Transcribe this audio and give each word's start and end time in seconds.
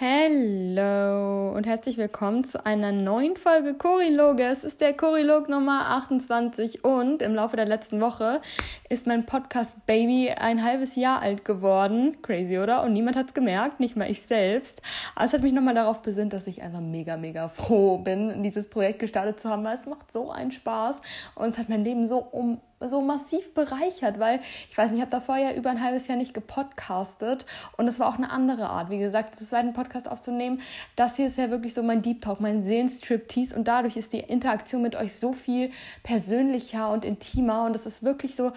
Hallo 0.00 1.52
und 1.52 1.66
herzlich 1.66 1.98
willkommen 1.98 2.42
zu 2.42 2.66
einer 2.66 2.90
neuen 2.90 3.36
Folge 3.36 3.74
Choriloge. 3.74 4.42
Es 4.42 4.64
ist 4.64 4.80
der 4.80 4.92
Chorilog 4.92 5.48
Nummer 5.48 5.88
28 5.90 6.82
und 6.82 7.22
im 7.22 7.36
Laufe 7.36 7.54
der 7.54 7.66
letzten 7.66 8.00
Woche 8.00 8.40
ist 8.88 9.06
mein 9.06 9.24
Podcast 9.24 9.86
Baby 9.86 10.32
ein 10.36 10.64
halbes 10.64 10.96
Jahr 10.96 11.22
alt 11.22 11.44
geworden. 11.44 12.20
Crazy, 12.22 12.58
oder? 12.58 12.82
Und 12.82 12.92
niemand 12.92 13.16
hat 13.16 13.28
es 13.28 13.34
gemerkt, 13.34 13.78
nicht 13.78 13.94
mal 13.94 14.10
ich 14.10 14.22
selbst. 14.22 14.82
Aber 15.14 15.26
es 15.26 15.32
hat 15.32 15.42
mich 15.42 15.52
nochmal 15.52 15.76
darauf 15.76 16.02
besinnt, 16.02 16.32
dass 16.32 16.48
ich 16.48 16.60
einfach 16.60 16.80
mega, 16.80 17.16
mega 17.16 17.46
froh 17.46 17.98
bin, 17.98 18.42
dieses 18.42 18.68
Projekt 18.68 18.98
gestartet 18.98 19.38
zu 19.38 19.48
haben, 19.48 19.62
weil 19.62 19.78
es 19.78 19.86
macht 19.86 20.10
so 20.10 20.32
einen 20.32 20.50
Spaß 20.50 21.00
und 21.36 21.46
es 21.46 21.56
hat 21.56 21.68
mein 21.68 21.84
Leben 21.84 22.04
so 22.04 22.18
um 22.18 22.60
so 22.88 23.00
massiv 23.00 23.54
bereichert, 23.54 24.18
weil 24.18 24.40
ich 24.68 24.76
weiß 24.76 24.90
nicht, 24.90 24.96
ich 24.96 25.02
habe 25.02 25.10
davor 25.10 25.36
ja 25.36 25.52
über 25.52 25.70
ein 25.70 25.82
halbes 25.82 26.06
Jahr 26.08 26.16
nicht 26.16 26.34
gepodcastet 26.34 27.46
und 27.76 27.88
es 27.88 27.98
war 27.98 28.08
auch 28.08 28.18
eine 28.18 28.30
andere 28.30 28.68
Art, 28.68 28.90
wie 28.90 28.98
gesagt, 28.98 29.40
das 29.40 29.48
zweiten 29.48 29.72
Podcast 29.72 30.08
aufzunehmen. 30.08 30.60
Das 30.96 31.16
hier 31.16 31.26
ist 31.26 31.38
ja 31.38 31.50
wirklich 31.50 31.74
so 31.74 31.82
mein 31.82 32.02
Deep 32.02 32.22
Talk, 32.22 32.40
mein 32.40 32.62
Seelenstriptease 32.62 33.56
und 33.56 33.68
dadurch 33.68 33.96
ist 33.96 34.12
die 34.12 34.20
Interaktion 34.20 34.82
mit 34.82 34.96
euch 34.96 35.14
so 35.14 35.32
viel 35.32 35.70
persönlicher 36.02 36.90
und 36.90 37.04
intimer 37.04 37.64
und 37.64 37.76
es 37.76 37.86
ist 37.86 38.02
wirklich 38.02 38.36
so, 38.36 38.52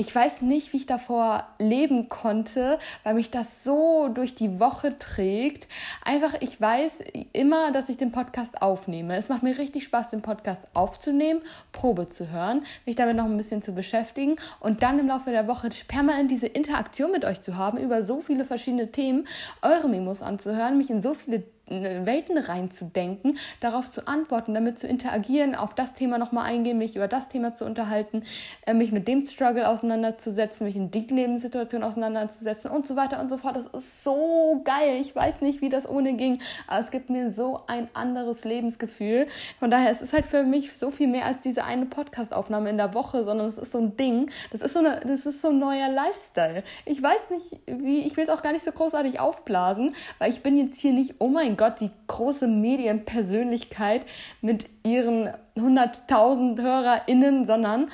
ich 0.00 0.14
weiß 0.14 0.42
nicht, 0.42 0.72
wie 0.72 0.76
ich 0.76 0.86
davor 0.86 1.48
leben 1.58 2.08
konnte, 2.08 2.78
weil 3.02 3.14
mich 3.14 3.32
das 3.32 3.64
so 3.64 4.08
durch 4.08 4.36
die 4.36 4.60
Woche 4.60 4.96
trägt. 4.96 5.66
Einfach, 6.04 6.34
ich 6.38 6.60
weiß 6.60 7.00
immer, 7.32 7.72
dass 7.72 7.88
ich 7.88 7.96
den 7.96 8.12
Podcast 8.12 8.62
aufnehme. 8.62 9.16
Es 9.16 9.28
macht 9.28 9.42
mir 9.42 9.58
richtig 9.58 9.82
Spaß, 9.82 10.10
den 10.10 10.22
Podcast 10.22 10.62
aufzunehmen, 10.72 11.40
Probe 11.72 12.08
zu 12.08 12.30
hören, 12.30 12.62
mich 12.86 12.94
damit 12.94 13.16
noch 13.16 13.24
ein 13.24 13.36
bisschen 13.36 13.60
zu 13.60 13.72
beschäftigen 13.72 14.36
und 14.60 14.84
dann 14.84 15.00
im 15.00 15.08
Laufe 15.08 15.32
der 15.32 15.48
Woche 15.48 15.68
permanent 15.88 16.30
diese 16.30 16.46
Interaktion 16.46 17.10
mit 17.10 17.24
euch 17.24 17.42
zu 17.42 17.56
haben, 17.56 17.76
über 17.76 18.04
so 18.04 18.20
viele 18.20 18.44
verschiedene 18.44 18.92
Themen, 18.92 19.26
eure 19.62 19.88
Memos 19.88 20.22
anzuhören, 20.22 20.78
mich 20.78 20.90
in 20.90 21.02
so 21.02 21.12
viele 21.12 21.42
Welten 21.68 22.38
reinzudenken, 22.38 23.38
darauf 23.60 23.90
zu 23.90 24.06
antworten, 24.06 24.54
damit 24.54 24.78
zu 24.78 24.86
interagieren, 24.86 25.54
auf 25.54 25.74
das 25.74 25.94
Thema 25.94 26.18
nochmal 26.18 26.44
eingehen, 26.44 26.78
mich 26.78 26.96
über 26.96 27.08
das 27.08 27.28
Thema 27.28 27.54
zu 27.54 27.64
unterhalten, 27.64 28.22
äh, 28.66 28.74
mich 28.74 28.92
mit 28.92 29.08
dem 29.08 29.26
Struggle 29.26 29.68
auseinanderzusetzen, 29.68 30.66
mich 30.66 30.76
in 30.76 30.90
die 30.90 31.06
Lebenssituation 31.06 31.82
auseinanderzusetzen 31.82 32.70
und 32.70 32.86
so 32.86 32.96
weiter 32.96 33.20
und 33.20 33.28
so 33.28 33.36
fort. 33.36 33.56
Das 33.56 33.66
ist 33.66 34.04
so 34.04 34.62
geil. 34.64 34.98
Ich 35.00 35.14
weiß 35.14 35.40
nicht, 35.40 35.60
wie 35.60 35.68
das 35.68 35.88
ohne 35.88 36.14
ging, 36.14 36.40
aber 36.66 36.82
es 36.82 36.90
gibt 36.90 37.10
mir 37.10 37.30
so 37.30 37.60
ein 37.66 37.88
anderes 37.94 38.44
Lebensgefühl. 38.44 39.26
Von 39.58 39.70
daher, 39.70 39.90
es 39.90 40.02
ist 40.02 40.12
halt 40.12 40.26
für 40.26 40.42
mich 40.42 40.72
so 40.76 40.90
viel 40.90 41.08
mehr 41.08 41.26
als 41.26 41.40
diese 41.40 41.64
eine 41.64 41.86
Podcast-Aufnahme 41.86 42.70
in 42.70 42.76
der 42.76 42.94
Woche, 42.94 43.24
sondern 43.24 43.46
es 43.46 43.58
ist 43.58 43.72
so 43.72 43.78
ein 43.78 43.96
Ding. 43.96 44.30
Das 44.52 44.60
ist 44.60 44.72
so, 44.72 44.80
eine, 44.80 45.00
das 45.00 45.26
ist 45.26 45.42
so 45.42 45.48
ein 45.48 45.58
neuer 45.58 45.88
Lifestyle. 45.88 46.62
Ich 46.84 47.02
weiß 47.02 47.30
nicht, 47.30 47.60
wie, 47.66 48.00
ich 48.00 48.16
will 48.16 48.24
es 48.24 48.30
auch 48.30 48.42
gar 48.42 48.52
nicht 48.52 48.64
so 48.64 48.72
großartig 48.72 49.20
aufblasen, 49.20 49.94
weil 50.18 50.30
ich 50.30 50.42
bin 50.42 50.56
jetzt 50.56 50.80
hier 50.80 50.92
nicht, 50.92 51.16
oh 51.18 51.28
mein 51.28 51.57
Gott, 51.58 51.80
die 51.80 51.90
große 52.06 52.48
Medienpersönlichkeit 52.48 54.06
mit 54.40 54.77
ihren 54.88 55.30
100.000 55.56 56.60
HörerInnen, 56.60 57.44
sondern 57.44 57.88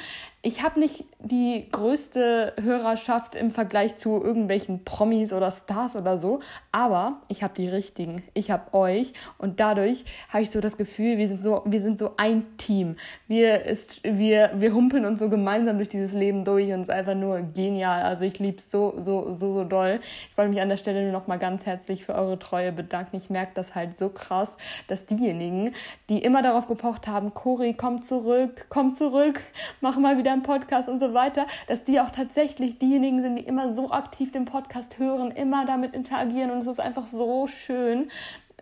ich 0.47 0.63
habe 0.63 0.79
nicht 0.79 1.07
die 1.21 1.69
größte 1.73 2.53
Hörerschaft 2.61 3.35
im 3.35 3.51
Vergleich 3.51 3.97
zu 3.97 4.23
irgendwelchen 4.23 4.85
Promis 4.85 5.33
oder 5.33 5.51
Stars 5.51 5.97
oder 5.97 6.19
so, 6.19 6.41
aber 6.71 7.23
ich 7.29 7.43
habe 7.43 7.55
die 7.55 7.67
richtigen. 7.67 8.23
Ich 8.35 8.51
habe 8.51 8.75
euch 8.75 9.15
und 9.39 9.59
dadurch 9.59 10.05
habe 10.29 10.43
ich 10.43 10.51
so 10.51 10.61
das 10.61 10.77
Gefühl, 10.77 11.17
wir 11.17 11.29
sind 11.29 11.41
so, 11.41 11.63
wir 11.65 11.81
sind 11.81 11.99
so 11.99 12.13
ein 12.19 12.59
Team. 12.59 12.97
Wir, 13.27 13.65
ist, 13.65 14.05
wir, 14.05 14.51
wir 14.57 14.75
humpeln 14.75 15.07
uns 15.07 15.19
so 15.19 15.31
gemeinsam 15.31 15.79
durch 15.79 15.89
dieses 15.89 16.13
Leben 16.13 16.45
durch 16.45 16.67
und 16.67 16.83
es 16.83 16.89
ist 16.89 16.95
einfach 16.95 17.15
nur 17.15 17.41
genial. 17.41 18.03
Also 18.03 18.25
ich 18.25 18.39
liebe 18.39 18.59
es 18.59 18.71
so, 18.71 18.93
so, 18.99 19.33
so, 19.33 19.55
so 19.55 19.65
doll. 19.65 19.99
Ich 20.31 20.37
wollte 20.37 20.51
mich 20.51 20.61
an 20.61 20.69
der 20.69 20.77
Stelle 20.77 21.05
nur 21.05 21.13
noch 21.13 21.27
mal 21.27 21.39
ganz 21.39 21.65
herzlich 21.65 22.05
für 22.05 22.15
eure 22.15 22.39
Treue 22.39 22.71
bedanken. 22.71 23.17
Ich 23.17 23.31
merke 23.31 23.53
das 23.55 23.75
halt 23.75 23.99
so 23.99 24.11
krass, 24.11 24.59
dass 24.89 25.07
diejenigen, 25.07 25.73
die 26.11 26.19
immer 26.19 26.43
darauf 26.43 26.67
gepocht 26.85 27.09
haben, 27.09 27.33
Cori, 27.33 27.73
komm 27.73 28.03
zurück, 28.03 28.67
komm 28.69 28.95
zurück, 28.95 29.41
mach 29.81 29.97
mal 29.97 30.19
wieder 30.19 30.33
einen 30.33 30.43
Podcast 30.43 30.87
und 30.87 31.01
so 31.01 31.15
weiter, 31.15 31.47
dass 31.67 31.83
die 31.83 31.99
auch 31.99 32.11
tatsächlich 32.11 32.79
diejenigen 32.79 33.23
sind, 33.23 33.37
die 33.37 33.45
immer 33.45 33.73
so 33.73 33.91
aktiv 33.91 34.33
den 34.33 34.45
Podcast 34.45 34.99
hören, 34.99 35.31
immer 35.31 35.65
damit 35.65 35.95
interagieren. 35.95 36.51
Und 36.51 36.59
es 36.59 36.67
ist 36.67 36.81
einfach 36.81 37.07
so 37.07 37.47
schön, 37.47 38.11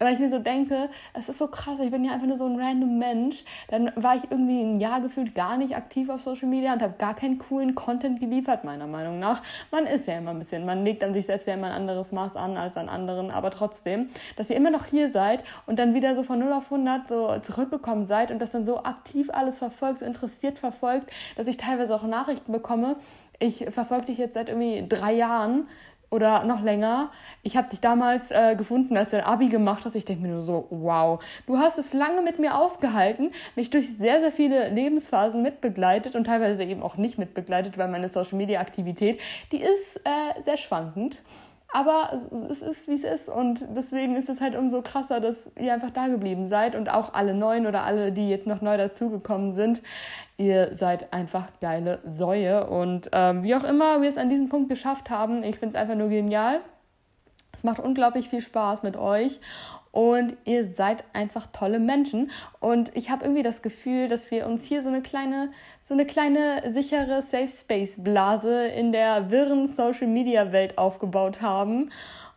weil 0.05 0.15
ich 0.15 0.21
mir 0.21 0.31
so 0.31 0.39
denke, 0.39 0.89
es 1.15 1.29
ist 1.29 1.39
so 1.39 1.47
krass, 1.47 1.79
ich 1.81 1.91
bin 1.91 2.05
ja 2.05 2.13
einfach 2.13 2.27
nur 2.27 2.37
so 2.37 2.47
ein 2.47 2.59
random 2.59 2.99
Mensch. 2.99 3.45
Dann 3.69 3.93
war 3.97 4.17
ich 4.17 4.31
irgendwie 4.31 4.63
ein 4.63 4.81
Jahr 4.81 5.01
gefühlt 5.01 5.35
gar 5.35 5.57
nicht 5.57 5.77
aktiv 5.77 6.09
auf 6.09 6.21
Social 6.21 6.49
Media 6.49 6.73
und 6.73 6.83
habe 6.83 6.95
gar 6.99 7.15
keinen 7.15 7.39
coolen 7.39 7.75
Content 7.75 8.21
geliefert, 8.21 8.65
meiner 8.65 8.87
Meinung 8.87 9.19
nach. 9.19 9.43
Man 9.71 9.87
ist 9.87 10.07
ja 10.07 10.19
immer 10.19 10.31
ein 10.31 10.39
bisschen, 10.39 10.65
man 10.67 10.85
legt 10.85 11.05
an 11.05 11.15
sich 11.15 11.27
selbst 11.27 11.47
ja 11.47 11.55
immer 11.55 11.69
ein 11.69 11.73
anderes 11.73 12.13
Maß 12.13 12.37
an 12.37 12.57
als 12.57 12.77
an 12.77 12.89
anderen, 12.89 13.31
aber 13.31 13.51
trotzdem, 13.51 14.09
dass 14.37 14.51
ihr 14.51 14.57
immer 14.57 14.71
noch 14.71 14.87
hier 14.87 15.11
seid 15.11 15.45
und 15.67 15.79
dann 15.79 15.95
wieder 15.95 16.17
so 16.17 16.23
von 16.23 16.39
0 16.39 16.53
auf 16.53 16.73
100 16.73 17.09
so 17.09 17.39
zurückgekommen 17.41 18.07
seid 18.07 18.31
und 18.31 18.39
das 18.41 18.51
dann 18.51 18.67
so 18.67 18.85
aktiv 18.85 19.31
alles 19.33 19.59
verfolgt, 19.59 20.01
so 20.01 20.07
interessiert 20.07 20.59
verfolgt, 20.59 21.11
dass 21.37 21.47
ich 21.47 21.57
teilweise 21.57 21.95
auch 21.95 22.03
Nachrichten 22.03 22.53
bekomme. 22.53 22.97
Ich 23.39 23.67
verfolge 23.71 24.07
dich 24.07 24.19
jetzt 24.19 24.35
seit 24.35 24.49
irgendwie 24.49 24.87
drei 24.89 25.13
Jahren 25.13 25.67
oder 26.13 26.45
noch 26.45 26.63
länger. 26.63 27.11
Ich 27.43 27.57
habe 27.57 27.71
dich 27.71 27.81
damals 27.81 28.31
äh, 28.31 28.55
gefunden, 28.55 28.97
als 28.97 29.11
du 29.11 29.17
ein 29.17 29.25
Abi 29.25 29.49
gemacht 29.49 29.85
hast. 29.85 29.97
Ich 29.97 30.05
denke 30.05 30.23
mir 30.23 30.29
nur 30.29 30.43
so, 30.43 30.67
wow, 30.71 31.23
du 31.47 31.59
hast 31.59 31.79
es 31.79 31.93
lange 31.95 32.23
mit 32.23 32.39
mir 32.39 32.57
ausgehalten, 32.57 33.31
mich 33.57 33.71
durch 33.71 33.97
sehr, 33.97 34.21
sehr 34.21 34.31
viele 34.31 34.69
Lebensphasen 34.69 35.43
mitbegleitet 35.43 36.15
und 36.15 36.25
teilweise 36.25 36.63
eben 36.65 36.83
auch 36.83 36.97
nicht 36.97 37.19
mitbegleitet, 37.19 37.79
weil 37.79 37.89
meine 37.89 38.09
Social-Media-Aktivität, 38.09 39.23
die 39.53 39.63
ist 39.63 39.97
äh, 40.05 40.43
sehr 40.43 40.59
schwankend. 40.59 41.23
Aber 41.73 42.11
es 42.51 42.61
ist, 42.61 42.87
wie 42.87 42.95
es 42.95 43.05
ist. 43.05 43.29
Und 43.31 43.67
deswegen 43.75 44.15
ist 44.15 44.29
es 44.29 44.41
halt 44.41 44.55
umso 44.55 44.83
krasser, 44.83 45.21
dass 45.21 45.51
ihr 45.59 45.73
einfach 45.73 45.91
da 45.91 46.09
geblieben 46.09 46.47
seid. 46.47 46.75
Und 46.75 46.91
auch 46.91 47.15
alle 47.15 47.35
Neuen 47.35 47.67
oder 47.67 47.85
alle, 47.85 48.13
die 48.13 48.29
jetzt 48.29 48.47
noch 48.47 48.61
neu 48.61 48.77
dazugekommen 48.77 49.55
sind. 49.55 49.83
Ihr 50.37 50.75
seid 50.75 51.13
einfach 51.15 51.49
geile 51.61 52.01
Säue. 52.05 52.69
Und 52.69 53.09
ähm, 53.13 53.43
wie 53.43 53.55
auch 53.55 53.65
immer 53.65 54.03
wir 54.03 54.09
es 54.09 54.19
an 54.19 54.29
diesem 54.29 54.51
Punkt 54.51 54.69
geschafft 54.69 55.09
haben, 55.09 55.43
ich 55.43 55.59
finde 55.59 55.77
es 55.77 55.81
einfach 55.83 55.97
nur 55.97 56.09
genial. 56.09 56.61
Es 57.55 57.65
macht 57.65 57.81
unglaublich 57.81 58.29
viel 58.29 58.41
Spaß 58.41 58.83
mit 58.83 58.97
euch. 58.97 59.41
Und 59.91 60.39
ihr 60.47 60.67
seid 60.67 61.05
einfach 61.13 61.47
tolle 61.53 61.79
Menschen. 61.79 62.31
Und 62.61 62.97
ich 62.97 63.11
habe 63.11 63.25
irgendwie 63.25 63.43
das 63.43 63.61
Gefühl, 63.61 64.09
dass 64.09 64.31
wir 64.31 64.47
uns 64.47 64.65
hier 64.65 64.83
so 64.83 64.89
eine 64.89 65.03
kleine 65.03 65.51
so 65.83 65.93
eine 65.93 66.07
kleine 66.07 66.73
sichere 66.73 67.21
Safe 67.21 67.49
Space 67.49 67.97
Blase 67.99 68.69
in 68.69 68.93
der 68.93 69.31
wirren 69.31 69.69
Social 69.69 70.07
Media 70.07 70.51
Welt 70.51 70.79
aufgebaut 70.79 71.43
haben 71.43 71.91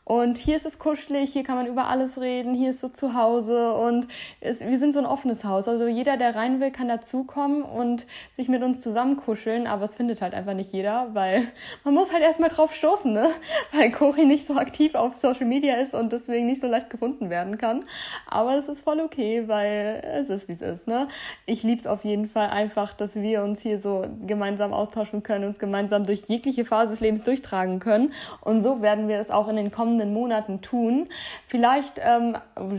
und 0.06 0.38
hier 0.38 0.56
ist 0.56 0.68
es 0.68 0.78
kuschelig, 0.78 1.34
hier 1.34 1.42
kann 1.42 1.56
man 1.56 1.66
über 1.66 1.88
alles 1.88 2.22
reden, 2.22 2.54
hier 2.54 2.70
ist 2.70 2.80
so 2.80 2.90
zu 2.90 3.16
Hause 3.16 3.74
und 3.74 4.08
es, 4.40 4.62
wir 4.62 4.78
sind 4.78 4.94
so 4.94 5.00
ein 5.00 5.08
offenes 5.08 5.44
Haus. 5.44 5.68
Also 5.68 5.88
jeder, 5.88 6.16
der 6.16 6.36
rein 6.36 6.60
will, 6.60 6.70
kann 6.70 6.88
dazukommen 6.88 7.64
und 7.64 8.06
sich 8.36 8.48
mit 8.48 8.62
uns 8.62 8.82
zusammen 8.82 9.16
kuscheln, 9.16 9.66
aber 9.66 9.86
es 9.86 9.96
findet 9.96 10.22
halt 10.22 10.36
einfach 10.36 10.54
nicht 10.54 10.72
jeder, 10.72 11.10
weil 11.14 11.48
man 11.84 11.96
muss 11.96 12.14
halt 12.14 12.22
erstmal 12.22 12.50
drauf 12.50 12.76
stoßen, 12.76 13.12
ne? 13.12 13.32
Weil 13.72 13.92
Cori 13.92 14.26
nicht 14.26 14.46
so 14.46 14.56
aktiv 14.56 14.94
auf 14.94 15.18
Social 15.18 15.48
Media 15.48 15.76
ist 15.78 15.96
und 15.96 16.14
deswegen 16.14 16.46
nicht 16.46 16.62
so 16.62 16.68
leicht 16.68 16.92
gefunden 16.92 17.32
werden 17.32 17.58
kann. 17.58 17.84
Aber 18.28 18.56
es 18.56 18.68
ist 18.68 18.84
voll 18.84 19.00
okay, 19.00 19.48
weil 19.48 20.04
es 20.06 20.30
ist, 20.30 20.48
wie 20.48 20.54
es 20.54 20.62
ist, 20.62 20.88
ne? 20.88 21.08
Ich 21.48 21.64
lieb's 21.64 21.88
auf 21.88 22.06
jeden 22.06 22.30
Fall 22.30 22.50
einfach, 22.50 22.94
dass 22.94 23.16
wir 23.16 23.44
uns 23.44 23.62
hier 23.62 23.80
so 23.80 24.06
gemeinsam 24.26 24.72
austauschen 24.72 25.24
können, 25.24 25.46
uns 25.46 25.58
gemeinsam 25.58 26.06
durch 26.06 26.26
jegliche 26.28 26.64
Phase 26.64 26.92
des 26.92 27.00
Lebens 27.00 27.24
durchtragen 27.24 27.80
können. 27.80 28.14
Und 28.42 28.62
so 28.62 28.84
werden 28.84 29.08
wir 29.08 29.18
es 29.18 29.32
auch 29.32 29.48
in 29.48 29.56
den 29.56 29.72
kommenden 29.72 29.95
kommenden 29.96 30.14
Monaten 30.14 30.62
tun. 30.62 31.08
Vielleicht 31.48 32.00
ähm, 32.00 32.36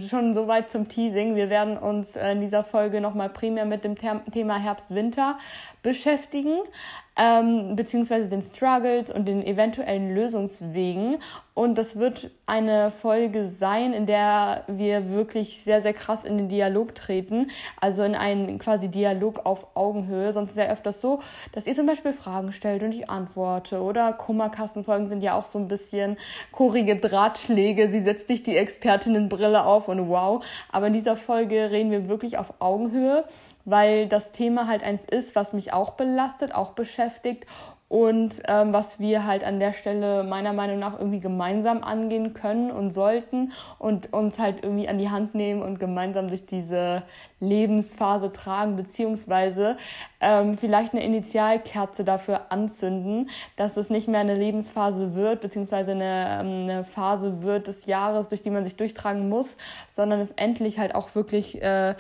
schon 0.09 0.35
soweit 0.35 0.71
zum 0.71 0.89
Teasing. 0.89 1.35
Wir 1.35 1.49
werden 1.49 1.79
uns 1.79 2.15
äh, 2.17 2.33
in 2.33 2.41
dieser 2.41 2.63
Folge 2.63 3.01
nochmal 3.01 3.31
primär 3.31 3.65
mit 3.65 3.85
dem 3.85 3.95
Thema 3.97 4.59
Herbst-Winter 4.59 5.39
beschäftigen 5.83 6.59
ähm, 7.17 7.77
beziehungsweise 7.77 8.29
den 8.29 8.43
Struggles 8.43 9.11
und 9.11 9.27
den 9.27 9.43
eventuellen 9.43 10.15
Lösungswegen. 10.15 11.19
Und 11.55 11.79
das 11.79 11.99
wird 11.99 12.31
eine 12.45 12.91
Folge 12.91 13.49
sein, 13.49 13.95
in 13.95 14.05
der 14.05 14.65
wir 14.67 15.11
wirklich 15.11 15.63
sehr, 15.63 15.81
sehr 15.81 15.95
krass 15.95 16.25
in 16.25 16.37
den 16.37 16.49
Dialog 16.49 16.95
treten. 16.95 17.49
Also 17.81 18.03
in 18.03 18.15
einen 18.15 18.59
quasi 18.59 18.89
Dialog 18.89 19.47
auf 19.47 19.75
Augenhöhe. 19.75 20.35
Sonst 20.35 20.51
ist 20.51 20.59
ja 20.59 20.67
öfters 20.67 21.01
so, 21.01 21.21
dass 21.53 21.67
ihr 21.67 21.75
zum 21.75 21.87
Beispiel 21.87 22.13
Fragen 22.13 22.53
stellt 22.53 22.83
und 22.83 22.93
ich 22.93 23.09
antworte. 23.09 23.81
Oder 23.81 24.13
Kummerkastenfolgen 24.13 25.09
sind 25.09 25.23
ja 25.23 25.35
auch 25.35 25.47
so 25.47 25.59
ein 25.59 25.69
bisschen 25.69 26.19
chorige 26.53 26.97
Drahtschläge. 26.97 27.91
Sie 27.91 28.03
setzt 28.03 28.29
sich 28.29 28.43
die 28.43 28.57
Expertinnenbrille 28.57 29.65
auf 29.65 29.89
und 29.89 30.11
wow. 30.11 30.45
Aber 30.71 30.89
in 30.89 30.93
dieser 30.93 31.17
Folge 31.17 31.71
reden 31.71 31.91
wir 31.91 32.09
wirklich 32.11 32.37
auf 32.37 32.53
Augenhöhe 32.59 33.25
weil 33.67 34.09
das 34.09 34.33
Thema 34.33 34.67
halt 34.67 34.83
eins 34.83 35.05
ist, 35.05 35.37
was 35.37 35.53
mich 35.53 35.75
auch 35.75 35.91
belastet, 35.91 36.55
auch 36.55 36.73
beschäftigt 36.73 37.45
und 37.89 38.43
ähm, 38.49 38.73
was 38.73 38.99
wir 38.99 39.27
halt 39.27 39.45
an 39.45 39.61
der 39.61 39.73
Stelle 39.73 40.25
meiner 40.25 40.53
Meinung 40.53 40.81
nach 40.81 40.99
irgendwie 40.99 41.21
gemeinsam 41.21 41.85
angehen 41.85 42.35
können 42.35 42.73
und 42.73 42.91
sollten 42.91 43.53
und 43.79 44.13
uns 44.13 44.41
halt 44.41 44.65
irgendwie 44.65 44.89
an 44.89 44.99
die 44.99 45.09
Hand 45.09 45.37
nehmen 45.37 45.63
und 45.63 45.79
gemeinsam 45.79 46.27
durch 46.27 46.47
diese 46.47 47.05
Lebensphase 47.39 48.33
tragen, 48.33 48.75
beziehungsweise 48.75 49.77
ähm, 50.21 50.59
vielleicht 50.59 50.95
eine 50.95 51.05
Initialkerze 51.05 52.03
dafür 52.03 52.51
anzünden, 52.51 53.31
dass 53.55 53.77
es 53.77 53.89
nicht 53.89 54.09
mehr 54.09 54.21
eine 54.21 54.35
Lebensphase 54.35 55.15
wird, 55.15 55.41
beziehungsweise 55.41 55.93
eine, 55.93 56.41
ähm, 56.41 56.69
eine 56.69 56.85
Phase 56.85 57.45
wird 57.45 57.69
des 57.69 57.87
Jahres, 57.87 58.27
durch 58.27 58.43
die 58.43 58.51
man 58.51 58.65
sich 58.65 58.77
durchtragen 58.77 59.29
muss, 59.29 59.57
sondern 59.93 60.19
es 60.21 60.33
endlich 60.33 60.81
halt 60.81 60.93
auch 60.97 61.15
wirklich 61.15 61.63
äh, 61.63 61.95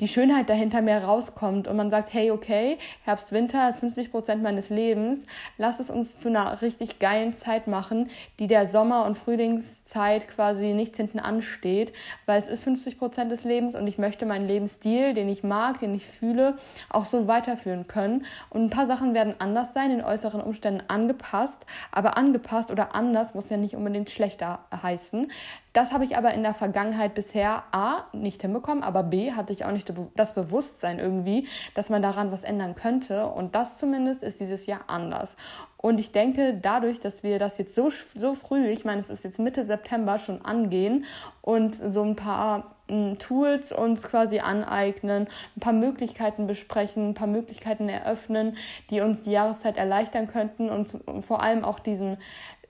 die 0.00 0.08
Schönheit 0.08 0.48
dahinter 0.48 0.80
mehr 0.80 1.04
rauskommt 1.04 1.68
und 1.68 1.76
man 1.76 1.90
sagt, 1.90 2.12
hey, 2.12 2.30
okay, 2.30 2.78
Herbst, 3.04 3.32
Winter 3.32 3.68
ist 3.68 3.80
50 3.80 4.10
Prozent 4.10 4.42
meines 4.42 4.70
Lebens, 4.70 5.24
lass 5.58 5.78
es 5.78 5.90
uns 5.90 6.18
zu 6.18 6.28
einer 6.28 6.62
richtig 6.62 6.98
geilen 6.98 7.36
Zeit 7.36 7.66
machen, 7.66 8.08
die 8.38 8.46
der 8.46 8.66
Sommer- 8.66 9.04
und 9.04 9.18
Frühlingszeit 9.18 10.26
quasi 10.26 10.72
nichts 10.72 10.96
hinten 10.96 11.20
ansteht, 11.20 11.92
weil 12.24 12.38
es 12.38 12.48
ist 12.48 12.64
50 12.64 12.98
Prozent 12.98 13.30
des 13.30 13.44
Lebens 13.44 13.76
und 13.76 13.86
ich 13.86 13.98
möchte 13.98 14.24
meinen 14.24 14.46
Lebensstil, 14.46 15.12
den 15.12 15.28
ich 15.28 15.44
mag, 15.44 15.78
den 15.80 15.94
ich 15.94 16.06
fühle, 16.06 16.56
auch 16.88 17.04
so 17.04 17.28
weiterführen 17.28 17.86
können. 17.86 18.24
Und 18.48 18.64
ein 18.64 18.70
paar 18.70 18.86
Sachen 18.86 19.12
werden 19.12 19.34
anders 19.38 19.74
sein, 19.74 19.90
in 19.90 20.02
äußeren 20.02 20.40
Umständen 20.40 20.82
angepasst, 20.88 21.66
aber 21.92 22.16
angepasst 22.16 22.70
oder 22.70 22.94
anders 22.94 23.34
muss 23.34 23.50
ja 23.50 23.58
nicht 23.58 23.76
unbedingt 23.76 24.08
schlechter 24.08 24.60
heißen. 24.82 25.30
Das 25.72 25.92
habe 25.92 26.04
ich 26.04 26.16
aber 26.16 26.34
in 26.34 26.42
der 26.42 26.54
Vergangenheit 26.54 27.14
bisher 27.14 27.62
A 27.70 28.04
nicht 28.12 28.42
hinbekommen, 28.42 28.82
aber 28.82 29.04
B 29.04 29.32
hatte 29.32 29.52
ich 29.52 29.64
auch 29.64 29.70
nicht 29.70 29.92
das 30.16 30.34
Bewusstsein 30.34 30.98
irgendwie, 30.98 31.46
dass 31.74 31.90
man 31.90 32.02
daran 32.02 32.32
was 32.32 32.42
ändern 32.42 32.74
könnte. 32.74 33.26
Und 33.26 33.54
das 33.54 33.78
zumindest 33.78 34.22
ist 34.24 34.40
dieses 34.40 34.66
Jahr 34.66 34.80
anders. 34.88 35.36
Und 35.76 36.00
ich 36.00 36.12
denke, 36.12 36.58
dadurch, 36.60 37.00
dass 37.00 37.22
wir 37.22 37.38
das 37.38 37.56
jetzt 37.56 37.74
so, 37.74 37.88
so 38.14 38.34
früh, 38.34 38.66
ich 38.66 38.84
meine, 38.84 39.00
es 39.00 39.08
ist 39.08 39.24
jetzt 39.24 39.38
Mitte 39.38 39.64
September 39.64 40.18
schon 40.18 40.44
angehen 40.44 41.04
und 41.40 41.74
so 41.74 42.02
ein 42.02 42.16
paar 42.16 42.74
hm, 42.88 43.18
Tools 43.18 43.72
uns 43.72 44.02
quasi 44.02 44.40
aneignen, 44.40 45.28
ein 45.56 45.60
paar 45.60 45.72
Möglichkeiten 45.72 46.46
besprechen, 46.46 47.10
ein 47.10 47.14
paar 47.14 47.28
Möglichkeiten 47.28 47.88
eröffnen, 47.88 48.56
die 48.90 49.00
uns 49.00 49.22
die 49.22 49.30
Jahreszeit 49.30 49.76
erleichtern 49.76 50.26
könnten 50.26 50.68
und 50.68 50.98
vor 51.24 51.42
allem 51.42 51.64
auch 51.64 51.78
diesen 51.78 52.18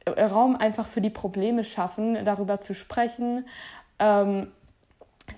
Raum 0.09 0.57
einfach 0.57 0.87
für 0.87 1.01
die 1.01 1.11
Probleme 1.11 1.65
schaffen, 1.65 2.25
darüber 2.25 2.61
zu 2.61 2.75
sprechen. 2.75 3.45
Ähm, 3.99 4.49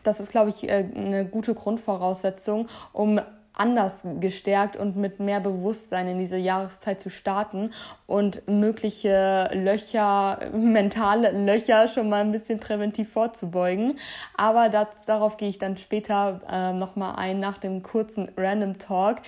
das 0.03 0.21
ist, 0.21 0.31
glaube 0.31 0.51
ich, 0.51 0.69
äh, 0.69 0.87
eine 0.95 1.25
gute 1.25 1.55
Grundvoraussetzung, 1.55 2.69
um 2.93 3.21
anders 3.55 3.99
gestärkt 4.21 4.77
und 4.77 4.97
mit 4.97 5.21
mehr 5.21 5.41
Bewusstsein 5.41 6.09
in 6.09 6.19
diese 6.19 6.37
Jahreszeit 6.37 7.01
zu 7.01 7.11
starten 7.11 7.71
und 8.07 8.49
mögliche 8.49 9.51
Löcher, 9.53 10.39
mentale 10.53 11.33
Löcher 11.33 11.89
schon 11.89 12.09
mal 12.09 12.23
ein 12.23 12.33
bisschen 12.33 12.61
präventiv 12.61 13.13
vorzubeugen. 13.13 13.99
Aber 14.37 14.69
das, 14.69 15.05
darauf 15.07 15.37
gehe 15.37 15.49
ich 15.49 15.59
dann 15.59 15.77
später 15.77 16.41
äh, 16.51 16.73
nochmal 16.73 17.17
ein 17.17 17.41
nach 17.41 17.59
dem 17.59 17.83
kurzen 17.83 18.31
Random 18.37 18.79
Talk. 18.79 19.19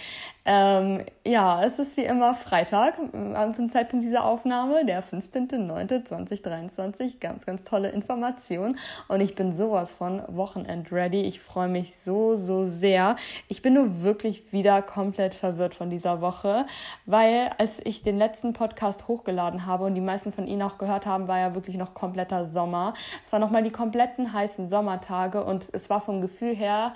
Ähm, 0.46 1.02
ja, 1.26 1.64
es 1.64 1.78
ist 1.78 1.96
wie 1.96 2.04
immer 2.04 2.34
Freitag 2.34 2.98
äh, 2.98 3.52
zum 3.52 3.70
Zeitpunkt 3.70 4.04
dieser 4.04 4.24
Aufnahme, 4.24 4.84
der 4.84 5.02
15.09.2023. 5.02 7.18
Ganz, 7.18 7.46
ganz 7.46 7.64
tolle 7.64 7.88
Information. 7.88 8.76
Und 9.08 9.22
ich 9.22 9.34
bin 9.34 9.52
sowas 9.52 9.94
von 9.94 10.20
Wochenend 10.28 10.92
ready. 10.92 11.22
Ich 11.22 11.40
freue 11.40 11.68
mich 11.68 11.96
so, 11.96 12.36
so 12.36 12.66
sehr. 12.66 13.16
Ich 13.48 13.62
bin 13.62 13.72
nur 13.72 14.02
wirklich 14.02 14.52
wieder 14.52 14.82
komplett 14.82 15.32
verwirrt 15.32 15.74
von 15.74 15.88
dieser 15.88 16.20
Woche, 16.20 16.66
weil 17.06 17.50
als 17.56 17.80
ich 17.82 18.02
den 18.02 18.18
letzten 18.18 18.52
Podcast 18.52 19.08
hochgeladen 19.08 19.64
habe 19.64 19.84
und 19.84 19.94
die 19.94 20.02
meisten 20.02 20.30
von 20.30 20.46
Ihnen 20.46 20.60
auch 20.60 20.76
gehört 20.76 21.06
haben, 21.06 21.26
war 21.26 21.38
ja 21.38 21.54
wirklich 21.54 21.78
noch 21.78 21.94
kompletter 21.94 22.44
Sommer. 22.44 22.92
Es 23.24 23.32
waren 23.32 23.40
nochmal 23.40 23.62
die 23.62 23.70
kompletten 23.70 24.34
heißen 24.34 24.68
Sommertage 24.68 25.42
und 25.42 25.70
es 25.72 25.88
war 25.88 26.02
vom 26.02 26.20
Gefühl 26.20 26.54
her 26.54 26.92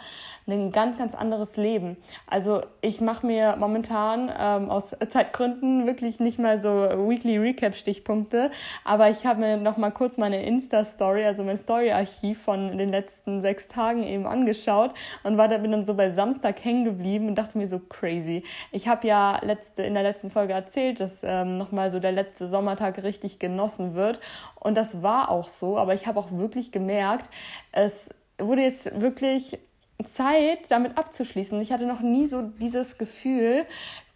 ein 0.46 0.70
ganz, 0.70 0.98
ganz 0.98 1.14
anderes 1.14 1.56
Leben. 1.56 1.96
Also 2.26 2.60
ich 2.82 3.00
mache 3.00 3.26
mir 3.26 3.37
momentan 3.58 4.32
ähm, 4.38 4.70
aus 4.70 4.94
Zeitgründen 5.08 5.86
wirklich 5.86 6.20
nicht 6.20 6.38
mal 6.38 6.60
so 6.60 6.68
Weekly 7.08 7.38
Recap 7.38 7.74
Stichpunkte, 7.74 8.50
aber 8.84 9.10
ich 9.10 9.26
habe 9.26 9.40
mir 9.40 9.56
noch 9.56 9.76
mal 9.76 9.90
kurz 9.90 10.18
meine 10.18 10.44
Insta 10.44 10.84
Story, 10.84 11.24
also 11.24 11.44
mein 11.44 11.56
Story 11.56 11.90
Archiv 11.90 12.42
von 12.42 12.76
den 12.78 12.90
letzten 12.90 13.40
sechs 13.40 13.68
Tagen 13.68 14.02
eben 14.02 14.26
angeschaut 14.26 14.92
und 15.22 15.38
war 15.38 15.48
da 15.48 15.58
bin 15.58 15.72
dann 15.72 15.86
so 15.86 15.94
bei 15.94 16.10
Samstag 16.10 16.64
hängen 16.64 16.84
geblieben 16.84 17.28
und 17.28 17.36
dachte 17.36 17.58
mir 17.58 17.68
so 17.68 17.78
crazy. 17.78 18.42
Ich 18.72 18.88
habe 18.88 19.06
ja 19.06 19.38
letzte 19.42 19.82
in 19.82 19.94
der 19.94 20.02
letzten 20.02 20.30
Folge 20.30 20.52
erzählt, 20.52 21.00
dass 21.00 21.20
ähm, 21.22 21.58
noch 21.58 21.72
mal 21.72 21.90
so 21.90 22.00
der 22.00 22.12
letzte 22.12 22.48
Sommertag 22.48 23.02
richtig 23.02 23.38
genossen 23.38 23.94
wird 23.94 24.20
und 24.56 24.76
das 24.76 25.02
war 25.02 25.30
auch 25.30 25.48
so, 25.48 25.78
aber 25.78 25.94
ich 25.94 26.06
habe 26.06 26.18
auch 26.18 26.32
wirklich 26.32 26.72
gemerkt, 26.72 27.30
es 27.72 28.08
wurde 28.38 28.62
jetzt 28.62 29.00
wirklich 29.00 29.58
Zeit, 30.04 30.70
damit 30.70 30.96
abzuschließen. 30.96 31.60
Ich 31.60 31.72
hatte 31.72 31.86
noch 31.86 32.00
nie 32.00 32.26
so 32.26 32.42
dieses 32.42 32.98
Gefühl, 32.98 33.64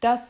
dass, 0.01 0.21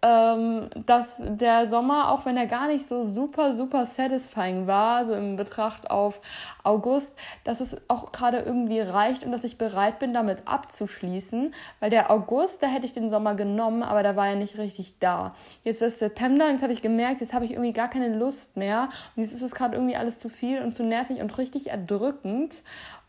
ähm, 0.00 0.68
dass 0.86 1.16
der 1.18 1.68
Sommer, 1.70 2.12
auch 2.12 2.24
wenn 2.24 2.36
er 2.36 2.46
gar 2.46 2.68
nicht 2.68 2.86
so 2.86 3.10
super, 3.10 3.56
super 3.56 3.84
satisfying 3.84 4.68
war, 4.68 5.04
so 5.04 5.14
im 5.14 5.34
Betracht 5.34 5.90
auf 5.90 6.20
August, 6.62 7.14
dass 7.42 7.60
es 7.60 7.76
auch 7.88 8.12
gerade 8.12 8.38
irgendwie 8.38 8.78
reicht 8.78 9.24
und 9.24 9.32
dass 9.32 9.42
ich 9.42 9.58
bereit 9.58 9.98
bin, 9.98 10.14
damit 10.14 10.46
abzuschließen. 10.46 11.52
Weil 11.80 11.90
der 11.90 12.12
August, 12.12 12.62
da 12.62 12.68
hätte 12.68 12.86
ich 12.86 12.92
den 12.92 13.10
Sommer 13.10 13.34
genommen, 13.34 13.82
aber 13.82 14.04
da 14.04 14.14
war 14.14 14.28
er 14.28 14.36
nicht 14.36 14.56
richtig 14.56 15.00
da. 15.00 15.32
Jetzt 15.64 15.82
ist 15.82 15.98
September, 15.98 16.48
jetzt 16.48 16.62
habe 16.62 16.72
ich 16.72 16.82
gemerkt, 16.82 17.20
jetzt 17.20 17.34
habe 17.34 17.44
ich 17.44 17.52
irgendwie 17.52 17.72
gar 17.72 17.88
keine 17.88 18.16
Lust 18.16 18.56
mehr. 18.56 18.88
Und 19.16 19.24
jetzt 19.24 19.32
ist 19.32 19.42
es 19.42 19.52
gerade 19.52 19.74
irgendwie 19.74 19.96
alles 19.96 20.20
zu 20.20 20.28
viel 20.28 20.62
und 20.62 20.76
zu 20.76 20.84
nervig 20.84 21.20
und 21.20 21.36
richtig 21.38 21.70
erdrückend. 21.70 22.62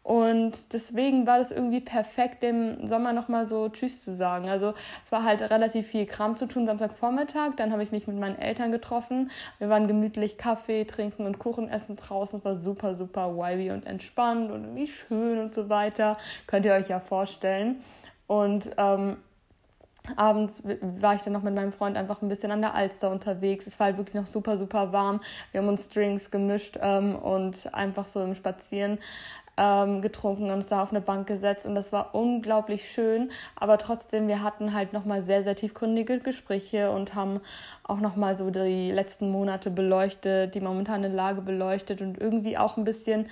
Und 0.03 0.73
deswegen 0.73 1.25
war 1.25 1.37
das 1.37 1.51
irgendwie 1.51 1.79
perfekt, 1.79 2.43
dem 2.43 2.85
Sommer 2.85 3.13
nochmal 3.13 3.47
so 3.47 3.69
Tschüss 3.69 4.03
zu 4.03 4.13
sagen. 4.13 4.49
Also 4.49 4.73
es 5.03 5.13
war 5.13 5.23
halt 5.23 5.41
relativ 5.49 5.87
viel 5.87 6.05
Kram 6.05 6.35
zu 6.35 6.45
tun 6.45 6.65
Samstagvormittag. 6.65 7.55
Dann 7.55 7.71
habe 7.71 7.83
ich 7.83 7.93
mich 7.93 8.05
mit 8.05 8.19
meinen 8.19 8.37
Eltern 8.37 8.73
getroffen. 8.73 9.31
Wir 9.59 9.69
waren 9.69 9.87
gemütlich 9.87 10.37
Kaffee 10.37 10.83
trinken 10.83 11.25
und 11.25 11.39
Kuchen 11.39 11.69
essen 11.69 11.95
draußen. 11.95 12.39
Es 12.39 12.45
war 12.45 12.57
super, 12.57 12.95
super 12.95 13.37
vibey 13.37 13.71
und 13.71 13.85
entspannt 13.85 14.51
und 14.51 14.65
irgendwie 14.65 14.87
schön 14.87 15.39
und 15.39 15.53
so 15.53 15.69
weiter. 15.69 16.17
Könnt 16.47 16.65
ihr 16.65 16.73
euch 16.73 16.89
ja 16.89 16.99
vorstellen. 16.99 17.81
Und 18.27 18.71
ähm, 18.77 19.17
Abends 20.17 20.61
war 20.81 21.15
ich 21.15 21.21
dann 21.21 21.31
noch 21.31 21.43
mit 21.43 21.55
meinem 21.55 21.71
Freund 21.71 21.95
einfach 21.95 22.21
ein 22.21 22.27
bisschen 22.27 22.51
an 22.51 22.59
der 22.59 22.73
Alster 22.73 23.09
unterwegs. 23.09 23.67
Es 23.67 23.79
war 23.79 23.85
halt 23.85 23.97
wirklich 23.97 24.15
noch 24.15 24.27
super, 24.27 24.57
super 24.57 24.91
warm. 24.91 25.21
Wir 25.51 25.61
haben 25.61 25.69
uns 25.69 25.87
Drinks 25.87 26.29
gemischt 26.29 26.77
ähm, 26.81 27.15
und 27.15 27.73
einfach 27.73 28.05
so 28.05 28.21
im 28.21 28.35
Spazieren 28.35 28.99
ähm, 29.57 30.01
getrunken 30.01 30.45
und 30.45 30.51
uns 30.51 30.67
da 30.67 30.81
auf 30.81 30.91
eine 30.91 31.01
Bank 31.01 31.27
gesetzt 31.27 31.65
und 31.65 31.75
das 31.75 31.91
war 31.91 32.15
unglaublich 32.15 32.89
schön. 32.89 33.31
Aber 33.55 33.77
trotzdem, 33.77 34.27
wir 34.27 34.41
hatten 34.41 34.73
halt 34.73 34.93
nochmal 34.93 35.21
sehr, 35.21 35.43
sehr 35.43 35.55
tiefgründige 35.55 36.19
Gespräche 36.19 36.91
und 36.91 37.15
haben 37.15 37.39
auch 37.83 37.99
nochmal 37.99 38.35
so 38.35 38.49
die 38.49 38.91
letzten 38.91 39.31
Monate 39.31 39.69
beleuchtet, 39.69 40.55
die 40.55 40.61
momentane 40.61 41.07
Lage 41.07 41.41
beleuchtet 41.41 42.01
und 42.01 42.19
irgendwie 42.19 42.57
auch 42.57 42.77
ein 42.77 42.83
bisschen 42.83 43.27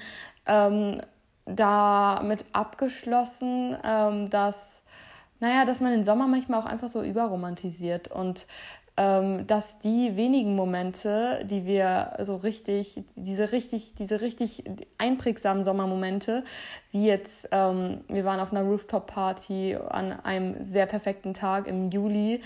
ähm, 0.46 1.02
damit 1.46 2.46
abgeschlossen, 2.54 3.78
ähm, 3.84 4.30
dass 4.30 4.82
naja, 5.42 5.66
dass 5.66 5.82
man 5.82 5.92
den 5.92 6.06
Sommer 6.06 6.28
manchmal 6.28 6.62
auch 6.62 6.68
einfach 6.68 6.88
so 6.88 7.02
überromantisiert 7.02 8.10
und 8.10 8.46
dass 9.48 9.80
die 9.80 10.16
wenigen 10.16 10.56
Momente, 10.56 11.46
die 11.46 11.66
wir 11.66 12.18
so 12.20 12.36
richtig, 12.36 13.04
diese 13.16 13.52
richtig, 13.52 13.96
diese 13.96 14.22
richtig 14.22 14.64
einprägsamen 14.98 15.64
Sommermomente, 15.64 16.44
wie 16.92 17.06
jetzt, 17.06 17.50
ähm, 17.52 18.02
wir 18.10 18.26
waren 18.26 18.40
auf 18.40 18.52
einer 18.52 18.64
Rooftop-Party 18.64 19.78
an 19.90 20.12
einem 20.24 20.64
sehr 20.64 20.86
perfekten 20.86 21.34
Tag 21.34 21.68
im 21.68 21.90
Juli, 21.90 22.42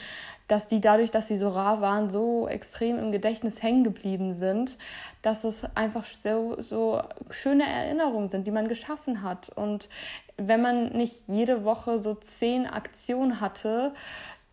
dass 0.48 0.68
die 0.68 0.80
dadurch, 0.80 1.10
dass 1.10 1.28
sie 1.28 1.38
so 1.38 1.50
rar 1.50 1.82
waren, 1.82 2.10
so 2.10 2.48
extrem 2.48 3.00
im 3.00 3.12
Gedächtnis 3.12 3.64
hängen 3.64 3.84
geblieben 3.84 4.34
sind, 4.34 4.78
dass 5.24 5.44
es 5.44 5.64
einfach 5.76 6.06
so, 6.06 6.56
so 6.60 7.02
schöne 7.32 7.68
Erinnerungen 7.68 8.30
sind, 8.30 8.46
die 8.46 8.52
man 8.52 8.68
geschaffen 8.68 9.24
hat. 9.24 9.50
Und 9.56 9.90
wenn 10.38 10.62
man 10.62 10.90
nicht 10.90 11.28
jede 11.28 11.64
Woche 11.64 12.00
so 12.00 12.14
zehn 12.14 12.68
Aktionen 12.68 13.42
hatte, 13.42 13.94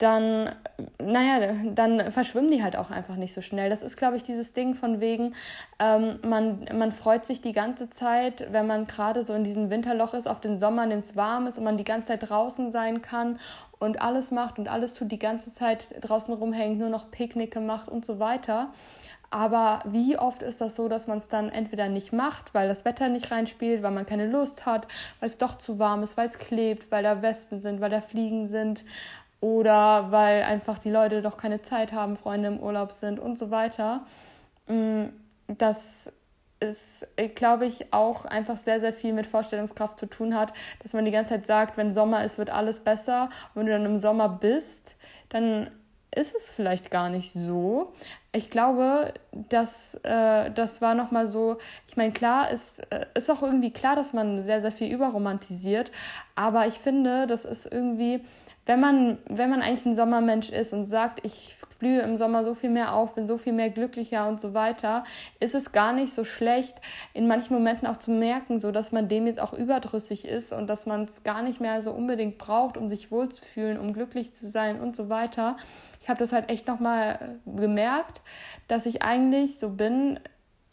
dann, 0.02 0.50
naja, 1.00 1.54
dann 1.74 2.10
verschwimmen 2.10 2.50
die 2.50 2.62
halt 2.62 2.76
auch 2.76 2.90
einfach 2.90 3.16
nicht 3.16 3.32
so 3.32 3.40
schnell. 3.40 3.70
Das 3.70 3.82
ist, 3.82 3.96
glaube 3.96 4.16
ich, 4.16 4.24
dieses 4.24 4.52
Ding 4.52 4.74
von 4.74 5.00
wegen, 5.00 5.34
ähm, 5.78 6.18
man, 6.26 6.66
man 6.74 6.90
freut 6.90 7.24
sich 7.24 7.40
die 7.40 7.52
ganze 7.52 7.88
Zeit, 7.88 8.48
wenn 8.50 8.66
man 8.66 8.86
gerade 8.86 9.22
so 9.24 9.32
in 9.32 9.44
diesem 9.44 9.70
Winterloch 9.70 10.14
ist, 10.14 10.26
auf 10.26 10.40
den 10.40 10.58
Sommer, 10.58 10.84
in 10.84 10.98
es 10.98 11.14
warm 11.14 11.46
ist 11.46 11.58
und 11.58 11.64
man 11.64 11.76
die 11.76 11.84
ganze 11.84 12.08
Zeit 12.08 12.28
draußen 12.28 12.72
sein 12.72 13.00
kann 13.00 13.38
und 13.78 14.02
alles 14.02 14.30
macht 14.30 14.58
und 14.58 14.68
alles 14.68 14.94
tut, 14.94 15.12
die 15.12 15.18
ganze 15.18 15.54
Zeit 15.54 15.88
draußen 16.00 16.34
rumhängt, 16.34 16.78
nur 16.78 16.88
noch 16.88 17.10
Picknicke 17.10 17.60
macht 17.60 17.88
und 17.88 18.04
so 18.04 18.18
weiter. 18.18 18.70
Aber 19.32 19.80
wie 19.86 20.18
oft 20.18 20.42
ist 20.42 20.60
das 20.60 20.76
so, 20.76 20.88
dass 20.88 21.06
man 21.06 21.16
es 21.16 21.26
dann 21.26 21.48
entweder 21.48 21.88
nicht 21.88 22.12
macht, 22.12 22.52
weil 22.52 22.68
das 22.68 22.84
Wetter 22.84 23.08
nicht 23.08 23.30
reinspielt, 23.30 23.82
weil 23.82 23.90
man 23.90 24.04
keine 24.04 24.26
Lust 24.26 24.66
hat, 24.66 24.86
weil 25.20 25.30
es 25.30 25.38
doch 25.38 25.56
zu 25.56 25.78
warm 25.78 26.02
ist, 26.02 26.18
weil 26.18 26.28
es 26.28 26.38
klebt, 26.38 26.92
weil 26.92 27.02
da 27.02 27.22
Wespen 27.22 27.58
sind, 27.58 27.80
weil 27.80 27.88
da 27.88 28.02
Fliegen 28.02 28.48
sind, 28.48 28.84
oder 29.42 30.12
weil 30.12 30.44
einfach 30.44 30.78
die 30.78 30.90
Leute 30.90 31.20
doch 31.20 31.36
keine 31.36 31.60
Zeit 31.60 31.92
haben, 31.92 32.16
Freunde 32.16 32.48
im 32.48 32.60
Urlaub 32.60 32.92
sind 32.92 33.18
und 33.18 33.38
so 33.38 33.50
weiter. 33.50 34.06
Mm, 34.68 35.06
dass 35.48 36.10
es, 36.60 37.04
glaube 37.34 37.66
ich, 37.66 37.92
auch 37.92 38.24
einfach 38.24 38.56
sehr, 38.56 38.80
sehr 38.80 38.92
viel 38.92 39.12
mit 39.12 39.26
Vorstellungskraft 39.26 39.98
zu 39.98 40.06
tun 40.06 40.36
hat, 40.36 40.52
dass 40.80 40.92
man 40.92 41.04
die 41.04 41.10
ganze 41.10 41.30
Zeit 41.30 41.46
sagt, 41.46 41.76
wenn 41.76 41.92
Sommer 41.92 42.24
ist, 42.24 42.38
wird 42.38 42.50
alles 42.50 42.78
besser. 42.78 43.30
Und 43.52 43.62
wenn 43.62 43.66
du 43.66 43.72
dann 43.72 43.84
im 43.84 43.98
Sommer 43.98 44.28
bist, 44.28 44.94
dann 45.28 45.68
ist 46.14 46.36
es 46.36 46.50
vielleicht 46.50 46.92
gar 46.92 47.08
nicht 47.08 47.32
so. 47.32 47.92
Ich 48.30 48.48
glaube, 48.48 49.12
dass 49.32 49.94
äh, 50.04 50.52
das 50.52 50.80
war 50.80 50.94
nochmal 50.94 51.26
so, 51.26 51.58
ich 51.88 51.96
meine, 51.96 52.12
klar, 52.12 52.48
es 52.52 52.78
äh, 52.90 53.06
ist 53.14 53.28
auch 53.28 53.42
irgendwie 53.42 53.72
klar, 53.72 53.96
dass 53.96 54.12
man 54.12 54.42
sehr, 54.44 54.60
sehr 54.60 54.72
viel 54.72 54.92
überromantisiert, 54.92 55.90
aber 56.36 56.68
ich 56.68 56.74
finde, 56.74 57.26
das 57.26 57.44
ist 57.44 57.66
irgendwie, 57.66 58.22
wenn 58.66 58.80
man, 58.80 59.18
wenn 59.28 59.50
man 59.50 59.62
eigentlich 59.62 59.86
ein 59.86 59.96
Sommermensch 59.96 60.50
ist 60.50 60.72
und 60.72 60.86
sagt, 60.86 61.24
ich 61.24 61.56
blühe 61.80 62.00
im 62.02 62.16
Sommer 62.16 62.44
so 62.44 62.54
viel 62.54 62.70
mehr 62.70 62.94
auf, 62.94 63.16
bin 63.16 63.26
so 63.26 63.36
viel 63.38 63.52
mehr 63.52 63.68
glücklicher 63.68 64.28
und 64.28 64.40
so 64.40 64.54
weiter, 64.54 65.02
ist 65.40 65.56
es 65.56 65.72
gar 65.72 65.92
nicht 65.92 66.14
so 66.14 66.22
schlecht, 66.22 66.76
in 67.12 67.26
manchen 67.26 67.54
Momenten 67.54 67.88
auch 67.88 67.96
zu 67.96 68.12
merken, 68.12 68.60
so 68.60 68.70
dass 68.70 68.92
man 68.92 69.08
dem 69.08 69.26
jetzt 69.26 69.40
auch 69.40 69.52
überdrüssig 69.52 70.24
ist 70.24 70.52
und 70.52 70.68
dass 70.68 70.86
man 70.86 71.06
es 71.06 71.24
gar 71.24 71.42
nicht 71.42 71.60
mehr 71.60 71.82
so 71.82 71.90
unbedingt 71.90 72.38
braucht, 72.38 72.76
um 72.76 72.88
sich 72.88 73.10
wohlzufühlen, 73.10 73.80
um 73.80 73.92
glücklich 73.94 74.32
zu 74.32 74.46
sein 74.46 74.80
und 74.80 74.94
so 74.94 75.08
weiter. 75.08 75.56
Ich 76.00 76.08
habe 76.08 76.20
das 76.20 76.32
halt 76.32 76.48
echt 76.48 76.68
nochmal 76.68 77.40
gemerkt, 77.46 78.22
dass 78.68 78.86
ich 78.86 79.02
eigentlich 79.02 79.58
so 79.58 79.70
bin, 79.70 80.20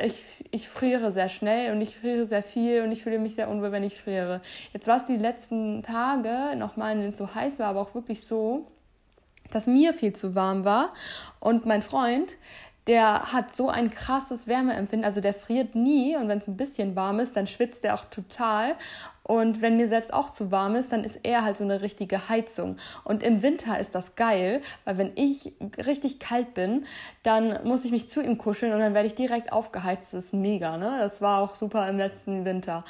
ich, 0.05 0.45
ich 0.51 0.67
friere 0.67 1.11
sehr 1.11 1.29
schnell 1.29 1.71
und 1.71 1.81
ich 1.81 1.95
friere 1.95 2.25
sehr 2.25 2.43
viel 2.43 2.83
und 2.83 2.91
ich 2.91 3.03
fühle 3.03 3.19
mich 3.19 3.35
sehr 3.35 3.49
unwohl, 3.49 3.71
wenn 3.71 3.83
ich 3.83 3.95
friere. 3.95 4.41
Jetzt 4.73 4.87
war 4.87 4.97
es 4.97 5.05
die 5.05 5.17
letzten 5.17 5.83
Tage 5.83 6.55
nochmal, 6.55 6.95
denen 6.95 7.11
es 7.11 7.17
so 7.17 7.33
heiß 7.33 7.59
war, 7.59 7.67
aber 7.67 7.81
auch 7.81 7.95
wirklich 7.95 8.25
so, 8.25 8.67
dass 9.51 9.67
mir 9.67 9.93
viel 9.93 10.13
zu 10.13 10.35
warm 10.35 10.65
war. 10.65 10.93
Und 11.39 11.65
mein 11.65 11.81
Freund, 11.81 12.37
der 12.89 13.31
hat 13.31 13.55
so 13.55 13.69
ein 13.69 13.91
krasses 13.91 14.47
Wärmeempfinden, 14.47 15.05
also 15.05 15.21
der 15.21 15.35
friert 15.35 15.75
nie 15.75 16.17
und 16.17 16.27
wenn 16.27 16.39
es 16.39 16.47
ein 16.47 16.57
bisschen 16.57 16.95
warm 16.95 17.19
ist, 17.19 17.37
dann 17.37 17.45
schwitzt 17.45 17.85
er 17.85 17.93
auch 17.93 18.05
total. 18.05 18.75
Und 19.21 19.61
wenn 19.61 19.77
mir 19.77 19.87
selbst 19.87 20.11
auch 20.11 20.31
zu 20.31 20.49
warm 20.49 20.73
ist, 20.73 20.91
dann 20.91 21.03
ist 21.03 21.19
er 21.21 21.43
halt 21.43 21.55
so 21.55 21.63
eine 21.63 21.83
richtige 21.83 22.29
Heizung. 22.29 22.77
Und 23.03 23.21
im 23.21 23.43
Winter 23.43 23.77
ist 23.77 23.93
das 23.93 24.15
geil, 24.15 24.61
weil 24.85 24.97
wenn 24.97 25.11
ich 25.13 25.53
richtig 25.85 26.19
kalt 26.19 26.55
bin, 26.55 26.85
dann 27.21 27.59
muss 27.63 27.85
ich 27.85 27.91
mich 27.91 28.09
zu 28.09 28.23
ihm 28.23 28.39
kuscheln 28.39 28.73
und 28.73 28.79
dann 28.79 28.95
werde 28.95 29.05
ich 29.05 29.13
direkt 29.13 29.53
aufgeheizt. 29.53 30.11
Das 30.15 30.25
ist 30.25 30.33
mega, 30.33 30.77
ne? 30.77 30.97
Das 30.99 31.21
war 31.21 31.43
auch 31.43 31.53
super 31.53 31.87
im 31.87 31.97
letzten 31.97 32.43
Winter. 32.43 32.83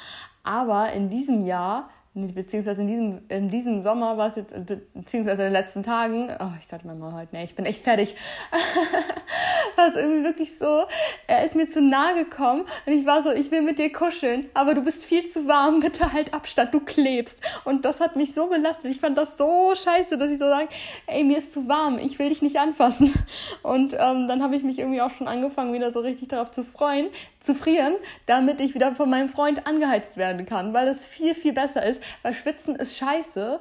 Aber 0.44 0.92
in 0.92 1.10
diesem 1.10 1.44
Jahr 1.44 1.90
beziehungsweise 2.14 2.80
in 2.80 2.88
diesem, 2.88 3.20
in 3.28 3.48
diesem 3.50 3.82
Sommer 3.82 4.16
war 4.16 4.30
es 4.30 4.36
jetzt, 4.36 4.52
beziehungsweise 4.94 5.42
in 5.42 5.52
den 5.52 5.52
letzten 5.52 5.82
Tagen, 5.84 6.28
oh, 6.40 6.50
ich 6.58 6.66
sollte 6.66 6.86
mal 6.86 7.12
heute, 7.12 7.28
nee, 7.32 7.44
ich 7.44 7.54
bin 7.54 7.66
echt 7.66 7.84
fertig, 7.84 8.16
war 9.76 9.88
es 9.88 9.96
irgendwie 9.96 10.24
wirklich 10.24 10.58
so, 10.58 10.84
er 11.28 11.44
ist 11.44 11.54
mir 11.54 11.68
zu 11.68 11.80
nahe 11.80 12.14
gekommen 12.14 12.64
und 12.84 12.92
ich 12.92 13.06
war 13.06 13.22
so, 13.22 13.30
ich 13.30 13.52
will 13.52 13.62
mit 13.62 13.78
dir 13.78 13.92
kuscheln, 13.92 14.50
aber 14.54 14.74
du 14.74 14.82
bist 14.82 15.04
viel 15.04 15.26
zu 15.26 15.46
warm, 15.46 15.80
bitte 15.80 16.12
halt 16.12 16.34
Abstand, 16.34 16.74
du 16.74 16.80
klebst. 16.80 17.40
Und 17.64 17.84
das 17.84 18.00
hat 18.00 18.16
mich 18.16 18.34
so 18.34 18.48
belastet, 18.48 18.90
ich 18.90 19.00
fand 19.00 19.16
das 19.16 19.38
so 19.38 19.72
scheiße, 19.74 20.18
dass 20.18 20.30
ich 20.30 20.38
so 20.40 20.46
sage, 20.46 20.68
ey, 21.06 21.22
mir 21.22 21.38
ist 21.38 21.52
zu 21.52 21.68
warm, 21.68 21.98
ich 21.98 22.18
will 22.18 22.28
dich 22.28 22.42
nicht 22.42 22.58
anfassen. 22.58 23.14
Und 23.62 23.94
ähm, 23.94 24.26
dann 24.26 24.42
habe 24.42 24.56
ich 24.56 24.64
mich 24.64 24.80
irgendwie 24.80 25.00
auch 25.00 25.10
schon 25.10 25.28
angefangen, 25.28 25.72
wieder 25.72 25.92
so 25.92 26.00
richtig 26.00 26.28
darauf 26.28 26.50
zu 26.50 26.64
freuen, 26.64 27.06
zu 27.40 27.54
frieren, 27.54 27.94
damit 28.26 28.60
ich 28.60 28.74
wieder 28.74 28.94
von 28.94 29.08
meinem 29.08 29.28
Freund 29.28 29.66
angeheizt 29.66 30.16
werden 30.16 30.44
kann, 30.44 30.74
weil 30.74 30.88
es 30.88 31.04
viel, 31.04 31.34
viel 31.34 31.52
besser 31.52 31.84
ist, 31.84 31.99
weil 32.22 32.34
Schwitzen 32.34 32.76
ist 32.76 32.96
scheiße 32.96 33.60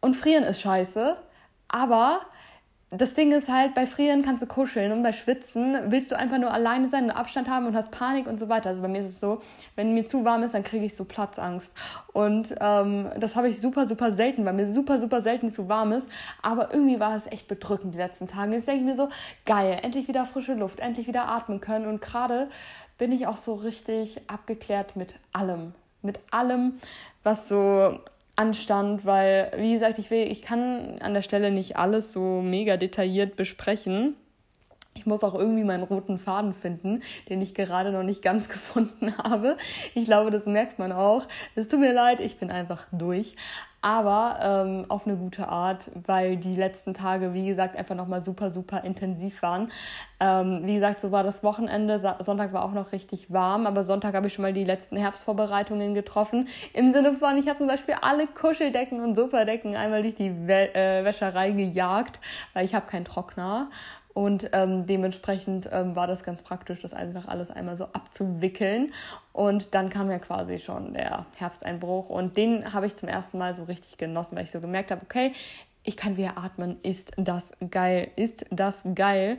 und 0.00 0.14
Frieren 0.14 0.44
ist 0.44 0.60
scheiße, 0.60 1.16
aber 1.68 2.20
das 2.92 3.14
Ding 3.14 3.30
ist 3.30 3.48
halt, 3.48 3.74
bei 3.74 3.86
Frieren 3.86 4.22
kannst 4.22 4.42
du 4.42 4.46
kuscheln 4.46 4.90
und 4.90 5.04
bei 5.04 5.12
Schwitzen 5.12 5.78
willst 5.92 6.10
du 6.10 6.18
einfach 6.18 6.38
nur 6.38 6.52
alleine 6.52 6.88
sein 6.88 7.04
und 7.04 7.10
Abstand 7.12 7.48
haben 7.48 7.66
und 7.66 7.76
hast 7.76 7.92
Panik 7.92 8.26
und 8.26 8.40
so 8.40 8.48
weiter. 8.48 8.70
Also 8.70 8.82
bei 8.82 8.88
mir 8.88 9.02
ist 9.02 9.10
es 9.10 9.20
so, 9.20 9.40
wenn 9.76 9.94
mir 9.94 10.08
zu 10.08 10.24
warm 10.24 10.42
ist, 10.42 10.54
dann 10.54 10.64
kriege 10.64 10.84
ich 10.84 10.96
so 10.96 11.04
Platzangst. 11.04 11.72
Und 12.12 12.52
ähm, 12.60 13.08
das 13.16 13.36
habe 13.36 13.48
ich 13.48 13.60
super, 13.60 13.86
super 13.86 14.12
selten, 14.12 14.44
weil 14.44 14.54
mir 14.54 14.66
super, 14.66 15.00
super 15.00 15.22
selten 15.22 15.52
zu 15.52 15.68
warm 15.68 15.92
ist. 15.92 16.08
Aber 16.42 16.74
irgendwie 16.74 16.98
war 16.98 17.16
es 17.16 17.26
echt 17.26 17.46
bedrückend 17.46 17.94
die 17.94 17.98
letzten 17.98 18.26
Tage. 18.26 18.54
Jetzt 18.54 18.66
denke 18.66 18.80
ich 18.80 18.86
mir 18.86 18.96
so, 18.96 19.08
geil, 19.46 19.78
endlich 19.82 20.08
wieder 20.08 20.26
frische 20.26 20.54
Luft, 20.54 20.80
endlich 20.80 21.06
wieder 21.06 21.28
atmen 21.28 21.60
können. 21.60 21.86
Und 21.86 22.00
gerade 22.00 22.48
bin 22.98 23.12
ich 23.12 23.28
auch 23.28 23.36
so 23.36 23.54
richtig 23.54 24.20
abgeklärt 24.26 24.96
mit 24.96 25.14
allem. 25.32 25.74
Mit 26.02 26.18
allem, 26.30 26.80
was 27.22 27.48
so 27.48 27.98
anstand, 28.36 29.04
weil, 29.04 29.52
wie 29.56 29.74
gesagt, 29.74 29.98
ich 29.98 30.10
will, 30.10 30.30
ich 30.30 30.42
kann 30.42 30.98
an 31.00 31.12
der 31.12 31.22
Stelle 31.22 31.50
nicht 31.50 31.76
alles 31.76 32.12
so 32.12 32.40
mega 32.40 32.76
detailliert 32.76 33.36
besprechen. 33.36 34.16
Ich 34.94 35.06
muss 35.06 35.22
auch 35.22 35.34
irgendwie 35.34 35.62
meinen 35.62 35.84
roten 35.84 36.18
Faden 36.18 36.54
finden, 36.54 37.02
den 37.28 37.40
ich 37.42 37.54
gerade 37.54 37.92
noch 37.92 38.02
nicht 38.02 38.22
ganz 38.22 38.48
gefunden 38.48 39.16
habe. 39.18 39.56
Ich 39.94 40.06
glaube, 40.06 40.30
das 40.30 40.46
merkt 40.46 40.78
man 40.78 40.90
auch. 40.90 41.28
Es 41.54 41.68
tut 41.68 41.80
mir 41.80 41.92
leid, 41.92 42.20
ich 42.20 42.38
bin 42.38 42.50
einfach 42.50 42.86
durch 42.92 43.36
aber 43.82 44.38
ähm, 44.42 44.86
auf 44.88 45.06
eine 45.06 45.16
gute 45.16 45.48
Art, 45.48 45.90
weil 46.06 46.36
die 46.36 46.54
letzten 46.54 46.92
Tage, 46.92 47.32
wie 47.32 47.46
gesagt, 47.46 47.76
einfach 47.76 47.94
nochmal 47.94 48.20
super, 48.20 48.52
super 48.52 48.84
intensiv 48.84 49.40
waren. 49.42 49.72
Ähm, 50.20 50.62
wie 50.64 50.74
gesagt, 50.74 51.00
so 51.00 51.12
war 51.12 51.22
das 51.22 51.42
Wochenende. 51.42 51.98
Sonntag 52.20 52.52
war 52.52 52.64
auch 52.64 52.72
noch 52.72 52.92
richtig 52.92 53.32
warm, 53.32 53.66
aber 53.66 53.82
Sonntag 53.82 54.14
habe 54.14 54.26
ich 54.26 54.34
schon 54.34 54.42
mal 54.42 54.52
die 54.52 54.64
letzten 54.64 54.96
Herbstvorbereitungen 54.96 55.94
getroffen. 55.94 56.48
Im 56.74 56.92
Sinne 56.92 57.14
von, 57.14 57.38
ich 57.38 57.48
habe 57.48 57.58
zum 57.58 57.68
Beispiel 57.68 57.94
alle 58.02 58.26
Kuscheldecken 58.26 59.00
und 59.00 59.14
Sofadecken 59.14 59.74
einmal 59.74 60.02
durch 60.02 60.14
die 60.14 60.46
Wä 60.46 60.66
äh, 60.74 61.04
Wäscherei 61.04 61.52
gejagt, 61.52 62.20
weil 62.52 62.66
ich 62.66 62.74
habe 62.74 62.86
keinen 62.86 63.06
Trockner. 63.06 63.70
Und 64.12 64.50
ähm, 64.52 64.86
dementsprechend 64.86 65.68
ähm, 65.72 65.94
war 65.94 66.06
das 66.06 66.24
ganz 66.24 66.42
praktisch, 66.42 66.80
das 66.80 66.92
einfach 66.92 67.28
alles 67.28 67.50
einmal 67.50 67.76
so 67.76 67.84
abzuwickeln. 67.84 68.92
Und 69.32 69.74
dann 69.74 69.88
kam 69.88 70.10
ja 70.10 70.18
quasi 70.18 70.58
schon 70.58 70.94
der 70.94 71.26
Herbsteinbruch. 71.36 72.08
Und 72.08 72.36
den 72.36 72.72
habe 72.72 72.86
ich 72.86 72.96
zum 72.96 73.08
ersten 73.08 73.38
Mal 73.38 73.54
so 73.54 73.64
richtig 73.64 73.98
genossen, 73.98 74.36
weil 74.36 74.44
ich 74.44 74.50
so 74.50 74.60
gemerkt 74.60 74.90
habe, 74.90 75.02
okay, 75.02 75.32
ich 75.82 75.96
kann 75.96 76.16
wieder 76.16 76.36
atmen, 76.36 76.76
ist 76.82 77.12
das 77.16 77.52
geil, 77.70 78.10
ist 78.16 78.44
das 78.50 78.82
geil. 78.94 79.38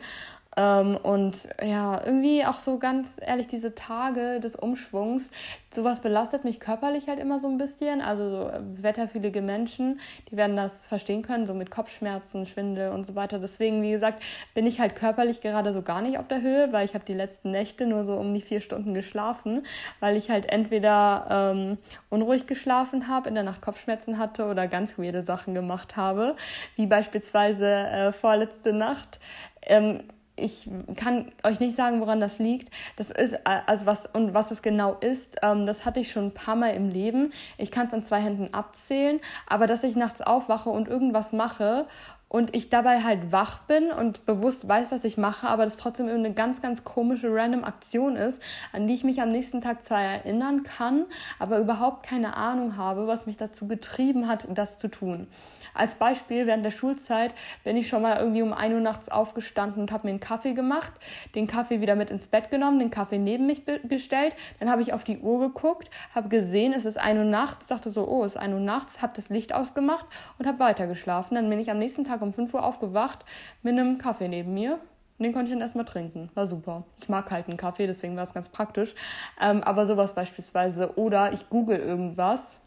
Ähm, 0.58 0.98
und 0.98 1.48
ja, 1.64 2.06
irgendwie 2.06 2.46
auch 2.46 2.60
so 2.60 2.78
ganz 2.78 3.16
ehrlich, 3.22 3.48
diese 3.48 3.74
Tage 3.74 4.42
des 4.42 4.58
Umschwungs, 4.58 5.32
sowas 5.74 6.02
belastet 6.02 6.44
mich 6.44 6.60
körperlich 6.60 7.08
halt 7.08 7.20
immer 7.20 7.40
so 7.40 7.48
ein 7.48 7.58
bisschen. 7.58 8.02
Also 8.02 8.30
so 8.30 8.50
äh, 8.50 8.60
wetterfühlige 8.84 9.42
Menschen, 9.42 10.02
die 10.30 10.36
werden 10.36 10.58
das 10.58 10.86
verstehen 10.86 11.22
können, 11.22 11.48
so 11.48 11.54
mit 11.54 11.72
Kopfschmerzen, 11.72 12.46
Schwindel 12.46 12.92
und 12.92 13.08
so 13.08 13.16
weiter. 13.16 13.40
Deswegen, 13.40 13.82
wie 13.82 13.92
gesagt, 13.92 14.24
bin 14.54 14.68
ich 14.68 14.82
halt 14.82 14.96
körperlich 14.96 15.40
gerade 15.40 15.72
so 15.72 15.82
gar 15.84 16.02
nicht 16.02 16.18
auf 16.18 16.28
der 16.28 16.42
Höhe, 16.42 16.74
weil 16.74 16.84
ich 16.84 16.96
habe 16.96 17.06
die 17.06 17.14
letzten 17.14 17.52
Nächte 17.52 17.86
nur 17.86 18.06
so 18.06 18.18
um 18.18 18.34
die 18.34 18.42
vier 18.42 18.60
Stunden 18.60 18.94
geschlafen, 18.94 19.64
weil 20.02 20.18
ich 20.18 20.30
halt 20.30 20.52
entweder 20.52 21.28
ähm, 21.30 21.78
unruhig 22.10 22.46
geschlafen 22.46 23.08
habe, 23.08 23.30
in 23.30 23.36
der 23.36 23.46
Nacht 23.46 23.62
Kopfschmerzen 23.62 24.18
hatte 24.18 24.46
oder 24.48 24.68
ganz 24.68 24.98
weirde 24.98 25.24
Sachen 25.24 25.54
gemacht 25.54 25.96
habe, 25.96 26.36
wie 26.76 26.88
beispielsweise 26.88 27.68
äh, 27.68 28.12
vorletzte 28.12 28.74
Nacht. 28.74 29.22
Ähm, 29.62 30.04
ich 30.36 30.70
kann 30.96 31.32
euch 31.44 31.60
nicht 31.60 31.76
sagen, 31.76 32.02
woran 32.02 32.20
das 32.20 32.40
liegt. 32.40 32.74
Das 32.96 33.10
ist, 33.10 33.36
also 33.46 33.86
was 33.86 34.08
und 34.08 34.34
was 34.34 34.48
das 34.48 34.62
genau 34.62 34.96
ist, 34.96 35.38
ähm, 35.44 35.66
das 35.66 35.86
hatte 35.86 36.00
ich 36.00 36.12
schon 36.12 36.28
ein 36.28 36.34
paar 36.34 36.56
Mal 36.56 36.70
im 36.70 36.90
Leben. 36.90 37.32
Ich 37.58 37.72
kann 37.72 37.88
es 37.88 37.94
an 37.94 38.04
zwei 38.04 38.20
Händen 38.20 38.54
abzählen, 38.54 39.20
aber 39.48 39.68
dass 39.68 39.84
ich 39.84 39.96
nachts 39.96 40.22
aufwache 40.22 40.70
und 40.70 40.88
irgendwas 40.88 41.34
mache 41.34 41.86
und 42.32 42.56
ich 42.56 42.70
dabei 42.70 43.04
halt 43.04 43.34
wach 43.34 43.60
bin 43.64 43.92
und 43.92 44.26
bewusst 44.26 44.66
weiß, 44.66 44.90
was 44.90 45.04
ich 45.04 45.18
mache, 45.18 45.50
aber 45.50 45.66
das 45.66 45.76
trotzdem 45.76 46.08
eine 46.08 46.32
ganz, 46.32 46.62
ganz 46.62 46.86
komische 46.86 47.28
random 47.30 47.66
Aktion 47.66 48.16
ist, 48.16 48.42
an 48.72 48.88
die 48.88 48.94
ich 48.94 49.04
mich 49.04 49.22
am 49.22 49.28
nächsten 49.28 49.60
Tag 49.60 49.86
zwar 49.86 50.02
erinnern 50.02 50.64
kann, 50.64 51.08
aber 51.40 51.60
überhaupt 51.60 52.06
keine 52.06 52.38
Ahnung 52.38 52.78
habe, 52.78 53.06
was 53.06 53.26
mich 53.26 53.36
dazu 53.36 53.68
getrieben 53.68 54.30
hat, 54.30 54.48
das 54.54 54.78
zu 54.78 54.88
tun. 54.88 55.28
Als 55.74 55.96
Beispiel, 55.96 56.48
während 56.48 56.64
der 56.64 56.72
Schulzeit 56.72 57.34
bin 57.66 57.76
ich 57.76 57.90
schon 57.90 58.02
mal 58.02 58.18
irgendwie 58.18 58.44
um 58.44 58.54
1 58.54 58.76
Uhr 58.76 58.80
nachts 58.80 59.10
aufgestanden 59.10 59.82
und 59.82 59.92
habe 59.92 60.08
mir 60.08 60.12
einen 60.12 60.22
Kaffee 60.22 60.54
gemacht, 60.54 60.94
den 61.36 61.48
Kaffee 61.48 61.82
wieder 61.82 61.96
mit 61.96 62.10
ins 62.12 62.28
Bett 62.28 62.50
genommen, 62.50 62.80
den 62.80 62.92
Kaffee 62.92 63.20
neben 63.20 63.46
mich 63.46 63.64
gestellt. 63.84 64.36
Dann 64.60 64.70
habe 64.70 64.82
ich 64.82 64.94
auf 64.94 65.04
die 65.04 65.20
Uhr 65.20 65.40
geguckt, 65.40 65.90
habe 66.16 66.30
gesehen, 66.30 66.72
es 66.72 66.86
ist 66.86 66.98
1 66.98 67.20
Uhr 67.20 67.26
nachts, 67.26 67.68
dachte 67.68 67.90
so, 67.90 68.08
oh, 68.08 68.24
es 68.24 68.36
ist 68.36 68.42
1 68.42 68.54
Uhr 68.54 68.62
nachts, 68.62 69.02
habe 69.02 69.12
das 69.18 69.28
Licht 69.28 69.54
ausgemacht 69.54 70.06
und 70.40 70.48
habe 70.48 70.60
weitergeschlafen. 70.60 71.36
Dann 71.36 71.50
bin 71.50 71.60
ich 71.60 71.70
am 71.70 71.80
nächsten 71.80 72.06
Tag 72.06 72.21
um 72.22 72.34
5 72.34 72.54
Uhr 72.54 72.64
aufgewacht 72.64 73.26
mit 73.62 73.74
einem 73.78 73.98
Kaffee 73.98 74.28
neben 74.28 74.54
mir. 74.54 74.80
Den 75.20 75.34
konnte 75.34 75.50
ich 75.50 75.52
dann 75.52 75.62
erstmal 75.62 75.86
trinken. 75.86 76.30
War 76.34 76.48
super. 76.48 76.84
Ich 77.00 77.08
mag 77.08 77.30
halt 77.30 77.48
einen 77.48 77.58
Kaffee, 77.58 77.86
deswegen 77.86 78.18
war 78.18 78.24
es 78.24 78.34
ganz 78.34 78.50
praktisch. 78.50 78.96
Ähm, 79.40 79.62
aber 79.64 79.86
sowas 79.86 80.16
beispielsweise. 80.16 80.98
Oder 80.98 81.32
ich 81.34 81.48
google 81.50 81.78
irgendwas. 81.78 82.60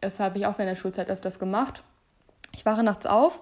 Das 0.00 0.20
habe 0.20 0.36
ich 0.38 0.46
auch 0.46 0.58
während 0.58 0.70
der 0.70 0.76
Schulzeit 0.76 1.08
öfters 1.08 1.38
gemacht. 1.38 1.82
Ich 2.54 2.66
wache 2.66 2.82
nachts 2.82 3.06
auf, 3.06 3.40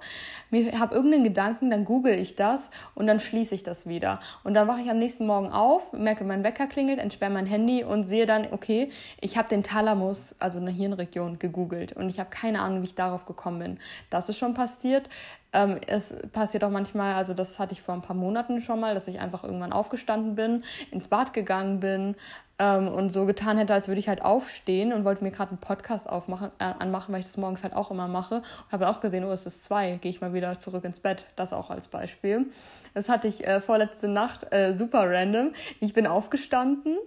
habe 0.53 0.95
irgendeinen 0.95 1.25
Gedanken, 1.25 1.71
dann 1.71 1.85
google 1.85 2.15
ich 2.15 2.37
das 2.37 2.71
und 2.95 3.09
dann 3.09 3.19
schließe 3.19 3.55
ich 3.55 3.65
das 3.65 3.87
wieder. 3.89 4.21
Und 4.45 4.55
dann 4.55 4.69
wache 4.69 4.83
ich 4.83 4.91
am 4.91 4.99
nächsten 4.99 5.27
Morgen 5.27 5.51
auf, 5.51 5.93
merke, 5.93 6.23
mein 6.25 6.45
Wecker 6.45 6.69
klingelt, 6.69 7.01
entsperre 7.01 7.31
mein 7.31 7.47
Handy 7.47 7.83
und 7.83 8.05
sehe 8.05 8.25
dann, 8.25 8.47
okay, 8.53 8.89
ich 9.21 9.37
habe 9.37 9.49
den 9.49 9.65
Thalamus, 9.65 10.37
also 10.39 10.59
eine 10.59 10.71
Hirnregion, 10.71 11.41
gegoogelt 11.41 11.93
und 11.93 12.09
ich 12.09 12.21
habe 12.21 12.31
keine 12.31 12.61
Ahnung, 12.61 12.83
wie 12.83 12.87
ich 12.87 12.95
darauf 12.95 13.27
gekommen 13.27 13.59
bin. 13.59 13.79
Das 14.11 14.29
ist 14.29 14.39
schon 14.39 14.55
passiert. 14.55 15.09
Ähm, 15.53 15.81
es 15.87 16.15
passiert 16.33 16.63
auch 16.65 16.71
manchmal, 16.71 17.15
also 17.15 17.35
das 17.35 17.59
hatte 17.59 17.73
ich 17.73 17.83
vor 17.83 17.95
ein 17.95 18.03
paar 18.03 18.17
Monaten 18.17 18.61
schon 18.61 18.79
mal, 18.81 18.95
dass 18.95 19.09
ich 19.09 19.21
einfach 19.21 19.43
irgendwann 19.43 19.73
aufgestanden 19.73 20.35
bin, 20.35 20.65
ins 20.91 21.09
Bad 21.09 21.33
gegangen 21.33 21.81
bin 21.81 22.15
ähm, 22.59 22.89
und 22.89 23.13
so 23.13 23.27
getan 23.27 23.59
hätte, 23.59 23.75
als 23.75 23.89
würde 23.89 23.99
ich 23.99 24.09
halt 24.09 24.23
aufstehen 24.23 24.93
und 24.93 25.05
wollte 25.05 25.25
mir 25.25 25.31
gerade 25.31 25.51
einen 25.51 25.59
Podcast 25.59 26.09
aufmachen, 26.09 26.51
äh, 26.59 26.65
anmachen, 26.79 27.13
weil 27.13 27.21
ich 27.21 27.27
das 27.27 27.37
morgens 27.37 27.65
halt 27.65 27.75
auch 27.75 27.91
immer 27.91 28.07
mache. 28.07 28.37
Und 28.37 28.73
habe 28.73 28.89
auch 28.89 29.01
gesehen, 29.01 29.25
oh, 29.25 29.33
es 29.33 29.47
ist 29.47 29.65
zwei, 29.65 29.97
gehe 29.97 30.11
ich 30.11 30.21
mal 30.21 30.35
wieder 30.35 30.61
zurück 30.61 30.85
ins 30.85 31.01
Bett. 31.01 31.27
Das 31.37 31.53
auch 31.53 31.71
als 31.71 31.89
Beispiel. 31.89 32.47
Das 32.95 33.09
hatte 33.09 33.27
ich 33.27 33.47
äh, 33.47 33.61
vorletzte 33.61 34.09
Nacht 34.09 34.53
äh, 34.53 34.77
super 34.77 35.11
random. 35.11 35.53
Ich 35.81 35.95
bin 35.95 36.07
aufgestanden 36.07 36.99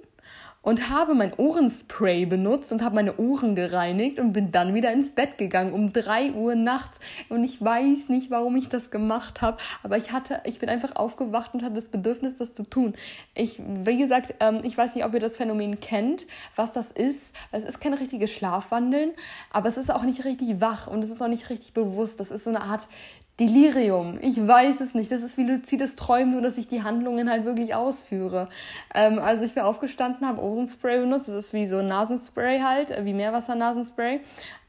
und 0.63 0.89
habe 0.89 1.13
mein 1.13 1.34
Ohrenspray 1.34 2.25
benutzt 2.25 2.72
und 2.72 2.82
habe 2.82 2.96
meine 2.96 3.17
Ohren 3.17 3.53
gereinigt 3.53 4.17
und 4.17 4.34
bin 4.34 4.51
dann 4.51 4.74
wieder 4.74 4.91
ins 4.91 5.12
Bett 5.12 5.38
gegangen 5.38 5.74
um 5.74 5.93
drei 5.93 6.32
Uhr 6.32 6.55
nachts. 6.55 6.98
Und 7.29 7.43
ich 7.43 7.62
weiß 7.62 8.10
nicht, 8.10 8.32
warum 8.32 8.55
ich 8.55 8.70
das 8.70 8.89
gemacht 8.89 9.41
habe, 9.41 9.58
aber 9.84 9.98
ich 9.98 10.12
hatte, 10.12 10.41
ich 10.46 10.60
bin 10.60 10.70
einfach 10.70 10.96
aufgewacht 10.96 11.53
und 11.53 11.63
hatte 11.63 11.75
das 11.75 11.89
Bedürfnis, 11.89 12.38
das 12.38 12.53
zu 12.53 12.63
tun. 12.63 12.93
Ich, 13.36 13.62
wie 13.62 13.98
gesagt, 13.98 14.36
ähm, 14.39 14.62
ich 14.63 14.77
weiß 14.77 14.96
nicht, 14.96 15.05
ob 15.05 15.13
ihr 15.13 15.20
das 15.20 15.36
Phänomen 15.36 15.79
kennt, 15.82 16.25
was 16.55 16.72
das 16.72 16.91
ist. 16.91 17.34
Es 17.51 17.63
ist 17.63 17.82
kein 17.82 17.93
richtiges 17.93 18.32
Schlafwandeln, 18.32 19.12
aber 19.51 19.67
es 19.67 19.77
ist 19.77 19.93
auch 19.93 20.03
nicht 20.03 20.24
richtig 20.24 20.62
wach 20.62 20.88
und 20.88 21.03
es 21.03 21.10
ist 21.10 21.22
auch 21.22 21.27
nicht 21.27 21.50
richtig 21.50 21.74
bewusst. 21.74 22.22
Das 22.22 22.32
ist 22.32 22.46
so 22.46 22.50
eine 22.50 22.62
Art 22.62 22.88
Delirium. 23.40 24.20
Ich 24.22 24.48
weiß 24.48 24.80
es 24.82 24.94
nicht. 24.94 25.12
Das 25.12 25.24
ist 25.24 25.40
wie 25.40 25.44
luzides 25.44 25.96
Träumen, 25.96 26.34
nur 26.34 26.42
dass 26.42 26.60
ich 26.60 26.68
die 26.68 26.84
Handlungen 26.84 27.32
halt 27.32 27.46
wirklich 27.46 27.74
ausführe. 27.74 28.48
Ähm, 28.94 29.18
also 29.18 29.44
ich 29.44 29.56
bin 29.56 29.63
aufgestanden, 29.63 30.28
habe 30.28 30.40
Ohrenspray 30.40 31.00
benutzt. 31.00 31.28
Das 31.28 31.36
ist 31.46 31.54
wie 31.54 31.66
so 31.66 31.78
ein 31.78 31.88
Nasenspray 31.88 32.60
halt, 32.60 32.92
äh, 32.92 33.06
wie 33.06 33.13
Meerwasser-Nasenspray. 33.13 34.20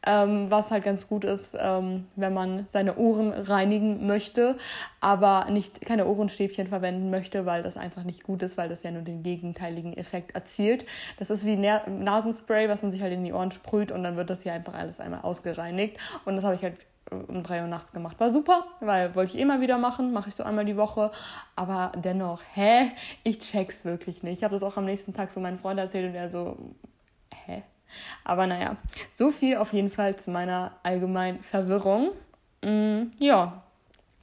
Ähm, 0.07 0.51
was 0.51 0.71
halt 0.71 0.85
ganz 0.85 1.09
gut 1.09 1.25
ist, 1.25 1.57
ähm, 1.59 2.07
wenn 2.17 2.35
man 2.35 2.67
seine 2.69 2.97
Ohren 2.97 3.33
reinigen 3.33 4.07
möchte, 4.07 4.57
aber 5.01 5.47
nicht 5.51 5.81
keine 5.81 6.07
Ohrenstäbchen 6.07 6.67
verwenden 6.67 7.11
möchte, 7.11 7.47
weil 7.47 7.63
das 7.63 7.79
einfach 7.79 8.05
nicht 8.05 8.23
gut 8.23 8.43
ist, 8.43 8.59
weil 8.59 8.69
das 8.69 8.83
ja 8.83 8.91
nur 8.91 9.01
den 9.01 9.23
gegenteiligen 9.23 9.97
Effekt 9.97 10.35
erzielt. 10.35 10.85
Das 11.19 11.31
ist 11.31 11.47
wie 11.47 11.57
Nasenspray, 11.57 12.69
was 12.69 12.83
man 12.83 12.93
sich 12.93 13.01
halt 13.01 13.15
in 13.15 13.25
die 13.25 13.33
Ohren 13.33 13.51
sprüht 13.51 13.93
und 13.93 14.03
dann 14.03 14.17
wird 14.17 14.29
das 14.29 14.43
hier 14.43 14.53
einfach 14.53 14.75
alles 14.75 15.01
einmal 15.01 15.21
ausgereinigt. 15.23 15.99
Und 16.27 16.37
das 16.37 16.45
habe 16.45 16.55
ich 16.55 16.63
halt 16.63 16.77
um 17.11 17.43
drei 17.43 17.63
Uhr 17.63 17.69
nachts 17.69 17.93
gemacht. 17.93 18.19
War 18.19 18.31
super, 18.31 18.65
weil 18.81 19.15
wollte 19.15 19.35
ich 19.35 19.41
immer 19.41 19.61
wieder 19.61 19.79
machen, 19.79 20.13
mache 20.13 20.29
ich 20.29 20.35
so 20.35 20.43
einmal 20.43 20.65
die 20.65 20.77
Woche. 20.77 21.11
Aber 21.57 21.93
dennoch, 21.97 22.43
hä? 22.55 22.91
Ich 23.23 23.39
check's 23.39 23.85
wirklich 23.85 24.23
nicht. 24.23 24.39
Ich 24.39 24.45
habe 24.45 24.55
das 24.55 24.63
auch 24.63 24.77
am 24.77 24.85
nächsten 24.85 25.13
Tag 25.13 25.31
so 25.31 25.41
meinem 25.41 25.59
Freund 25.59 25.79
erzählt 25.79 26.09
und 26.09 26.15
er 26.15 26.31
so, 26.31 26.57
hä? 27.47 27.63
Aber 28.25 28.47
naja, 28.47 28.77
so 29.11 29.31
viel 29.31 29.57
auf 29.57 29.73
jeden 29.73 29.91
Fall 29.91 30.17
zu 30.17 30.31
meiner 30.31 30.73
allgemeinen 30.83 31.43
Verwirrung. 31.43 32.11
Mm, 32.63 33.11
ja, 33.19 33.64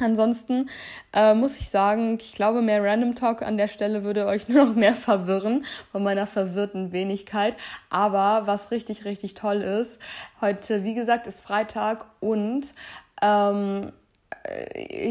Ansonsten 0.02 0.70
äh, 1.14 1.34
muss 1.34 1.58
ich 1.58 1.70
sagen, 1.70 2.18
ich 2.20 2.34
glaube, 2.34 2.62
mehr 2.62 2.84
Random 2.84 3.16
Talk 3.16 3.42
an 3.42 3.58
der 3.58 3.68
Stelle 3.68 4.04
würde 4.04 4.26
euch 4.26 4.48
nur 4.50 4.66
noch 4.66 4.76
mehr 4.76 4.96
verwirren 4.96 5.66
von 5.92 6.04
meiner 6.04 6.28
verwirrten 6.28 6.92
Wenigkeit. 6.92 7.56
Aber 7.90 8.48
was 8.48 8.72
richtig, 8.72 9.06
richtig 9.06 9.34
toll 9.34 9.62
ist, 9.62 10.00
heute, 10.40 10.84
wie 10.84 10.94
gesagt, 10.94 11.28
ist 11.28 11.42
Freitag 11.42 12.06
und 12.20 12.74
ähm, 13.22 13.92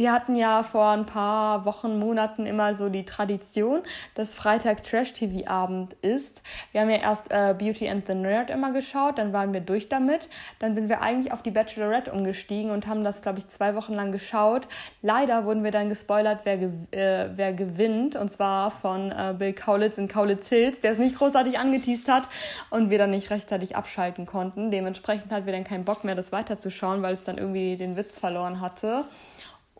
wir 0.00 0.12
hatten 0.12 0.36
ja 0.36 0.62
vor 0.62 0.90
ein 0.90 1.06
paar 1.06 1.64
Wochen, 1.64 1.98
Monaten 1.98 2.46
immer 2.46 2.74
so 2.74 2.88
die 2.88 3.04
Tradition, 3.04 3.82
dass 4.14 4.34
Freitag 4.34 4.82
Trash-TV-Abend 4.82 5.94
ist. 6.02 6.42
Wir 6.72 6.80
haben 6.80 6.90
ja 6.90 6.96
erst 6.96 7.30
äh, 7.30 7.54
Beauty 7.56 7.88
and 7.88 8.06
the 8.06 8.14
Nerd 8.14 8.50
immer 8.50 8.72
geschaut, 8.72 9.18
dann 9.18 9.32
waren 9.32 9.52
wir 9.52 9.60
durch 9.60 9.88
damit. 9.88 10.28
Dann 10.58 10.74
sind 10.74 10.88
wir 10.88 11.00
eigentlich 11.02 11.32
auf 11.32 11.42
die 11.42 11.50
Bachelorette 11.50 12.12
umgestiegen 12.12 12.70
und 12.70 12.86
haben 12.86 13.04
das, 13.04 13.22
glaube 13.22 13.38
ich, 13.38 13.48
zwei 13.48 13.74
Wochen 13.74 13.94
lang 13.94 14.12
geschaut. 14.12 14.68
Leider 15.02 15.44
wurden 15.44 15.64
wir 15.64 15.70
dann 15.70 15.88
gespoilert, 15.88 16.40
wer, 16.44 16.58
ge 16.58 16.70
äh, 16.90 17.30
wer 17.34 17.52
gewinnt. 17.52 18.16
Und 18.16 18.30
zwar 18.30 18.70
von 18.70 19.12
äh, 19.12 19.34
Bill 19.38 19.52
Kaulitz 19.52 19.98
in 19.98 20.08
Kaulitz 20.08 20.48
Hills, 20.48 20.80
der 20.80 20.92
es 20.92 20.98
nicht 20.98 21.16
großartig 21.16 21.58
angeteased 21.58 22.08
hat 22.08 22.24
und 22.70 22.90
wir 22.90 22.98
dann 22.98 23.10
nicht 23.10 23.30
rechtzeitig 23.30 23.76
abschalten 23.76 24.26
konnten. 24.26 24.70
Dementsprechend 24.70 25.32
hatten 25.32 25.46
wir 25.46 25.52
dann 25.52 25.64
keinen 25.64 25.84
Bock 25.84 26.04
mehr, 26.04 26.14
das 26.14 26.32
weiterzuschauen, 26.32 27.02
weil 27.02 27.12
es 27.12 27.24
dann 27.24 27.38
irgendwie 27.38 27.76
den 27.76 27.96
Witz 27.96 28.18
verloren 28.18 28.60
hatte. 28.60 29.04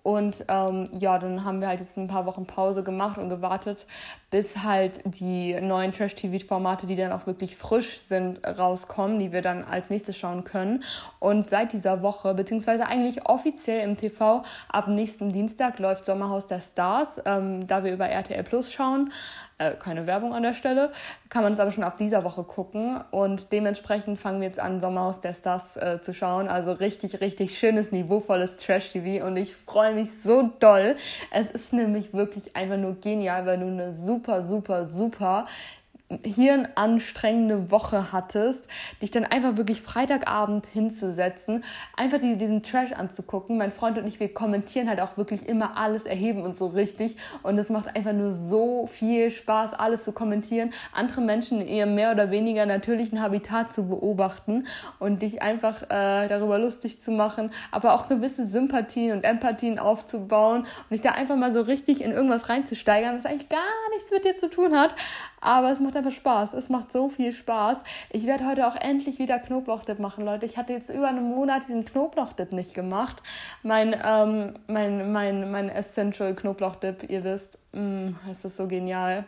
Und 0.03 0.45
ähm, 0.49 0.89
ja, 0.99 1.19
dann 1.19 1.45
haben 1.45 1.61
wir 1.61 1.69
halt 1.69 1.81
jetzt 1.81 1.97
ein 1.97 2.09
paar 2.09 2.27
Wochen 2.27 2.47
Pause 2.47 2.83
gemacht 2.83 3.19
und 3.19 3.29
gewartet, 3.29 3.87
bis 4.31 4.63
halt 4.63 5.01
die 5.05 5.55
neuen 5.61 5.93
Trash-TV-Formate, 5.93 6.87
die 6.87 6.97
dann 6.97 7.13
auch 7.13 7.27
wirklich 7.27 7.57
frisch 7.57 7.99
sind, 7.99 8.41
rauskommen, 8.47 9.19
die 9.19 9.33
wir 9.33 9.43
dann 9.43 9.65
als 9.65 9.91
nächstes 9.91 10.17
schauen 10.17 10.45
können. 10.45 10.83
Und 11.19 11.49
seit 11.49 11.73
dieser 11.73 12.03
Woche, 12.03 12.35
beziehungsweise 12.35 12.87
eigentlich 12.87 13.27
offiziell 13.27 13.85
im 13.85 13.97
TV, 13.97 14.43
ab 14.69 14.89
nächsten 14.89 15.33
Dienstag 15.33 15.79
läuft 15.79 16.07
Sommerhaus 16.07 16.47
der 16.47 16.61
Stars, 16.61 17.21
ähm, 17.27 17.67
da 17.67 17.85
wir 17.85 17.93
über 17.93 18.07
RTL 18.07 18.43
Plus 18.43 18.73
schauen 18.73 19.13
äh, 19.61 19.75
keine 19.75 20.07
Werbung 20.07 20.35
an 20.35 20.43
der 20.43 20.55
Stelle, 20.55 20.91
kann 21.29 21.43
man 21.43 21.53
es 21.53 21.61
aber 21.61 21.71
schon 21.71 21.85
ab 21.85 21.99
dieser 21.99 22.25
Woche 22.25 22.43
gucken. 22.43 23.03
Und 23.11 23.53
dementsprechend 23.53 24.19
fangen 24.19 24.41
wir 24.41 24.49
jetzt 24.49 24.59
an, 24.59 24.81
Sommerhaus 24.81 25.21
der 25.21 25.35
Stars 25.35 25.77
äh, 25.77 26.01
zu 26.01 26.13
schauen. 26.15 26.49
Also 26.49 26.73
richtig, 26.73 27.21
richtig 27.21 27.59
schönes, 27.59 27.93
niveauvolles 27.93 28.57
Trash-TV. 28.57 29.25
Und 29.25 29.37
ich 29.37 29.55
freue 29.55 29.95
mich 29.95 30.09
so 30.23 30.51
doll. 30.59 30.97
Es 31.31 31.51
ist 31.51 31.73
nämlich 31.73 32.15
wirklich 32.15 32.57
einfach 32.57 32.79
nur 32.79 32.99
genial, 33.01 33.47
weil 33.47 33.59
du 33.59 33.67
eine 33.67 33.93
super, 33.93 34.47
super, 34.47 34.89
super 34.89 35.47
hirnanstrengende 36.25 37.71
Woche 37.71 38.13
hattest, 38.13 38.67
dich 39.01 39.11
dann 39.13 39.25
einfach 39.25 39.57
wirklich 39.57 39.81
Freitagabend 39.81 40.67
hinzusetzen, 40.67 41.63
einfach 41.97 42.19
die, 42.19 42.37
diesen 42.37 42.63
Trash 42.63 42.93
anzugucken. 42.93 43.57
Mein 43.57 43.71
Freund 43.71 43.97
und 43.97 44.07
ich, 44.07 44.19
wir 44.19 44.33
kommentieren 44.35 44.89
halt 44.89 45.01
auch 45.01 45.17
wirklich 45.17 45.49
immer 45.49 45.77
alles, 45.77 46.03
erheben 46.03 46.43
und 46.43 46.59
so 46.59 46.69
richtig. 46.69 47.17
Und 47.43 47.59
es 47.59 47.69
macht 47.69 47.97
einfach 47.97 48.13
nur 48.13 48.33
so 48.33 48.89
viel 48.89 49.31
Spaß, 49.31 49.75
alles 49.75 50.05
zu 50.05 50.13
kommentieren, 50.13 50.71
andere 50.93 51.21
Menschen 51.21 51.61
in 51.61 51.69
ihrem 51.69 51.95
mehr 51.95 52.13
oder 52.13 52.31
weniger 52.31 52.67
natürlichen 52.67 53.21
Habitat 53.21 53.73
zu 53.73 53.87
beobachten 53.87 54.67
und 54.99 55.23
dich 55.23 55.43
einfach 55.43 55.83
äh, 55.83 56.29
darüber 56.29 56.59
lustig 56.59 57.01
zu 57.01 57.13
machen, 57.13 57.51
aber 57.71 57.95
auch 57.95 58.09
gewisse 58.09 58.47
Sympathien 58.47 59.13
und 59.17 59.25
Empathien 59.25 59.79
aufzubauen 59.79 60.63
und 60.63 60.91
dich 60.91 61.03
da 61.03 61.13
einfach 61.13 61.37
mal 61.37 61.53
so 61.53 61.61
richtig 61.61 62.03
in 62.03 62.11
irgendwas 62.11 62.49
reinzusteigern, 62.49 63.17
was 63.17 63.27
eigentlich 63.27 63.49
gar 63.49 63.61
nichts 63.95 64.11
mit 64.11 64.25
dir 64.25 64.37
zu 64.37 64.51
tun 64.51 64.77
hat. 64.77 64.95
Aber 65.41 65.71
es 65.71 65.81
macht 65.81 65.97
einfach 65.97 66.13
Spaß. 66.13 66.53
Es 66.53 66.69
macht 66.69 66.93
so 66.93 67.09
viel 67.09 67.33
Spaß. 67.33 67.83
Ich 68.11 68.27
werde 68.27 68.47
heute 68.47 68.67
auch 68.67 68.77
endlich 68.77 69.19
wieder 69.19 69.39
Knoblauchdip 69.39 69.99
machen, 69.99 70.25
Leute. 70.25 70.47
Ich 70.47 70.57
hatte 70.57 70.73
jetzt 70.73 70.91
über 70.91 71.09
einen 71.09 71.29
Monat 71.29 71.63
diesen 71.67 71.85
Knoblauchdip 71.85 72.53
nicht 72.53 72.75
gemacht. 72.75 73.23
Mein, 73.63 73.97
ähm, 74.05 74.55
mein, 74.67 75.13
mein, 75.13 75.51
mein 75.51 75.69
Essential 75.69 76.35
Knoblauchdip, 76.35 77.09
ihr 77.11 77.25
wisst, 77.25 77.59
mm, 77.73 78.11
es 78.31 78.45
ist 78.45 78.57
so 78.57 78.67
genial. 78.67 79.25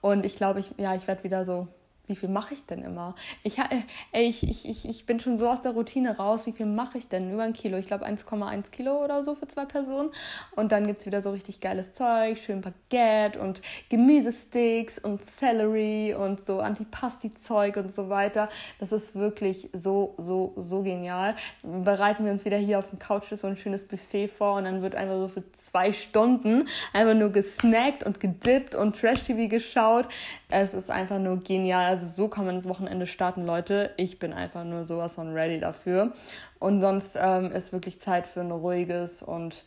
Und 0.00 0.26
ich 0.26 0.36
glaube, 0.36 0.60
ich, 0.60 0.74
ja, 0.76 0.94
ich 0.94 1.06
werde 1.06 1.24
wieder 1.24 1.44
so 1.44 1.68
wie 2.06 2.16
viel 2.16 2.28
mache 2.28 2.54
ich 2.54 2.66
denn 2.66 2.82
immer? 2.82 3.14
Ich, 3.42 3.58
äh, 3.58 3.82
ey, 4.10 4.24
ich, 4.24 4.42
ich, 4.42 4.88
ich, 4.88 5.06
bin 5.06 5.20
schon 5.20 5.38
so 5.38 5.48
aus 5.48 5.62
der 5.62 5.72
Routine 5.72 6.16
raus, 6.16 6.46
wie 6.46 6.52
viel 6.52 6.66
mache 6.66 6.98
ich 6.98 7.08
denn? 7.08 7.32
Über 7.32 7.42
ein 7.42 7.52
Kilo, 7.52 7.78
ich 7.78 7.86
glaube 7.86 8.06
1,1 8.06 8.70
Kilo 8.70 9.04
oder 9.04 9.22
so 9.22 9.34
für 9.34 9.46
zwei 9.46 9.64
Personen. 9.64 10.10
Und 10.56 10.72
dann 10.72 10.86
gibt 10.86 11.00
es 11.00 11.06
wieder 11.06 11.22
so 11.22 11.30
richtig 11.30 11.60
geiles 11.60 11.94
Zeug, 11.94 12.38
schön 12.38 12.60
Baguette 12.60 13.40
und 13.40 13.62
Gemüsesticks 13.88 14.98
und 14.98 15.24
Celery 15.24 16.14
und 16.14 16.44
so 16.44 16.58
Antipasti-Zeug 16.60 17.76
und 17.76 17.94
so 17.94 18.08
weiter. 18.08 18.48
Das 18.80 18.90
ist 18.90 19.14
wirklich 19.14 19.70
so, 19.72 20.14
so, 20.18 20.54
so 20.56 20.82
genial. 20.82 21.36
Bereiten 21.62 22.24
wir 22.24 22.32
uns 22.32 22.44
wieder 22.44 22.58
hier 22.58 22.78
auf 22.78 22.90
dem 22.90 22.98
Couch 22.98 23.32
so 23.32 23.46
ein 23.46 23.56
schönes 23.56 23.86
Buffet 23.86 24.26
vor 24.28 24.56
und 24.56 24.64
dann 24.64 24.82
wird 24.82 24.94
einfach 24.94 25.18
so 25.18 25.28
für 25.28 25.50
zwei 25.52 25.92
Stunden 25.92 26.68
einfach 26.92 27.14
nur 27.14 27.30
gesnackt 27.30 28.04
und 28.04 28.20
gedippt 28.20 28.74
und 28.74 28.98
Trash-TV 28.98 29.48
geschaut. 29.48 30.08
Es 30.48 30.74
ist 30.74 30.90
einfach 30.90 31.18
nur 31.18 31.38
genial 31.38 31.91
also 31.92 32.08
so 32.16 32.28
kann 32.28 32.46
man 32.46 32.54
das 32.54 32.66
Wochenende 32.66 33.06
starten, 33.06 33.44
Leute. 33.44 33.90
Ich 33.98 34.18
bin 34.18 34.32
einfach 34.32 34.64
nur 34.64 34.86
sowas 34.86 35.16
von 35.16 35.34
ready 35.34 35.60
dafür. 35.60 36.12
Und 36.58 36.80
sonst 36.80 37.18
ähm, 37.20 37.52
ist 37.52 37.74
wirklich 37.74 38.00
Zeit 38.00 38.26
für 38.26 38.40
ein 38.40 38.50
ruhiges 38.50 39.22
und 39.22 39.64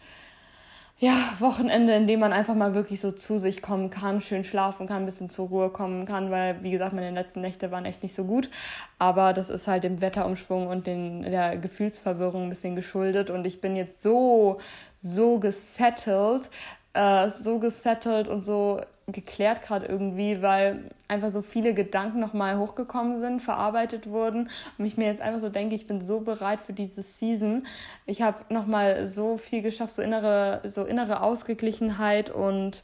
ja, 0.97 1.13
Wochenende, 1.37 1.93
in 1.93 2.07
dem 2.07 2.19
man 2.19 2.33
einfach 2.33 2.55
mal 2.55 2.73
wirklich 2.73 2.99
so 2.99 3.11
zu 3.11 3.37
sich 3.37 3.61
kommen 3.61 3.91
kann, 3.91 4.21
schön 4.21 4.43
schlafen 4.43 4.87
kann, 4.87 5.03
ein 5.03 5.05
bisschen 5.05 5.29
zur 5.29 5.49
Ruhe 5.49 5.69
kommen 5.69 6.07
kann, 6.07 6.31
weil, 6.31 6.63
wie 6.63 6.71
gesagt, 6.71 6.93
meine 6.93 7.11
letzten 7.11 7.41
Nächte 7.41 7.69
waren 7.69 7.85
echt 7.85 8.01
nicht 8.01 8.15
so 8.15 8.23
gut. 8.23 8.49
Aber 8.97 9.33
das 9.33 9.51
ist 9.51 9.67
halt 9.67 9.83
dem 9.83 10.01
Wetterumschwung 10.01 10.65
und 10.65 10.87
den, 10.87 11.21
der 11.21 11.57
Gefühlsverwirrung 11.57 12.45
ein 12.45 12.49
bisschen 12.49 12.75
geschuldet. 12.75 13.29
Und 13.29 13.45
ich 13.45 13.61
bin 13.61 13.75
jetzt 13.75 14.01
so, 14.01 14.57
so 14.99 15.37
gesettelt, 15.37 16.49
äh, 16.93 17.29
so 17.29 17.59
gesettelt 17.59 18.27
und 18.27 18.41
so 18.41 18.81
geklärt 19.07 19.61
gerade 19.61 19.85
irgendwie, 19.85 20.41
weil 20.41 20.89
einfach 21.07 21.29
so 21.29 21.43
viele 21.43 21.75
Gedanken 21.75 22.19
nochmal 22.19 22.57
hochgekommen 22.57 23.21
sind, 23.21 23.39
verarbeitet 23.39 24.09
wurden 24.09 24.49
und 24.79 24.85
ich 24.85 24.97
mir 24.97 25.05
jetzt 25.05 25.21
einfach 25.21 25.39
so 25.39 25.49
denke, 25.49 25.75
ich 25.75 25.85
bin 25.85 26.01
so 26.01 26.21
bereit 26.21 26.59
für 26.59 26.73
diese 26.73 27.03
Season. 27.03 27.67
Ich 28.07 28.23
habe 28.23 28.41
nochmal 28.49 29.07
so 29.07 29.37
viel 29.37 29.61
geschafft, 29.61 29.95
so 29.95 30.01
innere, 30.01 30.61
so 30.63 30.85
innere 30.85 31.21
Ausgeglichenheit 31.21 32.31
und 32.31 32.83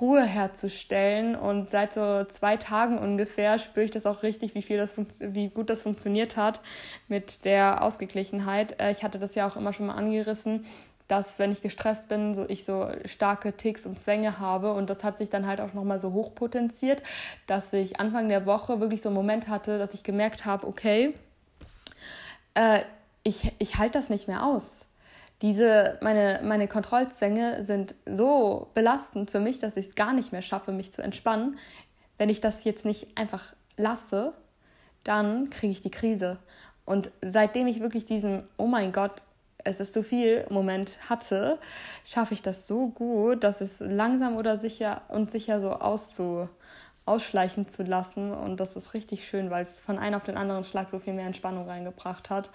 Ruhe 0.00 0.24
herzustellen 0.24 1.36
und 1.36 1.70
seit 1.70 1.94
so 1.94 2.24
zwei 2.24 2.56
Tagen 2.56 2.98
ungefähr 2.98 3.60
spüre 3.60 3.84
ich 3.84 3.92
das 3.92 4.06
auch 4.06 4.24
richtig, 4.24 4.56
wie 4.56 4.62
viel 4.62 4.76
das 4.76 4.92
wie 5.20 5.48
gut 5.50 5.70
das 5.70 5.82
funktioniert 5.82 6.36
hat 6.36 6.60
mit 7.06 7.44
der 7.44 7.84
Ausgeglichenheit. 7.84 8.80
Äh, 8.80 8.90
ich 8.90 9.04
hatte 9.04 9.20
das 9.20 9.36
ja 9.36 9.46
auch 9.46 9.56
immer 9.56 9.72
schon 9.72 9.86
mal 9.86 9.94
angerissen 9.94 10.64
dass 11.10 11.40
wenn 11.40 11.50
ich 11.50 11.60
gestresst 11.60 12.08
bin, 12.08 12.34
so 12.34 12.44
ich 12.48 12.64
so 12.64 12.88
starke 13.04 13.56
Ticks 13.56 13.84
und 13.84 13.98
Zwänge 13.98 14.38
habe 14.38 14.72
und 14.72 14.88
das 14.90 15.02
hat 15.02 15.18
sich 15.18 15.28
dann 15.28 15.46
halt 15.46 15.60
auch 15.60 15.72
nochmal 15.72 16.00
so 16.00 16.12
hochpotenziert, 16.12 17.02
dass 17.48 17.72
ich 17.72 17.98
Anfang 17.98 18.28
der 18.28 18.46
Woche 18.46 18.80
wirklich 18.80 19.02
so 19.02 19.08
einen 19.08 19.16
Moment 19.16 19.48
hatte, 19.48 19.78
dass 19.78 19.92
ich 19.92 20.04
gemerkt 20.04 20.44
habe, 20.44 20.66
okay, 20.66 21.14
äh, 22.54 22.82
ich, 23.24 23.52
ich 23.58 23.78
halte 23.78 23.98
das 23.98 24.08
nicht 24.08 24.28
mehr 24.28 24.44
aus. 24.44 24.86
Diese, 25.42 25.98
meine, 26.00 26.40
meine 26.44 26.68
Kontrollzwänge 26.68 27.64
sind 27.64 27.94
so 28.06 28.68
belastend 28.74 29.30
für 29.30 29.40
mich, 29.40 29.58
dass 29.58 29.76
ich 29.76 29.88
es 29.88 29.94
gar 29.94 30.12
nicht 30.12 30.32
mehr 30.32 30.42
schaffe, 30.42 30.70
mich 30.70 30.92
zu 30.92 31.02
entspannen. 31.02 31.58
Wenn 32.18 32.28
ich 32.28 32.40
das 32.40 32.62
jetzt 32.64 32.84
nicht 32.84 33.18
einfach 33.18 33.54
lasse, 33.76 34.34
dann 35.02 35.50
kriege 35.50 35.72
ich 35.72 35.80
die 35.80 35.90
Krise. 35.90 36.38
Und 36.84 37.10
seitdem 37.22 37.66
ich 37.66 37.80
wirklich 37.80 38.04
diesen, 38.04 38.46
oh 38.58 38.66
mein 38.66 38.92
Gott, 38.92 39.22
es 39.64 39.80
ist 39.80 39.94
zu 39.94 40.02
viel 40.02 40.46
Moment 40.50 40.98
hatte, 41.08 41.58
schaffe 42.04 42.34
ich 42.34 42.42
das 42.42 42.66
so 42.66 42.88
gut, 42.88 43.44
dass 43.44 43.60
es 43.60 43.80
langsam 43.80 44.36
oder 44.36 44.58
sicher 44.58 45.02
und 45.08 45.30
sicher 45.30 45.60
so 45.60 45.72
auszu, 45.72 46.48
ausschleichen 47.06 47.68
zu 47.68 47.82
lassen. 47.82 48.32
Und 48.32 48.60
das 48.60 48.76
ist 48.76 48.94
richtig 48.94 49.26
schön, 49.26 49.50
weil 49.50 49.64
es 49.64 49.80
von 49.80 49.98
einem 49.98 50.16
auf 50.16 50.22
den 50.24 50.36
anderen 50.36 50.64
Schlag 50.64 50.90
so 50.90 50.98
viel 50.98 51.12
mehr 51.12 51.26
Entspannung 51.26 51.66
reingebracht 51.66 52.30
hat. 52.30 52.50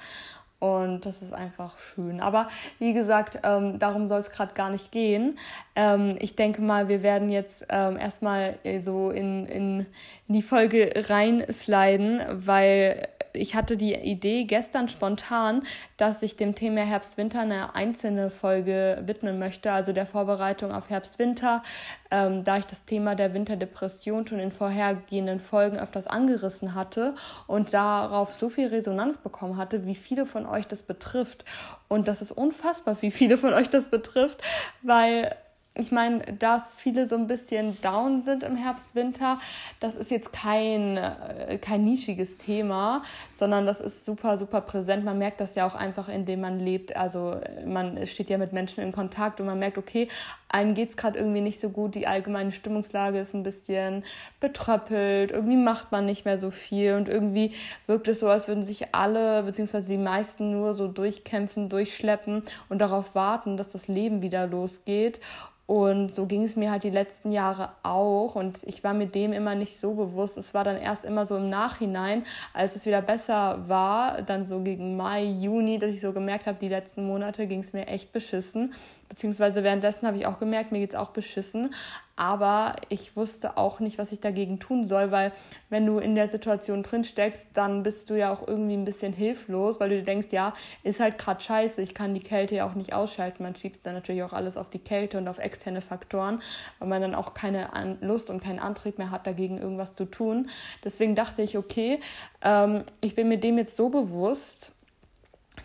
Und 0.59 1.05
das 1.05 1.21
ist 1.21 1.33
einfach 1.33 1.77
schön. 1.79 2.21
Aber 2.21 2.47
wie 2.79 2.93
gesagt, 2.93 3.39
ähm, 3.43 3.77
darum 3.77 4.07
soll 4.07 4.21
es 4.21 4.31
gerade 4.31 4.53
gar 4.53 4.69
nicht 4.69 4.91
gehen. 4.91 5.37
Ähm, 5.75 6.17
ich 6.19 6.35
denke 6.35 6.61
mal, 6.61 6.87
wir 6.87 7.03
werden 7.03 7.29
jetzt 7.29 7.65
ähm, 7.69 7.97
erstmal 7.97 8.57
so 8.81 9.11
in, 9.11 9.45
in, 9.47 9.79
in 10.27 10.33
die 10.33 10.41
Folge 10.41 10.91
reinsliden, 10.95 12.21
weil 12.29 13.09
ich 13.35 13.55
hatte 13.55 13.77
die 13.77 13.93
Idee 13.93 14.45
gestern 14.45 14.87
spontan, 14.87 15.63
dass 15.97 16.23
ich 16.23 16.35
dem 16.35 16.55
Thema 16.55 16.81
Herbst-Winter 16.81 17.41
eine 17.41 17.75
einzelne 17.75 18.29
Folge 18.29 19.01
widmen 19.05 19.39
möchte, 19.39 19.71
also 19.71 19.93
der 19.93 20.05
Vorbereitung 20.05 20.71
auf 20.71 20.89
Herbst-Winter, 20.89 21.63
ähm, 22.11 22.43
da 22.43 22.57
ich 22.57 22.65
das 22.65 22.85
Thema 22.85 23.15
der 23.15 23.33
Winterdepression 23.33 24.25
schon 24.27 24.39
in 24.39 24.51
vorhergehenden 24.51 25.39
Folgen 25.39 25.77
öfters 25.77 26.07
angerissen 26.07 26.75
hatte 26.75 27.15
und 27.47 27.73
darauf 27.73 28.33
so 28.33 28.49
viel 28.49 28.67
Resonanz 28.67 29.17
bekommen 29.17 29.57
hatte, 29.57 29.85
wie 29.85 29.95
viele 29.95 30.25
von 30.25 30.45
euch 30.45 30.67
das 30.67 30.83
betrifft. 30.83 31.45
Und 31.87 32.07
das 32.07 32.21
ist 32.21 32.31
unfassbar, 32.31 32.97
wie 33.01 33.11
viele 33.11 33.37
von 33.37 33.53
euch 33.53 33.69
das 33.69 33.89
betrifft, 33.89 34.41
weil 34.81 35.35
ich 35.77 35.91
meine, 35.91 36.19
dass 36.39 36.79
viele 36.79 37.05
so 37.05 37.15
ein 37.15 37.27
bisschen 37.27 37.79
down 37.81 38.21
sind 38.21 38.43
im 38.43 38.55
Herbst, 38.55 38.95
Winter, 38.95 39.39
das 39.79 39.95
ist 39.95 40.09
jetzt 40.09 40.31
kein, 40.31 40.97
äh, 40.97 41.57
kein 41.61 41.83
nischiges 41.83 42.37
Thema, 42.37 43.01
sondern 43.33 43.65
das 43.65 43.81
ist 43.81 44.05
super, 44.05 44.37
super 44.37 44.61
präsent. 44.61 45.03
Man 45.03 45.17
merkt 45.17 45.41
das 45.41 45.55
ja 45.55 45.67
auch 45.67 45.75
einfach, 45.75 46.07
indem 46.07 46.41
man 46.41 46.59
lebt. 46.59 46.95
Also 46.95 47.39
man 47.65 48.07
steht 48.07 48.29
ja 48.29 48.37
mit 48.37 48.53
Menschen 48.53 48.83
in 48.83 48.93
Kontakt 48.93 49.41
und 49.41 49.47
man 49.47 49.59
merkt, 49.59 49.77
okay, 49.77 50.07
einem 50.55 50.73
geht 50.73 50.91
es 50.91 50.95
gerade 50.95 51.19
irgendwie 51.19 51.41
nicht 51.41 51.59
so 51.59 51.69
gut, 51.69 51.95
die 51.95 52.07
allgemeine 52.07 52.53
Stimmungslage 52.53 53.19
ist 53.19 53.33
ein 53.33 53.43
bisschen 53.43 54.05
betröppelt, 54.39 55.31
irgendwie 55.31 55.57
macht 55.57 55.91
man 55.91 56.05
nicht 56.05 56.23
mehr 56.23 56.37
so 56.37 56.49
viel 56.49 56.93
und 56.93 57.09
irgendwie 57.09 57.51
wirkt 57.87 58.07
es 58.07 58.21
so, 58.21 58.27
als 58.29 58.47
würden 58.47 58.63
sich 58.63 58.95
alle, 58.95 59.43
beziehungsweise 59.43 59.91
die 59.91 59.97
meisten 59.97 60.51
nur 60.51 60.73
so 60.73 60.87
durchkämpfen, 60.87 61.67
durchschleppen 61.67 62.43
und 62.69 62.79
darauf 62.79 63.15
warten, 63.15 63.57
dass 63.57 63.73
das 63.73 63.89
Leben 63.89 64.21
wieder 64.21 64.47
losgeht. 64.47 65.19
Und 65.67 66.13
so 66.13 66.27
ging 66.27 66.43
es 66.43 66.55
mir 66.55 66.69
halt 66.69 66.83
die 66.83 66.91
letzten 66.91 67.31
Jahre 67.31 67.69
auch. 67.81 68.35
Und 68.35 68.61
ich 68.63 68.83
war 68.83 68.93
mir 68.93 69.07
dem 69.07 69.33
immer 69.33 69.55
nicht 69.55 69.77
so 69.77 69.95
bewusst. 69.95 70.37
Es 70.37 70.53
war 70.53 70.63
dann 70.63 70.77
erst 70.77 71.03
immer 71.05 71.25
so 71.25 71.37
im 71.37 71.49
Nachhinein, 71.49 72.23
als 72.53 72.75
es 72.75 72.85
wieder 72.85 73.01
besser 73.01 73.67
war, 73.67 74.21
dann 74.21 74.45
so 74.45 74.59
gegen 74.59 74.95
Mai, 74.95 75.23
Juni, 75.23 75.79
dass 75.79 75.89
ich 75.89 76.01
so 76.01 76.13
gemerkt 76.13 76.45
habe, 76.45 76.59
die 76.61 76.69
letzten 76.69 77.07
Monate 77.07 77.47
ging 77.47 77.61
es 77.61 77.73
mir 77.73 77.87
echt 77.87 78.13
beschissen. 78.13 78.73
Beziehungsweise 79.09 79.63
währenddessen 79.63 80.07
habe 80.07 80.17
ich 80.17 80.25
auch 80.25 80.37
gemerkt, 80.37 80.71
mir 80.71 80.79
geht 80.79 80.91
es 80.91 80.95
auch 80.95 81.09
beschissen 81.09 81.71
aber 82.15 82.75
ich 82.87 83.15
wusste 83.17 83.57
auch 83.57 83.79
nicht, 83.81 83.97
was 83.97 84.11
ich 84.13 84.21
dagegen 84.21 84.59
tun 84.59 84.85
soll, 84.85 85.11
weil 85.11 85.33
wenn 85.69 85.85
du 85.85 85.99
in 85.99 86.15
der 86.15 86.29
Situation 86.29 86.81
drin 86.81 87.03
steckst, 87.03 87.47
dann 87.53 87.83
bist 87.83 88.09
du 88.09 88.17
ja 88.17 88.31
auch 88.31 88.47
irgendwie 88.47 88.75
ein 88.75 88.85
bisschen 88.85 89.11
hilflos, 89.11 89.79
weil 89.79 89.89
du 89.89 89.97
dir 89.97 90.05
denkst, 90.05 90.27
ja, 90.31 90.53
ist 90.83 91.01
halt 91.01 91.17
gerade 91.17 91.41
scheiße, 91.41 91.81
ich 91.81 91.93
kann 91.93 92.13
die 92.13 92.21
Kälte 92.21 92.55
ja 92.55 92.69
auch 92.69 92.73
nicht 92.73 92.93
ausschalten. 92.93 93.43
Man 93.43 93.55
schiebt 93.55 93.85
dann 93.85 93.95
natürlich 93.95 94.23
auch 94.23 94.31
alles 94.31 94.55
auf 94.55 94.69
die 94.69 94.79
Kälte 94.79 95.17
und 95.17 95.27
auf 95.27 95.39
externe 95.39 95.81
Faktoren, 95.81 96.41
weil 96.79 96.87
man 96.87 97.01
dann 97.01 97.15
auch 97.15 97.33
keine 97.33 97.97
Lust 97.99 98.29
und 98.29 98.41
keinen 98.41 98.59
Antrieb 98.59 98.97
mehr 98.97 99.11
hat, 99.11 99.27
dagegen 99.27 99.57
irgendwas 99.57 99.93
zu 99.93 100.05
tun. 100.05 100.49
Deswegen 100.85 101.15
dachte 101.15 101.41
ich, 101.41 101.57
okay, 101.57 101.99
ähm, 102.41 102.83
ich 103.01 103.15
bin 103.15 103.27
mir 103.27 103.39
dem 103.39 103.57
jetzt 103.57 103.75
so 103.75 103.89
bewusst, 103.89 104.71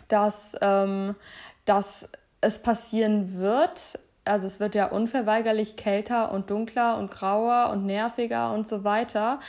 dass, 0.09 0.53
ähm, 0.61 1.15
dass 1.63 2.09
es 2.41 2.59
passieren 2.59 3.39
wird, 3.39 3.99
also 4.25 4.45
es 4.47 4.59
wird 4.59 4.75
ja 4.75 4.87
unverweigerlich 4.87 5.77
kälter 5.77 6.31
und 6.31 6.49
dunkler 6.49 6.97
und 6.97 7.09
grauer 7.09 7.71
und 7.71 7.85
nerviger 7.85 8.53
und 8.53 8.67
so 8.67 8.83
weiter. 8.83 9.39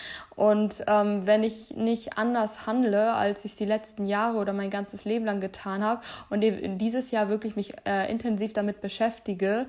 Und 0.43 0.83
ähm, 0.89 1.25
wenn 1.25 1.45
ich 1.45 1.77
nicht 1.77 2.19
anders 2.19 2.67
handle, 2.67 3.15
als 3.15 3.45
ich 3.45 3.53
es 3.53 3.57
die 3.57 3.65
letzten 3.65 4.07
Jahre 4.07 4.39
oder 4.39 4.53
mein 4.53 4.71
ganzes 4.71 5.05
Leben 5.05 5.25
lang 5.25 5.39
getan 5.39 5.85
habe 5.85 6.01
und 6.31 6.41
dieses 6.81 7.13
Jahr 7.13 7.29
wirklich 7.29 7.55
mich 7.55 7.75
äh, 7.87 8.11
intensiv 8.11 8.53
damit 8.53 8.81
beschäftige, 8.81 9.69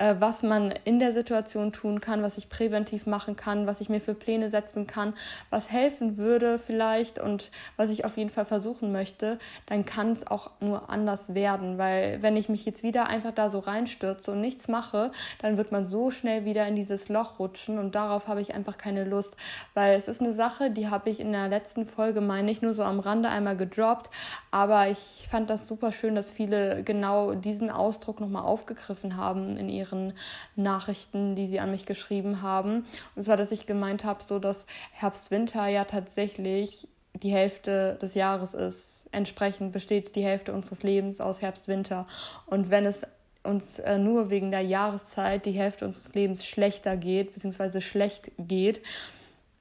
äh, 0.00 0.16
was 0.18 0.42
man 0.42 0.72
in 0.84 0.98
der 0.98 1.12
Situation 1.12 1.72
tun 1.72 2.00
kann, 2.00 2.22
was 2.22 2.38
ich 2.38 2.48
präventiv 2.48 3.06
machen 3.06 3.36
kann, 3.36 3.66
was 3.66 3.82
ich 3.82 3.90
mir 3.90 4.00
für 4.00 4.14
Pläne 4.14 4.48
setzen 4.48 4.86
kann, 4.86 5.12
was 5.50 5.70
helfen 5.70 6.16
würde 6.16 6.58
vielleicht 6.58 7.18
und 7.18 7.50
was 7.76 7.90
ich 7.90 8.06
auf 8.06 8.16
jeden 8.16 8.30
Fall 8.30 8.46
versuchen 8.46 8.92
möchte, 8.92 9.38
dann 9.66 9.84
kann 9.84 10.12
es 10.12 10.26
auch 10.26 10.50
nur 10.60 10.88
anders 10.88 11.34
werden, 11.34 11.76
weil 11.76 12.22
wenn 12.22 12.36
ich 12.36 12.48
mich 12.48 12.64
jetzt 12.64 12.82
wieder 12.82 13.08
einfach 13.08 13.32
da 13.32 13.50
so 13.50 13.58
reinstürze 13.58 14.32
und 14.32 14.40
nichts 14.40 14.68
mache, 14.68 15.12
dann 15.42 15.58
wird 15.58 15.70
man 15.70 15.86
so 15.86 16.10
schnell 16.10 16.46
wieder 16.46 16.66
in 16.66 16.76
dieses 16.76 17.10
Loch 17.10 17.38
rutschen 17.38 17.78
und 17.78 17.94
darauf 17.94 18.26
habe 18.26 18.40
ich 18.40 18.54
einfach 18.54 18.78
keine 18.78 19.04
Lust, 19.04 19.36
weil 19.74 19.98
es 19.98 20.08
ist 20.10 20.20
eine 20.20 20.32
Sache, 20.32 20.70
die 20.70 20.88
habe 20.88 21.10
ich 21.10 21.20
in 21.20 21.32
der 21.32 21.48
letzten 21.48 21.86
Folge, 21.86 22.20
meine 22.20 22.50
ich, 22.50 22.62
nur 22.62 22.72
so 22.72 22.82
am 22.82 23.00
Rande 23.00 23.28
einmal 23.28 23.56
gedroppt, 23.56 24.10
aber 24.50 24.88
ich 24.88 25.26
fand 25.30 25.50
das 25.50 25.66
super 25.66 25.92
schön, 25.92 26.14
dass 26.14 26.30
viele 26.30 26.82
genau 26.82 27.34
diesen 27.34 27.70
Ausdruck 27.70 28.20
nochmal 28.20 28.42
aufgegriffen 28.42 29.16
haben 29.16 29.56
in 29.56 29.68
ihren 29.68 29.80
ihren 29.80 30.12
Nachrichten, 30.56 31.34
die 31.34 31.46
sie 31.46 31.60
an 31.60 31.70
mich 31.70 31.86
geschrieben 31.86 32.42
haben. 32.42 32.84
Und 33.16 33.24
zwar, 33.24 33.36
dass 33.36 33.52
ich 33.52 33.66
gemeint 33.66 34.04
habe, 34.04 34.22
so 34.22 34.38
dass 34.38 34.66
Herbst-Winter 34.92 35.66
ja 35.68 35.84
tatsächlich 35.84 36.88
die 37.14 37.32
Hälfte 37.32 37.98
des 38.00 38.14
Jahres 38.14 38.54
ist. 38.54 39.06
Entsprechend 39.12 39.72
besteht 39.72 40.14
die 40.14 40.24
Hälfte 40.24 40.52
unseres 40.52 40.82
Lebens 40.82 41.20
aus 41.20 41.42
Herbst-Winter. 41.42 42.06
Und 42.46 42.70
wenn 42.70 42.86
es 42.86 43.02
uns 43.42 43.78
äh, 43.78 43.98
nur 43.98 44.30
wegen 44.30 44.50
der 44.50 44.60
Jahreszeit 44.60 45.46
die 45.46 45.52
Hälfte 45.52 45.86
unseres 45.86 46.14
Lebens 46.14 46.46
schlechter 46.46 46.96
geht, 46.96 47.34
beziehungsweise 47.34 47.80
schlecht 47.80 48.30
geht, 48.38 48.82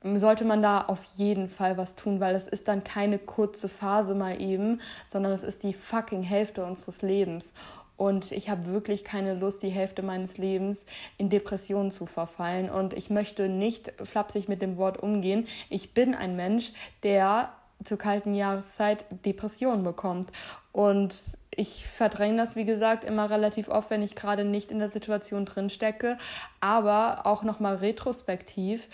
sollte 0.04 0.46
man 0.46 0.62
da 0.62 0.82
auf 0.82 1.04
jeden 1.16 1.50
Fall 1.50 1.78
was 1.78 1.96
tun, 1.96 2.20
weil 2.20 2.36
es 2.36 2.48
ist 2.48 2.68
dann 2.68 2.84
keine 2.84 3.20
kurze 3.20 3.68
Phase 3.68 4.16
mal 4.16 4.42
eben, 4.42 4.80
sondern 5.08 5.34
es 5.34 5.44
ist 5.44 5.64
die 5.64 5.74
fucking 5.74 6.24
Hälfte 6.24 6.64
unseres 6.64 7.02
Lebens. 7.02 7.54
Und 7.98 8.32
ich 8.32 8.50
habe 8.50 8.68
wirklich 8.68 9.04
keine 9.04 9.34
Lust, 9.34 9.62
die 9.62 9.70
Hälfte 9.70 10.02
meines 10.04 10.38
Lebens 10.38 10.86
in 11.18 11.30
Depressionen 11.30 11.92
zu 11.92 12.06
verfallen. 12.06 12.70
Und 12.70 12.94
ich 12.94 13.10
möchte 13.10 13.50
nicht 13.50 13.92
flapsig 14.02 14.48
mit 14.48 14.62
dem 14.62 14.78
Wort 14.78 15.04
umgehen. 15.04 15.46
Ich 15.70 15.94
bin 15.94 16.16
ein 16.16 16.38
Mensch, 16.38 16.72
der 17.04 17.50
zur 17.84 17.98
kalten 17.98 18.36
Jahreszeit 18.36 19.04
Depressionen 19.26 19.84
bekommt. 19.84 20.32
Und 20.72 21.38
ich 21.54 21.86
verdränge 21.86 22.38
das, 22.38 22.56
wie 22.56 22.64
gesagt, 22.64 23.04
immer 23.04 23.30
relativ 23.30 23.68
oft, 23.68 23.90
wenn 23.90 24.02
ich 24.02 24.16
gerade 24.16 24.46
nicht 24.46 24.72
in 24.72 24.80
der 24.80 24.90
Situation 24.90 25.44
drin 25.44 25.70
stecke. 25.70 26.18
Aber 26.62 27.26
auch 27.26 27.44
nochmal 27.44 27.76
retrospektiv 27.76 28.88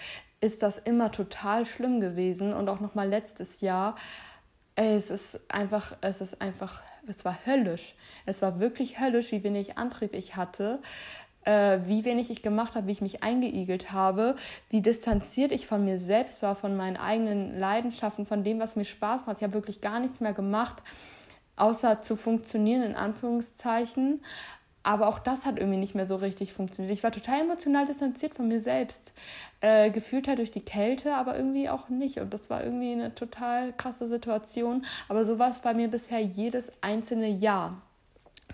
ist 0.46 0.64
das 0.64 0.78
immer 0.78 1.12
total 1.12 1.66
schlimm 1.66 2.00
gewesen. 2.00 2.54
Und 2.54 2.70
auch 2.70 2.80
nochmal 2.80 3.10
letztes 3.10 3.62
Jahr. 3.62 3.96
Es 4.76 5.10
ist 5.10 5.40
einfach, 5.50 5.96
es 6.02 6.22
ist 6.22 6.42
einfach 6.42 6.82
es 7.08 7.26
war 7.26 7.38
höllisch. 7.46 7.96
Es 8.26 8.42
war 8.42 8.60
wirklich 8.60 9.00
höllisch, 9.00 9.32
wie 9.32 9.44
wenig 9.44 9.78
Antrieb 9.78 10.14
ich 10.14 10.36
hatte, 10.36 10.80
äh, 11.44 11.80
wie 11.86 12.06
wenig 12.06 12.32
ich 12.32 12.42
gemacht 12.42 12.76
habe, 12.76 12.88
wie 12.88 12.92
ich 12.92 13.02
mich 13.02 13.24
eingeigelt 13.24 13.92
habe, 13.92 14.36
wie 14.70 14.82
distanziert 14.82 15.52
ich 15.52 15.68
von 15.68 15.84
mir 15.86 16.00
selbst 16.00 16.42
war, 16.44 16.56
von 16.56 16.76
meinen 16.76 16.98
eigenen 16.98 17.58
Leidenschaften, 17.58 18.26
von 18.26 18.44
dem, 18.44 18.60
was 18.60 18.76
mir 18.76 18.86
Spaß 18.86 19.26
macht. 19.26 19.38
Ich 19.38 19.44
habe 19.44 19.54
wirklich 19.54 19.82
gar 19.82 20.00
nichts 20.00 20.20
mehr 20.20 20.34
gemacht, 20.34 20.78
außer 21.56 22.02
zu 22.02 22.16
funktionieren, 22.16 22.84
in 22.84 22.96
Anführungszeichen. 22.96 24.24
Aber 24.86 25.08
auch 25.08 25.18
das 25.18 25.48
hat 25.48 25.58
irgendwie 25.58 25.80
nicht 25.80 25.96
mehr 25.96 26.08
so 26.08 26.16
richtig 26.16 26.54
funktioniert. 26.54 26.94
Ich 26.94 27.04
war 27.04 27.12
total 27.12 27.42
emotional 27.42 27.88
distanziert 27.88 28.36
von 28.36 28.48
mir 28.48 28.62
selbst. 28.62 29.14
Äh, 29.60 29.90
gefühlt 29.90 30.28
halt 30.28 30.38
durch 30.38 30.52
die 30.52 30.64
Kälte, 30.64 31.16
aber 31.16 31.36
irgendwie 31.36 31.70
auch 31.70 31.90
nicht. 31.90 32.20
Und 32.20 32.32
das 32.32 32.52
war 32.52 32.64
irgendwie 32.64 32.92
eine 32.92 33.16
total 33.16 33.74
krasse 33.74 34.08
Situation. 34.08 34.86
Aber 35.08 35.26
so 35.26 35.40
war 35.40 35.50
es 35.50 35.58
bei 35.58 35.74
mir 35.74 35.88
bisher 35.88 36.22
jedes 36.22 36.72
einzelne 36.82 37.28
Jahr. 37.30 37.82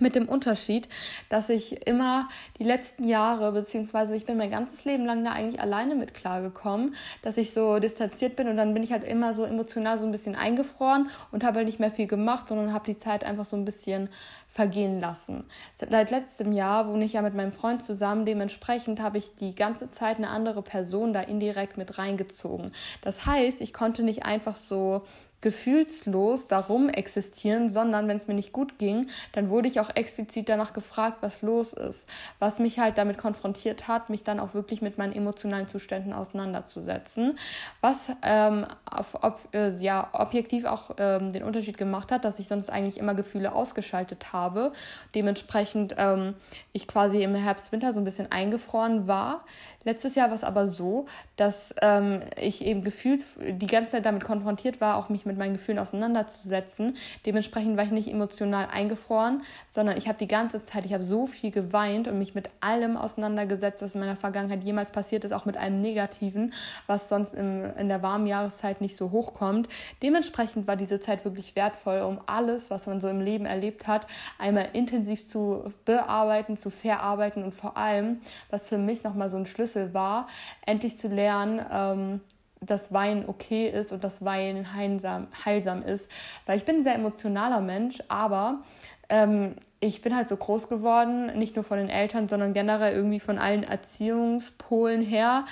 Mit 0.02 0.16
dem 0.16 0.28
Unterschied, 0.28 0.90
dass 1.30 1.50
ich 1.50 1.86
immer 1.86 2.28
die 2.58 2.64
letzten 2.64 3.08
Jahre, 3.08 3.52
beziehungsweise 3.52 4.16
ich 4.16 4.26
bin 4.26 4.36
mein 4.36 4.50
ganzes 4.50 4.84
Leben 4.84 5.06
lang 5.06 5.24
da 5.24 5.32
eigentlich 5.32 5.62
alleine 5.62 5.94
mit 5.94 6.16
klargekommen, 6.16 6.96
dass 7.22 7.38
ich 7.38 7.54
so 7.54 7.78
distanziert 7.78 8.36
bin 8.36 8.48
und 8.48 8.58
dann 8.58 8.74
bin 8.74 8.82
ich 8.82 8.92
halt 8.92 9.04
immer 9.04 9.36
so 9.36 9.44
emotional 9.46 10.00
so 10.00 10.06
ein 10.06 10.12
bisschen 10.12 10.36
eingefroren 10.36 11.10
und 11.32 11.44
habe 11.44 11.58
halt 11.58 11.68
nicht 11.68 11.80
mehr 11.80 11.92
viel 11.92 12.08
gemacht, 12.08 12.48
sondern 12.48 12.74
habe 12.74 12.92
die 12.92 12.98
Zeit 12.98 13.24
einfach 13.24 13.46
so 13.46 13.56
ein 13.56 13.64
bisschen 13.64 14.10
vergehen 14.48 15.00
lassen. 15.00 15.44
Seit 15.76 16.10
letztem 16.10 16.52
Jahr 16.52 16.88
wohne 16.90 17.06
ich 17.06 17.14
ja 17.14 17.22
mit 17.22 17.36
meinem 17.36 17.52
Freund 17.52 17.84
zusammen, 17.84 18.26
dementsprechend 18.26 19.00
habe 19.00 19.20
ich 19.20 19.36
die 19.36 19.54
ganze 19.54 19.88
Zeit 19.88 20.18
eine 20.18 20.30
andere 20.30 20.64
Person 20.64 21.14
da 21.14 21.22
indirekt 21.22 21.78
mit 21.78 22.00
reingezogen. 22.00 22.72
Das 23.02 23.28
heißt, 23.28 23.62
ich 23.62 23.72
konnte 23.72 24.02
nicht 24.02 24.26
einfach 24.26 24.56
so 24.56 25.04
gefühlslos 25.42 26.48
darum 26.48 26.88
existieren, 26.88 27.70
sondern 27.70 28.08
wenn 28.08 28.18
es 28.18 28.28
mir 28.28 28.36
nicht 28.36 28.54
gut 28.54 28.78
ging, 28.78 29.08
dann 29.34 29.50
wurde 29.50 29.68
ich 29.68 29.80
auch 29.80 29.90
explizit 29.96 30.50
danach 30.50 30.74
gefragt, 30.74 31.18
was 31.22 31.42
los 31.42 31.74
ist. 31.74 32.08
Was 32.40 32.60
mich 32.60 32.80
halt 32.80 32.98
damit 32.98 33.18
konfrontiert 33.18 33.88
hat, 33.88 34.10
mich 34.10 34.24
dann 34.24 34.40
auch 34.40 34.54
wirklich 34.54 34.82
mit 34.82 34.98
meinen 34.98 35.14
emotionalen 35.14 35.68
Zuständen 35.68 36.14
auseinanderzusetzen. 36.14 37.38
Was 37.82 38.12
ähm, 38.22 38.66
auf, 38.86 39.24
ob, 39.24 39.40
äh, 39.54 39.70
ja, 39.70 40.10
objektiv 40.14 40.66
auch 40.66 40.92
ähm, 40.98 41.34
den 41.34 41.44
Unterschied 41.44 41.78
gemacht 41.78 42.12
hat, 42.12 42.24
dass 42.24 42.38
ich 42.40 42.48
sonst 42.48 42.70
eigentlich 42.70 42.98
immer 42.98 43.16
Gefühle 43.16 43.54
ausgeschaltet 43.54 44.34
habe. 44.34 44.72
Dementsprechend 45.16 45.96
ähm, 45.98 46.36
ich 46.72 46.88
quasi 46.88 47.24
im 47.24 47.34
Herbst, 47.34 47.72
Winter 47.72 47.94
so 47.94 48.00
ein 48.00 48.06
bisschen 48.06 48.32
eingefroren 48.32 49.08
war. 49.08 49.44
Letztes 49.84 50.14
Jahr 50.14 50.28
war 50.28 50.36
es 50.36 50.44
aber 50.44 50.68
so, 50.68 51.08
dass 51.36 51.74
ähm, 51.82 52.20
ich 52.40 52.64
eben 52.64 52.84
gefühlt 52.84 53.26
die 53.40 53.68
ganze 53.68 53.92
Zeit 53.92 54.06
damit 54.06 54.24
konfrontiert 54.24 54.80
war, 54.80 54.98
auch 54.98 55.10
mich 55.10 55.26
mit 55.26 55.31
meinen 55.38 55.54
Gefühlen 55.54 55.80
auseinanderzusetzen. 55.80 56.98
Dementsprechend 57.26 57.78
war 57.78 57.86
ich 57.86 57.92
nicht 57.92 58.08
emotional 58.08 58.68
eingefroren, 58.72 59.42
sondern 59.68 59.98
ich 59.98 60.08
habe 60.08 60.18
die 60.18 60.28
ganze 60.28 60.64
Zeit, 60.64 60.86
ich 60.86 60.94
habe 60.94 61.04
so 61.04 61.28
viel 61.28 61.52
geweint 61.52 62.08
und 62.08 62.18
mich 62.18 62.36
mit 62.36 62.50
allem 62.60 62.98
auseinandergesetzt, 62.98 63.82
was 63.82 63.96
in 63.96 64.02
meiner 64.02 64.16
Vergangenheit 64.16 64.64
jemals 64.64 64.92
passiert 64.92 65.24
ist, 65.26 65.32
auch 65.32 65.46
mit 65.46 65.58
allem 65.58 65.82
Negativen, 65.82 66.54
was 66.88 67.10
sonst 67.10 67.34
im, 67.34 67.64
in 67.78 67.88
der 67.88 68.04
warmen 68.04 68.28
Jahreszeit 68.28 68.82
nicht 68.82 68.96
so 68.98 69.12
hochkommt. 69.12 69.68
Dementsprechend 70.04 70.68
war 70.68 70.76
diese 70.76 71.00
Zeit 71.00 71.26
wirklich 71.26 71.56
wertvoll, 71.56 72.02
um 72.02 72.20
alles, 72.28 72.70
was 72.70 72.86
man 72.86 73.02
so 73.02 73.08
im 73.08 73.22
Leben 73.22 73.46
erlebt 73.46 73.88
hat, 73.88 74.08
einmal 74.38 74.70
intensiv 74.74 75.28
zu 75.28 75.74
bearbeiten, 75.86 76.58
zu 76.58 76.70
verarbeiten 76.70 77.44
und 77.44 77.54
vor 77.54 77.78
allem, 77.78 78.22
was 78.50 78.68
für 78.68 78.78
mich 78.78 79.04
nochmal 79.04 79.30
so 79.30 79.38
ein 79.38 79.46
Schlüssel 79.46 79.72
Schlüssel 79.72 79.94
war, 79.94 80.28
endlich 80.66 80.98
zu 80.98 81.08
lernen, 81.08 81.66
ähm, 81.72 82.22
dass 82.62 82.94
Wein 82.94 83.26
okay 83.28 83.68
ist 83.68 83.92
und 83.92 84.04
dass 84.04 84.24
Wein 84.24 84.74
heilsam, 84.74 85.28
heilsam 85.46 85.84
ist. 85.84 86.10
Weil 86.46 86.58
ich 86.58 86.66
bin 86.66 86.78
ein 86.78 86.84
sehr 86.84 86.96
emotionaler 86.96 87.60
Mensch, 87.60 88.00
aber 88.08 88.62
ähm, 89.10 89.56
ich 89.80 90.02
bin 90.02 90.16
halt 90.16 90.30
so 90.30 90.38
groß 90.38 90.70
geworden, 90.70 91.38
nicht 91.38 91.56
nur 91.56 91.66
von 91.66 91.80
den 91.80 91.90
Eltern, 91.90 92.30
sondern 92.30 92.54
generell 92.54 92.94
irgendwie 92.94 93.20
von 93.20 93.40
allen 93.40 93.64
Erziehungspolen 93.64 95.02
her, 95.02 95.44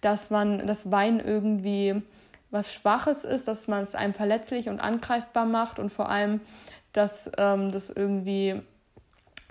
dass 0.00 0.30
man 0.30 0.66
das 0.66 0.90
Wein 0.90 1.20
irgendwie 1.20 2.02
was 2.50 2.72
Schwaches 2.72 3.24
ist, 3.24 3.46
dass 3.48 3.68
man 3.68 3.84
es 3.84 3.94
einem 3.94 4.14
verletzlich 4.14 4.68
und 4.68 4.80
angreifbar 4.80 5.46
macht 5.46 5.78
und 5.78 5.92
vor 5.92 6.08
allem, 6.08 6.40
dass 6.92 7.30
ähm, 7.38 7.70
das 7.70 7.90
irgendwie 7.90 8.60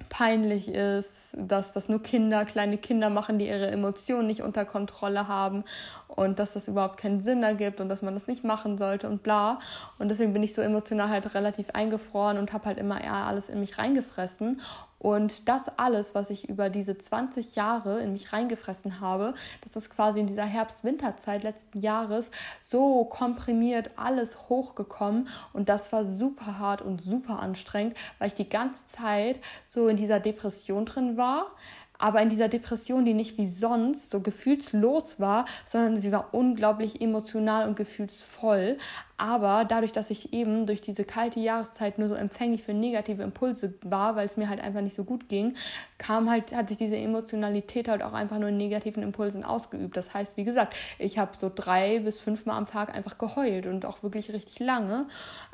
peinlich 0.09 0.67
ist, 0.67 1.35
dass 1.37 1.73
das 1.73 1.89
nur 1.89 2.01
Kinder, 2.01 2.45
kleine 2.45 2.77
Kinder 2.77 3.09
machen, 3.09 3.39
die 3.39 3.47
ihre 3.47 3.69
Emotionen 3.71 4.27
nicht 4.27 4.41
unter 4.41 4.65
Kontrolle 4.65 5.27
haben 5.27 5.63
und 6.07 6.39
dass 6.39 6.53
das 6.53 6.67
überhaupt 6.67 6.97
keinen 6.97 7.21
Sinn 7.21 7.43
ergibt 7.43 7.81
und 7.81 7.89
dass 7.89 8.01
man 8.01 8.13
das 8.13 8.27
nicht 8.27 8.43
machen 8.43 8.77
sollte 8.77 9.07
und 9.07 9.23
bla. 9.23 9.59
Und 9.99 10.09
deswegen 10.09 10.33
bin 10.33 10.43
ich 10.43 10.53
so 10.53 10.61
emotional 10.61 11.09
halt 11.09 11.33
relativ 11.35 11.69
eingefroren 11.71 12.37
und 12.37 12.53
habe 12.53 12.65
halt 12.65 12.77
immer 12.77 13.01
eher 13.01 13.13
alles 13.13 13.49
in 13.49 13.59
mich 13.59 13.77
reingefressen 13.77 14.61
und 14.99 15.47
das 15.49 15.63
alles, 15.77 16.15
was 16.15 16.29
ich 16.29 16.49
über 16.49 16.69
diese 16.69 16.97
20 16.97 17.55
Jahre 17.55 18.01
in 18.01 18.13
mich 18.13 18.34
reingefressen 18.34 18.99
habe, 19.01 19.34
das 19.62 19.75
ist 19.75 19.89
quasi 19.89 20.19
in 20.19 20.27
dieser 20.27 20.45
Herbst-Winterzeit 20.45 21.43
letzten 21.43 21.79
Jahres 21.79 22.31
so 22.62 23.05
komprimiert 23.05 23.91
alles 23.97 24.49
hochgekommen. 24.49 25.27
Und 25.53 25.69
das 25.69 25.91
war 25.91 26.05
super 26.05 26.58
hart 26.60 26.81
und 26.81 27.03
super 27.03 27.39
anstrengend, 27.39 27.97
weil 28.19 28.29
ich 28.29 28.34
die 28.34 28.49
ganze 28.49 28.86
Zeit 28.88 29.39
so 29.65 29.88
in 29.88 29.97
dieser 29.97 30.19
Depression 30.19 30.86
drin 30.86 31.17
war 31.17 31.51
aber 31.97 32.21
in 32.21 32.29
dieser 32.29 32.49
Depression, 32.49 33.05
die 33.05 33.13
nicht 33.13 33.38
wie 33.38 33.47
sonst 33.47 34.12
so 34.12 34.19
gefühlslos 34.19 35.19
war, 35.19 35.45
sondern 35.65 35.97
sie 35.97 36.12
war 36.12 36.34
unglaublich 36.34 37.01
emotional 37.01 37.67
und 37.67 37.75
gefühlsvoll. 37.75 38.77
Aber 39.17 39.63
dadurch, 39.63 39.93
dass 39.93 40.10
ich 40.10 40.34
eben 40.34 40.65
durch 40.67 40.82
diese 40.82 41.06
kalte 41.06 41.39
Jahreszeit 41.39 41.97
nur 41.97 42.10
so 42.10 42.15
empfänglich 42.15 42.63
für 42.63 42.73
negative 42.73 43.23
Impulse 43.23 43.73
war, 43.82 44.15
weil 44.17 44.25
es 44.25 44.36
mir 44.36 44.49
halt 44.49 44.60
einfach 44.60 44.82
nicht 44.82 44.95
so 44.95 45.06
gut 45.06 45.30
ging, 45.30 45.56
kam 45.97 46.30
halt, 46.30 46.54
hat 46.54 46.67
sich 46.67 46.78
diese 46.78 46.97
Emotionalität 46.97 47.88
halt 47.88 48.04
auch 48.04 48.12
einfach 48.12 48.39
nur 48.39 48.49
in 48.49 48.58
negativen 48.58 49.04
Impulsen 49.04 49.45
ausgeübt. 49.45 49.95
Das 49.95 50.13
heißt, 50.13 50.36
wie 50.36 50.43
gesagt, 50.43 50.75
ich 50.99 51.17
habe 51.17 51.32
so 51.39 51.49
drei 51.54 51.99
bis 51.99 52.19
fünfmal 52.19 52.58
am 52.58 52.65
Tag 52.65 52.93
einfach 52.93 53.17
geheult 53.17 53.67
und 53.67 53.86
auch 53.86 54.04
wirklich 54.04 54.34
richtig 54.34 54.60
lange. 54.60 55.06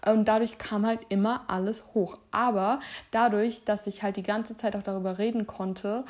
Und 0.06 0.28
dadurch 0.28 0.58
kam 0.58 0.86
halt 0.86 1.02
immer 1.10 1.44
alles 1.48 1.84
hoch. 1.94 2.18
Aber 2.32 2.80
dadurch, 3.12 3.64
dass 3.64 3.86
ich 3.86 4.02
halt 4.02 4.16
die 4.16 4.24
ganze 4.24 4.58
Zeit 4.58 4.76
auch 4.76 4.84
darüber 4.84 5.20
reden 5.20 5.46
konnte, 5.46 6.04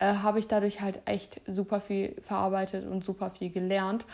äh, 0.00 0.14
habe 0.14 0.40
ich 0.40 0.48
dadurch 0.48 0.80
halt 0.80 1.00
echt 1.04 1.40
super 1.46 1.80
viel 1.80 2.16
verarbeitet 2.22 2.84
und 2.86 3.04
super 3.04 3.30
viel 3.30 3.50
gelernt. 3.50 4.04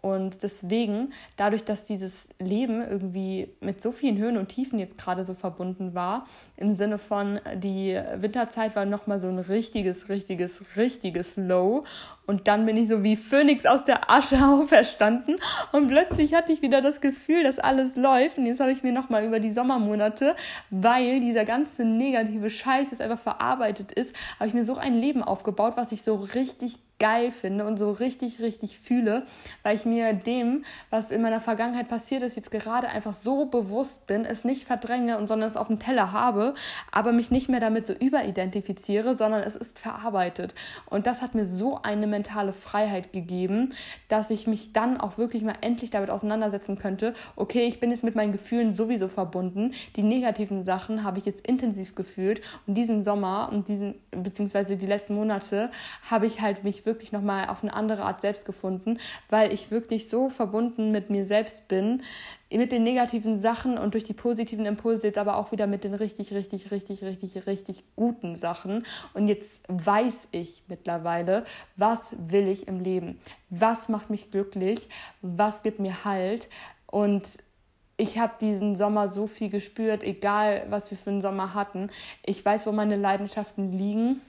Und 0.00 0.44
deswegen, 0.44 1.12
dadurch, 1.36 1.64
dass 1.64 1.84
dieses 1.84 2.28
Leben 2.38 2.82
irgendwie 2.82 3.48
mit 3.60 3.82
so 3.82 3.90
vielen 3.90 4.16
Höhen 4.16 4.38
und 4.38 4.48
Tiefen 4.48 4.78
jetzt 4.78 4.96
gerade 4.96 5.24
so 5.24 5.34
verbunden 5.34 5.92
war, 5.92 6.24
im 6.56 6.70
Sinne 6.70 6.98
von, 6.98 7.40
die 7.56 8.00
Winterzeit 8.14 8.76
war 8.76 8.84
nochmal 8.84 9.18
so 9.18 9.26
ein 9.26 9.40
richtiges, 9.40 10.08
richtiges, 10.08 10.76
richtiges 10.76 11.36
Low. 11.36 11.82
Und 12.26 12.46
dann 12.46 12.64
bin 12.64 12.76
ich 12.76 12.86
so 12.86 13.02
wie 13.02 13.16
Phönix 13.16 13.66
aus 13.66 13.84
der 13.84 14.08
Asche 14.08 14.36
auferstanden. 14.46 15.36
Und 15.72 15.88
plötzlich 15.88 16.32
hatte 16.32 16.52
ich 16.52 16.62
wieder 16.62 16.80
das 16.80 17.00
Gefühl, 17.00 17.42
dass 17.42 17.58
alles 17.58 17.96
läuft. 17.96 18.38
Und 18.38 18.46
jetzt 18.46 18.60
habe 18.60 18.70
ich 18.70 18.84
mir 18.84 18.92
nochmal 18.92 19.24
über 19.24 19.40
die 19.40 19.50
Sommermonate, 19.50 20.36
weil 20.70 21.18
dieser 21.20 21.44
ganze 21.44 21.84
negative 21.84 22.50
Scheiß 22.50 22.92
jetzt 22.92 23.00
einfach 23.00 23.18
verarbeitet 23.18 23.90
ist, 23.90 24.14
habe 24.38 24.46
ich 24.46 24.54
mir 24.54 24.64
so 24.64 24.76
ein 24.76 24.94
Leben 24.94 25.24
aufgebaut, 25.24 25.72
was 25.76 25.90
ich 25.90 26.02
so 26.02 26.14
richtig 26.14 26.78
geil 26.98 27.30
finde 27.30 27.64
und 27.64 27.78
so 27.78 27.92
richtig, 27.92 28.40
richtig 28.40 28.78
fühle, 28.78 29.24
weil 29.62 29.76
ich 29.76 29.84
mir 29.84 30.12
dem, 30.12 30.64
was 30.90 31.10
in 31.10 31.22
meiner 31.22 31.40
Vergangenheit 31.40 31.88
passiert 31.88 32.22
ist, 32.22 32.36
jetzt 32.36 32.50
gerade 32.50 32.88
einfach 32.88 33.12
so 33.12 33.46
bewusst 33.46 34.06
bin, 34.06 34.24
es 34.24 34.44
nicht 34.44 34.66
verdränge 34.66 35.16
und 35.18 35.28
sondern 35.28 35.48
es 35.48 35.56
auf 35.56 35.68
dem 35.68 35.78
Teller 35.78 36.12
habe, 36.12 36.54
aber 36.90 37.12
mich 37.12 37.30
nicht 37.30 37.48
mehr 37.48 37.60
damit 37.60 37.86
so 37.86 37.92
überidentifiziere, 37.92 39.16
sondern 39.16 39.42
es 39.42 39.54
ist 39.54 39.78
verarbeitet. 39.78 40.54
Und 40.86 41.06
das 41.06 41.22
hat 41.22 41.34
mir 41.34 41.44
so 41.44 41.80
eine 41.82 42.06
mentale 42.06 42.52
Freiheit 42.52 43.12
gegeben, 43.12 43.74
dass 44.08 44.30
ich 44.30 44.46
mich 44.46 44.72
dann 44.72 45.00
auch 45.00 45.18
wirklich 45.18 45.42
mal 45.42 45.54
endlich 45.60 45.90
damit 45.90 46.10
auseinandersetzen 46.10 46.78
könnte, 46.78 47.14
okay, 47.36 47.66
ich 47.66 47.78
bin 47.78 47.90
jetzt 47.90 48.02
mit 48.02 48.16
meinen 48.16 48.32
Gefühlen 48.32 48.72
sowieso 48.72 49.06
verbunden. 49.06 49.72
Die 49.94 50.02
negativen 50.02 50.64
Sachen 50.64 51.04
habe 51.04 51.18
ich 51.18 51.26
jetzt 51.26 51.46
intensiv 51.46 51.94
gefühlt 51.94 52.40
und 52.66 52.74
diesen 52.74 53.04
Sommer 53.04 53.50
und 53.52 53.68
diesen, 53.68 53.94
beziehungsweise 54.10 54.76
die 54.76 54.86
letzten 54.86 55.14
Monate 55.14 55.70
habe 56.10 56.26
ich 56.26 56.40
halt 56.40 56.64
mich 56.64 56.87
wirklich 56.88 57.12
nochmal 57.12 57.48
auf 57.48 57.62
eine 57.62 57.72
andere 57.72 58.02
Art 58.02 58.20
selbst 58.20 58.44
gefunden, 58.44 58.98
weil 59.30 59.52
ich 59.52 59.70
wirklich 59.70 60.08
so 60.08 60.28
verbunden 60.28 60.90
mit 60.90 61.10
mir 61.10 61.24
selbst 61.24 61.68
bin, 61.68 62.02
mit 62.50 62.72
den 62.72 62.82
negativen 62.82 63.38
Sachen 63.38 63.78
und 63.78 63.94
durch 63.94 64.04
die 64.04 64.14
positiven 64.14 64.66
Impulse 64.66 65.06
jetzt 65.06 65.18
aber 65.18 65.36
auch 65.36 65.52
wieder 65.52 65.66
mit 65.66 65.84
den 65.84 65.94
richtig, 65.94 66.32
richtig, 66.32 66.70
richtig, 66.72 67.04
richtig, 67.04 67.46
richtig 67.46 67.84
guten 67.94 68.34
Sachen. 68.34 68.84
Und 69.14 69.28
jetzt 69.28 69.60
weiß 69.68 70.28
ich 70.32 70.62
mittlerweile, 70.66 71.44
was 71.76 72.16
will 72.16 72.48
ich 72.48 72.66
im 72.66 72.80
Leben? 72.80 73.20
Was 73.50 73.88
macht 73.88 74.10
mich 74.10 74.30
glücklich? 74.30 74.88
Was 75.20 75.62
gibt 75.62 75.78
mir 75.78 76.04
Halt? 76.04 76.48
Und 76.86 77.38
ich 77.98 78.18
habe 78.18 78.34
diesen 78.40 78.76
Sommer 78.76 79.08
so 79.10 79.26
viel 79.26 79.50
gespürt, 79.50 80.04
egal 80.04 80.64
was 80.70 80.90
wir 80.90 80.96
für 80.96 81.10
einen 81.10 81.20
Sommer 81.20 81.52
hatten. 81.52 81.90
Ich 82.24 82.44
weiß, 82.44 82.66
wo 82.66 82.72
meine 82.72 82.96
Leidenschaften 82.96 83.72
liegen. 83.72 84.20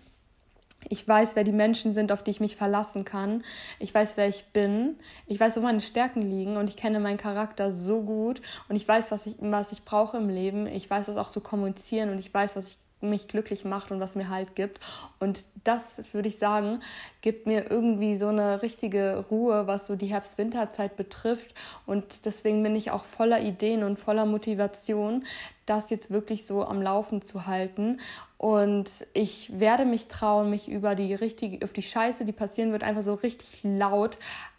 Ich 0.87 1.05
weiß, 1.07 1.35
wer 1.35 1.43
die 1.43 1.51
Menschen 1.51 1.93
sind, 1.93 2.11
auf 2.11 2.23
die 2.23 2.31
ich 2.31 2.39
mich 2.39 2.55
verlassen 2.55 3.03
kann. 3.03 3.43
Ich 3.79 3.93
weiß, 3.93 4.15
wer 4.15 4.29
ich 4.29 4.45
bin. 4.53 4.95
Ich 5.27 5.39
weiß, 5.39 5.57
wo 5.57 5.61
meine 5.61 5.81
Stärken 5.81 6.21
liegen 6.21 6.55
und 6.55 6.69
ich 6.69 6.77
kenne 6.77 6.99
meinen 6.99 7.17
Charakter 7.17 7.71
so 7.71 8.01
gut 8.01 8.41
und 8.69 8.75
ich 8.75 8.87
weiß, 8.87 9.11
was 9.11 9.25
ich, 9.25 9.35
was 9.39 9.71
ich 9.71 9.83
brauche 9.83 10.17
im 10.17 10.29
Leben. 10.29 10.67
Ich 10.67 10.89
weiß 10.89 11.07
das 11.07 11.17
auch 11.17 11.31
zu 11.31 11.41
kommunizieren 11.41 12.09
und 12.09 12.19
ich 12.19 12.33
weiß, 12.33 12.55
was 12.55 12.65
ich 12.65 12.77
mich 13.01 13.27
glücklich 13.27 13.65
macht 13.65 13.91
und 13.91 13.99
was 13.99 14.15
mir 14.15 14.29
Halt 14.29 14.55
gibt. 14.55 14.79
Und 15.19 15.45
das, 15.63 16.01
würde 16.11 16.29
ich 16.29 16.37
sagen, 16.37 16.79
gibt 17.21 17.47
mir 17.47 17.69
irgendwie 17.69 18.17
so 18.17 18.27
eine 18.27 18.61
richtige 18.61 19.25
Ruhe, 19.29 19.67
was 19.67 19.87
so 19.87 19.95
die 19.95 20.07
Herbst-Winterzeit 20.07 20.95
betrifft. 20.95 21.53
Und 21.85 22.25
deswegen 22.25 22.61
bin 22.63 22.75
ich 22.75 22.91
auch 22.91 23.05
voller 23.05 23.41
Ideen 23.41 23.83
und 23.83 23.99
voller 23.99 24.25
Motivation, 24.25 25.25
das 25.69 25.89
jetzt 25.89 26.11
wirklich 26.11 26.45
so 26.45 26.65
am 26.65 26.81
Laufen 26.81 27.21
zu 27.21 27.45
halten. 27.45 27.99
Und 28.37 28.89
ich 29.13 29.59
werde 29.59 29.85
mich 29.85 30.07
trauen, 30.07 30.49
mich 30.49 30.67
über 30.69 30.95
die 30.95 31.13
richtige, 31.13 31.63
auf 31.65 31.73
die 31.73 31.81
Scheiße, 31.81 32.25
die 32.25 32.31
passieren 32.31 32.71
wird, 32.71 32.83
einfach 32.83 33.03
so 33.03 33.13
richtig 33.15 33.61
laut 33.63 34.17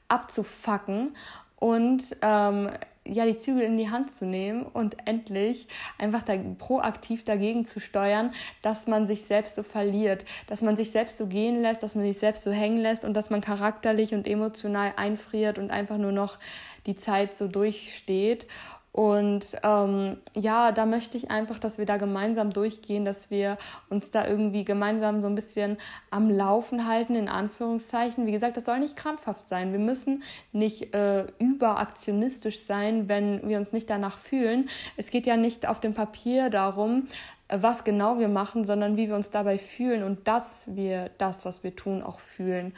abzufacken 0.08 1.14
und 1.56 2.16
ähm, 2.22 2.70
ja, 3.06 3.24
die 3.24 3.36
Zügel 3.36 3.62
in 3.62 3.76
die 3.76 3.90
Hand 3.90 4.14
zu 4.14 4.24
nehmen 4.24 4.62
und 4.62 4.96
endlich 5.06 5.66
einfach 5.98 6.22
da 6.22 6.34
proaktiv 6.58 7.24
dagegen 7.24 7.66
zu 7.66 7.80
steuern, 7.80 8.32
dass 8.62 8.86
man 8.86 9.06
sich 9.06 9.24
selbst 9.24 9.56
so 9.56 9.62
verliert, 9.62 10.24
dass 10.46 10.62
man 10.62 10.76
sich 10.76 10.90
selbst 10.90 11.18
so 11.18 11.26
gehen 11.26 11.62
lässt, 11.62 11.82
dass 11.82 11.94
man 11.94 12.04
sich 12.04 12.18
selbst 12.18 12.44
so 12.44 12.52
hängen 12.52 12.78
lässt 12.78 13.04
und 13.04 13.14
dass 13.14 13.30
man 13.30 13.40
charakterlich 13.40 14.14
und 14.14 14.28
emotional 14.28 14.92
einfriert 14.96 15.58
und 15.58 15.70
einfach 15.70 15.96
nur 15.96 16.12
noch 16.12 16.38
die 16.86 16.94
Zeit 16.94 17.34
so 17.34 17.48
durchsteht. 17.48 18.46
Und 18.92 19.56
ähm, 19.62 20.16
ja, 20.34 20.72
da 20.72 20.84
möchte 20.84 21.16
ich 21.16 21.30
einfach, 21.30 21.60
dass 21.60 21.78
wir 21.78 21.86
da 21.86 21.96
gemeinsam 21.96 22.52
durchgehen, 22.52 23.04
dass 23.04 23.30
wir 23.30 23.56
uns 23.88 24.10
da 24.10 24.26
irgendwie 24.26 24.64
gemeinsam 24.64 25.20
so 25.20 25.28
ein 25.28 25.36
bisschen 25.36 25.78
am 26.10 26.28
Laufen 26.28 26.88
halten, 26.88 27.14
in 27.14 27.28
Anführungszeichen. 27.28 28.26
Wie 28.26 28.32
gesagt, 28.32 28.56
das 28.56 28.64
soll 28.64 28.80
nicht 28.80 28.96
krampfhaft 28.96 29.46
sein. 29.46 29.70
Wir 29.70 29.78
müssen 29.78 30.24
nicht 30.52 30.92
äh, 30.92 31.26
überaktionistisch 31.38 32.60
sein, 32.60 33.08
wenn 33.08 33.48
wir 33.48 33.58
uns 33.58 33.72
nicht 33.72 33.88
danach 33.88 34.18
fühlen. 34.18 34.68
Es 34.96 35.10
geht 35.10 35.26
ja 35.26 35.36
nicht 35.36 35.68
auf 35.68 35.78
dem 35.80 35.94
Papier 35.94 36.50
darum, 36.50 37.06
was 37.48 37.84
genau 37.84 38.18
wir 38.18 38.28
machen, 38.28 38.64
sondern 38.64 38.96
wie 38.96 39.08
wir 39.08 39.16
uns 39.16 39.30
dabei 39.30 39.58
fühlen 39.58 40.02
und 40.02 40.26
dass 40.28 40.64
wir 40.66 41.10
das, 41.18 41.44
was 41.44 41.64
wir 41.64 41.74
tun, 41.74 42.02
auch 42.02 42.20
fühlen. 42.20 42.74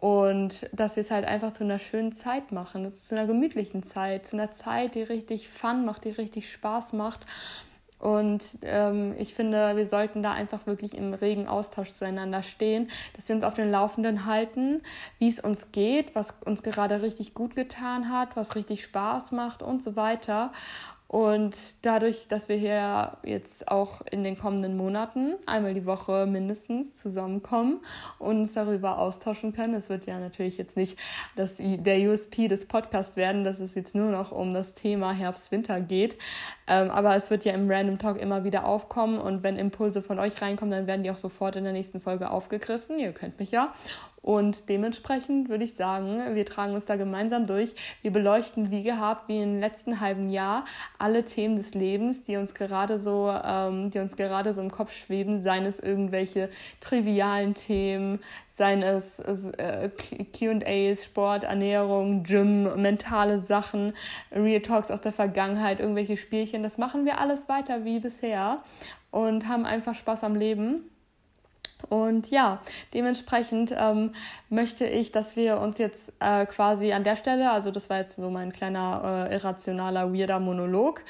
Und 0.00 0.68
dass 0.70 0.94
wir 0.94 1.00
es 1.00 1.10
halt 1.10 1.26
einfach 1.26 1.52
zu 1.52 1.64
einer 1.64 1.80
schönen 1.80 2.12
Zeit 2.12 2.52
machen, 2.52 2.88
zu 2.88 3.16
einer 3.16 3.26
gemütlichen 3.26 3.82
Zeit, 3.82 4.28
zu 4.28 4.36
einer 4.36 4.52
Zeit, 4.52 4.94
die 4.94 5.02
richtig 5.02 5.48
Fun 5.48 5.84
macht, 5.84 6.04
die 6.04 6.10
richtig 6.10 6.52
Spaß 6.52 6.92
macht. 6.92 7.26
Und 7.98 8.58
ähm, 8.62 9.16
ich 9.18 9.34
finde, 9.34 9.74
wir 9.74 9.86
sollten 9.86 10.22
da 10.22 10.30
einfach 10.30 10.68
wirklich 10.68 10.96
im 10.96 11.14
regen 11.14 11.48
Austausch 11.48 11.92
zueinander 11.94 12.44
stehen, 12.44 12.88
dass 13.16 13.28
wir 13.28 13.34
uns 13.34 13.44
auf 13.44 13.54
den 13.54 13.72
Laufenden 13.72 14.24
halten, 14.24 14.82
wie 15.18 15.26
es 15.26 15.40
uns 15.40 15.72
geht, 15.72 16.14
was 16.14 16.32
uns 16.44 16.62
gerade 16.62 17.02
richtig 17.02 17.34
gut 17.34 17.56
getan 17.56 18.08
hat, 18.08 18.36
was 18.36 18.54
richtig 18.54 18.84
Spaß 18.84 19.32
macht 19.32 19.62
und 19.64 19.82
so 19.82 19.96
weiter. 19.96 20.52
Und 21.08 21.86
dadurch, 21.86 22.28
dass 22.28 22.50
wir 22.50 22.56
hier 22.56 23.16
jetzt 23.24 23.68
auch 23.68 24.02
in 24.10 24.24
den 24.24 24.36
kommenden 24.36 24.76
Monaten 24.76 25.36
einmal 25.46 25.72
die 25.72 25.86
Woche 25.86 26.26
mindestens 26.26 26.98
zusammenkommen 26.98 27.80
und 28.18 28.42
uns 28.42 28.52
darüber 28.52 28.98
austauschen 28.98 29.54
können, 29.54 29.72
es 29.72 29.88
wird 29.88 30.04
ja 30.04 30.20
natürlich 30.20 30.58
jetzt 30.58 30.76
nicht 30.76 30.98
das, 31.34 31.54
der 31.58 32.10
USP 32.10 32.46
des 32.46 32.66
Podcasts 32.66 33.16
werden, 33.16 33.42
dass 33.42 33.58
es 33.58 33.74
jetzt 33.74 33.94
nur 33.94 34.10
noch 34.10 34.32
um 34.32 34.52
das 34.52 34.74
Thema 34.74 35.12
Herbst-Winter 35.12 35.80
geht. 35.80 36.18
Ähm, 36.66 36.90
aber 36.90 37.16
es 37.16 37.30
wird 37.30 37.46
ja 37.46 37.54
im 37.54 37.70
Random 37.70 37.98
Talk 37.98 38.18
immer 38.20 38.44
wieder 38.44 38.66
aufkommen 38.66 39.18
und 39.18 39.42
wenn 39.42 39.56
Impulse 39.56 40.02
von 40.02 40.18
euch 40.18 40.42
reinkommen, 40.42 40.72
dann 40.72 40.86
werden 40.86 41.04
die 41.04 41.10
auch 41.10 41.16
sofort 41.16 41.56
in 41.56 41.64
der 41.64 41.72
nächsten 41.72 42.00
Folge 42.00 42.30
aufgegriffen. 42.30 42.98
Ihr 42.98 43.12
könnt 43.12 43.38
mich 43.38 43.50
ja. 43.50 43.72
Und 44.28 44.68
dementsprechend 44.68 45.48
würde 45.48 45.64
ich 45.64 45.72
sagen, 45.72 46.34
wir 46.34 46.44
tragen 46.44 46.74
uns 46.74 46.84
da 46.84 46.96
gemeinsam 46.96 47.46
durch. 47.46 47.74
Wir 48.02 48.10
beleuchten 48.10 48.70
wie 48.70 48.82
gehabt, 48.82 49.26
wie 49.26 49.40
im 49.40 49.58
letzten 49.58 50.00
halben 50.00 50.28
Jahr, 50.28 50.66
alle 50.98 51.24
Themen 51.24 51.56
des 51.56 51.72
Lebens, 51.72 52.24
die 52.24 52.36
uns 52.36 52.52
gerade 52.52 52.98
so, 52.98 53.34
ähm, 53.42 53.90
die 53.90 54.00
uns 54.00 54.16
gerade 54.16 54.52
so 54.52 54.60
im 54.60 54.70
Kopf 54.70 54.92
schweben, 54.92 55.40
seien 55.40 55.64
es 55.64 55.80
irgendwelche 55.80 56.50
trivialen 56.80 57.54
Themen, 57.54 58.20
seien 58.48 58.82
es 58.82 59.18
äh, 59.18 59.88
QAs, 60.38 61.06
Sport, 61.06 61.44
Ernährung, 61.44 62.22
Gym, 62.22 62.82
mentale 62.82 63.40
Sachen, 63.40 63.94
Real 64.30 64.60
Talks 64.60 64.90
aus 64.90 65.00
der 65.00 65.12
Vergangenheit, 65.12 65.80
irgendwelche 65.80 66.18
Spielchen. 66.18 66.62
Das 66.62 66.76
machen 66.76 67.06
wir 67.06 67.18
alles 67.18 67.48
weiter 67.48 67.86
wie 67.86 67.98
bisher 67.98 68.62
und 69.10 69.48
haben 69.48 69.64
einfach 69.64 69.94
Spaß 69.94 70.22
am 70.22 70.34
Leben. 70.34 70.84
Und 71.88 72.30
ja, 72.30 72.60
dementsprechend 72.92 73.74
ähm, 73.76 74.12
möchte 74.48 74.84
ich, 74.84 75.12
dass 75.12 75.36
wir 75.36 75.60
uns 75.60 75.78
jetzt 75.78 76.12
äh, 76.20 76.44
quasi 76.46 76.92
an 76.92 77.04
der 77.04 77.16
Stelle, 77.16 77.50
also 77.50 77.70
das 77.70 77.88
war 77.88 77.98
jetzt 77.98 78.16
so 78.16 78.30
mein 78.30 78.52
kleiner 78.52 79.28
äh, 79.30 79.34
irrationaler, 79.34 80.12
weirder 80.12 80.40
Monolog. 80.40 81.04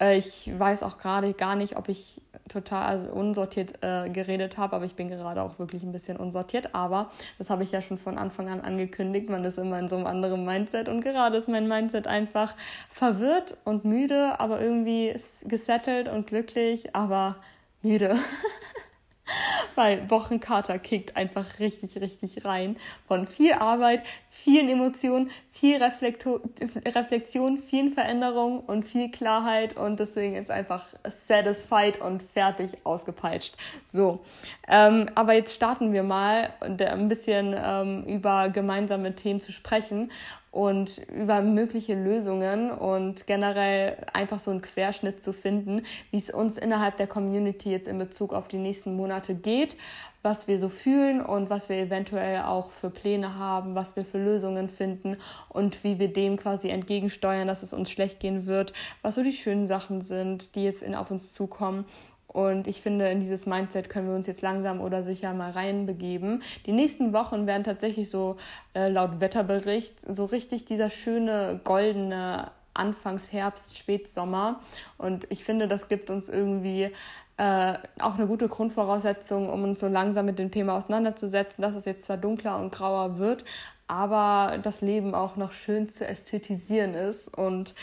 Äh, 0.00 0.18
ich 0.18 0.50
weiß 0.58 0.82
auch 0.82 0.98
gerade 0.98 1.32
gar 1.34 1.56
nicht, 1.56 1.76
ob 1.76 1.88
ich 1.88 2.20
total 2.48 2.86
also 2.86 3.12
unsortiert 3.12 3.82
äh, 3.82 4.08
geredet 4.08 4.56
habe, 4.56 4.76
aber 4.76 4.84
ich 4.84 4.94
bin 4.94 5.08
gerade 5.08 5.42
auch 5.42 5.58
wirklich 5.58 5.82
ein 5.82 5.92
bisschen 5.92 6.16
unsortiert. 6.16 6.74
Aber 6.74 7.10
das 7.38 7.50
habe 7.50 7.62
ich 7.62 7.72
ja 7.72 7.82
schon 7.82 7.98
von 7.98 8.18
Anfang 8.18 8.48
an 8.48 8.60
angekündigt. 8.60 9.28
Man 9.28 9.44
ist 9.44 9.58
immer 9.58 9.78
in 9.78 9.88
so 9.88 9.96
einem 9.96 10.06
anderen 10.06 10.44
Mindset 10.44 10.88
und 10.88 11.02
gerade 11.02 11.36
ist 11.36 11.48
mein 11.48 11.68
Mindset 11.68 12.06
einfach 12.06 12.54
verwirrt 12.90 13.56
und 13.64 13.84
müde, 13.84 14.40
aber 14.40 14.60
irgendwie 14.60 15.14
gesettelt 15.44 16.08
und 16.08 16.26
glücklich, 16.26 16.94
aber 16.94 17.36
müde. 17.82 18.16
Weil 19.74 20.08
Wochenkater 20.10 20.78
kickt 20.78 21.16
einfach 21.16 21.58
richtig, 21.58 22.00
richtig 22.00 22.44
rein. 22.44 22.76
Von 23.06 23.26
viel 23.26 23.54
Arbeit, 23.54 24.02
vielen 24.30 24.68
Emotionen, 24.68 25.30
viel 25.52 25.82
Reflektor 25.82 26.40
Reflexion, 26.86 27.62
vielen 27.68 27.92
Veränderungen 27.92 28.60
und 28.60 28.84
viel 28.84 29.10
Klarheit 29.10 29.76
und 29.76 29.98
deswegen 29.98 30.36
ist 30.36 30.50
einfach 30.50 30.86
satisfied 31.26 32.00
und 32.00 32.22
fertig 32.22 32.70
ausgepeitscht. 32.84 33.54
So, 33.84 34.20
ähm, 34.68 35.06
aber 35.14 35.34
jetzt 35.34 35.54
starten 35.54 35.92
wir 35.92 36.04
mal, 36.04 36.52
ein 36.60 37.08
bisschen 37.08 37.54
ähm, 37.58 38.04
über 38.04 38.50
gemeinsame 38.50 39.14
Themen 39.14 39.40
zu 39.40 39.50
sprechen 39.50 40.10
und 40.50 40.98
über 41.08 41.42
mögliche 41.42 41.94
Lösungen 41.94 42.70
und 42.70 43.26
generell 43.26 43.98
einfach 44.12 44.38
so 44.38 44.50
einen 44.50 44.62
Querschnitt 44.62 45.22
zu 45.22 45.32
finden, 45.32 45.82
wie 46.10 46.16
es 46.16 46.30
uns 46.30 46.56
innerhalb 46.56 46.96
der 46.96 47.06
Community 47.06 47.70
jetzt 47.70 47.88
in 47.88 47.98
Bezug 47.98 48.32
auf 48.32 48.48
die 48.48 48.56
nächsten 48.56 48.96
Monate 48.96 49.34
geht, 49.34 49.76
was 50.22 50.48
wir 50.48 50.58
so 50.58 50.68
fühlen 50.68 51.20
und 51.20 51.50
was 51.50 51.68
wir 51.68 51.76
eventuell 51.76 52.42
auch 52.42 52.70
für 52.70 52.90
Pläne 52.90 53.36
haben, 53.36 53.74
was 53.74 53.94
wir 53.94 54.04
für 54.04 54.18
Lösungen 54.18 54.68
finden 54.68 55.16
und 55.48 55.84
wie 55.84 55.98
wir 55.98 56.12
dem 56.12 56.36
quasi 56.36 56.70
entgegensteuern, 56.70 57.46
dass 57.46 57.62
es 57.62 57.72
uns 57.72 57.90
schlecht 57.90 58.20
gehen 58.20 58.46
wird, 58.46 58.72
was 59.02 59.14
so 59.14 59.22
die 59.22 59.32
schönen 59.32 59.66
Sachen 59.66 60.00
sind, 60.00 60.54
die 60.54 60.64
jetzt 60.64 60.82
in, 60.82 60.94
auf 60.94 61.10
uns 61.10 61.32
zukommen 61.32 61.84
und 62.28 62.66
ich 62.66 62.82
finde, 62.82 63.08
in 63.08 63.20
dieses 63.20 63.46
Mindset 63.46 63.88
können 63.88 64.08
wir 64.08 64.14
uns 64.14 64.26
jetzt 64.26 64.42
langsam 64.42 64.80
oder 64.80 65.02
sicher 65.02 65.32
mal 65.32 65.50
reinbegeben. 65.50 66.42
Die 66.66 66.72
nächsten 66.72 67.14
Wochen 67.14 67.46
werden 67.46 67.64
tatsächlich 67.64 68.10
so 68.10 68.36
äh, 68.74 68.88
laut 68.88 69.20
Wetterbericht 69.20 70.00
so 70.06 70.26
richtig 70.26 70.66
dieser 70.66 70.90
schöne 70.90 71.60
goldene 71.64 72.50
Anfangsherbst, 72.74 73.76
Spätsommer. 73.76 74.60
Und 74.98 75.26
ich 75.30 75.42
finde, 75.42 75.68
das 75.68 75.88
gibt 75.88 76.10
uns 76.10 76.28
irgendwie 76.28 76.90
äh, 77.38 77.74
auch 77.98 78.16
eine 78.16 78.26
gute 78.26 78.48
Grundvoraussetzung, 78.48 79.48
um 79.48 79.64
uns 79.64 79.80
so 79.80 79.88
langsam 79.88 80.26
mit 80.26 80.38
dem 80.38 80.50
Thema 80.50 80.76
auseinanderzusetzen, 80.76 81.62
dass 81.62 81.74
es 81.74 81.86
jetzt 81.86 82.04
zwar 82.04 82.18
dunkler 82.18 82.58
und 82.60 82.72
grauer 82.72 83.18
wird, 83.18 83.44
aber 83.86 84.58
das 84.62 84.82
Leben 84.82 85.14
auch 85.14 85.36
noch 85.36 85.52
schön 85.52 85.88
zu 85.88 86.06
ästhetisieren 86.06 86.94
ist. 86.94 87.34
Und 87.36 87.74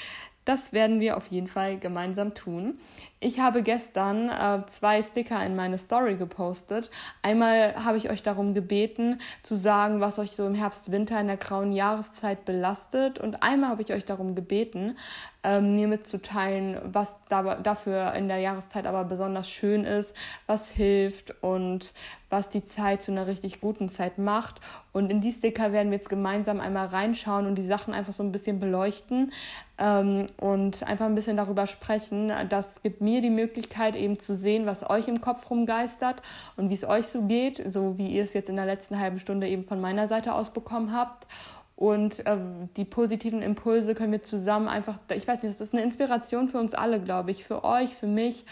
das 0.45 0.73
werden 0.73 0.99
wir 0.99 1.17
auf 1.17 1.27
jeden 1.27 1.47
Fall 1.47 1.77
gemeinsam 1.79 2.33
tun. 2.35 2.79
Ich 3.19 3.39
habe 3.39 3.63
gestern 3.63 4.29
äh, 4.29 4.65
zwei 4.67 5.01
Sticker 5.01 5.43
in 5.43 5.55
meine 5.55 5.79
Story 5.79 6.15
gepostet. 6.15 6.91
Einmal 7.23 7.83
habe 7.83 7.97
ich 7.97 8.11
euch 8.11 8.21
darum 8.21 8.53
gebeten, 8.53 9.19
zu 9.41 9.55
sagen, 9.55 9.99
was 9.99 10.19
euch 10.19 10.31
so 10.31 10.45
im 10.45 10.53
Herbst, 10.53 10.91
Winter 10.91 11.19
in 11.19 11.27
der 11.27 11.37
grauen 11.37 11.71
Jahreszeit 11.71 12.45
belastet. 12.45 13.17
Und 13.17 13.41
einmal 13.41 13.71
habe 13.71 13.81
ich 13.81 13.91
euch 13.91 14.05
darum 14.05 14.35
gebeten, 14.35 14.95
ähm, 15.43 15.75
mir 15.75 15.87
mitzuteilen, 15.87 16.79
was 16.83 17.17
da, 17.29 17.55
dafür 17.55 18.13
in 18.13 18.27
der 18.27 18.37
Jahreszeit 18.37 18.85
aber 18.85 19.03
besonders 19.03 19.49
schön 19.49 19.83
ist, 19.83 20.15
was 20.45 20.69
hilft 20.69 21.33
und 21.43 21.93
was 22.29 22.49
die 22.49 22.65
Zeit 22.65 23.01
zu 23.01 23.11
einer 23.11 23.27
richtig 23.27 23.61
guten 23.61 23.87
Zeit 23.87 24.17
macht. 24.17 24.59
Und 24.91 25.11
in 25.11 25.21
die 25.21 25.31
Sticker 25.31 25.71
werden 25.71 25.91
wir 25.91 25.97
jetzt 25.97 26.09
gemeinsam 26.09 26.59
einmal 26.59 26.87
reinschauen 26.87 27.47
und 27.47 27.55
die 27.55 27.63
Sachen 27.63 27.93
einfach 27.93 28.13
so 28.13 28.23
ein 28.23 28.31
bisschen 28.31 28.59
beleuchten 28.59 29.31
ähm, 29.77 30.27
und 30.37 30.83
einfach 30.83 31.05
ein 31.05 31.15
bisschen 31.15 31.37
darüber 31.37 31.67
sprechen. 31.67 32.31
Das 32.49 32.81
gibt 32.81 33.01
mir 33.01 33.21
die 33.21 33.29
Möglichkeit 33.29 33.95
eben 33.95 34.19
zu 34.19 34.35
sehen, 34.35 34.65
was 34.65 34.89
euch 34.89 35.07
im 35.07 35.21
Kopf 35.21 35.49
rumgeistert 35.49 36.21
und 36.57 36.69
wie 36.69 36.75
es 36.75 36.87
euch 36.87 37.07
so 37.07 37.23
geht, 37.23 37.61
so 37.71 37.97
wie 37.97 38.07
ihr 38.07 38.23
es 38.23 38.33
jetzt 38.33 38.49
in 38.49 38.55
der 38.55 38.65
letzten 38.65 38.99
halben 38.99 39.19
Stunde 39.19 39.47
eben 39.47 39.65
von 39.65 39.81
meiner 39.81 40.07
Seite 40.07 40.33
aus 40.33 40.51
bekommen 40.51 40.93
habt. 40.93 41.27
Und 41.75 42.25
äh, 42.25 42.37
die 42.77 42.85
positiven 42.85 43.41
Impulse 43.41 43.95
können 43.95 44.13
wir 44.13 44.23
zusammen 44.23 44.69
einfach, 44.69 44.97
ich 45.13 45.27
weiß 45.27 45.43
nicht, 45.43 45.55
das 45.55 45.67
ist 45.67 45.73
eine 45.73 45.83
Inspiration 45.83 46.47
für 46.47 46.57
uns 46.57 46.73
alle, 46.73 47.01
glaube 47.01 47.31
ich, 47.31 47.43
für 47.43 47.65
euch, 47.65 47.93
für 47.93 48.07
mich. 48.07 48.45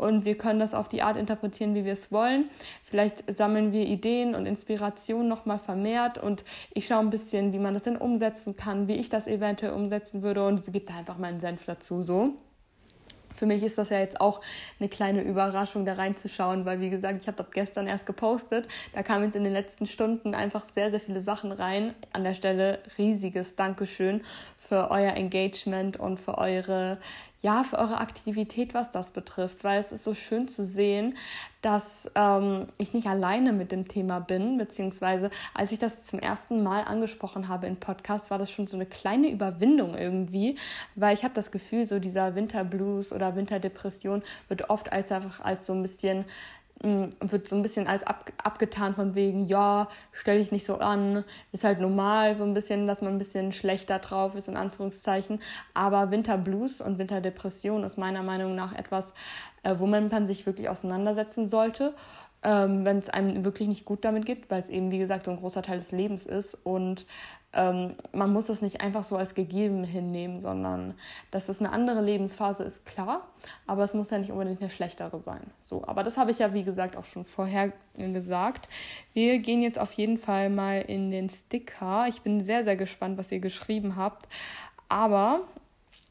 Und 0.00 0.24
wir 0.24 0.38
können 0.38 0.60
das 0.60 0.72
auf 0.72 0.88
die 0.88 1.02
Art 1.02 1.18
interpretieren, 1.18 1.74
wie 1.74 1.84
wir 1.84 1.92
es 1.92 2.10
wollen. 2.10 2.48
Vielleicht 2.82 3.36
sammeln 3.36 3.70
wir 3.72 3.84
Ideen 3.84 4.34
und 4.34 4.46
Inspirationen 4.46 5.28
nochmal 5.28 5.58
vermehrt 5.58 6.16
und 6.16 6.42
ich 6.72 6.86
schaue 6.86 7.00
ein 7.00 7.10
bisschen, 7.10 7.52
wie 7.52 7.58
man 7.58 7.74
das 7.74 7.82
denn 7.82 7.98
umsetzen 7.98 8.56
kann, 8.56 8.88
wie 8.88 8.94
ich 8.94 9.10
das 9.10 9.26
eventuell 9.26 9.74
umsetzen 9.74 10.22
würde 10.22 10.46
und 10.46 10.64
sie 10.64 10.72
gibt 10.72 10.88
da 10.88 10.94
einfach 10.94 11.18
meinen 11.18 11.40
Senf 11.40 11.66
dazu 11.66 12.02
so 12.02 12.32
für 13.34 13.46
mich 13.46 13.62
ist 13.62 13.78
das 13.78 13.88
ja 13.88 13.98
jetzt 13.98 14.20
auch 14.20 14.42
eine 14.78 14.88
kleine 14.90 15.22
Überraschung, 15.22 15.86
da 15.86 15.94
reinzuschauen, 15.94 16.66
weil 16.66 16.80
wie 16.80 16.90
gesagt, 16.90 17.22
ich 17.22 17.26
habe 17.26 17.38
das 17.38 17.50
gestern 17.52 17.86
erst 17.86 18.04
gepostet. 18.04 18.68
Da 18.92 19.02
kamen 19.02 19.24
jetzt 19.24 19.34
in 19.34 19.44
den 19.44 19.54
letzten 19.54 19.86
Stunden 19.86 20.34
einfach 20.34 20.66
sehr, 20.74 20.90
sehr 20.90 21.00
viele 21.00 21.22
Sachen 21.22 21.50
rein. 21.50 21.94
An 22.12 22.22
der 22.22 22.34
Stelle 22.34 22.80
riesiges 22.98 23.56
Dankeschön 23.56 24.22
für 24.58 24.90
euer 24.90 25.14
Engagement 25.14 25.98
und 25.98 26.20
für 26.20 26.36
eure 26.36 26.98
ja, 27.42 27.64
für 27.64 27.78
eure 27.78 27.98
Aktivität, 27.98 28.74
was 28.74 28.92
das 28.92 29.12
betrifft, 29.12 29.64
weil 29.64 29.80
es 29.80 29.92
ist 29.92 30.04
so 30.04 30.12
schön 30.12 30.46
zu 30.46 30.64
sehen, 30.64 31.16
dass 31.62 32.10
ähm, 32.14 32.66
ich 32.76 32.92
nicht 32.92 33.06
alleine 33.06 33.52
mit 33.52 33.72
dem 33.72 33.88
Thema 33.88 34.18
bin, 34.20 34.58
beziehungsweise 34.58 35.30
als 35.54 35.72
ich 35.72 35.78
das 35.78 36.04
zum 36.04 36.18
ersten 36.18 36.62
Mal 36.62 36.84
angesprochen 36.84 37.48
habe 37.48 37.66
im 37.66 37.76
Podcast, 37.76 38.30
war 38.30 38.38
das 38.38 38.50
schon 38.50 38.66
so 38.66 38.76
eine 38.76 38.86
kleine 38.86 39.30
Überwindung 39.30 39.94
irgendwie, 39.94 40.56
weil 40.96 41.14
ich 41.14 41.24
habe 41.24 41.34
das 41.34 41.50
Gefühl, 41.50 41.86
so 41.86 41.98
dieser 41.98 42.34
Winterblues 42.34 43.12
oder 43.12 43.36
Winterdepression 43.36 44.22
wird 44.48 44.68
oft 44.68 44.92
als 44.92 45.10
einfach 45.10 45.40
als 45.40 45.66
so 45.66 45.72
ein 45.72 45.82
bisschen 45.82 46.26
wird 46.82 47.48
so 47.48 47.56
ein 47.56 47.62
bisschen 47.62 47.86
als 47.86 48.02
ab, 48.04 48.24
abgetan 48.42 48.94
von 48.94 49.14
wegen, 49.14 49.46
ja, 49.46 49.88
stell 50.12 50.38
dich 50.38 50.50
nicht 50.50 50.64
so 50.64 50.78
an, 50.78 51.24
ist 51.52 51.64
halt 51.64 51.80
normal 51.80 52.36
so 52.36 52.44
ein 52.44 52.54
bisschen, 52.54 52.86
dass 52.86 53.02
man 53.02 53.12
ein 53.12 53.18
bisschen 53.18 53.52
schlechter 53.52 53.98
drauf 53.98 54.34
ist, 54.34 54.48
in 54.48 54.56
Anführungszeichen. 54.56 55.40
Aber 55.74 56.10
Winterblues 56.10 56.80
und 56.80 56.98
Winterdepression 56.98 57.84
ist 57.84 57.98
meiner 57.98 58.22
Meinung 58.22 58.54
nach 58.54 58.74
etwas, 58.74 59.12
äh, 59.62 59.74
womit 59.78 60.10
man 60.10 60.26
sich 60.26 60.46
wirklich 60.46 60.70
auseinandersetzen 60.70 61.46
sollte, 61.46 61.94
ähm, 62.42 62.86
wenn 62.86 62.98
es 62.98 63.10
einem 63.10 63.44
wirklich 63.44 63.68
nicht 63.68 63.84
gut 63.84 64.04
damit 64.04 64.24
geht, 64.24 64.50
weil 64.50 64.62
es 64.62 64.70
eben, 64.70 64.90
wie 64.90 64.98
gesagt, 64.98 65.26
so 65.26 65.30
ein 65.30 65.36
großer 65.36 65.62
Teil 65.62 65.78
des 65.78 65.92
Lebens 65.92 66.24
ist 66.24 66.54
und 66.64 67.04
ähm, 67.52 67.94
man 68.12 68.32
muss 68.32 68.48
es 68.48 68.62
nicht 68.62 68.80
einfach 68.80 69.02
so 69.02 69.16
als 69.16 69.34
gegeben 69.34 69.82
hinnehmen, 69.82 70.40
sondern 70.40 70.94
dass 71.30 71.48
es 71.48 71.58
eine 71.58 71.72
andere 71.72 72.00
Lebensphase 72.00 72.62
ist, 72.62 72.86
klar, 72.86 73.26
aber 73.66 73.82
es 73.82 73.92
muss 73.92 74.10
ja 74.10 74.18
nicht 74.18 74.30
unbedingt 74.30 74.60
eine 74.60 74.70
schlechtere 74.70 75.20
sein. 75.20 75.42
So, 75.60 75.84
aber 75.86 76.04
das 76.04 76.16
habe 76.16 76.30
ich 76.30 76.38
ja, 76.38 76.54
wie 76.54 76.62
gesagt, 76.62 76.96
auch 76.96 77.04
schon 77.04 77.24
vorher 77.24 77.72
gesagt. 77.96 78.68
Wir 79.14 79.40
gehen 79.40 79.62
jetzt 79.62 79.80
auf 79.80 79.92
jeden 79.94 80.18
Fall 80.18 80.48
mal 80.48 80.82
in 80.82 81.10
den 81.10 81.28
Sticker. 81.28 82.06
Ich 82.08 82.22
bin 82.22 82.40
sehr, 82.40 82.62
sehr 82.62 82.76
gespannt, 82.76 83.18
was 83.18 83.32
ihr 83.32 83.40
geschrieben 83.40 83.96
habt. 83.96 84.28
Aber 84.88 85.40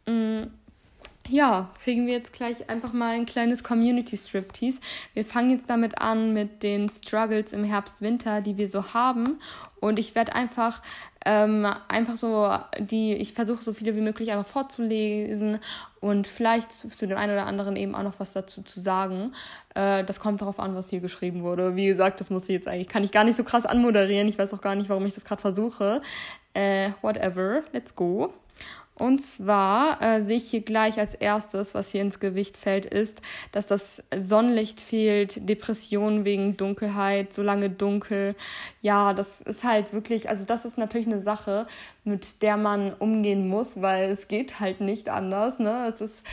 mh, 0.06 0.14
mm, 0.14 0.52
ja, 1.30 1.70
kriegen 1.84 2.08
wir 2.08 2.14
jetzt 2.14 2.34
gleich 2.34 2.70
einfach 2.70 2.92
mal 2.92 3.12
ein 3.12 3.26
kleines 3.26 3.64
Community 3.64 4.18
Striptease. 4.18 4.80
Wir 5.14 5.24
fangen 5.24 5.52
jetzt 5.52 5.70
damit 5.70 6.00
an 6.00 6.34
mit 6.34 6.64
den 6.64 6.90
Struggles 6.90 7.54
im 7.54 7.64
Herbst, 7.64 8.02
Winter, 8.02 8.42
die 8.42 8.58
wir 8.58 8.68
so 8.68 8.94
haben. 8.94 9.40
Und 9.80 10.00
ich 10.00 10.16
werde 10.16 10.34
einfach, 10.34 10.82
ähm, 11.26 11.67
einfach 11.88 12.17
so 12.17 12.49
die, 12.80 13.13
ich 13.13 13.34
versuche 13.34 13.63
so 13.63 13.74
viele 13.74 13.95
wie 13.95 14.01
möglich 14.01 14.32
einfach 14.32 14.49
vorzulesen 14.49 15.59
und 15.99 16.28
vielleicht 16.28 16.72
zu 16.72 17.07
dem 17.07 17.17
einen 17.17 17.34
oder 17.34 17.45
anderen 17.45 17.76
eben 17.76 17.93
auch 17.93 18.03
noch 18.03 18.20
was 18.20 18.32
dazu 18.32 18.61
zu 18.61 18.80
sagen. 18.80 19.34
Äh, 19.76 20.03
das 20.05 20.20
kommt 20.20 20.41
darauf 20.41 20.59
an, 20.59 20.76
was 20.76 20.89
hier 20.89 21.01
geschrieben 21.01 21.43
wurde. 21.43 21.76
Wie 21.76 21.88
gesagt, 21.88 22.22
das 22.22 22.30
muss 22.30 22.43
ich 22.43 22.49
jetzt 22.49 22.67
eigentlich, 22.67 22.88
kann 22.88 23.03
ich 23.03 23.11
gar 23.11 23.26
nicht 23.26 23.38
so 23.38 23.43
krass 23.43 23.65
anmoderieren. 23.65 24.28
Ich 24.28 24.39
weiß 24.39 24.53
auch 24.53 24.61
gar 24.61 24.76
nicht, 24.76 24.89
warum 24.89 25.05
ich 25.05 25.15
das 25.15 25.26
gerade 25.26 25.41
versuche. 25.41 26.01
Äh, 26.53 26.91
whatever, 27.01 27.63
let's 27.74 27.95
go. 27.95 28.34
Und 29.00 29.26
zwar 29.26 30.02
äh, 30.02 30.22
sehe 30.22 30.38
ich 30.38 30.50
hier 30.50 30.62
gleich 30.62 31.00
als 31.00 31.16
erstes, 31.16 31.74
was 31.74 31.89
hier 31.89 32.02
ins 32.02 32.20
Gewicht 32.20 32.58
fällt, 32.58 32.86
ist, 32.86 33.22
dass 33.54 33.66
das 33.66 34.04
Sonnenlicht 34.16 34.82
fehlt, 34.82 35.47
Depressionen 35.47 36.26
wegen 36.26 36.58
Dunkelheit, 36.58 37.34
so 37.34 37.41
lange 37.41 37.70
dunkel. 37.70 38.36
Ja, 38.82 39.14
das 39.14 39.39
ist 39.41 39.64
halt 39.64 39.93
wirklich, 39.93 40.30
also 40.30 40.45
das 40.45 40.66
ist 40.66 40.78
natürlich 40.78 41.08
eine 41.08 41.22
Sache, 41.22 41.66
mit 42.04 42.41
der 42.41 42.58
man 42.58 42.93
umgehen 42.93 43.47
muss, 43.47 43.82
weil 43.82 44.10
es 44.10 44.28
geht 44.28 44.60
halt 44.60 44.82
nicht 44.82 45.10
anders. 45.10 45.60
Ne? 45.60 45.88
Es 45.88 46.02
ist 46.02 46.26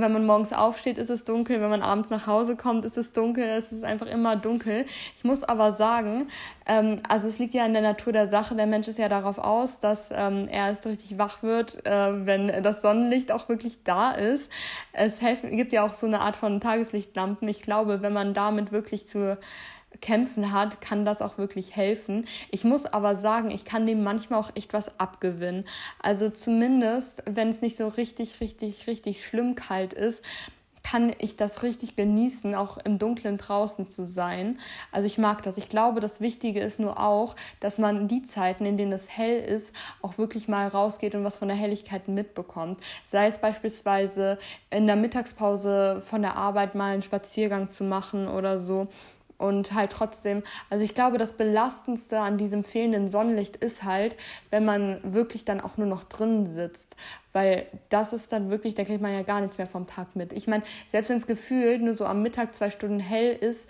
wenn 0.00 0.12
man 0.12 0.26
morgens 0.26 0.52
aufsteht, 0.52 0.98
ist 0.98 1.10
es 1.10 1.24
dunkel. 1.24 1.60
Wenn 1.60 1.70
man 1.70 1.82
abends 1.82 2.10
nach 2.10 2.26
Hause 2.26 2.56
kommt, 2.56 2.84
ist 2.84 2.96
es 2.96 3.12
dunkel. 3.12 3.44
Es 3.44 3.72
ist 3.72 3.84
einfach 3.84 4.06
immer 4.06 4.36
dunkel. 4.36 4.84
Ich 5.16 5.24
muss 5.24 5.42
aber 5.42 5.74
sagen, 5.74 6.28
ähm, 6.66 7.00
also 7.08 7.28
es 7.28 7.38
liegt 7.38 7.54
ja 7.54 7.64
in 7.66 7.72
der 7.72 7.82
Natur 7.82 8.12
der 8.12 8.28
Sache. 8.28 8.54
Der 8.54 8.66
Mensch 8.66 8.88
ist 8.88 8.98
ja 8.98 9.08
darauf 9.08 9.38
aus, 9.38 9.78
dass 9.78 10.10
ähm, 10.10 10.48
er 10.48 10.68
erst 10.68 10.86
richtig 10.86 11.18
wach 11.18 11.42
wird, 11.42 11.84
äh, 11.86 12.26
wenn 12.26 12.62
das 12.62 12.82
Sonnenlicht 12.82 13.32
auch 13.32 13.48
wirklich 13.48 13.82
da 13.84 14.12
ist. 14.12 14.50
Es 14.92 15.20
helfen, 15.20 15.56
gibt 15.56 15.72
ja 15.72 15.86
auch 15.86 15.94
so 15.94 16.06
eine 16.06 16.20
Art 16.20 16.36
von 16.36 16.60
Tageslichtlampen. 16.60 17.48
Ich 17.48 17.62
glaube, 17.62 18.02
wenn 18.02 18.12
man 18.12 18.34
damit 18.34 18.72
wirklich 18.72 19.08
zu 19.08 19.38
kämpfen 20.04 20.52
hat, 20.52 20.82
kann 20.82 21.06
das 21.06 21.22
auch 21.22 21.38
wirklich 21.38 21.74
helfen. 21.74 22.26
Ich 22.50 22.62
muss 22.62 22.84
aber 22.84 23.16
sagen, 23.16 23.50
ich 23.50 23.64
kann 23.64 23.86
dem 23.86 24.04
manchmal 24.04 24.38
auch 24.38 24.50
echt 24.54 24.74
was 24.74 25.00
abgewinnen. 25.00 25.64
Also 25.98 26.28
zumindest, 26.28 27.22
wenn 27.24 27.48
es 27.48 27.62
nicht 27.62 27.78
so 27.78 27.88
richtig, 27.88 28.38
richtig, 28.42 28.86
richtig 28.86 29.24
schlimm 29.24 29.54
kalt 29.54 29.94
ist, 29.94 30.22
kann 30.82 31.14
ich 31.18 31.38
das 31.38 31.62
richtig 31.62 31.96
genießen, 31.96 32.54
auch 32.54 32.76
im 32.84 32.98
Dunkeln 32.98 33.38
draußen 33.38 33.88
zu 33.88 34.04
sein. 34.04 34.60
Also 34.92 35.06
ich 35.06 35.16
mag 35.16 35.42
das. 35.42 35.56
Ich 35.56 35.70
glaube, 35.70 36.00
das 36.00 36.20
Wichtige 36.20 36.60
ist 36.60 36.78
nur 36.78 37.02
auch, 37.02 37.34
dass 37.60 37.78
man 37.78 38.06
die 38.06 38.22
Zeiten, 38.22 38.66
in 38.66 38.76
denen 38.76 38.92
es 38.92 39.08
hell 39.08 39.40
ist, 39.42 39.74
auch 40.02 40.18
wirklich 40.18 40.46
mal 40.46 40.68
rausgeht 40.68 41.14
und 41.14 41.24
was 41.24 41.38
von 41.38 41.48
der 41.48 41.56
Helligkeit 41.56 42.08
mitbekommt. 42.08 42.78
Sei 43.04 43.26
es 43.26 43.38
beispielsweise 43.38 44.38
in 44.68 44.86
der 44.86 44.96
Mittagspause 44.96 46.02
von 46.04 46.20
der 46.20 46.36
Arbeit 46.36 46.74
mal 46.74 46.92
einen 46.92 47.02
Spaziergang 47.02 47.70
zu 47.70 47.84
machen 47.84 48.28
oder 48.28 48.58
so 48.58 48.88
und 49.38 49.72
halt 49.72 49.92
trotzdem, 49.92 50.42
also 50.70 50.84
ich 50.84 50.94
glaube, 50.94 51.18
das 51.18 51.32
Belastendste 51.32 52.18
an 52.20 52.38
diesem 52.38 52.64
fehlenden 52.64 53.08
Sonnenlicht 53.08 53.56
ist 53.56 53.84
halt, 53.84 54.16
wenn 54.50 54.64
man 54.64 55.00
wirklich 55.02 55.44
dann 55.44 55.60
auch 55.60 55.76
nur 55.76 55.86
noch 55.86 56.04
drin 56.04 56.46
sitzt. 56.46 56.96
Weil 57.32 57.66
das 57.88 58.12
ist 58.12 58.32
dann 58.32 58.48
wirklich, 58.48 58.76
da 58.76 58.84
kriegt 58.84 59.02
man 59.02 59.12
ja 59.12 59.22
gar 59.22 59.40
nichts 59.40 59.58
mehr 59.58 59.66
vom 59.66 59.88
Tag 59.88 60.14
mit. 60.14 60.32
Ich 60.32 60.46
meine, 60.46 60.62
selbst 60.86 61.08
wenn 61.08 61.18
es 61.18 61.26
gefühlt 61.26 61.82
nur 61.82 61.96
so 61.96 62.06
am 62.06 62.22
Mittag 62.22 62.54
zwei 62.54 62.70
Stunden 62.70 63.00
hell 63.00 63.32
ist, 63.32 63.68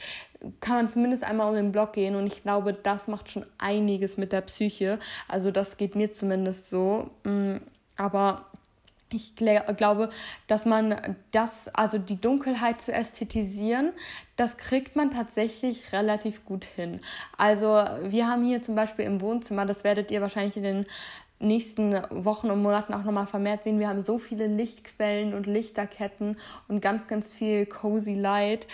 kann 0.61 0.77
man 0.77 0.91
zumindest 0.91 1.25
einmal 1.25 1.49
um 1.49 1.55
den 1.55 1.73
Block 1.73 1.95
gehen 1.95 2.17
und 2.17 2.27
ich 2.27 2.43
glaube, 2.43 2.75
das 2.75 3.09
macht 3.09 3.31
schon 3.31 3.47
einiges 3.57 4.19
mit 4.19 4.33
der 4.33 4.43
Psyche. 4.43 4.99
Also 5.29 5.51
das 5.51 5.79
geht 5.79 5.97
mir 5.97 6.13
zumindest 6.13 6.69
so. 6.69 7.11
Mm, 7.25 7.57
aber 7.97 8.47
ich 9.15 9.37
glaube, 9.37 10.11
dass 10.47 10.67
man 10.67 11.17
das, 11.31 11.69
also 11.69 11.99
die 11.99 12.21
Dunkelheit 12.21 12.81
zu 12.81 12.93
ästhetisieren, 12.93 13.93
das 14.37 14.57
kriegt 14.57 14.97
man 14.97 15.11
tatsächlich 15.11 15.93
relativ 15.93 16.45
gut 16.45 16.65
hin. 16.65 17.01
Also 17.37 17.67
wir 18.03 18.27
haben 18.27 18.45
hier 18.45 18.63
zum 18.63 18.75
Beispiel 18.75 19.05
im 19.05 19.21
Wohnzimmer, 19.21 19.67
das 19.67 19.85
werdet 19.85 20.11
ihr 20.11 20.21
wahrscheinlich 20.21 20.57
in 20.57 20.63
den 20.65 20.87
nächsten 21.41 21.95
Wochen 22.11 22.51
und 22.51 22.63
Monaten 22.63 22.95
auch 22.95 23.05
nochmal 23.05 23.27
vermehrt 23.27 23.65
sehen. 23.65 23.79
Wir 23.79 23.89
haben 23.89 24.05
so 24.05 24.19
viele 24.19 24.47
Lichtquellen 24.47 25.35
und 25.35 25.47
Lichterketten 25.47 26.37
und 26.69 26.81
ganz, 26.81 27.07
ganz 27.07 27.33
viel 27.33 27.67
Cozy 27.67 28.15
Light. 28.15 28.67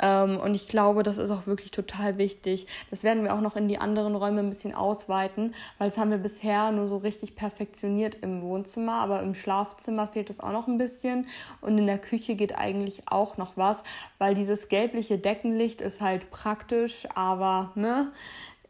Ähm, 0.00 0.38
und 0.38 0.54
ich 0.54 0.68
glaube, 0.68 1.02
das 1.02 1.18
ist 1.18 1.30
auch 1.30 1.46
wirklich 1.46 1.70
total 1.70 2.18
wichtig. 2.18 2.66
Das 2.90 3.02
werden 3.02 3.24
wir 3.24 3.34
auch 3.34 3.40
noch 3.40 3.56
in 3.56 3.68
die 3.68 3.78
anderen 3.78 4.14
Räume 4.14 4.40
ein 4.40 4.48
bisschen 4.48 4.74
ausweiten, 4.74 5.54
weil 5.78 5.88
das 5.88 5.98
haben 5.98 6.10
wir 6.10 6.18
bisher 6.18 6.70
nur 6.72 6.86
so 6.86 6.98
richtig 6.98 7.34
perfektioniert 7.34 8.16
im 8.22 8.42
Wohnzimmer, 8.42 8.94
aber 8.94 9.22
im 9.22 9.34
Schlafzimmer 9.34 10.06
fehlt 10.06 10.30
es 10.30 10.40
auch 10.40 10.52
noch 10.52 10.68
ein 10.68 10.78
bisschen. 10.78 11.26
Und 11.60 11.78
in 11.78 11.86
der 11.86 11.98
Küche 11.98 12.34
geht 12.34 12.56
eigentlich 12.56 13.02
auch 13.06 13.36
noch 13.36 13.56
was, 13.56 13.82
weil 14.18 14.34
dieses 14.34 14.68
gelbliche 14.68 15.18
Deckenlicht 15.18 15.80
ist 15.80 16.00
halt 16.00 16.30
praktisch, 16.30 17.06
aber 17.14 17.72
ne, 17.74 18.12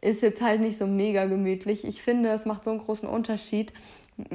ist 0.01 0.21
jetzt 0.21 0.41
halt 0.41 0.61
nicht 0.61 0.77
so 0.77 0.87
mega 0.87 1.25
gemütlich. 1.25 1.83
Ich 1.83 2.01
finde, 2.01 2.29
es 2.29 2.45
macht 2.45 2.63
so 2.63 2.71
einen 2.71 2.79
großen 2.79 3.07
Unterschied, 3.07 3.73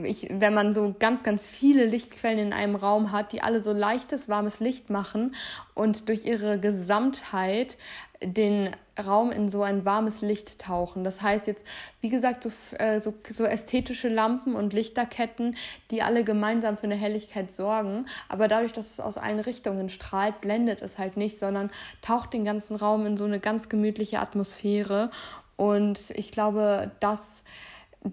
ich, 0.03 0.29
wenn 0.31 0.55
man 0.55 0.75
so 0.75 0.95
ganz, 0.99 1.23
ganz 1.23 1.47
viele 1.47 1.85
Lichtquellen 1.85 2.39
in 2.39 2.53
einem 2.53 2.77
Raum 2.77 3.13
hat, 3.13 3.33
die 3.33 3.43
alle 3.43 3.61
so 3.61 3.73
leichtes, 3.73 4.29
warmes 4.29 4.61
Licht 4.61 4.91
machen 4.91 5.35
und 5.75 6.09
durch 6.09 6.25
ihre 6.25 6.59
Gesamtheit 6.59 7.77
den 8.23 8.71
Raum 9.05 9.33
in 9.33 9.49
so 9.49 9.63
ein 9.63 9.85
warmes 9.85 10.21
Licht 10.23 10.61
tauchen. 10.61 11.05
Das 11.05 11.21
heißt 11.21 11.47
jetzt, 11.47 11.65
wie 12.01 12.09
gesagt, 12.09 12.45
so, 12.45 12.53
äh, 12.79 13.01
so, 13.01 13.13
so 13.29 13.45
ästhetische 13.45 14.09
Lampen 14.09 14.55
und 14.55 14.73
Lichterketten, 14.73 15.57
die 15.91 16.03
alle 16.03 16.25
gemeinsam 16.25 16.77
für 16.77 16.85
eine 16.85 16.95
Helligkeit 16.95 17.53
sorgen. 17.53 18.07
Aber 18.29 18.49
dadurch, 18.49 18.73
dass 18.73 18.91
es 18.91 19.01
aus 19.01 19.19
allen 19.19 19.41
Richtungen 19.41 19.89
strahlt, 19.89 20.41
blendet 20.41 20.81
es 20.81 20.97
halt 20.97 21.17
nicht, 21.17 21.39
sondern 21.39 21.71
taucht 22.03 22.33
den 22.33 22.45
ganzen 22.45 22.77
Raum 22.77 23.05
in 23.05 23.17
so 23.17 23.25
eine 23.25 23.41
ganz 23.41 23.69
gemütliche 23.69 24.21
Atmosphäre. 24.21 25.11
Und 25.57 26.11
ich 26.11 26.31
glaube, 26.31 26.93
das 27.01 27.43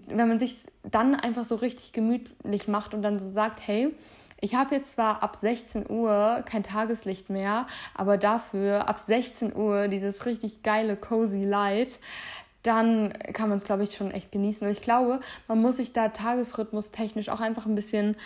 wenn 0.06 0.28
man 0.28 0.38
sich 0.38 0.56
dann 0.82 1.14
einfach 1.14 1.44
so 1.44 1.54
richtig 1.56 1.92
gemütlich 1.92 2.68
macht 2.68 2.94
und 2.94 3.02
dann 3.02 3.18
so 3.18 3.28
sagt, 3.28 3.60
hey, 3.66 3.94
ich 4.44 4.56
habe 4.56 4.74
jetzt 4.74 4.92
zwar 4.92 5.22
ab 5.22 5.36
16 5.40 5.88
Uhr 5.88 6.42
kein 6.44 6.64
Tageslicht 6.64 7.30
mehr, 7.30 7.66
aber 7.94 8.18
dafür 8.18 8.88
ab 8.88 8.98
16 8.98 9.54
Uhr 9.54 9.86
dieses 9.86 10.26
richtig 10.26 10.64
geile 10.64 10.96
Cozy 10.96 11.44
Light, 11.44 12.00
dann 12.62 13.12
kann 13.32 13.48
man 13.48 13.58
es, 13.58 13.64
glaube 13.64 13.82
ich, 13.82 13.96
schon 13.96 14.10
echt 14.10 14.30
genießen. 14.30 14.66
Und 14.66 14.72
ich 14.72 14.82
glaube, 14.82 15.20
man 15.48 15.60
muss 15.60 15.76
sich 15.76 15.92
da 15.92 16.08
tagesrhythmus 16.08 16.90
technisch 16.90 17.28
auch 17.28 17.40
einfach 17.40 17.66
ein 17.66 17.74
bisschen 17.74 18.16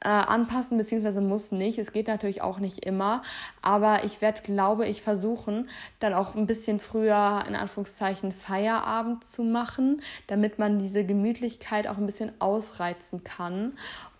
äh, 0.00 0.08
anpassen, 0.08 0.76
beziehungsweise 0.76 1.20
muss 1.20 1.50
nicht. 1.50 1.78
Es 1.78 1.92
geht 1.92 2.06
natürlich 2.06 2.42
auch 2.42 2.58
nicht 2.58 2.84
immer. 2.84 3.22
Aber 3.62 4.04
ich 4.04 4.20
werde, 4.20 4.42
glaube 4.42 4.86
ich, 4.86 5.02
versuchen, 5.02 5.68
dann 5.98 6.12
auch 6.12 6.34
ein 6.34 6.46
bisschen 6.46 6.78
früher, 6.78 7.44
in 7.48 7.56
Anführungszeichen, 7.56 8.32
Feierabend 8.32 9.24
zu 9.24 9.42
machen, 9.42 10.02
damit 10.26 10.58
man 10.58 10.78
diese 10.78 11.04
Gemütlichkeit 11.04 11.88
auch 11.88 11.96
ein 11.96 12.06
bisschen 12.06 12.32
ausreizen 12.38 13.24
kann 13.24 13.72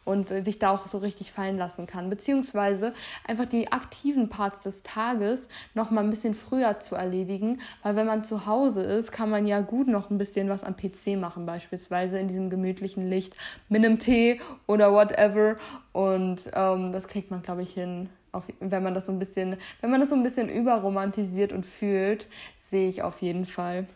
und 0.07 0.29
sich 0.29 0.59
da 0.59 0.71
auch 0.71 0.87
so 0.87 0.99
richtig 0.99 1.33
fallen 1.33 1.59
lassen 1.59 1.87
kann. 1.87 2.09
Beziehungsweise 2.09 2.95
einfach 3.27 3.45
die 3.45 3.71
aktiven 3.73 4.31
Parts 4.31 4.63
des 4.63 4.83
Tages 4.83 5.49
noch 5.75 5.91
mal 5.91 6.03
ein 6.03 6.11
bisschen 6.11 6.35
früher 6.35 6.81
zu 6.81 6.95
erledigen, 6.95 7.61
weil 7.83 7.97
wenn 7.97 8.07
man 8.07 8.25
zu 8.25 8.47
Hause 8.47 8.83
ist, 8.83 9.13
kann 9.13 9.29
man 9.29 9.47
ja 9.47 9.61
gut 9.61 9.89
noch 9.89 10.09
ein 10.09 10.17
bisschen 10.17 10.49
was 10.49 10.65
am 10.65 10.77
PC 10.77 11.19
machen, 11.19 11.45
beispielsweise 11.45 12.19
in 12.19 12.29
diesem 12.29 12.49
gemütlichen 12.49 13.11
Licht 13.11 13.37
mit 13.69 13.85
einem 13.85 13.99
Tee 13.99 14.41
oder 14.67 14.93
whatever. 14.93 15.57
Und 15.93 16.51
ähm, 16.55 16.93
das 16.93 17.09
kriegt 17.09 17.31
man, 17.31 17.43
glaube 17.43 17.63
ich, 17.63 17.73
hin 17.73 18.09
auf, 18.33 18.45
wenn 18.61 18.83
man 18.83 18.95
das 18.95 19.07
so 19.07 19.13
ein 19.13 19.19
bisschen, 19.19 19.57
wenn 19.81 19.91
man 19.91 20.01
das 20.01 20.11
so 20.11 20.15
ein 20.15 20.23
bisschen 20.23 20.49
überromantisiert 20.49 21.53
und 21.53 21.67
fühlt, 21.67 22.29
sehe 22.59 22.89
ich 22.89 23.03
auf 23.03 23.23
jeden 23.23 23.45
Fall. 23.45 23.87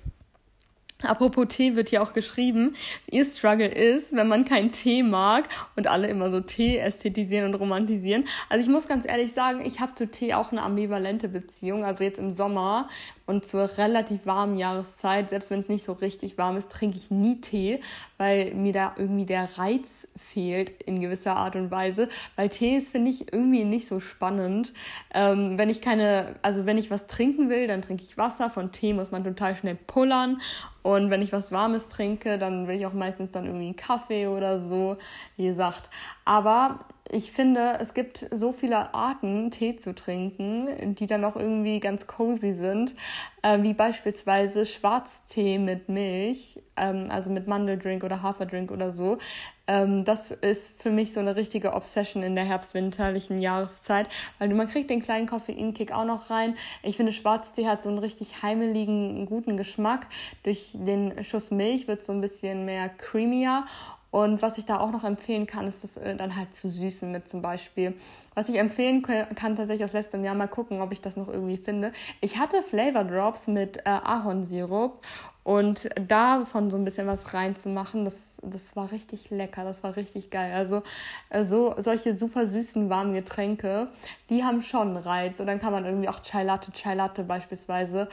Apropos 1.02 1.46
Tee 1.48 1.76
wird 1.76 1.90
hier 1.90 2.02
auch 2.02 2.12
geschrieben, 2.12 2.74
ihr 3.10 3.24
Struggle 3.24 3.68
ist, 3.68 4.14
wenn 4.14 4.28
man 4.28 4.44
keinen 4.44 4.72
Tee 4.72 5.02
mag 5.02 5.48
und 5.76 5.86
alle 5.86 6.08
immer 6.08 6.30
so 6.30 6.40
Tee 6.40 6.78
ästhetisieren 6.78 7.46
und 7.46 7.60
romantisieren. 7.60 8.24
Also 8.48 8.64
ich 8.64 8.70
muss 8.70 8.88
ganz 8.88 9.06
ehrlich 9.06 9.32
sagen, 9.32 9.64
ich 9.64 9.80
habe 9.80 9.94
zu 9.94 10.06
Tee 10.08 10.34
auch 10.34 10.52
eine 10.52 10.62
ambivalente 10.62 11.28
Beziehung. 11.28 11.84
Also 11.84 12.04
jetzt 12.04 12.18
im 12.18 12.32
Sommer 12.32 12.88
und 13.30 13.46
zur 13.46 13.78
relativ 13.78 14.26
warmen 14.26 14.58
Jahreszeit, 14.58 15.30
selbst 15.30 15.50
wenn 15.50 15.60
es 15.60 15.68
nicht 15.68 15.84
so 15.84 15.92
richtig 15.92 16.36
warm 16.36 16.56
ist, 16.56 16.70
trinke 16.72 16.98
ich 16.98 17.12
nie 17.12 17.40
Tee, 17.40 17.78
weil 18.18 18.52
mir 18.54 18.72
da 18.72 18.94
irgendwie 18.98 19.24
der 19.24 19.48
Reiz 19.56 20.08
fehlt 20.16 20.82
in 20.82 21.00
gewisser 21.00 21.36
Art 21.36 21.54
und 21.54 21.70
Weise. 21.70 22.08
Weil 22.34 22.48
Tee 22.48 22.76
ist, 22.76 22.90
finde 22.90 23.12
ich, 23.12 23.32
irgendwie 23.32 23.64
nicht 23.64 23.86
so 23.86 24.00
spannend. 24.00 24.72
Ähm, 25.14 25.58
wenn 25.58 25.70
ich 25.70 25.80
keine, 25.80 26.34
also 26.42 26.66
wenn 26.66 26.76
ich 26.76 26.90
was 26.90 27.06
trinken 27.06 27.48
will, 27.48 27.68
dann 27.68 27.82
trinke 27.82 28.02
ich 28.02 28.18
Wasser. 28.18 28.50
Von 28.50 28.72
Tee 28.72 28.94
muss 28.94 29.12
man 29.12 29.22
total 29.22 29.54
schnell 29.54 29.76
pullern. 29.76 30.40
Und 30.82 31.10
wenn 31.10 31.22
ich 31.22 31.32
was 31.32 31.52
Warmes 31.52 31.88
trinke, 31.88 32.38
dann 32.38 32.66
will 32.66 32.76
ich 32.76 32.86
auch 32.86 32.94
meistens 32.94 33.30
dann 33.30 33.44
irgendwie 33.44 33.66
einen 33.66 33.76
Kaffee 33.76 34.26
oder 34.26 34.60
so, 34.60 34.96
wie 35.36 35.46
gesagt. 35.46 35.90
Aber 36.30 36.78
ich 37.10 37.32
finde, 37.32 37.78
es 37.80 37.92
gibt 37.92 38.24
so 38.32 38.52
viele 38.52 38.94
Arten, 38.94 39.50
Tee 39.50 39.74
zu 39.74 39.96
trinken, 39.96 40.94
die 40.94 41.06
dann 41.06 41.24
auch 41.24 41.34
irgendwie 41.34 41.80
ganz 41.80 42.06
cozy 42.06 42.54
sind, 42.54 42.94
äh, 43.42 43.60
wie 43.62 43.74
beispielsweise 43.74 44.64
Schwarztee 44.64 45.58
mit 45.58 45.88
Milch, 45.88 46.62
ähm, 46.76 47.06
also 47.08 47.30
mit 47.30 47.48
Mandeldrink 47.48 48.04
oder 48.04 48.22
Haferdrink 48.22 48.70
oder 48.70 48.92
so. 48.92 49.18
Ähm, 49.66 50.04
das 50.04 50.30
ist 50.30 50.80
für 50.80 50.92
mich 50.92 51.12
so 51.12 51.18
eine 51.18 51.34
richtige 51.34 51.72
Obsession 51.72 52.22
in 52.22 52.36
der 52.36 52.44
herbstwinterlichen 52.44 53.40
Jahreszeit, 53.40 54.06
weil 54.38 54.50
man 54.50 54.68
kriegt 54.68 54.88
den 54.88 55.02
kleinen 55.02 55.26
Koffeinkick 55.26 55.90
auch 55.90 56.04
noch 56.04 56.30
rein. 56.30 56.54
Ich 56.84 56.96
finde, 56.96 57.10
Schwarztee 57.10 57.66
hat 57.66 57.82
so 57.82 57.88
einen 57.88 57.98
richtig 57.98 58.44
heimeligen, 58.44 59.26
guten 59.26 59.56
Geschmack. 59.56 60.06
Durch 60.44 60.70
den 60.74 61.24
Schuss 61.24 61.50
Milch 61.50 61.88
wird 61.88 62.02
es 62.02 62.06
so 62.06 62.12
ein 62.12 62.20
bisschen 62.20 62.66
mehr 62.66 62.88
creamier 62.88 63.64
und 64.10 64.42
was 64.42 64.58
ich 64.58 64.64
da 64.64 64.80
auch 64.80 64.90
noch 64.90 65.04
empfehlen 65.04 65.46
kann, 65.46 65.68
ist 65.68 65.84
das 65.84 65.94
dann 65.94 66.34
halt 66.34 66.54
zu 66.54 66.68
süßen 66.68 67.10
mit 67.12 67.28
zum 67.28 67.42
Beispiel. 67.42 67.94
Was 68.34 68.48
ich 68.48 68.58
empfehlen 68.58 69.02
kann, 69.02 69.56
tatsächlich 69.56 69.84
aus 69.84 69.92
letztem 69.92 70.24
Jahr 70.24 70.34
mal 70.34 70.48
gucken, 70.48 70.80
ob 70.80 70.90
ich 70.92 71.00
das 71.00 71.16
noch 71.16 71.28
irgendwie 71.28 71.56
finde. 71.56 71.92
Ich 72.20 72.38
hatte 72.38 72.62
Flavor 72.62 73.04
Drops 73.04 73.46
mit 73.46 73.78
äh, 73.78 73.90
Ahornsirup 73.90 75.00
und 75.50 75.88
davon 76.08 76.70
so 76.70 76.76
ein 76.76 76.84
bisschen 76.84 77.08
was 77.08 77.34
reinzumachen, 77.34 78.04
das, 78.04 78.14
das 78.40 78.76
war 78.76 78.92
richtig 78.92 79.30
lecker, 79.30 79.64
das 79.64 79.82
war 79.82 79.96
richtig 79.96 80.30
geil. 80.30 80.52
Also 80.54 80.84
äh, 81.28 81.44
so 81.44 81.74
solche 81.76 82.16
super 82.16 82.46
süßen 82.46 82.88
warmen 82.88 83.14
Getränke, 83.14 83.88
die 84.28 84.44
haben 84.44 84.62
schon 84.62 84.90
einen 84.90 84.96
Reiz. 84.98 85.40
Und 85.40 85.48
dann 85.48 85.58
kann 85.58 85.72
man 85.72 85.84
irgendwie 85.84 86.08
auch 86.08 86.20
Chai 86.22 86.44
Latte, 86.44 86.70
Chai 86.70 86.94
Latte 86.94 87.24
beispielsweise. 87.24 88.08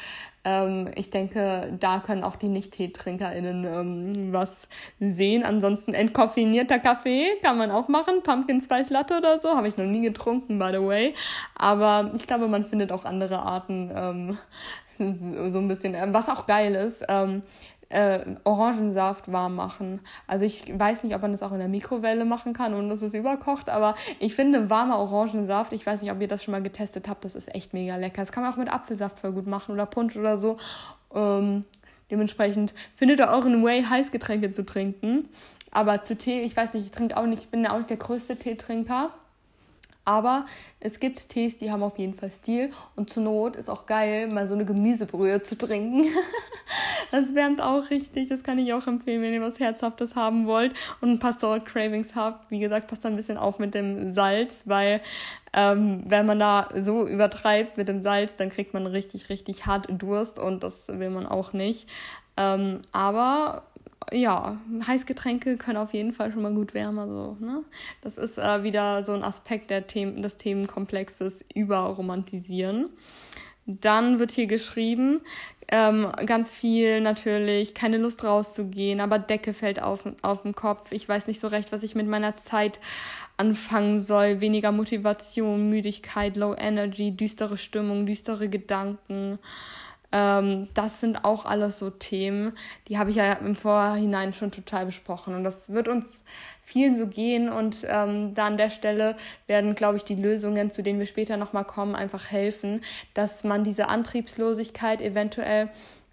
Ähm, 0.45 0.89
ich 0.95 1.11
denke, 1.11 1.77
da 1.79 1.99
können 1.99 2.23
auch 2.23 2.37
die 2.37 2.47
Nicht-TeetrinkerInnen 2.47 3.65
ähm, 3.65 4.33
was 4.33 4.67
sehen. 4.99 5.43
Ansonsten 5.43 5.93
entkoffinierter 5.93 6.79
Kaffee 6.79 7.37
kann 7.43 7.59
man 7.59 7.69
auch 7.69 7.87
machen. 7.87 8.23
Pumpkin 8.23 8.61
Spice 8.61 8.89
Latte 8.89 9.15
oder 9.15 9.39
so, 9.39 9.49
habe 9.49 9.67
ich 9.67 9.77
noch 9.77 9.85
nie 9.85 10.01
getrunken, 10.01 10.57
by 10.57 10.69
the 10.71 10.81
way. 10.81 11.13
Aber 11.53 12.13
ich 12.15 12.25
glaube, 12.25 12.47
man 12.47 12.65
findet 12.65 12.91
auch 12.91 13.05
andere 13.05 13.43
Arten, 13.43 13.91
ähm, 13.95 14.37
so 15.51 15.59
ein 15.59 15.67
bisschen, 15.67 15.93
ähm, 15.93 16.13
was 16.13 16.29
auch 16.29 16.45
geil 16.45 16.75
ist, 16.75 17.05
ähm, 17.09 17.43
äh, 17.89 18.19
Orangensaft 18.43 19.31
warm 19.31 19.55
machen. 19.55 20.01
Also 20.27 20.45
ich 20.45 20.77
weiß 20.77 21.03
nicht, 21.03 21.15
ob 21.15 21.21
man 21.21 21.31
das 21.31 21.41
auch 21.41 21.51
in 21.51 21.59
der 21.59 21.67
Mikrowelle 21.67 22.25
machen 22.25 22.53
kann 22.53 22.73
und 22.73 22.91
es 22.91 23.13
überkocht, 23.13 23.69
aber 23.69 23.95
ich 24.19 24.35
finde 24.35 24.69
warmer 24.69 24.99
Orangensaft, 24.99 25.71
ich 25.73 25.85
weiß 25.85 26.01
nicht, 26.01 26.11
ob 26.11 26.19
ihr 26.19 26.27
das 26.27 26.43
schon 26.43 26.51
mal 26.51 26.61
getestet 26.61 27.07
habt, 27.07 27.23
das 27.23 27.35
ist 27.35 27.53
echt 27.53 27.73
mega 27.73 27.95
lecker. 27.95 28.21
Das 28.21 28.31
kann 28.31 28.43
man 28.43 28.51
auch 28.51 28.57
mit 28.57 28.71
Apfelsaft 28.71 29.19
voll 29.19 29.31
gut 29.31 29.47
machen 29.47 29.73
oder 29.73 29.85
Punsch 29.85 30.17
oder 30.17 30.37
so. 30.37 30.57
Ähm, 31.13 31.61
dementsprechend 32.11 32.73
findet 32.95 33.19
ihr 33.19 33.29
euren 33.29 33.63
Way, 33.63 33.83
Heißgetränke 33.83 34.51
zu 34.51 34.65
trinken. 34.65 35.29
Aber 35.71 36.01
zu 36.03 36.17
Tee, 36.17 36.41
ich 36.41 36.55
weiß 36.55 36.73
nicht, 36.73 36.85
ich 36.85 36.91
trinke 36.91 37.17
auch 37.17 37.25
nicht, 37.25 37.43
ich 37.43 37.49
bin 37.49 37.65
auch 37.67 37.77
nicht 37.77 37.89
der 37.89 37.97
größte 37.97 38.37
Teetrinker. 38.37 39.11
Aber 40.07 40.45
es 40.79 41.01
gibt 41.01 41.27
Tees, 41.27 41.57
die 41.57 41.69
haben 41.69 41.83
auf 41.83 41.99
jeden 41.99 42.13
Fall 42.13 42.31
Stil. 42.31 42.71
Und 42.95 43.09
zur 43.09 43.23
Not 43.23 43.57
ist 43.57 43.69
auch 43.69 43.85
geil, 43.85 44.29
mal 44.29 44.47
so 44.47 44.53
eine 44.53 44.63
Gemüsebrühe 44.63 45.43
zu 45.43 45.57
trinken. 45.57 46.05
das 47.11 47.35
wärmt 47.35 47.61
auch 47.61 47.89
richtig. 47.89 48.29
Das 48.29 48.41
kann 48.41 48.57
ich 48.57 48.71
auch 48.71 48.87
empfehlen, 48.87 49.21
wenn 49.21 49.33
ihr 49.33 49.41
was 49.41 49.59
Herzhaftes 49.59 50.15
haben 50.15 50.47
wollt 50.47 50.73
und 51.01 51.09
ein 51.09 51.19
paar 51.19 51.33
Salt 51.33 51.65
Cravings 51.65 52.15
habt. 52.15 52.49
Wie 52.49 52.59
gesagt, 52.59 52.87
passt 52.87 53.03
da 53.03 53.09
ein 53.09 53.17
bisschen 53.17 53.37
auf 53.37 53.59
mit 53.59 53.73
dem 53.73 54.13
Salz, 54.13 54.63
weil 54.63 55.01
ähm, 55.51 56.03
wenn 56.07 56.25
man 56.25 56.39
da 56.39 56.69
so 56.73 57.05
übertreibt 57.05 57.75
mit 57.75 57.89
dem 57.89 57.99
Salz, 57.99 58.37
dann 58.37 58.49
kriegt 58.49 58.73
man 58.73 58.87
richtig, 58.87 59.27
richtig 59.27 59.65
hart 59.65 59.87
Durst 59.89 60.39
und 60.39 60.63
das 60.63 60.87
will 60.87 61.09
man 61.09 61.25
auch 61.25 61.51
nicht. 61.51 61.89
Ähm, 62.37 62.79
aber 62.93 63.63
ja, 64.11 64.57
Heißgetränke 64.85 65.57
können 65.57 65.77
auf 65.77 65.93
jeden 65.93 66.13
Fall 66.13 66.31
schon 66.31 66.41
mal 66.41 66.53
gut 66.53 66.73
wärmen. 66.73 66.99
Also, 66.99 67.37
ne? 67.39 67.63
Das 68.01 68.17
ist 68.17 68.37
äh, 68.37 68.63
wieder 68.63 69.05
so 69.05 69.13
ein 69.13 69.23
Aspekt 69.23 69.69
der 69.69 69.87
Themen, 69.87 70.21
des 70.21 70.37
Themenkomplexes 70.37 71.43
überromantisieren. 71.53 72.89
Dann 73.65 74.19
wird 74.19 74.31
hier 74.31 74.47
geschrieben, 74.47 75.19
ähm, 75.69 76.07
ganz 76.25 76.55
viel 76.55 77.01
natürlich, 77.01 77.73
keine 77.73 77.97
Lust 77.97 78.23
rauszugehen, 78.23 79.01
aber 79.01 79.19
Decke 79.19 79.53
fällt 79.53 79.81
auf, 79.81 80.03
auf 80.21 80.43
den 80.43 80.55
Kopf. 80.55 80.93
Ich 80.93 81.09
weiß 81.09 81.27
nicht 81.27 81.41
so 81.41 81.47
recht, 81.47 81.73
was 81.73 81.83
ich 81.83 81.93
mit 81.93 82.07
meiner 82.07 82.37
Zeit 82.37 82.79
anfangen 83.35 83.99
soll. 83.99 84.39
Weniger 84.39 84.71
Motivation, 84.71 85.69
Müdigkeit, 85.69 86.37
Low 86.37 86.55
Energy, 86.57 87.11
düstere 87.11 87.57
Stimmung, 87.57 88.05
düstere 88.05 88.47
Gedanken. 88.47 89.39
Ähm, 90.11 90.69
das 90.73 91.01
sind 91.01 91.25
auch 91.25 91.45
alles 91.45 91.79
so 91.79 91.89
Themen, 91.89 92.53
die 92.87 92.97
habe 92.97 93.09
ich 93.09 93.17
ja 93.17 93.33
im 93.33 93.55
Vorhinein 93.55 94.33
schon 94.33 94.51
total 94.51 94.85
besprochen. 94.85 95.35
Und 95.35 95.43
das 95.43 95.71
wird 95.71 95.87
uns 95.87 96.23
vielen 96.61 96.97
so 96.97 97.07
gehen. 97.07 97.49
Und 97.49 97.85
ähm, 97.87 98.33
da 98.33 98.47
an 98.47 98.57
der 98.57 98.69
Stelle 98.69 99.15
werden, 99.47 99.75
glaube 99.75 99.97
ich, 99.97 100.03
die 100.03 100.15
Lösungen, 100.15 100.71
zu 100.71 100.83
denen 100.83 100.99
wir 100.99 101.05
später 101.05 101.37
nochmal 101.37 101.65
kommen, 101.65 101.95
einfach 101.95 102.31
helfen, 102.31 102.81
dass 103.13 103.43
man 103.43 103.63
diese 103.63 103.89
Antriebslosigkeit 103.89 105.01
eventuell 105.01 105.69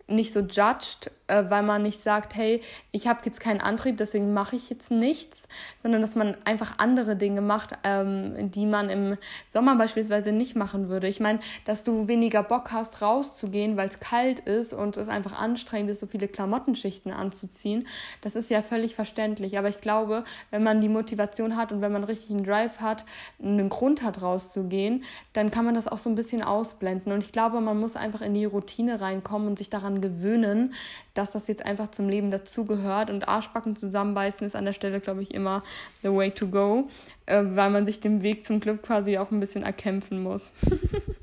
nicht 0.07 0.33
so 0.33 0.41
judged, 0.41 1.11
äh, 1.35 1.51
weil 1.51 1.63
man 1.63 1.83
nicht 1.83 2.01
sagt, 2.01 2.35
hey, 2.35 2.61
ich 2.93 3.07
habe 3.09 3.21
jetzt 3.25 3.41
keinen 3.41 3.61
Antrieb, 3.61 3.97
deswegen 3.97 4.33
mache 4.33 4.57
ich 4.57 4.71
jetzt 4.71 4.91
nichts, 4.91 5.49
sondern 5.83 6.03
dass 6.03 6.15
man 6.15 6.37
einfach 6.45 6.75
andere 6.79 7.17
Dinge 7.17 7.41
macht, 7.41 7.73
ähm, 7.83 8.51
die 8.51 8.67
man 8.67 8.89
im 8.91 9.17
Sommer 9.51 9.77
beispielsweise 9.77 10.33
nicht 10.33 10.55
machen 10.55 10.89
würde. 10.89 11.09
Ich 11.09 11.21
meine, 11.21 11.41
dass 11.65 11.83
du 11.83 12.09
weniger 12.09 12.43
Bock 12.43 12.71
hast, 12.73 13.03
rauszugehen, 13.03 13.77
weil 13.77 13.89
es 13.89 14.01
kalt 14.01 14.41
ist 14.41 14.73
und 14.73 14.97
es 14.97 15.09
einfach 15.09 15.33
anstrengend 15.33 15.91
ist, 15.91 16.01
so 16.01 16.07
viele 16.07 16.29
Klamottenschichten 16.29 17.13
anzuziehen, 17.13 17.87
das 18.21 18.37
ist 18.37 18.51
ja 18.51 18.63
völlig 18.63 18.95
verständlich. 18.95 19.59
Aber 19.59 19.69
ich 19.69 19.81
glaube, 19.81 20.25
wenn 20.51 20.63
man 20.63 20.81
die 20.81 20.89
Motivation 20.89 21.57
hat 21.57 21.73
und 21.73 21.81
wenn 21.81 21.93
man 21.93 22.05
richtig 22.05 22.31
einen 22.31 22.45
Drive 22.45 22.81
hat, 22.81 23.05
einen 23.43 23.69
Grund 23.69 24.03
hat, 24.03 24.23
rauszugehen, 24.23 25.05
dann 25.33 25.51
kann 25.51 25.65
man 25.65 25.75
das 25.75 25.89
auch 25.89 25.99
so 25.99 26.09
ein 26.11 26.15
bisschen 26.15 26.43
ausblenden. 26.43 27.13
Und 27.13 27.25
ich 27.25 27.33
glaube, 27.33 27.61
man 27.61 27.79
muss 27.79 27.97
einfach 27.97 28.21
in 28.21 28.35
die 28.35 28.45
Routine 28.45 29.01
reinkommen 29.01 29.49
und 29.49 29.59
sich 29.59 29.71
daran 29.71 30.01
gewöhnen, 30.01 30.75
dass 31.15 31.24
das 31.31 31.47
jetzt 31.49 31.65
einfach 31.65 31.91
zum 31.91 32.09
Leben 32.09 32.31
dazugehört. 32.31 33.11
Und 33.11 33.29
Arschbacken 33.29 33.77
zusammenbeißen 33.77 34.47
ist 34.47 34.57
an 34.57 34.65
der 34.65 34.73
Stelle, 34.73 35.01
glaube 35.01 35.23
ich, 35.23 35.35
immer 35.35 35.63
the 36.03 36.09
way 36.09 36.31
to 36.31 36.49
go, 36.49 36.89
äh, 37.27 37.43
weil 37.45 37.71
man 37.71 37.87
sich 37.87 38.01
den 38.01 38.23
Weg 38.23 38.45
zum 38.45 38.61
Glück 38.61 38.83
quasi 38.83 39.19
auch 39.19 39.31
ein 39.31 39.41
bisschen 39.41 39.63
erkämpfen 39.63 40.23
muss. 40.23 40.53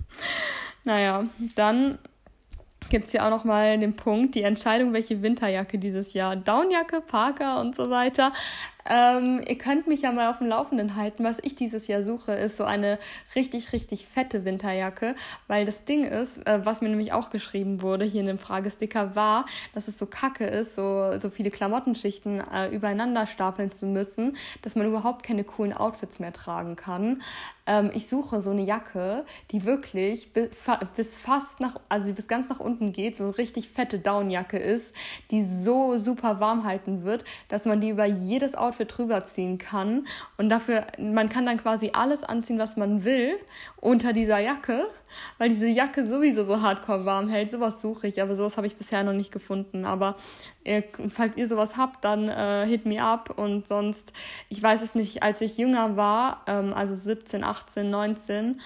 naja, 0.83 1.25
dann 1.55 1.97
gibt 2.89 3.07
es 3.07 3.13
ja 3.13 3.25
auch 3.25 3.29
nochmal 3.29 3.79
den 3.79 3.95
Punkt, 3.95 4.35
die 4.35 4.43
Entscheidung, 4.43 4.93
welche 4.93 5.21
Winterjacke 5.21 5.79
dieses 5.79 6.13
Jahr, 6.13 6.35
Downjacke, 6.35 7.01
Parker 7.01 7.61
und 7.61 7.75
so 7.75 7.89
weiter. 7.89 8.33
Ähm, 8.89 9.41
ihr 9.47 9.57
könnt 9.57 9.87
mich 9.87 10.01
ja 10.01 10.11
mal 10.11 10.29
auf 10.29 10.39
dem 10.39 10.47
Laufenden 10.47 10.95
halten. 10.95 11.23
Was 11.23 11.37
ich 11.41 11.55
dieses 11.55 11.87
Jahr 11.87 12.03
suche, 12.03 12.33
ist 12.33 12.57
so 12.57 12.63
eine 12.63 12.99
richtig, 13.35 13.73
richtig 13.73 14.07
fette 14.07 14.45
Winterjacke, 14.45 15.15
weil 15.47 15.65
das 15.65 15.85
Ding 15.85 16.03
ist, 16.03 16.45
äh, 16.47 16.65
was 16.65 16.81
mir 16.81 16.89
nämlich 16.89 17.13
auch 17.13 17.29
geschrieben 17.29 17.81
wurde 17.81 18.05
hier 18.05 18.21
in 18.21 18.27
dem 18.27 18.39
Fragesticker, 18.39 19.15
war, 19.15 19.45
dass 19.73 19.87
es 19.87 19.97
so 19.97 20.05
kacke 20.05 20.45
ist, 20.45 20.75
so, 20.75 21.17
so 21.19 21.29
viele 21.29 21.51
Klamottenschichten 21.51 22.41
äh, 22.51 22.69
übereinander 22.69 23.27
stapeln 23.27 23.71
zu 23.71 23.85
müssen, 23.85 24.35
dass 24.61 24.75
man 24.75 24.87
überhaupt 24.87 25.23
keine 25.23 25.43
coolen 25.43 25.73
Outfits 25.73 26.19
mehr 26.19 26.33
tragen 26.33 26.75
kann. 26.75 27.21
Ähm, 27.67 27.91
ich 27.93 28.07
suche 28.07 28.41
so 28.41 28.49
eine 28.51 28.63
Jacke, 28.63 29.23
die 29.51 29.65
wirklich 29.65 30.33
bis, 30.33 30.49
bis 30.95 31.15
fast 31.15 31.59
nach, 31.59 31.79
also 31.89 32.11
bis 32.13 32.27
ganz 32.27 32.49
nach 32.49 32.59
unten 32.59 32.91
geht, 32.91 33.17
so 33.17 33.29
richtig 33.29 33.69
fette 33.69 33.99
Downjacke 33.99 34.57
ist, 34.57 34.93
die 35.29 35.43
so 35.43 35.97
super 35.97 36.39
warm 36.39 36.65
halten 36.65 37.03
wird, 37.03 37.23
dass 37.49 37.65
man 37.65 37.79
die 37.79 37.89
über 37.89 38.05
jedes 38.05 38.55
Outfit 38.55 38.70
Outfit 38.71 38.97
drüber 38.97 39.25
ziehen 39.25 39.57
kann. 39.57 40.07
Und 40.37 40.49
dafür, 40.49 40.87
man 40.97 41.27
kann 41.27 41.45
dann 41.45 41.57
quasi 41.57 41.91
alles 41.93 42.23
anziehen, 42.23 42.57
was 42.57 42.77
man 42.77 43.03
will, 43.03 43.37
unter 43.75 44.13
dieser 44.13 44.39
Jacke, 44.39 44.87
weil 45.37 45.49
diese 45.49 45.67
Jacke 45.67 46.07
sowieso 46.07 46.45
so 46.45 46.61
hardcore 46.61 47.03
warm 47.03 47.27
hält. 47.27 47.51
Sowas 47.51 47.81
suche 47.81 48.07
ich, 48.07 48.21
aber 48.21 48.35
sowas 48.35 48.55
habe 48.55 48.67
ich 48.67 48.77
bisher 48.77 49.03
noch 49.03 49.13
nicht 49.13 49.33
gefunden. 49.33 49.83
Aber 49.83 50.15
ihr, 50.63 50.85
falls 51.13 51.35
ihr 51.35 51.49
sowas 51.49 51.75
habt, 51.75 52.05
dann 52.05 52.29
äh, 52.29 52.65
hit 52.65 52.85
me 52.85 53.03
up. 53.03 53.37
Und 53.37 53.67
sonst, 53.67 54.13
ich 54.47 54.63
weiß 54.63 54.81
es 54.81 54.95
nicht, 54.95 55.21
als 55.21 55.41
ich 55.41 55.57
jünger 55.57 55.97
war, 55.97 56.43
ähm, 56.47 56.73
also 56.73 56.93
17, 56.93 57.43
18, 57.43 57.89
19, 57.89 58.61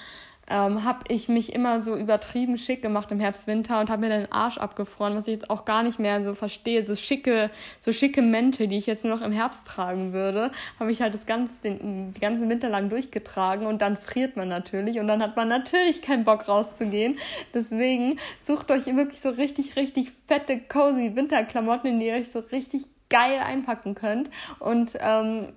ähm, 0.48 0.84
habe 0.84 1.00
ich 1.08 1.28
mich 1.28 1.54
immer 1.54 1.80
so 1.80 1.96
übertrieben 1.96 2.58
schick 2.58 2.82
gemacht 2.82 3.12
im 3.12 3.20
Herbst, 3.20 3.48
Winter 3.48 3.80
und 3.80 3.90
habe 3.90 4.02
mir 4.02 4.10
den 4.10 4.32
Arsch 4.32 4.58
abgefroren, 4.58 5.16
was 5.16 5.28
ich 5.28 5.34
jetzt 5.34 5.50
auch 5.50 5.66
gar 5.66 5.84
nicht 5.84 6.00
mehr 6.00 6.24
so 6.24 6.36
verstehe. 6.36 6.86
So 6.86 6.96
schicke, 6.96 7.50
so 7.80 7.92
schicke 7.92 8.22
Mäntel, 8.22 8.68
die 8.68 8.78
ich 8.78 8.86
jetzt 8.86 9.04
nur 9.04 9.16
noch 9.16 9.26
im 9.26 9.32
Herbst 9.32 9.68
tragen 9.68 10.14
würde, 10.14 10.52
habe 10.80 10.92
ich 10.92 11.02
halt 11.02 11.14
das 11.14 11.26
ganze, 11.26 11.62
den, 11.62 12.14
die 12.14 12.20
ganzen 12.20 12.50
Winter 12.50 12.70
lang 12.70 12.90
durchgetragen 12.90 13.66
und 13.66 13.82
dann 13.82 13.98
friert 13.98 14.38
man 14.38 14.48
natürlich 14.48 15.00
und 15.00 15.08
dann 15.08 15.22
hat 15.22 15.36
man 15.36 15.48
natürlich 15.48 16.02
keinen 16.02 16.24
Bock 16.24 16.48
rauszugehen. 16.48 17.18
Deswegen 17.54 18.18
sucht 18.46 18.70
euch 18.72 18.86
wirklich 18.86 19.22
so 19.22 19.30
richtig, 19.30 19.76
richtig 19.76 20.12
fette, 20.28 20.60
cozy 20.60 21.16
Winterklamotten, 21.16 21.90
in 21.90 22.00
die 22.00 22.08
ihr 22.08 22.16
euch 22.16 22.32
so 22.32 22.40
richtig 22.40 22.84
geil 23.10 23.40
einpacken 23.40 23.96
könnt. 23.96 24.30
Und 24.60 24.98
ähm, 25.00 25.54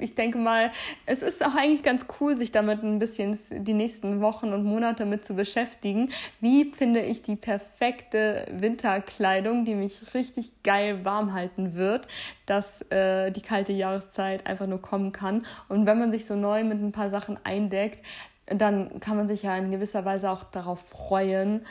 ich 0.00 0.14
denke 0.14 0.38
mal, 0.38 0.70
es 1.06 1.22
ist 1.22 1.44
auch 1.44 1.54
eigentlich 1.54 1.82
ganz 1.82 2.06
cool, 2.20 2.36
sich 2.36 2.52
damit 2.52 2.82
ein 2.82 2.98
bisschen 2.98 3.38
die 3.50 3.74
nächsten 3.74 4.20
Wochen 4.20 4.52
und 4.52 4.64
Monate 4.64 5.06
mit 5.06 5.24
zu 5.24 5.34
beschäftigen. 5.34 6.10
Wie 6.40 6.72
finde 6.72 7.00
ich 7.00 7.22
die 7.22 7.36
perfekte 7.36 8.46
Winterkleidung, 8.50 9.64
die 9.64 9.74
mich 9.74 10.14
richtig 10.14 10.62
geil 10.62 11.04
warm 11.04 11.32
halten 11.32 11.74
wird, 11.74 12.08
dass 12.46 12.82
äh, 12.90 13.30
die 13.30 13.42
kalte 13.42 13.72
Jahreszeit 13.72 14.46
einfach 14.46 14.66
nur 14.66 14.82
kommen 14.82 15.12
kann. 15.12 15.46
Und 15.68 15.86
wenn 15.86 15.98
man 15.98 16.12
sich 16.12 16.26
so 16.26 16.34
neu 16.34 16.64
mit 16.64 16.80
ein 16.80 16.92
paar 16.92 17.10
Sachen 17.10 17.38
eindeckt, 17.44 18.04
dann 18.46 19.00
kann 19.00 19.16
man 19.16 19.28
sich 19.28 19.42
ja 19.42 19.56
in 19.56 19.70
gewisser 19.70 20.04
Weise 20.04 20.30
auch 20.30 20.44
darauf 20.44 20.80
freuen, 20.80 21.64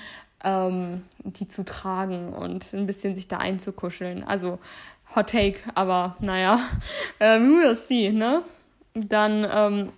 ähm, 0.44 1.04
die 1.24 1.48
zu 1.48 1.64
tragen 1.64 2.34
und 2.34 2.74
ein 2.74 2.86
bisschen 2.86 3.16
sich 3.16 3.28
da 3.28 3.38
einzukuscheln. 3.38 4.24
Also 4.24 4.60
Hot 5.16 5.30
Take, 5.30 5.60
aber 5.76 6.16
naja, 6.20 6.60
äh, 7.20 7.40
we 7.40 7.46
will 7.46 7.76
see, 7.76 8.12
ne? 8.12 8.42
Dann 8.96 9.48
ähm, 9.50 9.92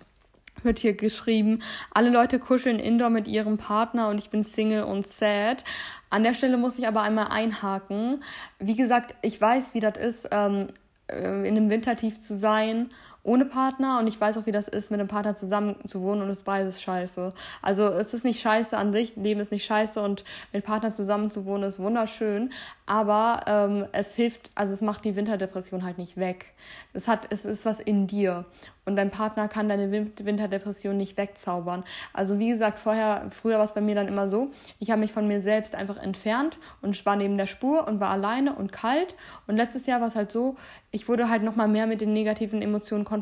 wird 0.64 0.80
hier 0.80 0.94
geschrieben, 0.94 1.62
alle 1.94 2.10
Leute 2.10 2.40
kuscheln 2.40 2.80
indoor 2.80 3.10
mit 3.10 3.28
ihrem 3.28 3.58
Partner 3.58 4.10
und 4.10 4.18
ich 4.18 4.30
bin 4.30 4.44
Single 4.44 4.84
und 4.84 5.08
sad. 5.08 5.64
An 6.10 6.24
der 6.24 6.34
Stelle 6.34 6.58
muss 6.58 6.78
ich 6.78 6.88
aber 6.88 7.02
einmal 7.02 7.28
einhaken. 7.30 8.24
Wie 8.60 8.76
gesagt, 8.76 9.16
ich 9.22 9.40
weiß, 9.40 9.74
wie 9.74 9.80
das 9.80 9.98
ist, 9.98 10.28
ähm, 10.32 10.68
äh, 11.08 11.48
in 11.48 11.56
einem 11.56 11.70
Wintertief 11.70 12.20
zu 12.20 12.36
sein 12.36 12.90
ohne 13.26 13.46
Partner 13.46 14.00
und 14.00 14.08
ich 14.08 14.22
weiß 14.22 14.38
auch, 14.38 14.46
wie 14.46 14.52
das 14.52 14.68
ist, 14.68 14.92
mit 14.92 15.00
einem 15.00 15.10
Partner 15.10 15.36
zusammen 15.36 15.76
zu 15.88 16.02
wohnen 16.02 16.22
und 16.22 16.30
es 16.30 16.44
beides 16.44 16.82
scheiße. 16.82 17.34
Also 17.62 17.88
es 17.88 18.14
ist 18.14 18.24
nicht 18.24 18.40
scheiße 18.40 18.78
an 18.78 18.94
sich, 18.94 19.16
Leben 19.16 19.40
ist 19.40 19.52
nicht 19.52 19.66
scheiße 19.66 20.02
und 20.02 20.24
mit 20.54 20.64
Partner 20.64 20.94
zusammen 20.94 21.32
zu 21.32 21.46
wohnen 21.46 21.64
ist 21.64 21.80
wunderschön, 21.80 22.52
aber 22.86 23.42
ähm, 23.48 23.88
es 23.92 24.16
hilft, 24.16 24.52
also 24.54 24.74
es 24.74 24.82
macht 24.82 25.04
die 25.06 25.16
Winterdepression 25.16 25.84
halt 25.84 25.98
nicht 25.98 26.18
weg. 26.18 26.54
Es 26.94 27.08
hat, 27.08 27.28
es 27.32 27.46
ist 27.46 27.66
was 27.66 27.80
in 27.80 28.06
dir 28.06 28.46
und 28.86 28.96
dein 28.96 29.10
Partner 29.10 29.48
kann 29.48 29.68
deine 29.68 29.92
Winterdepression 29.92 30.96
nicht 30.96 31.18
wegzaubern. 31.18 31.84
Also 32.14 32.38
wie 32.38 32.50
gesagt, 32.50 32.78
vorher, 32.78 33.26
früher 33.32 33.58
war 33.58 33.66
es 33.66 33.74
bei 33.74 33.82
mir 33.82 33.96
dann 33.96 34.08
immer 34.08 34.28
so, 34.28 34.52
ich 34.80 34.92
habe 34.92 35.02
mich 35.02 35.12
von 35.12 35.28
mir 35.28 35.42
selbst 35.42 35.74
einfach 35.74 35.98
entfernt 35.98 36.60
und 36.84 37.04
war 37.06 37.16
neben 37.16 37.38
der 37.38 37.48
Spur 37.48 37.88
und 37.88 38.00
war 38.00 38.10
alleine 38.10 38.54
und 38.54 38.72
kalt. 38.72 39.16
Und 39.48 39.58
letztes 39.58 39.88
Jahr 39.88 40.02
war 40.02 40.08
es 40.08 40.16
halt 40.16 40.32
so, 40.32 40.56
ich 40.92 41.10
wurde 41.10 41.30
halt 41.30 41.42
nochmal 41.42 41.68
mehr 41.68 41.88
mit 41.88 42.00
den 42.00 42.14
negativen 42.14 42.62
Emotionen 42.62 43.06
konfrontiert, 43.06 43.15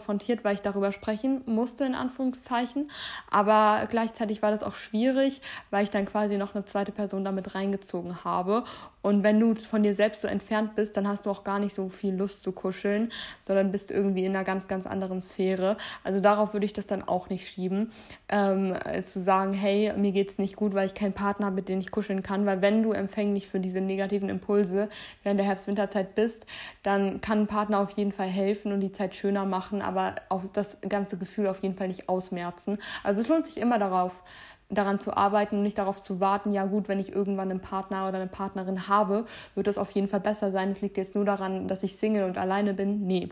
weil 0.43 0.55
ich 0.55 0.61
darüber 0.61 0.91
sprechen 0.91 1.41
musste, 1.45 1.85
in 1.85 1.95
Anführungszeichen. 1.95 2.89
Aber 3.29 3.87
gleichzeitig 3.89 4.41
war 4.41 4.51
das 4.51 4.63
auch 4.63 4.75
schwierig, 4.75 5.41
weil 5.69 5.83
ich 5.83 5.89
dann 5.89 6.05
quasi 6.05 6.37
noch 6.37 6.55
eine 6.55 6.65
zweite 6.65 6.91
Person 6.91 7.23
damit 7.23 7.55
reingezogen 7.55 8.23
habe. 8.23 8.63
Und 9.03 9.21
wenn 9.21 9.37
du 9.37 9.53
von 9.55 9.83
dir 9.83 9.93
selbst 9.93 10.21
so 10.21 10.29
entfernt 10.29 10.75
bist, 10.75 10.95
dann 10.95 11.07
hast 11.07 11.25
du 11.25 11.29
auch 11.29 11.43
gar 11.43 11.59
nicht 11.59 11.75
so 11.75 11.89
viel 11.89 12.15
Lust 12.15 12.41
zu 12.41 12.53
kuscheln, 12.53 13.11
sondern 13.41 13.71
bist 13.71 13.91
irgendwie 13.91 14.23
in 14.23 14.33
einer 14.33 14.45
ganz, 14.45 14.69
ganz 14.69 14.87
anderen 14.87 15.21
Sphäre. 15.21 15.75
Also 16.05 16.21
darauf 16.21 16.53
würde 16.53 16.65
ich 16.65 16.71
das 16.71 16.87
dann 16.87 17.03
auch 17.03 17.27
nicht 17.27 17.47
schieben, 17.47 17.91
ähm, 18.29 18.73
zu 19.03 19.21
sagen, 19.21 19.51
hey, 19.51 19.91
mir 19.97 20.13
geht's 20.13 20.37
nicht 20.37 20.55
gut, 20.55 20.73
weil 20.73 20.85
ich 20.85 20.93
keinen 20.93 21.11
Partner 21.11 21.47
habe, 21.47 21.57
mit 21.57 21.67
dem 21.67 21.81
ich 21.81 21.91
kuscheln 21.91 22.23
kann. 22.23 22.45
Weil 22.45 22.61
wenn 22.61 22.81
du 22.81 22.93
empfänglich 22.93 23.47
für 23.47 23.59
diese 23.59 23.81
negativen 23.81 24.29
Impulse 24.29 24.87
während 25.21 25.37
der 25.37 25.47
Herbst-Winterzeit 25.47 26.15
bist, 26.15 26.45
dann 26.81 27.19
kann 27.19 27.41
ein 27.41 27.47
Partner 27.47 27.79
auf 27.79 27.91
jeden 27.91 28.13
Fall 28.13 28.27
helfen 28.27 28.71
und 28.71 28.79
die 28.79 28.93
Zeit 28.93 29.15
schöner 29.15 29.45
machen, 29.45 29.81
aber 29.83 30.15
auch 30.29 30.43
das 30.53 30.77
ganze 30.87 31.17
Gefühl 31.17 31.47
auf 31.47 31.61
jeden 31.61 31.75
Fall 31.75 31.87
nicht 31.87 32.09
ausmerzen. 32.09 32.79
Also 33.03 33.21
es 33.21 33.27
lohnt 33.27 33.45
sich 33.45 33.57
immer 33.57 33.79
darauf, 33.79 34.23
daran 34.69 34.99
zu 34.99 35.15
arbeiten 35.15 35.57
und 35.57 35.63
nicht 35.63 35.77
darauf 35.77 36.01
zu 36.01 36.19
warten, 36.19 36.51
ja 36.51 36.65
gut, 36.65 36.87
wenn 36.87 36.99
ich 36.99 37.13
irgendwann 37.13 37.51
einen 37.51 37.59
Partner 37.59 38.07
oder 38.07 38.17
eine 38.17 38.27
Partnerin 38.27 38.87
habe, 38.87 39.25
wird 39.55 39.67
das 39.67 39.77
auf 39.77 39.91
jeden 39.91 40.07
Fall 40.07 40.19
besser 40.19 40.51
sein. 40.51 40.71
Es 40.71 40.81
liegt 40.81 40.97
jetzt 40.97 41.15
nur 41.15 41.25
daran, 41.25 41.67
dass 41.67 41.83
ich 41.83 41.95
Single 41.97 42.23
und 42.23 42.37
alleine 42.37 42.73
bin. 42.73 43.05
Nee. 43.05 43.29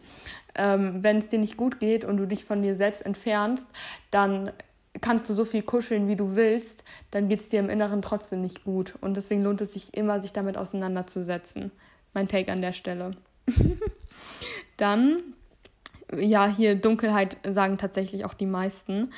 Ähm, 0.55 1.03
wenn 1.03 1.17
es 1.17 1.27
dir 1.27 1.39
nicht 1.39 1.57
gut 1.57 1.79
geht 1.79 2.05
und 2.05 2.17
du 2.17 2.27
dich 2.27 2.45
von 2.45 2.61
dir 2.61 2.75
selbst 2.75 3.05
entfernst, 3.05 3.67
dann 4.11 4.51
kannst 4.99 5.29
du 5.29 5.33
so 5.33 5.45
viel 5.45 5.61
kuscheln, 5.61 6.07
wie 6.07 6.17
du 6.17 6.35
willst, 6.35 6.83
dann 7.11 7.29
geht 7.29 7.39
es 7.39 7.49
dir 7.49 7.59
im 7.59 7.69
Inneren 7.69 8.01
trotzdem 8.01 8.41
nicht 8.41 8.63
gut. 8.63 8.95
Und 9.01 9.15
deswegen 9.15 9.43
lohnt 9.43 9.61
es 9.61 9.73
sich 9.73 9.93
immer, 9.95 10.19
sich 10.19 10.33
damit 10.33 10.57
auseinanderzusetzen. 10.57 11.71
Mein 12.13 12.27
Take 12.27 12.51
an 12.51 12.61
der 12.61 12.73
Stelle. 12.73 13.11
dann 14.77 15.17
ja, 16.17 16.47
hier 16.47 16.75
Dunkelheit 16.75 17.37
sagen 17.47 17.77
tatsächlich 17.77 18.25
auch 18.25 18.33
die 18.33 18.45
meisten. 18.45 19.11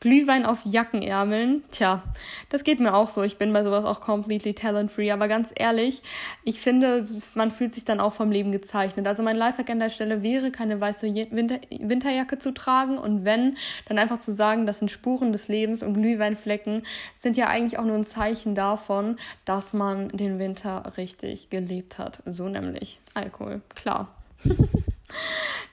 Glühwein 0.00 0.46
auf 0.46 0.60
Jackenärmeln, 0.64 1.62
tja, 1.70 2.02
das 2.48 2.64
geht 2.64 2.80
mir 2.80 2.94
auch 2.94 3.10
so. 3.10 3.22
Ich 3.22 3.36
bin 3.36 3.52
bei 3.52 3.62
sowas 3.62 3.84
auch 3.84 4.00
completely 4.00 4.54
talent-free. 4.54 5.10
Aber 5.10 5.28
ganz 5.28 5.52
ehrlich, 5.54 6.02
ich 6.42 6.60
finde, 6.60 7.06
man 7.34 7.50
fühlt 7.50 7.74
sich 7.74 7.84
dann 7.84 8.00
auch 8.00 8.14
vom 8.14 8.30
Leben 8.30 8.50
gezeichnet. 8.50 9.06
Also 9.06 9.22
mein 9.22 9.36
Lifehack 9.36 9.68
an 9.68 9.78
der 9.78 9.90
Stelle 9.90 10.22
wäre, 10.22 10.50
keine 10.50 10.80
weiße 10.80 11.14
Winter 11.32 11.60
Winterjacke 11.70 12.38
zu 12.38 12.52
tragen. 12.52 12.96
Und 12.96 13.24
wenn, 13.24 13.56
dann 13.86 13.98
einfach 13.98 14.18
zu 14.18 14.32
sagen, 14.32 14.66
das 14.66 14.78
sind 14.78 14.90
Spuren 14.90 15.32
des 15.32 15.48
Lebens 15.48 15.82
und 15.82 15.94
Glühweinflecken 15.94 16.82
sind 17.18 17.36
ja 17.36 17.48
eigentlich 17.48 17.78
auch 17.78 17.84
nur 17.84 17.96
ein 17.96 18.06
Zeichen 18.06 18.54
davon, 18.54 19.16
dass 19.44 19.72
man 19.74 20.08
den 20.08 20.38
Winter 20.38 20.94
richtig 20.96 21.50
gelebt 21.50 21.98
hat. 21.98 22.22
So 22.24 22.48
nämlich 22.48 23.00
Alkohol, 23.14 23.60
klar. 23.74 24.08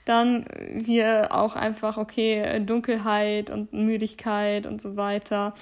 Dann 0.06 0.46
hier 0.86 1.30
auch 1.32 1.56
einfach, 1.56 1.98
okay, 1.98 2.62
Dunkelheit 2.66 3.50
und 3.50 3.74
Müdigkeit 3.74 4.66
und 4.66 4.82
so 4.82 4.96
weiter. 4.96 5.54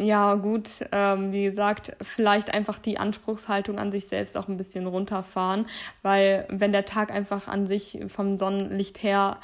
Ja, 0.00 0.34
gut, 0.36 0.70
ähm, 0.92 1.30
wie 1.30 1.44
gesagt, 1.44 1.94
vielleicht 2.00 2.54
einfach 2.54 2.78
die 2.78 2.96
Anspruchshaltung 2.96 3.78
an 3.78 3.92
sich 3.92 4.08
selbst 4.08 4.38
auch 4.38 4.48
ein 4.48 4.56
bisschen 4.56 4.86
runterfahren, 4.86 5.66
weil 6.00 6.46
wenn 6.48 6.72
der 6.72 6.86
Tag 6.86 7.12
einfach 7.12 7.48
an 7.48 7.66
sich 7.66 7.98
vom 8.08 8.38
Sonnenlicht 8.38 9.02
her 9.02 9.38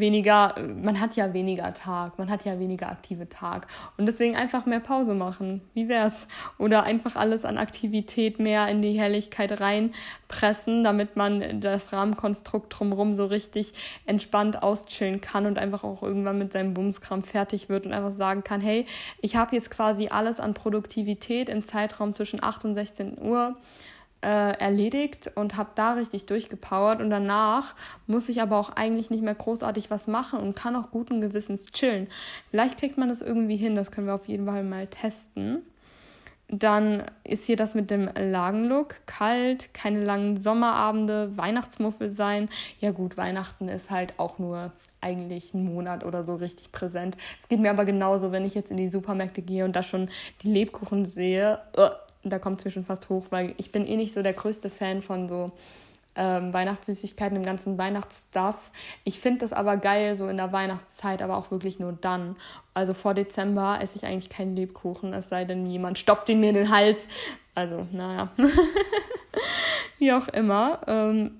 weniger, 0.00 0.54
man 0.82 1.00
hat 1.00 1.16
ja 1.16 1.32
weniger 1.32 1.72
Tag, 1.74 2.18
man 2.18 2.30
hat 2.30 2.44
ja 2.44 2.58
weniger 2.58 2.90
aktive 2.90 3.28
Tag. 3.28 3.66
Und 3.96 4.06
deswegen 4.06 4.36
einfach 4.36 4.66
mehr 4.66 4.80
Pause 4.80 5.14
machen. 5.14 5.60
Wie 5.74 5.88
wär's? 5.88 6.26
Oder 6.58 6.82
einfach 6.82 7.16
alles 7.16 7.44
an 7.44 7.58
Aktivität 7.58 8.38
mehr 8.38 8.68
in 8.68 8.82
die 8.82 8.98
Helligkeit 8.98 9.60
reinpressen, 9.60 10.82
damit 10.82 11.16
man 11.16 11.60
das 11.60 11.92
Rahmenkonstrukt 11.92 12.76
drumherum 12.76 13.14
so 13.14 13.26
richtig 13.26 13.72
entspannt 14.06 14.62
auschillen 14.62 15.20
kann 15.20 15.46
und 15.46 15.58
einfach 15.58 15.84
auch 15.84 16.02
irgendwann 16.02 16.38
mit 16.38 16.52
seinem 16.52 16.74
Bumskram 16.74 17.22
fertig 17.22 17.68
wird 17.68 17.86
und 17.86 17.92
einfach 17.92 18.12
sagen 18.12 18.42
kann, 18.42 18.60
hey, 18.60 18.86
ich 19.20 19.36
habe 19.36 19.54
jetzt 19.54 19.70
quasi 19.70 20.08
alles 20.08 20.40
an 20.40 20.54
Produktivität 20.54 21.48
im 21.48 21.64
Zeitraum 21.64 22.14
zwischen 22.14 22.42
8 22.42 22.64
und 22.64 22.74
16 22.74 23.18
Uhr 23.20 23.56
äh, 24.22 24.58
erledigt 24.58 25.32
und 25.34 25.56
habe 25.56 25.70
da 25.74 25.92
richtig 25.94 26.26
durchgepowert 26.26 27.00
und 27.00 27.10
danach 27.10 27.74
muss 28.06 28.28
ich 28.28 28.42
aber 28.42 28.58
auch 28.58 28.70
eigentlich 28.70 29.10
nicht 29.10 29.22
mehr 29.22 29.34
großartig 29.34 29.90
was 29.90 30.06
machen 30.06 30.40
und 30.40 30.56
kann 30.56 30.76
auch 30.76 30.90
guten 30.90 31.20
Gewissens 31.20 31.66
chillen. 31.72 32.08
Vielleicht 32.50 32.78
kriegt 32.78 32.98
man 32.98 33.08
das 33.08 33.22
irgendwie 33.22 33.56
hin, 33.56 33.76
das 33.76 33.90
können 33.90 34.06
wir 34.06 34.14
auf 34.14 34.28
jeden 34.28 34.46
Fall 34.46 34.62
mal 34.64 34.86
testen. 34.86 35.62
Dann 36.52 37.04
ist 37.22 37.44
hier 37.44 37.56
das 37.56 37.76
mit 37.76 37.90
dem 37.90 38.10
Lagenlook. 38.12 38.96
Kalt, 39.06 39.72
keine 39.72 40.02
langen 40.02 40.36
Sommerabende, 40.36 41.36
Weihnachtsmuffel 41.36 42.10
sein. 42.10 42.48
Ja 42.80 42.90
gut, 42.90 43.16
Weihnachten 43.16 43.68
ist 43.68 43.90
halt 43.90 44.14
auch 44.16 44.40
nur 44.40 44.72
eigentlich 45.00 45.54
einen 45.54 45.72
Monat 45.72 46.04
oder 46.04 46.24
so 46.24 46.34
richtig 46.34 46.72
präsent. 46.72 47.16
Es 47.38 47.46
geht 47.46 47.60
mir 47.60 47.70
aber 47.70 47.84
genauso, 47.84 48.32
wenn 48.32 48.44
ich 48.44 48.56
jetzt 48.56 48.72
in 48.72 48.78
die 48.78 48.88
Supermärkte 48.88 49.42
gehe 49.42 49.64
und 49.64 49.76
da 49.76 49.84
schon 49.84 50.08
die 50.42 50.50
Lebkuchen 50.50 51.04
sehe. 51.04 51.60
Da 52.22 52.38
kommt 52.38 52.60
es 52.60 52.64
mir 52.64 52.70
schon 52.70 52.84
fast 52.84 53.08
hoch, 53.08 53.26
weil 53.30 53.54
ich 53.56 53.72
bin 53.72 53.86
eh 53.86 53.96
nicht 53.96 54.12
so 54.12 54.22
der 54.22 54.32
größte 54.32 54.70
Fan 54.70 55.02
von 55.02 55.28
so 55.28 55.52
ähm, 56.16 56.52
Weihnachtssüßigkeiten, 56.52 57.34
dem 57.34 57.44
ganzen 57.44 57.78
Weihnachtsstuff. 57.78 58.70
Ich 59.04 59.20
finde 59.20 59.40
das 59.40 59.52
aber 59.52 59.76
geil, 59.76 60.16
so 60.16 60.28
in 60.28 60.36
der 60.36 60.52
Weihnachtszeit, 60.52 61.22
aber 61.22 61.36
auch 61.36 61.50
wirklich 61.50 61.78
nur 61.78 61.92
dann. 61.92 62.36
Also 62.74 62.94
vor 62.94 63.14
Dezember 63.14 63.78
esse 63.80 63.96
ich 63.96 64.04
eigentlich 64.04 64.28
keinen 64.28 64.56
Lebkuchen, 64.56 65.12
es 65.12 65.28
sei 65.28 65.44
denn, 65.44 65.66
jemand 65.66 65.98
stopft 65.98 66.28
ihn 66.28 66.40
mir 66.40 66.50
in 66.50 66.56
den 66.56 66.70
Hals. 66.70 67.06
Also, 67.54 67.86
naja. 67.92 68.28
Wie 69.98 70.12
auch 70.12 70.28
immer. 70.28 70.80
Ähm, 70.86 71.39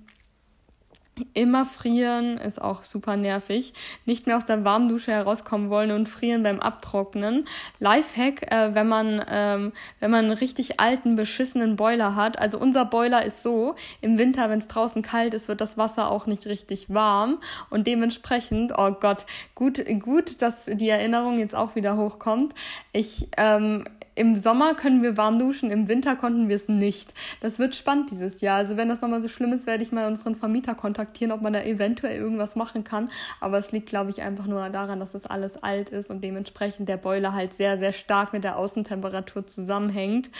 Immer 1.34 1.64
frieren 1.64 2.38
ist 2.38 2.60
auch 2.60 2.82
super 2.82 3.16
nervig. 3.16 3.72
Nicht 4.06 4.26
mehr 4.26 4.36
aus 4.36 4.46
der 4.46 4.64
Warmdusche 4.64 5.12
herauskommen 5.12 5.70
wollen 5.70 5.90
und 5.92 6.08
frieren 6.08 6.42
beim 6.42 6.60
Abtrocknen. 6.60 7.46
Lifehack, 7.78 8.50
äh, 8.52 8.74
wenn 8.74 8.88
man 8.88 9.24
ähm, 9.28 9.72
wenn 10.00 10.10
man 10.10 10.26
einen 10.26 10.34
richtig 10.34 10.80
alten 10.80 11.16
beschissenen 11.16 11.76
Boiler 11.76 12.14
hat. 12.14 12.38
Also 12.38 12.58
unser 12.58 12.84
Boiler 12.84 13.24
ist 13.24 13.42
so: 13.42 13.74
Im 14.00 14.18
Winter, 14.18 14.50
wenn 14.50 14.58
es 14.58 14.68
draußen 14.68 15.02
kalt 15.02 15.34
ist, 15.34 15.48
wird 15.48 15.60
das 15.60 15.76
Wasser 15.76 16.10
auch 16.10 16.26
nicht 16.26 16.46
richtig 16.46 16.92
warm 16.92 17.38
und 17.70 17.86
dementsprechend, 17.86 18.72
oh 18.76 18.92
Gott, 18.92 19.26
gut 19.54 19.84
gut, 20.00 20.42
dass 20.42 20.64
die 20.66 20.88
Erinnerung 20.88 21.38
jetzt 21.38 21.54
auch 21.54 21.74
wieder 21.74 21.96
hochkommt. 21.96 22.54
Ich 22.92 23.28
ähm, 23.36 23.84
im 24.14 24.36
Sommer 24.36 24.74
können 24.74 25.02
wir 25.02 25.16
warm 25.16 25.38
duschen, 25.38 25.70
im 25.70 25.88
Winter 25.88 26.16
konnten 26.16 26.48
wir 26.48 26.56
es 26.56 26.68
nicht. 26.68 27.14
Das 27.40 27.58
wird 27.58 27.76
spannend 27.76 28.10
dieses 28.10 28.40
Jahr. 28.40 28.56
Also 28.56 28.76
wenn 28.76 28.88
das 28.88 29.00
nochmal 29.00 29.22
so 29.22 29.28
schlimm 29.28 29.52
ist, 29.52 29.66
werde 29.66 29.82
ich 29.82 29.92
mal 29.92 30.08
unseren 30.08 30.36
Vermieter 30.36 30.74
kontaktieren, 30.74 31.32
ob 31.32 31.42
man 31.42 31.52
da 31.52 31.62
eventuell 31.62 32.18
irgendwas 32.18 32.56
machen 32.56 32.84
kann. 32.84 33.10
Aber 33.40 33.58
es 33.58 33.72
liegt, 33.72 33.88
glaube 33.88 34.10
ich, 34.10 34.22
einfach 34.22 34.46
nur 34.46 34.68
daran, 34.70 35.00
dass 35.00 35.12
das 35.12 35.26
alles 35.26 35.62
alt 35.62 35.90
ist 35.90 36.10
und 36.10 36.22
dementsprechend 36.22 36.88
der 36.88 36.96
Boiler 36.96 37.32
halt 37.32 37.54
sehr, 37.54 37.78
sehr 37.78 37.92
stark 37.92 38.32
mit 38.32 38.44
der 38.44 38.58
Außentemperatur 38.58 39.46
zusammenhängt. 39.46 40.30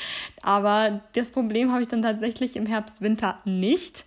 Aber 0.42 1.00
das 1.14 1.30
Problem 1.30 1.72
habe 1.72 1.82
ich 1.82 1.88
dann 1.88 2.02
tatsächlich 2.02 2.56
im 2.56 2.66
Herbst, 2.66 3.00
Winter 3.00 3.38
nicht 3.44 4.04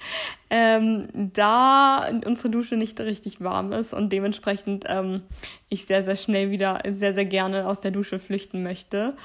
ähm, 0.55 1.07
da 1.33 2.07
unsere 2.25 2.51
Dusche 2.51 2.77
nicht 2.77 2.99
richtig 2.99 3.41
warm 3.41 3.73
ist 3.73 3.91
und 3.91 4.13
dementsprechend 4.13 4.85
ähm, 4.87 5.23
ich 5.67 5.87
sehr, 5.87 6.03
sehr 6.03 6.15
schnell 6.15 6.51
wieder 6.51 6.79
sehr, 6.89 7.15
sehr 7.15 7.25
gerne 7.25 7.65
aus 7.65 7.79
der 7.79 7.89
Dusche 7.89 8.19
flüchten 8.19 8.61
möchte. 8.61 9.15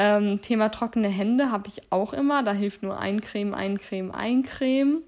Ähm, 0.00 0.40
Thema 0.40 0.68
trockene 0.68 1.08
Hände 1.08 1.50
habe 1.50 1.66
ich 1.66 1.90
auch 1.90 2.12
immer. 2.12 2.44
Da 2.44 2.52
hilft 2.52 2.84
nur 2.84 3.00
Eincremen, 3.00 3.52
Eincremen, 3.52 4.12
Eincremen. 4.12 5.02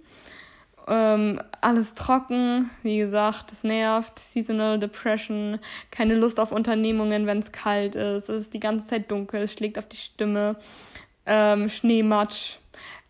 Ähm, 0.89 1.41
alles 1.61 1.95
trocken, 1.95 2.71
wie 2.83 2.99
gesagt, 2.99 3.53
das 3.53 3.63
nervt. 3.63 4.19
Seasonal 4.19 4.81
Depression, 4.81 5.61
keine 5.93 6.17
Lust 6.17 6.41
auf 6.41 6.51
Unternehmungen, 6.51 7.27
wenn 7.27 7.39
es 7.39 7.53
kalt 7.53 7.95
ist. 7.95 8.29
Es 8.29 8.47
ist 8.47 8.55
die 8.55 8.59
ganze 8.59 8.89
Zeit 8.89 9.09
dunkel, 9.13 9.43
es 9.43 9.53
schlägt 9.53 9.79
auf 9.79 9.87
die 9.87 9.97
Stimme. 9.97 10.57
Ähm, 11.25 11.69
Schneematsch, 11.69 12.57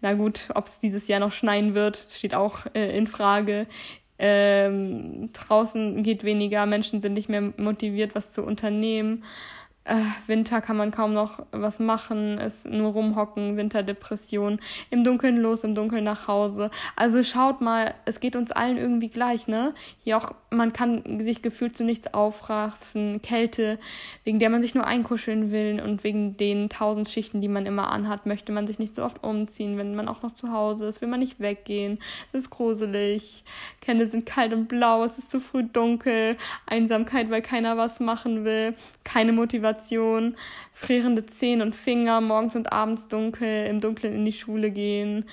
na 0.02 0.12
gut, 0.12 0.50
ob 0.54 0.66
es 0.66 0.80
dieses 0.80 1.08
Jahr 1.08 1.20
noch 1.20 1.32
schneien 1.32 1.72
wird, 1.72 1.96
steht 1.96 2.34
auch 2.34 2.66
äh, 2.74 2.94
in 2.94 3.06
Frage. 3.06 3.66
Ähm, 4.18 5.32
draußen 5.32 6.02
geht 6.02 6.24
weniger, 6.24 6.66
Menschen 6.66 7.00
sind 7.00 7.14
nicht 7.14 7.30
mehr 7.30 7.54
motiviert, 7.56 8.14
was 8.14 8.34
zu 8.34 8.42
unternehmen 8.42 9.24
Winter 10.26 10.61
kann 10.61 10.76
man 10.76 10.93
kaum 10.93 11.14
noch 11.14 11.45
was 11.51 11.80
machen, 11.80 12.38
ist 12.38 12.66
nur 12.66 12.93
rumhocken, 12.93 13.57
Winterdepression, 13.57 14.61
im 14.91 15.03
Dunkeln 15.03 15.38
los, 15.38 15.64
im 15.64 15.74
Dunkeln 15.74 16.05
nach 16.05 16.28
Hause. 16.28 16.70
Also 16.95 17.24
schaut 17.24 17.61
mal, 17.61 17.95
es 18.05 18.20
geht 18.20 18.36
uns 18.36 18.53
allen 18.53 18.76
irgendwie 18.76 19.09
gleich, 19.09 19.49
ne? 19.49 19.74
Hier 19.99 20.16
auch, 20.16 20.32
man 20.51 20.72
kann 20.72 21.18
sich 21.18 21.43
gefühlt 21.43 21.76
zu 21.76 21.82
nichts 21.82 22.14
aufraffen, 22.14 23.20
Kälte, 23.22 23.78
wegen 24.22 24.38
der 24.38 24.51
man 24.51 24.62
sich 24.62 24.76
nur 24.76 24.86
einkuscheln 24.86 25.51
will 25.51 25.82
und 25.84 26.05
wegen 26.05 26.36
den 26.36 26.68
tausend 26.68 27.09
Schichten, 27.09 27.41
die 27.41 27.49
man 27.49 27.66
immer 27.66 27.91
anhat, 27.91 28.26
möchte 28.26 28.53
man 28.53 28.68
sich 28.68 28.78
nicht 28.78 28.95
so 28.95 29.03
oft 29.03 29.24
umziehen, 29.24 29.76
wenn 29.76 29.97
man 29.97 30.07
auch 30.07 30.22
noch 30.22 30.34
zu 30.34 30.53
Hause 30.53 30.86
ist, 30.86 31.01
will 31.01 31.09
man 31.09 31.20
nicht 31.20 31.41
weggehen. 31.41 31.99
Es 32.32 32.43
ist 32.43 32.51
gruselig, 32.51 33.45
Hände 33.84 34.09
sind 34.09 34.24
kalt 34.24 34.53
und 34.53 34.68
blau, 34.68 35.03
es 35.03 35.18
ist 35.18 35.32
zu 35.32 35.41
früh 35.41 35.64
dunkel, 35.64 36.36
Einsamkeit, 36.66 37.28
weil 37.28 37.43
keiner 37.43 37.76
was 37.76 37.99
machen 37.99 38.45
will, 38.45 38.74
keine 39.03 39.32
Motivation 39.32 39.79
Motivation, 39.80 40.36
frierende 40.72 41.26
Zehen 41.26 41.62
und 41.62 41.74
Finger, 41.74 42.20
morgens 42.20 42.56
und 42.56 42.72
abends 42.72 43.08
dunkel, 43.08 43.66
im 43.66 43.80
Dunkeln 43.80 44.14
in 44.14 44.24
die 44.24 44.32
Schule 44.32 44.70
gehen, 44.70 45.24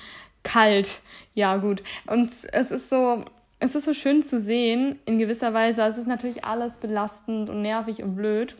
kalt. 0.42 1.00
Ja, 1.34 1.56
gut. 1.56 1.82
Und 2.06 2.30
es 2.52 2.70
ist 2.70 2.90
so, 2.90 3.24
es 3.60 3.74
ist 3.74 3.84
so 3.84 3.92
schön 3.92 4.22
zu 4.22 4.38
sehen, 4.38 4.98
in 5.04 5.18
gewisser 5.18 5.52
Weise. 5.52 5.82
Es 5.82 5.98
ist 5.98 6.08
natürlich 6.08 6.44
alles 6.44 6.76
belastend 6.76 7.50
und 7.50 7.62
nervig 7.62 8.02
und 8.02 8.16
blöd. 8.16 8.56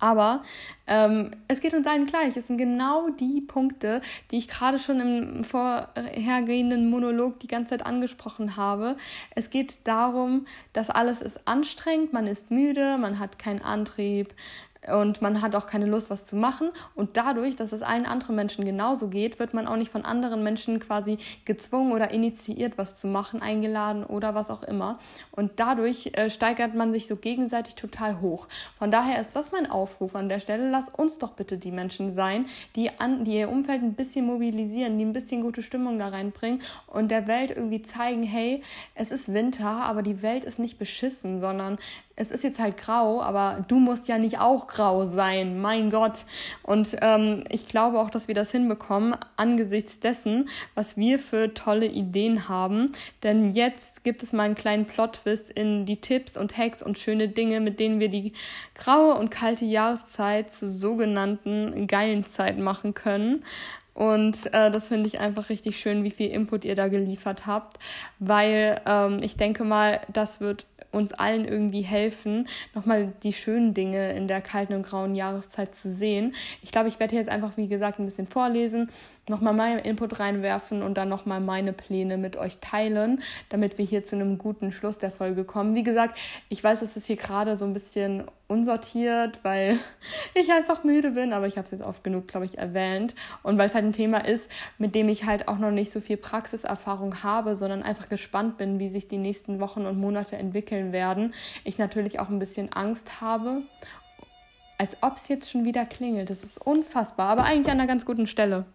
Aber 0.00 0.42
ähm, 0.86 1.30
es 1.48 1.60
geht 1.60 1.72
uns 1.72 1.86
allen 1.86 2.06
gleich. 2.06 2.36
Es 2.36 2.48
sind 2.48 2.58
genau 2.58 3.08
die 3.10 3.40
Punkte, 3.40 4.00
die 4.30 4.36
ich 4.36 4.48
gerade 4.48 4.78
schon 4.78 5.00
im 5.00 5.44
vorhergehenden 5.44 6.90
Monolog 6.90 7.38
die 7.40 7.46
ganze 7.46 7.70
Zeit 7.70 7.86
angesprochen 7.86 8.56
habe. 8.56 8.96
Es 9.34 9.50
geht 9.50 9.86
darum, 9.86 10.46
dass 10.72 10.90
alles 10.90 11.22
ist 11.22 11.46
anstrengend, 11.46 12.12
man 12.12 12.26
ist 12.26 12.50
müde, 12.50 12.98
man 12.98 13.18
hat 13.18 13.38
keinen 13.38 13.62
Antrieb, 13.62 14.34
und 14.92 15.22
man 15.22 15.42
hat 15.42 15.54
auch 15.54 15.66
keine 15.66 15.86
Lust, 15.86 16.10
was 16.10 16.26
zu 16.26 16.36
machen. 16.36 16.70
Und 16.94 17.16
dadurch, 17.16 17.56
dass 17.56 17.72
es 17.72 17.82
allen 17.82 18.06
anderen 18.06 18.36
Menschen 18.36 18.64
genauso 18.64 19.08
geht, 19.08 19.38
wird 19.38 19.54
man 19.54 19.66
auch 19.66 19.76
nicht 19.76 19.90
von 19.90 20.04
anderen 20.04 20.42
Menschen 20.42 20.80
quasi 20.80 21.18
gezwungen 21.44 21.92
oder 21.92 22.10
initiiert, 22.10 22.78
was 22.78 22.96
zu 22.96 23.06
machen, 23.06 23.40
eingeladen 23.42 24.04
oder 24.04 24.34
was 24.34 24.50
auch 24.50 24.62
immer. 24.62 24.98
Und 25.30 25.52
dadurch 25.56 26.10
äh, 26.14 26.30
steigert 26.30 26.74
man 26.74 26.92
sich 26.92 27.06
so 27.06 27.16
gegenseitig 27.16 27.74
total 27.74 28.20
hoch. 28.20 28.48
Von 28.78 28.90
daher 28.90 29.20
ist 29.20 29.34
das 29.34 29.52
mein 29.52 29.70
Aufruf 29.70 30.14
an 30.14 30.28
der 30.28 30.40
Stelle. 30.40 30.68
Lass 30.70 30.88
uns 30.88 31.18
doch 31.18 31.32
bitte 31.32 31.58
die 31.58 31.72
Menschen 31.72 32.12
sein, 32.12 32.46
die, 32.76 32.90
an, 32.98 33.24
die 33.24 33.38
ihr 33.38 33.48
Umfeld 33.48 33.82
ein 33.82 33.94
bisschen 33.94 34.26
mobilisieren, 34.26 34.98
die 34.98 35.04
ein 35.04 35.12
bisschen 35.12 35.40
gute 35.40 35.62
Stimmung 35.62 35.98
da 35.98 36.08
reinbringen 36.08 36.60
und 36.86 37.10
der 37.10 37.26
Welt 37.26 37.50
irgendwie 37.50 37.82
zeigen, 37.82 38.22
hey, 38.22 38.62
es 38.94 39.10
ist 39.10 39.32
Winter, 39.32 39.84
aber 39.84 40.02
die 40.02 40.22
Welt 40.22 40.44
ist 40.44 40.58
nicht 40.58 40.78
beschissen, 40.78 41.40
sondern 41.40 41.78
es 42.16 42.30
ist 42.30 42.44
jetzt 42.44 42.60
halt 42.60 42.76
grau, 42.76 43.20
aber 43.20 43.64
du 43.66 43.78
musst 43.80 44.06
ja 44.08 44.18
nicht 44.18 44.38
auch 44.38 44.66
grau 44.66 45.06
sein, 45.06 45.60
mein 45.60 45.90
Gott. 45.90 46.24
Und 46.62 46.96
ähm, 47.02 47.44
ich 47.48 47.66
glaube 47.66 47.98
auch, 47.98 48.10
dass 48.10 48.28
wir 48.28 48.34
das 48.34 48.50
hinbekommen 48.52 49.16
angesichts 49.36 49.98
dessen, 49.98 50.48
was 50.74 50.96
wir 50.96 51.18
für 51.18 51.54
tolle 51.54 51.86
Ideen 51.86 52.48
haben. 52.48 52.92
Denn 53.22 53.52
jetzt 53.52 54.04
gibt 54.04 54.22
es 54.22 54.32
mal 54.32 54.44
einen 54.44 54.54
kleinen 54.54 54.86
Plot-Twist 54.86 55.50
in 55.50 55.86
die 55.86 56.00
Tipps 56.00 56.36
und 56.36 56.56
Hacks 56.56 56.82
und 56.82 56.98
schöne 56.98 57.28
Dinge, 57.28 57.60
mit 57.60 57.80
denen 57.80 57.98
wir 57.98 58.08
die 58.08 58.32
graue 58.74 59.14
und 59.14 59.30
kalte 59.30 59.64
Jahreszeit 59.64 60.52
zur 60.52 60.68
sogenannten 60.68 61.86
geilen 61.88 62.24
Zeit 62.24 62.58
machen 62.58 62.94
können. 62.94 63.42
Und 63.94 64.52
äh, 64.52 64.72
das 64.72 64.88
finde 64.88 65.06
ich 65.06 65.20
einfach 65.20 65.48
richtig 65.48 65.78
schön, 65.78 66.02
wie 66.02 66.10
viel 66.10 66.30
Input 66.30 66.64
ihr 66.64 66.74
da 66.74 66.88
geliefert 66.88 67.46
habt, 67.46 67.78
weil 68.18 68.80
ähm, 68.86 69.18
ich 69.22 69.36
denke 69.36 69.62
mal, 69.62 70.00
das 70.12 70.40
wird 70.40 70.66
uns 70.94 71.12
allen 71.12 71.46
irgendwie 71.46 71.82
helfen, 71.82 72.48
nochmal 72.74 73.12
die 73.22 73.32
schönen 73.32 73.74
Dinge 73.74 74.12
in 74.12 74.28
der 74.28 74.40
kalten 74.40 74.74
und 74.74 74.82
grauen 74.82 75.14
Jahreszeit 75.14 75.74
zu 75.74 75.90
sehen. 75.90 76.34
Ich 76.62 76.70
glaube, 76.70 76.88
ich 76.88 77.00
werde 77.00 77.16
jetzt 77.16 77.28
einfach, 77.28 77.56
wie 77.56 77.68
gesagt, 77.68 77.98
ein 77.98 78.06
bisschen 78.06 78.26
vorlesen, 78.26 78.90
nochmal 79.28 79.54
meinen 79.54 79.80
Input 79.80 80.20
reinwerfen 80.20 80.82
und 80.82 80.94
dann 80.94 81.08
nochmal 81.08 81.40
meine 81.40 81.72
Pläne 81.72 82.16
mit 82.16 82.36
euch 82.36 82.58
teilen, 82.58 83.22
damit 83.48 83.78
wir 83.78 83.84
hier 83.84 84.04
zu 84.04 84.16
einem 84.16 84.38
guten 84.38 84.72
Schluss 84.72 84.98
der 84.98 85.10
Folge 85.10 85.44
kommen. 85.44 85.74
Wie 85.74 85.82
gesagt, 85.82 86.18
ich 86.48 86.62
weiß, 86.62 86.82
es 86.82 86.96
ist 86.96 87.06
hier 87.06 87.16
gerade 87.16 87.56
so 87.56 87.64
ein 87.64 87.72
bisschen 87.72 88.24
unsortiert, 88.46 89.40
weil 89.42 89.78
ich 90.34 90.52
einfach 90.52 90.84
müde 90.84 91.12
bin, 91.12 91.32
aber 91.32 91.46
ich 91.46 91.56
habe 91.56 91.64
es 91.64 91.70
jetzt 91.70 91.82
oft 91.82 92.04
genug, 92.04 92.28
glaube 92.28 92.46
ich, 92.46 92.58
erwähnt. 92.58 93.14
Und 93.42 93.58
weil 93.58 93.68
es 93.68 93.74
halt 93.74 93.84
ein 93.84 93.92
Thema 93.92 94.18
ist, 94.18 94.50
mit 94.78 94.94
dem 94.94 95.08
ich 95.08 95.24
halt 95.24 95.48
auch 95.48 95.58
noch 95.58 95.70
nicht 95.70 95.92
so 95.92 96.00
viel 96.00 96.16
Praxiserfahrung 96.16 97.22
habe, 97.22 97.56
sondern 97.56 97.82
einfach 97.82 98.08
gespannt 98.08 98.56
bin, 98.58 98.78
wie 98.78 98.88
sich 98.88 99.08
die 99.08 99.18
nächsten 99.18 99.60
Wochen 99.60 99.86
und 99.86 99.98
Monate 99.98 100.36
entwickeln 100.36 100.92
werden. 100.92 101.34
Ich 101.64 101.78
natürlich 101.78 102.20
auch 102.20 102.28
ein 102.28 102.38
bisschen 102.38 102.72
Angst 102.72 103.20
habe. 103.20 103.62
Als 104.76 104.96
ob 105.02 105.16
es 105.16 105.28
jetzt 105.28 105.50
schon 105.50 105.64
wieder 105.64 105.86
klingelt. 105.86 106.30
Das 106.30 106.42
ist 106.42 106.58
unfassbar, 106.58 107.28
aber 107.28 107.44
eigentlich 107.44 107.70
an 107.70 107.78
einer 107.78 107.86
ganz 107.86 108.04
guten 108.04 108.26
Stelle. 108.26 108.66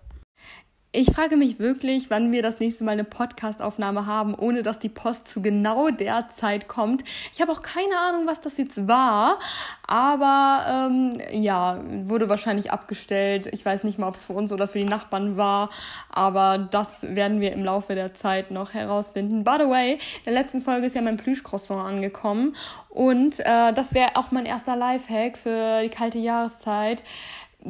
Ich 0.92 1.12
frage 1.12 1.38
mich 1.38 1.60
wirklich, 1.60 2.10
wann 2.10 2.32
wir 2.32 2.42
das 2.42 2.60
nächste 2.60 2.84
Mal 2.84 2.94
eine 2.94 3.04
Podcastaufnahme 3.04 4.08
haben, 4.08 4.34
ohne 4.34 4.64
dass 4.64 4.80
die 4.80 4.90
Post 4.90 5.30
zu 5.30 5.40
genau 5.40 5.90
der 5.92 6.30
Zeit 6.36 6.68
kommt. 6.68 7.04
Ich 7.32 7.40
habe 7.42 7.52
auch 7.52 7.62
keine 7.62 7.96
Ahnung, 7.96 8.26
was 8.26 8.42
das 8.42 8.58
jetzt 8.58 8.88
war, 8.88 9.38
aber 9.86 10.90
ähm, 10.90 11.22
ja, 11.32 11.80
wurde 12.06 12.28
wahrscheinlich 12.28 12.72
abgestellt. 12.72 13.50
Ich 13.54 13.64
weiß 13.64 13.84
nicht 13.84 14.00
mal, 14.00 14.08
ob 14.08 14.16
es 14.16 14.26
für 14.26 14.34
uns 14.34 14.52
oder 14.52 14.68
für 14.68 14.80
die 14.80 14.86
Nachbarn 14.86 15.38
war, 15.38 15.70
aber 16.10 16.58
das 16.58 17.04
werden 17.04 17.40
wir 17.40 17.54
im 17.54 17.64
Laufe 17.64 17.94
der 17.94 18.16
Zeit 18.16 18.50
noch 18.50 18.74
herausfinden. 18.74 19.44
By 19.44 19.58
the 19.60 19.70
way, 19.70 19.94
in 19.94 20.00
der 20.26 20.34
letzten 20.34 20.62
Folge 20.62 20.88
ist 20.88 20.96
ja 20.96 21.04
mein 21.04 21.18
Plüschcroissant 21.18 21.88
angekommen 21.88 22.56
und 22.90 23.40
äh, 23.42 23.74
das 23.74 23.94
wäre 23.94 24.16
auch 24.16 24.32
mein 24.32 24.48
erster 24.48 24.76
Lifehack 24.76 25.38
für 25.38 25.84
die 25.84 25.90
kalte 25.90 26.18
Jahreszeit 26.18 27.04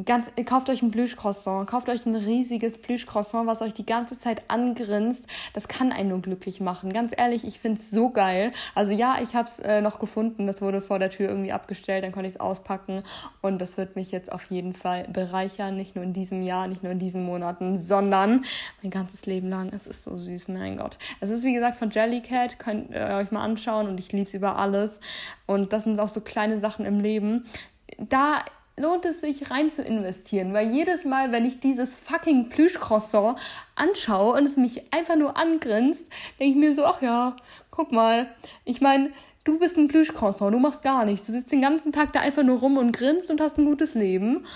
ganz, 0.04 0.26
kauft 0.46 0.70
euch 0.70 0.82
ein 0.82 0.90
Plüschcroissant, 0.90 1.68
kauft 1.68 1.88
euch 1.88 2.06
ein 2.06 2.14
riesiges 2.14 2.78
Plüschcroissant, 2.78 3.46
was 3.46 3.60
euch 3.60 3.74
die 3.74 3.86
ganze 3.86 4.18
Zeit 4.18 4.48
angrinst. 4.48 5.24
Das 5.52 5.66
kann 5.66 5.92
einen 5.92 6.10
nur 6.10 6.20
glücklich 6.20 6.60
machen. 6.60 6.92
Ganz 6.92 7.12
ehrlich, 7.16 7.44
ich 7.44 7.58
find's 7.58 7.90
so 7.90 8.10
geil. 8.10 8.52
Also 8.74 8.92
ja, 8.92 9.18
ich 9.20 9.34
hab's 9.34 9.58
äh, 9.58 9.80
noch 9.80 9.98
gefunden. 9.98 10.46
Das 10.46 10.62
wurde 10.62 10.80
vor 10.80 10.98
der 10.98 11.10
Tür 11.10 11.28
irgendwie 11.28 11.52
abgestellt, 11.52 12.04
dann 12.04 12.12
konnte 12.12 12.28
ich's 12.28 12.38
auspacken. 12.38 13.02
Und 13.42 13.60
das 13.60 13.76
wird 13.76 13.96
mich 13.96 14.12
jetzt 14.12 14.30
auf 14.30 14.50
jeden 14.50 14.74
Fall 14.74 15.08
bereichern. 15.08 15.76
Nicht 15.76 15.96
nur 15.96 16.04
in 16.04 16.12
diesem 16.12 16.42
Jahr, 16.42 16.68
nicht 16.68 16.82
nur 16.82 16.92
in 16.92 16.98
diesen 16.98 17.24
Monaten, 17.24 17.80
sondern 17.80 18.44
mein 18.82 18.90
ganzes 18.90 19.26
Leben 19.26 19.48
lang. 19.48 19.72
Es 19.74 19.86
ist 19.86 20.04
so 20.04 20.16
süß, 20.16 20.48
mein 20.48 20.76
Gott. 20.76 20.98
Es 21.20 21.30
ist 21.30 21.42
wie 21.42 21.52
gesagt 21.52 21.76
von 21.76 21.90
Jellycat, 21.90 22.58
könnt 22.58 22.90
ihr 22.90 23.16
euch 23.16 23.32
mal 23.32 23.42
anschauen 23.42 23.88
und 23.88 23.98
ich 23.98 24.12
lieb's 24.12 24.34
über 24.34 24.56
alles. 24.56 25.00
Und 25.46 25.72
das 25.72 25.82
sind 25.82 25.98
auch 25.98 26.08
so 26.08 26.20
kleine 26.20 26.60
Sachen 26.60 26.86
im 26.86 27.00
Leben. 27.00 27.44
Da 27.98 28.44
lohnt 28.80 29.04
es 29.04 29.20
sich 29.20 29.50
rein 29.50 29.70
zu 29.72 29.82
investieren, 29.82 30.52
weil 30.52 30.70
jedes 30.70 31.04
Mal, 31.04 31.32
wenn 31.32 31.44
ich 31.44 31.60
dieses 31.60 31.94
fucking 31.94 32.48
Plüschcroissant 32.48 33.38
anschaue 33.74 34.38
und 34.38 34.46
es 34.46 34.56
mich 34.56 34.92
einfach 34.92 35.16
nur 35.16 35.36
angrinst, 35.36 36.04
denke 36.38 36.52
ich 36.52 36.56
mir 36.56 36.74
so, 36.74 36.84
ach 36.84 37.02
ja, 37.02 37.36
guck 37.70 37.92
mal, 37.92 38.28
ich 38.64 38.80
meine, 38.80 39.10
du 39.44 39.58
bist 39.58 39.76
ein 39.76 39.88
Plüschcroissant, 39.88 40.54
du 40.54 40.58
machst 40.58 40.82
gar 40.82 41.04
nichts, 41.04 41.26
du 41.26 41.32
sitzt 41.32 41.52
den 41.52 41.62
ganzen 41.62 41.92
Tag 41.92 42.12
da 42.12 42.20
einfach 42.20 42.42
nur 42.42 42.58
rum 42.58 42.78
und 42.78 42.92
grinst 42.92 43.30
und 43.30 43.40
hast 43.40 43.58
ein 43.58 43.64
gutes 43.64 43.94
Leben. 43.94 44.46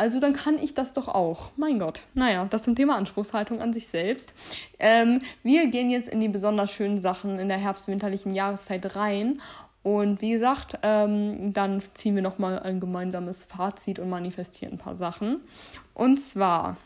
Also 0.00 0.20
dann 0.20 0.32
kann 0.32 0.60
ich 0.60 0.74
das 0.74 0.92
doch 0.92 1.08
auch. 1.08 1.50
Mein 1.56 1.80
Gott. 1.80 2.02
Naja, 2.14 2.46
das 2.48 2.62
zum 2.62 2.76
Thema 2.76 2.94
Anspruchshaltung 2.94 3.60
an 3.60 3.72
sich 3.72 3.88
selbst. 3.88 4.32
Ähm, 4.78 5.22
wir 5.42 5.66
gehen 5.66 5.90
jetzt 5.90 6.08
in 6.08 6.20
die 6.20 6.28
besonders 6.28 6.70
schönen 6.70 7.00
Sachen 7.00 7.40
in 7.40 7.48
der 7.48 7.58
herbstwinterlichen 7.58 8.32
Jahreszeit 8.32 8.94
rein. 8.94 9.40
Und 9.82 10.20
wie 10.20 10.32
gesagt, 10.32 10.78
ähm, 10.82 11.52
dann 11.52 11.82
ziehen 11.94 12.14
wir 12.14 12.22
nochmal 12.22 12.58
ein 12.58 12.80
gemeinsames 12.80 13.44
Fazit 13.44 13.98
und 13.98 14.10
manifestieren 14.10 14.74
ein 14.74 14.78
paar 14.78 14.96
Sachen. 14.96 15.40
Und 15.94 16.18
zwar 16.20 16.76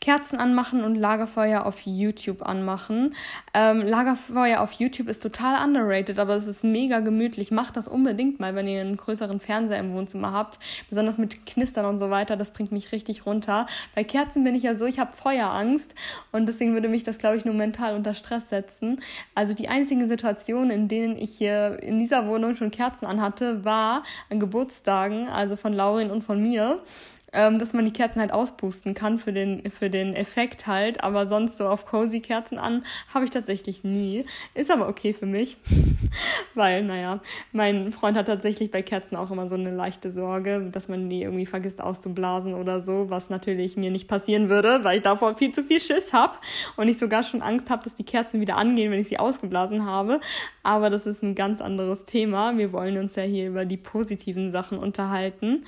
Kerzen 0.00 0.38
anmachen 0.38 0.84
und 0.84 0.96
Lagerfeuer 0.96 1.64
auf 1.66 1.80
YouTube 1.84 2.42
anmachen. 2.42 3.14
Ähm, 3.54 3.82
Lagerfeuer 3.82 4.60
auf 4.60 4.72
YouTube 4.72 5.08
ist 5.08 5.22
total 5.22 5.62
underrated, 5.64 6.18
aber 6.18 6.34
es 6.34 6.46
ist 6.46 6.64
mega 6.64 7.00
gemütlich. 7.00 7.50
Macht 7.50 7.76
das 7.76 7.88
unbedingt 7.88 8.40
mal, 8.40 8.54
wenn 8.54 8.68
ihr 8.68 8.80
einen 8.80 8.96
größeren 8.96 9.40
Fernseher 9.40 9.78
im 9.78 9.94
Wohnzimmer 9.94 10.32
habt. 10.32 10.58
Besonders 10.88 11.18
mit 11.18 11.46
Knistern 11.46 11.86
und 11.86 11.98
so 11.98 12.10
weiter. 12.10 12.36
Das 12.36 12.52
bringt 12.52 12.72
mich 12.72 12.92
richtig 12.92 13.26
runter. 13.26 13.66
Bei 13.94 14.04
Kerzen 14.04 14.44
bin 14.44 14.54
ich 14.54 14.62
ja 14.62 14.76
so, 14.76 14.86
ich 14.86 14.98
habe 14.98 15.12
Feuerangst 15.12 15.94
und 16.32 16.46
deswegen 16.46 16.74
würde 16.74 16.88
mich 16.88 17.02
das, 17.02 17.18
glaube 17.18 17.36
ich, 17.36 17.44
nur 17.44 17.54
mental 17.54 17.94
unter 17.94 18.14
Stress 18.14 18.48
setzen. 18.48 19.00
Also 19.34 19.54
die 19.54 19.68
einzigen 19.68 20.08
Situationen, 20.08 20.70
in 20.70 20.88
denen 20.88 21.16
ich 21.16 21.36
hier 21.36 21.82
in 21.82 21.98
dieser 21.98 22.26
Wohnung 22.26 22.56
schon 22.56 22.70
Kerzen 22.70 23.06
anhatte, 23.06 23.64
war 23.64 24.02
an 24.30 24.40
Geburtstagen, 24.40 25.28
also 25.28 25.56
von 25.56 25.72
Laurin 25.72 26.10
und 26.10 26.22
von 26.22 26.42
mir 26.42 26.82
ähm, 27.32 27.58
dass 27.58 27.72
man 27.72 27.84
die 27.84 27.92
Kerzen 27.92 28.20
halt 28.20 28.32
auspusten 28.32 28.94
kann 28.94 29.18
für 29.18 29.32
den, 29.32 29.70
für 29.70 29.90
den 29.90 30.14
Effekt 30.14 30.66
halt. 30.66 31.02
Aber 31.02 31.26
sonst 31.26 31.58
so 31.58 31.66
auf 31.66 31.86
cozy 31.86 32.20
Kerzen 32.20 32.58
an 32.58 32.84
habe 33.12 33.24
ich 33.24 33.30
tatsächlich 33.30 33.84
nie. 33.84 34.24
Ist 34.54 34.70
aber 34.70 34.88
okay 34.88 35.12
für 35.14 35.26
mich, 35.26 35.56
weil, 36.54 36.84
naja, 36.84 37.20
mein 37.52 37.92
Freund 37.92 38.16
hat 38.16 38.26
tatsächlich 38.26 38.70
bei 38.70 38.82
Kerzen 38.82 39.16
auch 39.16 39.30
immer 39.30 39.48
so 39.48 39.54
eine 39.54 39.70
leichte 39.70 40.12
Sorge, 40.12 40.68
dass 40.70 40.88
man 40.88 41.08
die 41.08 41.22
irgendwie 41.22 41.46
vergisst 41.46 41.80
auszublasen 41.80 42.54
oder 42.54 42.82
so, 42.82 43.08
was 43.08 43.30
natürlich 43.30 43.76
mir 43.76 43.90
nicht 43.90 44.08
passieren 44.08 44.48
würde, 44.48 44.84
weil 44.84 44.98
ich 44.98 45.02
davor 45.02 45.36
viel 45.36 45.52
zu 45.52 45.62
viel 45.62 45.80
Schiss 45.80 46.12
habe 46.12 46.36
und 46.76 46.88
ich 46.88 46.98
sogar 46.98 47.22
schon 47.22 47.42
Angst 47.42 47.70
habe, 47.70 47.84
dass 47.84 47.96
die 47.96 48.04
Kerzen 48.04 48.40
wieder 48.40 48.56
angehen, 48.56 48.92
wenn 48.92 49.00
ich 49.00 49.08
sie 49.08 49.18
ausgeblasen 49.18 49.86
habe. 49.86 50.20
Aber 50.62 50.90
das 50.90 51.06
ist 51.06 51.22
ein 51.22 51.34
ganz 51.34 51.60
anderes 51.60 52.04
Thema. 52.04 52.56
Wir 52.56 52.72
wollen 52.72 52.98
uns 52.98 53.16
ja 53.16 53.22
hier 53.22 53.48
über 53.48 53.64
die 53.64 53.76
positiven 53.76 54.50
Sachen 54.50 54.78
unterhalten 54.78 55.64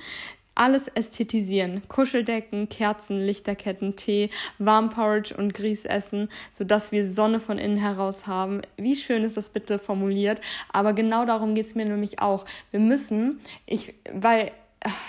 alles 0.55 0.87
ästhetisieren. 0.95 1.83
Kuscheldecken, 1.87 2.69
Kerzen, 2.69 3.25
Lichterketten, 3.25 3.95
Tee, 3.95 4.29
Warmporridge 4.57 5.35
und 5.35 5.53
Grieß 5.53 5.85
essen, 5.85 6.29
sodass 6.51 6.91
wir 6.91 7.07
Sonne 7.07 7.39
von 7.39 7.57
innen 7.57 7.77
heraus 7.77 8.25
haben. 8.25 8.61
Wie 8.77 8.95
schön 8.95 9.23
ist 9.23 9.37
das 9.37 9.49
bitte 9.49 9.77
formuliert? 9.79 10.41
Aber 10.71 10.93
genau 10.93 11.25
darum 11.25 11.55
geht's 11.55 11.75
mir 11.75 11.85
nämlich 11.85 12.19
auch. 12.19 12.45
Wir 12.71 12.79
müssen, 12.79 13.39
ich, 13.65 13.93
weil, 14.11 14.51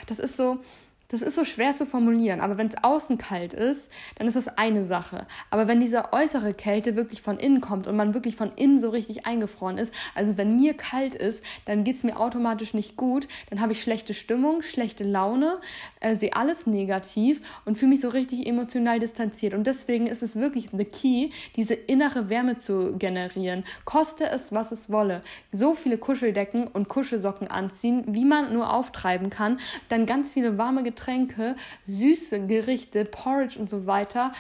das 0.06 0.18
ist 0.18 0.36
so, 0.36 0.58
das 1.08 1.22
ist 1.22 1.36
so 1.36 1.44
schwer 1.44 1.74
zu 1.74 1.86
formulieren, 1.86 2.40
aber 2.40 2.58
wenn 2.58 2.66
es 2.66 2.82
außen 2.82 3.16
kalt 3.18 3.54
ist, 3.54 3.90
dann 4.16 4.26
ist 4.26 4.34
das 4.34 4.48
eine 4.48 4.84
Sache. 4.84 5.26
Aber 5.50 5.68
wenn 5.68 5.80
diese 5.80 6.12
äußere 6.12 6.52
Kälte 6.52 6.96
wirklich 6.96 7.22
von 7.22 7.38
innen 7.38 7.60
kommt 7.60 7.86
und 7.86 7.96
man 7.96 8.14
wirklich 8.14 8.34
von 8.34 8.52
innen 8.56 8.78
so 8.78 8.90
richtig 8.90 9.24
eingefroren 9.24 9.78
ist, 9.78 9.94
also 10.14 10.36
wenn 10.36 10.56
mir 10.56 10.74
kalt 10.74 11.14
ist, 11.14 11.44
dann 11.64 11.84
geht's 11.84 12.02
mir 12.02 12.18
automatisch 12.18 12.74
nicht 12.74 12.96
gut, 12.96 13.28
dann 13.50 13.60
habe 13.60 13.72
ich 13.72 13.82
schlechte 13.82 14.14
Stimmung, 14.14 14.62
schlechte 14.62 15.04
Laune, 15.04 15.60
äh, 16.00 16.16
sehe 16.16 16.34
alles 16.34 16.66
negativ 16.66 17.60
und 17.64 17.78
fühle 17.78 17.90
mich 17.90 18.00
so 18.00 18.08
richtig 18.08 18.46
emotional 18.46 18.98
distanziert. 18.98 19.54
Und 19.54 19.66
deswegen 19.66 20.08
ist 20.08 20.22
es 20.22 20.36
wirklich 20.36 20.68
the 20.76 20.84
key, 20.84 21.30
diese 21.54 21.74
innere 21.74 22.28
Wärme 22.28 22.56
zu 22.56 22.96
generieren. 22.96 23.64
Koste 23.84 24.28
es, 24.28 24.52
was 24.52 24.72
es 24.72 24.90
wolle. 24.90 25.22
So 25.52 25.74
viele 25.74 25.98
Kuscheldecken 25.98 26.66
und 26.66 26.88
Kuschelsocken 26.88 27.48
anziehen, 27.48 28.04
wie 28.08 28.24
man 28.24 28.52
nur 28.52 28.72
auftreiben 28.72 29.30
kann. 29.30 29.60
Dann 29.88 30.06
ganz 30.06 30.32
viele 30.32 30.58
warme 30.58 30.82
Getränke 30.82 30.95
Getränke, 30.96 31.56
süße 31.84 32.46
Gerichte, 32.46 33.04
Porridge 33.04 33.58
und 33.58 33.68
so 33.68 33.86
weiter 33.86 34.32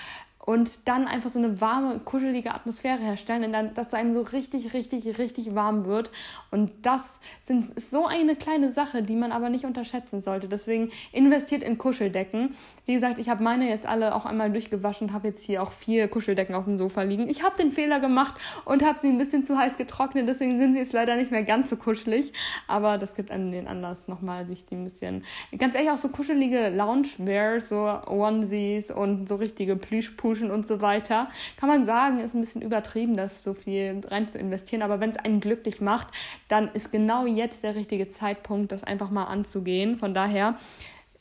und 0.46 0.86
dann 0.86 1.06
einfach 1.06 1.28
so 1.28 1.40
eine 1.40 1.60
warme, 1.60 1.98
kuschelige 1.98 2.54
Atmosphäre 2.54 3.00
herstellen, 3.00 3.44
und 3.44 3.52
dann, 3.52 3.74
dass 3.74 3.92
einem 3.92 4.14
so 4.14 4.22
richtig, 4.22 4.72
richtig, 4.72 5.18
richtig 5.18 5.54
warm 5.56 5.86
wird. 5.86 6.12
Und 6.52 6.70
das 6.82 7.18
sind, 7.42 7.68
ist 7.76 7.90
so 7.90 8.06
eine 8.06 8.36
kleine 8.36 8.70
Sache, 8.70 9.02
die 9.02 9.16
man 9.16 9.32
aber 9.32 9.50
nicht 9.50 9.64
unterschätzen 9.64 10.22
sollte. 10.22 10.48
Deswegen 10.48 10.90
investiert 11.12 11.64
in 11.64 11.78
Kuscheldecken. 11.78 12.54
Wie 12.86 12.94
gesagt, 12.94 13.18
ich 13.18 13.28
habe 13.28 13.42
meine 13.42 13.68
jetzt 13.68 13.86
alle 13.86 14.14
auch 14.14 14.24
einmal 14.24 14.52
durchgewaschen 14.52 15.08
und 15.08 15.12
habe 15.12 15.26
jetzt 15.28 15.42
hier 15.42 15.60
auch 15.62 15.72
vier 15.72 16.06
Kuscheldecken 16.06 16.54
auf 16.54 16.64
dem 16.64 16.78
Sofa 16.78 17.02
liegen. 17.02 17.28
Ich 17.28 17.42
habe 17.42 17.56
den 17.56 17.72
Fehler 17.72 17.98
gemacht 17.98 18.40
und 18.64 18.84
habe 18.84 19.00
sie 19.00 19.08
ein 19.08 19.18
bisschen 19.18 19.44
zu 19.44 19.58
heiß 19.58 19.76
getrocknet, 19.76 20.28
deswegen 20.28 20.60
sind 20.60 20.74
sie 20.74 20.80
jetzt 20.80 20.92
leider 20.92 21.16
nicht 21.16 21.32
mehr 21.32 21.42
ganz 21.42 21.70
so 21.70 21.76
kuschelig. 21.76 22.32
Aber 22.68 22.98
das 22.98 23.14
gibt 23.14 23.32
einem 23.32 23.50
den 23.50 23.66
Anlass, 23.66 24.06
nochmal 24.06 24.46
sich 24.46 24.64
die 24.64 24.76
ein 24.76 24.84
bisschen, 24.84 25.24
ganz 25.58 25.74
ehrlich, 25.74 25.90
auch 25.90 25.98
so 25.98 26.08
kuschelige 26.08 26.68
Loungewear, 26.68 27.60
so 27.60 27.76
Onesies 28.06 28.92
und 28.92 29.28
so 29.28 29.34
richtige 29.34 29.74
Plüschpusch 29.74 30.35
Duschen 30.36 30.50
und 30.50 30.66
so 30.66 30.80
weiter. 30.80 31.28
Kann 31.56 31.68
man 31.68 31.86
sagen, 31.86 32.20
ist 32.20 32.34
ein 32.34 32.40
bisschen 32.40 32.62
übertrieben, 32.62 33.16
das 33.16 33.42
so 33.42 33.54
viel 33.54 34.00
rein 34.06 34.28
zu 34.28 34.38
investieren. 34.38 34.82
Aber 34.82 35.00
wenn 35.00 35.10
es 35.10 35.16
einen 35.16 35.40
glücklich 35.40 35.80
macht, 35.80 36.08
dann 36.48 36.68
ist 36.68 36.92
genau 36.92 37.26
jetzt 37.26 37.62
der 37.62 37.74
richtige 37.74 38.08
Zeitpunkt, 38.08 38.72
das 38.72 38.84
einfach 38.84 39.10
mal 39.10 39.24
anzugehen. 39.24 39.96
Von 39.96 40.14
daher 40.14 40.56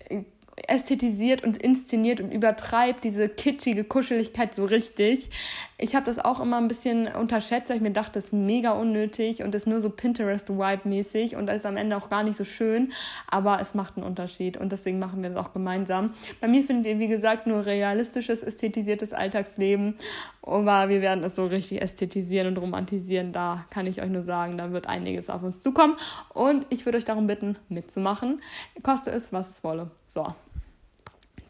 äh, 0.09 0.23
ästhetisiert 0.67 1.43
und 1.43 1.57
inszeniert 1.57 2.21
und 2.21 2.31
übertreibt 2.31 3.03
diese 3.03 3.27
kitschige 3.29 3.83
Kuscheligkeit 3.83 4.55
so 4.55 4.65
richtig. 4.65 5.29
Ich 5.77 5.93
habe 5.93 6.05
das 6.05 6.19
auch 6.19 6.39
immer 6.39 6.55
ein 6.55 6.69
bisschen 6.69 7.07
unterschätzt, 7.07 7.69
weil 7.69 7.75
ich 7.75 7.81
mir 7.81 7.91
dachte, 7.91 8.13
das 8.13 8.27
ist 8.27 8.33
mega 8.33 8.71
unnötig 8.71 9.43
und 9.43 9.53
ist 9.53 9.67
nur 9.67 9.81
so 9.81 9.89
Pinterest-Vibe-mäßig 9.89 11.35
und 11.35 11.49
ist 11.49 11.65
am 11.65 11.75
Ende 11.75 11.97
auch 11.97 12.09
gar 12.09 12.23
nicht 12.23 12.37
so 12.37 12.45
schön, 12.45 12.93
aber 13.27 13.59
es 13.59 13.73
macht 13.73 13.97
einen 13.97 14.05
Unterschied 14.05 14.55
und 14.55 14.71
deswegen 14.71 14.99
machen 14.99 15.21
wir 15.21 15.31
das 15.31 15.45
auch 15.45 15.51
gemeinsam. 15.51 16.13
Bei 16.39 16.47
mir 16.47 16.63
findet 16.63 16.87
ihr, 16.87 16.99
wie 16.99 17.09
gesagt, 17.09 17.45
nur 17.45 17.65
realistisches, 17.65 18.41
ästhetisiertes 18.41 19.11
Alltagsleben, 19.11 19.97
aber 20.41 20.87
wir 20.87 21.01
werden 21.01 21.25
es 21.25 21.35
so 21.35 21.45
richtig 21.45 21.81
ästhetisieren 21.81 22.47
und 22.47 22.57
romantisieren. 22.57 23.33
Da 23.33 23.65
kann 23.69 23.85
ich 23.85 24.01
euch 24.01 24.09
nur 24.09 24.23
sagen, 24.23 24.57
da 24.57 24.71
wird 24.71 24.87
einiges 24.87 25.29
auf 25.29 25.43
uns 25.43 25.61
zukommen 25.61 25.97
und 26.33 26.65
ich 26.69 26.85
würde 26.85 26.97
euch 26.97 27.05
darum 27.05 27.27
bitten, 27.27 27.57
mitzumachen. 27.67 28.41
Koste 28.81 29.09
es, 29.09 29.33
was 29.33 29.49
es 29.49 29.63
wolle. 29.63 29.91
So 30.07 30.25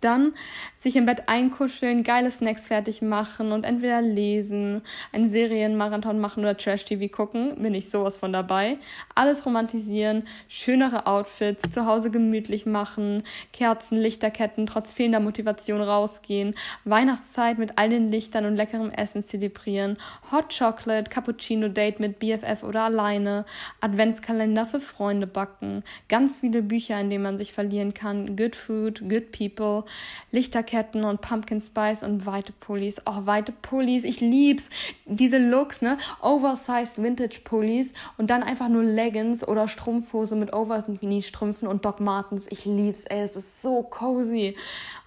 dann 0.06 0.34
sich 0.78 0.96
im 0.96 1.06
Bett 1.06 1.24
einkuscheln, 1.28 2.04
geile 2.04 2.30
Snacks 2.30 2.68
fertig 2.68 3.02
machen 3.02 3.52
und 3.52 3.64
entweder 3.64 4.02
lesen, 4.02 4.84
einen 5.12 5.28
Serienmarathon 5.28 6.20
machen 6.20 6.42
oder 6.42 6.56
Trash-TV 6.56 7.08
gucken, 7.08 7.56
bin 7.62 7.74
ich 7.74 7.90
sowas 7.90 8.20
von 8.20 8.32
dabei. 8.32 8.78
Alles 9.16 9.46
romantisieren, 9.48 10.28
schönere 10.48 11.08
Outfits, 11.08 11.72
zu 11.72 11.88
Hause 11.88 12.12
gemütlich 12.12 12.68
machen, 12.68 13.24
Kerzen, 13.52 13.98
Lichterketten, 13.98 14.68
trotz 14.68 14.94
fehlender 14.94 15.20
Motivation 15.20 15.82
rausgehen, 15.82 16.54
Weihnachtszeit 16.84 17.58
mit 17.58 17.78
all 17.78 17.90
den 17.90 18.12
Lichtern 18.12 18.46
und 18.46 18.56
leckerem 18.56 18.92
Essen 18.92 19.24
zelebrieren, 19.24 19.98
Hot 20.32 20.56
Chocolate, 20.56 21.10
Cappuccino 21.10 21.68
Date 21.68 22.00
mit 22.00 22.20
BFF 22.20 22.64
oder 22.64 22.84
alleine, 22.84 23.46
Adventskalender 23.82 24.68
für 24.68 24.80
Freunde 24.80 25.26
backen, 25.26 25.84
ganz 26.10 26.38
viele 26.38 26.62
Bücher, 26.62 27.00
in 27.00 27.10
denen 27.10 27.24
man 27.24 27.40
sich 27.40 27.54
verlieren 27.54 27.96
kann, 27.96 28.36
Good 28.36 28.56
Food, 28.56 29.10
Good 29.10 29.32
People, 29.32 29.84
Lichterketten 30.32 31.04
und 31.04 31.22
Pumpkin 31.22 31.62
Spice 31.62 32.04
und 32.04 32.26
weite 32.26 32.54
Pullis. 32.54 33.02
Oh, 33.06 33.26
weite 33.26 33.52
Pullis, 33.52 34.04
ich 34.04 34.22
lieb's. 34.22 34.70
Diese 35.06 35.38
Looks, 35.38 35.82
ne? 35.82 35.98
Oversized 36.22 37.02
Vintage 37.02 37.42
Pullis 37.44 37.94
und 38.18 38.30
dann 38.30 38.44
einfach 38.44 38.68
nur 38.68 38.84
Leggings 38.84 39.48
oder 39.48 39.68
Strumpfhose 39.68 40.36
mit 40.36 40.54
Overknee-Strümpfen 40.54 41.68
und 41.68 41.86
Doc 41.86 42.00
Martens. 42.00 42.46
Ich 42.50 42.66
lieb's, 42.66 43.04
ey, 43.04 43.22
es 43.22 43.36
ist 43.36 43.62
so 43.62 43.84
cozy. 43.84 44.56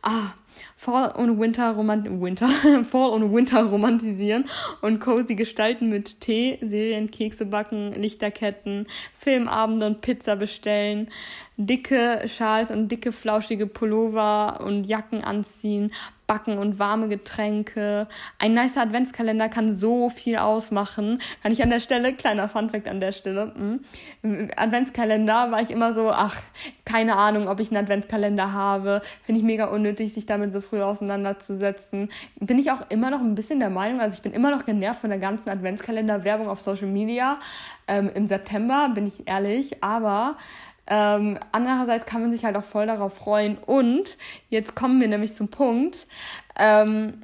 Ah, 0.03 0.32
Fall 0.76 1.12
und 1.16 1.40
Winter, 1.40 1.72
romant 1.72 2.06
Winter, 2.09 2.48
Fall 2.84 3.11
und 3.11 3.32
Winter 3.34 3.64
romantisieren 3.64 4.44
und 4.80 5.00
cozy 5.00 5.34
gestalten 5.34 5.88
mit 5.88 6.20
Tee, 6.20 6.59
Serien, 6.61 7.11
Kekse 7.11 7.46
backen, 7.46 7.92
Lichterketten, 7.92 8.86
Filmabende 9.18 9.86
und 9.86 10.00
Pizza 10.00 10.36
bestellen, 10.36 11.09
dicke 11.56 12.22
Schals 12.26 12.70
und 12.70 12.88
dicke 12.88 13.12
flauschige 13.12 13.66
Pullover 13.66 14.61
und 14.64 14.84
Jacken 14.84 15.24
anziehen, 15.24 15.92
Backen 16.29 16.59
und 16.59 16.79
warme 16.79 17.09
Getränke. 17.09 18.07
Ein 18.39 18.55
nicer 18.55 18.83
Adventskalender 18.83 19.49
kann 19.49 19.72
so 19.72 20.11
viel 20.11 20.37
ausmachen. 20.37 21.20
Kann 21.43 21.53
ich 21.53 21.62
an 21.62 21.70
der 21.70 21.81
Stelle, 21.81 22.12
kleiner 22.12 22.49
Funfact 22.49 22.87
an 22.87 23.01
der 23.01 23.12
Stelle, 23.12 23.81
mh. 24.22 24.49
Adventskalender 24.57 25.51
war 25.51 25.62
ich 25.62 25.70
immer 25.70 25.95
so, 25.95 26.11
ach, 26.11 26.37
keine 26.85 27.16
Ahnung, 27.16 27.49
ob 27.49 27.61
ich 27.61 27.70
einen 27.70 27.83
Adventskalender 27.83 28.53
habe. 28.53 29.01
Finde 29.24 29.41
ich 29.41 29.45
mega 29.45 29.64
unnötig, 29.66 30.12
sich 30.12 30.26
damit 30.26 30.53
so 30.53 30.61
früh 30.61 30.83
auseinanderzusetzen. 30.83 32.11
Bin 32.39 32.59
ich 32.59 32.70
auch 32.70 32.83
immer 32.91 33.11
noch 33.11 33.20
ein 33.20 33.35
bisschen 33.35 33.59
der 33.59 33.70
Meinung, 33.70 34.01
also 34.01 34.14
ich 34.14 34.22
bin 34.22 34.33
immer 34.33 34.51
noch 34.51 34.66
genervt 34.66 35.01
von 35.01 35.11
der 35.11 35.18
ganzen 35.18 35.49
Adventskalender-Werbung 35.49 36.49
auf 36.49 36.61
Social 36.61 36.89
Media. 36.89 37.39
Ähm, 37.87 38.11
Im 38.14 38.26
September, 38.26 38.91
bin 38.95 39.07
ich 39.07 39.26
ehrlich, 39.26 39.83
aber 39.83 40.37
Ähm, 40.89 41.39
andererseits 41.53 42.07
kann 42.07 42.22
man 42.22 42.32
sich 42.32 42.45
halt 42.45 42.57
auch 42.57 42.64
voll 42.64 42.86
darauf 42.86 43.14
freuen. 43.14 43.59
Und 43.59 44.16
jetzt 44.49 44.74
kommen 44.74 45.01
wir 45.01 45.09
nämlich 45.09 45.34
zum 45.34 45.49
Punkt. 45.49 46.07
Ähm, 46.59 47.22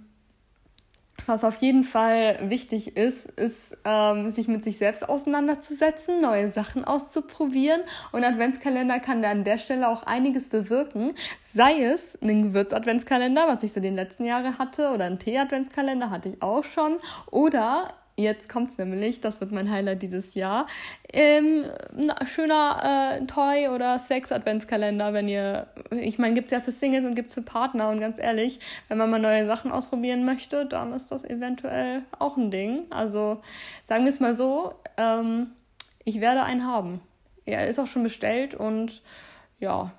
was 1.27 1.45
auf 1.45 1.63
jeden 1.63 1.85
Fall 1.85 2.39
wichtig 2.51 2.97
ist, 2.97 3.31
ist, 3.31 3.79
ähm, 3.85 4.31
sich 4.31 4.47
mit 4.47 4.65
sich 4.65 4.77
selbst 4.77 5.09
auseinanderzusetzen, 5.09 6.21
neue 6.21 6.51
Sachen 6.51 6.85
auszuprobieren. 6.85 7.81
Und 8.13 8.25
Adventskalender 8.25 9.01
kann 9.01 9.23
da 9.23 9.31
an 9.31 9.45
der 9.45 9.59
Stelle 9.59 9.89
auch 9.89 10.03
einiges 10.03 10.51
bewirken. 10.51 11.13
Sei 11.41 11.83
es 11.83 12.19
ein 12.23 12.43
Gewürz-Adventskalender, 12.43 13.47
was 13.47 13.63
ich 13.63 13.73
so 13.73 13.81
den 13.81 13.95
letzten 13.95 14.25
Jahre 14.25 14.59
hatte, 14.59 14.91
oder 14.91 15.07
ein 15.07 15.19
Tee-Adventskalender 15.19 16.11
hatte 16.11 16.31
ich 16.31 16.43
auch 16.43 16.65
schon. 16.65 16.99
Oder 17.31 17.89
Jetzt 18.17 18.49
kommt 18.49 18.71
es 18.71 18.79
nämlich, 18.79 19.21
das 19.21 19.41
wird 19.41 19.51
mein 19.51 19.69
Highlight 19.69 20.01
dieses 20.03 20.35
Jahr. 20.35 20.69
Ähm, 21.13 21.65
ein 21.97 22.27
schöner 22.29 23.19
äh, 23.21 23.27
Toy- 23.27 23.69
oder 23.69 23.99
Sex-Adventskalender, 23.99 25.13
wenn 25.13 25.27
ihr. 25.27 25.67
Ich 25.91 26.21
meine, 26.21 26.35
gibt 26.35 26.47
es 26.47 26.53
ja 26.53 26.61
für 26.61 26.71
Singles 26.71 27.05
und 27.05 27.17
gibt 27.17 27.31
es 27.31 27.35
für 27.35 27.43
Partner. 27.43 27.89
Und 27.89 27.99
ganz 27.99 28.19
ehrlich, 28.19 28.61
wenn 28.87 28.99
man 28.99 29.11
mal 29.11 29.19
neue 29.19 29.47
Sachen 29.47 29.73
ausprobieren 29.73 30.25
möchte, 30.25 30.65
dann 30.65 30.93
ist 30.93 31.11
das 31.11 31.25
eventuell 31.25 32.03
auch 32.17 32.37
ein 32.37 32.53
Ding. 32.53 32.85
Also 32.91 33.43
sagen 33.85 34.05
wir 34.05 34.11
es 34.11 34.21
mal 34.21 34.35
so, 34.35 34.75
ähm, 34.97 35.49
ich 36.05 36.21
werde 36.21 36.45
einen 36.45 36.65
haben. 36.65 37.01
Er 37.47 37.67
ist 37.67 37.81
auch 37.81 37.89
schon 37.89 38.05
bestellt 38.05 38.55
und 38.55 39.03
ja, 39.59 39.93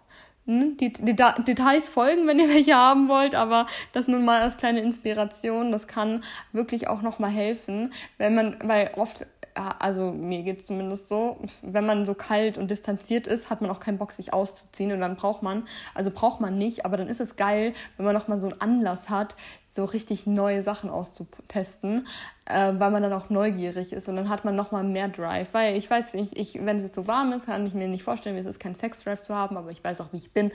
die, 0.45 0.93
die 0.93 1.15
Details 1.15 1.89
folgen, 1.89 2.27
wenn 2.27 2.39
ihr 2.39 2.49
welche 2.49 2.75
haben 2.75 3.09
wollt, 3.09 3.33
aber 3.33 3.65
das 3.93 4.07
nun 4.07 4.25
mal 4.25 4.41
als 4.41 4.57
kleine 4.57 4.81
Inspiration, 4.81 5.71
das 5.71 5.87
kann 5.87 6.23
wirklich 6.51 6.87
auch 6.87 7.01
nochmal 7.01 7.31
helfen, 7.31 7.91
wenn 8.17 8.35
man, 8.35 8.57
weil 8.63 8.91
oft 8.95 9.25
also 9.55 10.11
mir 10.11 10.43
geht 10.43 10.59
es 10.59 10.67
zumindest 10.67 11.07
so, 11.07 11.37
wenn 11.61 11.85
man 11.85 12.05
so 12.05 12.13
kalt 12.13 12.57
und 12.57 12.69
distanziert 12.69 13.25
ist, 13.25 13.49
hat 13.49 13.61
man 13.61 13.71
auch 13.71 13.79
keinen 13.79 13.97
Bock, 13.97 14.11
sich 14.11 14.33
auszuziehen 14.33 14.91
und 14.91 14.99
dann 14.99 15.15
braucht 15.15 15.43
man, 15.43 15.65
also 15.93 16.11
braucht 16.11 16.41
man 16.41 16.57
nicht, 16.57 16.85
aber 16.85 16.97
dann 16.97 17.07
ist 17.07 17.21
es 17.21 17.37
geil, 17.37 17.73
wenn 17.95 18.05
man 18.05 18.13
nochmal 18.13 18.37
so 18.37 18.47
einen 18.47 18.59
Anlass 18.59 19.09
hat, 19.09 19.35
so 19.75 19.83
richtig 19.83 20.25
neue 20.25 20.63
Sachen 20.63 20.89
auszutesten, 20.89 22.07
äh, 22.45 22.71
weil 22.77 22.91
man 22.91 23.03
dann 23.03 23.11
auch 23.11 23.29
neugierig 23.29 23.91
ist 23.91 24.07
und 24.07 24.15
dann 24.15 24.29
hat 24.29 24.45
man 24.45 24.55
nochmal 24.55 24.85
mehr 24.85 25.09
Drive. 25.09 25.49
Weil 25.51 25.75
ich 25.75 25.89
weiß 25.89 26.13
nicht, 26.13 26.37
ich, 26.37 26.65
wenn 26.65 26.77
es 26.77 26.83
jetzt 26.83 26.95
so 26.95 27.07
warm 27.07 27.33
ist, 27.33 27.47
kann 27.47 27.67
ich 27.67 27.73
mir 27.73 27.89
nicht 27.89 28.03
vorstellen, 28.03 28.37
wie 28.37 28.39
es 28.39 28.45
ist, 28.45 28.59
keinen 28.59 28.75
Sex-Drive 28.75 29.21
zu 29.21 29.35
haben, 29.35 29.57
aber 29.57 29.71
ich 29.71 29.83
weiß 29.83 29.99
auch, 29.99 30.13
wie 30.13 30.17
ich 30.17 30.31
bin, 30.31 30.51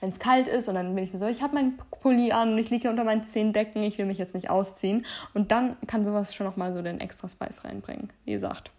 wenn 0.00 0.10
es 0.10 0.18
kalt 0.18 0.48
ist 0.48 0.68
und 0.68 0.74
dann 0.74 0.92
bin 0.96 1.04
ich 1.04 1.12
mir 1.12 1.20
so, 1.20 1.26
ich 1.26 1.40
habe 1.40 1.54
meinen 1.54 1.78
Pulli 2.00 2.32
an 2.32 2.54
und 2.54 2.58
ich 2.58 2.70
liege 2.70 2.90
unter 2.90 3.04
meinen 3.04 3.22
zehn 3.22 3.52
Decken, 3.52 3.80
ich 3.84 3.96
will 3.98 4.06
mich 4.06 4.18
jetzt 4.18 4.34
nicht 4.34 4.50
ausziehen. 4.50 5.06
Und 5.34 5.52
dann 5.52 5.76
kann 5.86 6.04
sowas 6.04 6.34
schon 6.34 6.46
nochmal 6.46 6.74
so 6.74 6.82
den 6.82 6.98
extra 6.98 7.28
Spice 7.28 7.64
reinbringen, 7.64 8.10
wie 8.24 8.32
gesagt. 8.32 8.72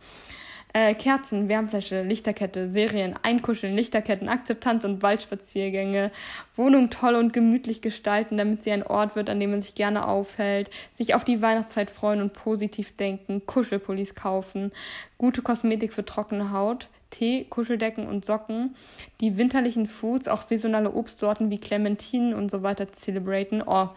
Äh, 0.75 0.93
Kerzen, 0.93 1.47
Wärmfläche, 1.47 2.03
Lichterkette, 2.03 2.67
Serien, 2.67 3.15
Einkuscheln, 3.23 3.73
Lichterketten, 3.73 4.27
Akzeptanz 4.27 4.83
und 4.83 5.01
Waldspaziergänge, 5.01 6.11
Wohnung 6.57 6.89
toll 6.89 7.15
und 7.15 7.31
gemütlich 7.31 7.81
gestalten, 7.81 8.35
damit 8.35 8.61
sie 8.61 8.73
ein 8.73 8.83
Ort 8.83 9.15
wird, 9.15 9.29
an 9.29 9.39
dem 9.39 9.51
man 9.51 9.61
sich 9.61 9.75
gerne 9.75 10.05
aufhält, 10.05 10.69
sich 10.91 11.15
auf 11.15 11.23
die 11.23 11.41
Weihnachtszeit 11.41 11.89
freuen 11.89 12.21
und 12.21 12.33
positiv 12.33 12.97
denken, 12.97 13.45
Kuschelpullis 13.45 14.15
kaufen, 14.15 14.73
gute 15.17 15.41
Kosmetik 15.41 15.93
für 15.93 16.03
trockene 16.03 16.51
Haut, 16.51 16.89
Tee, 17.09 17.45
Kuscheldecken 17.45 18.05
und 18.05 18.25
Socken, 18.25 18.75
die 19.21 19.37
winterlichen 19.37 19.85
Foods, 19.85 20.27
auch 20.27 20.41
saisonale 20.41 20.91
Obstsorten 20.91 21.51
wie 21.51 21.57
Clementinen 21.57 22.33
und 22.33 22.51
so 22.51 22.63
weiter 22.63 22.91
zelebraten. 22.91 23.63
Oh, 23.65 23.87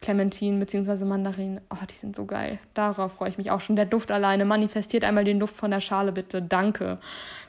Clementinen 0.00 0.60
bzw. 0.60 1.04
Mandarinen. 1.04 1.60
Oh, 1.70 1.84
die 1.90 1.94
sind 1.94 2.16
so 2.16 2.26
geil. 2.26 2.58
Darauf 2.74 3.14
freue 3.14 3.30
ich 3.30 3.38
mich 3.38 3.50
auch 3.50 3.60
schon. 3.60 3.76
Der 3.76 3.86
Duft 3.86 4.10
alleine 4.10 4.44
manifestiert 4.44 5.04
einmal 5.04 5.24
den 5.24 5.40
Duft 5.40 5.56
von 5.56 5.70
der 5.70 5.80
Schale, 5.80 6.12
bitte. 6.12 6.42
Danke. 6.42 6.98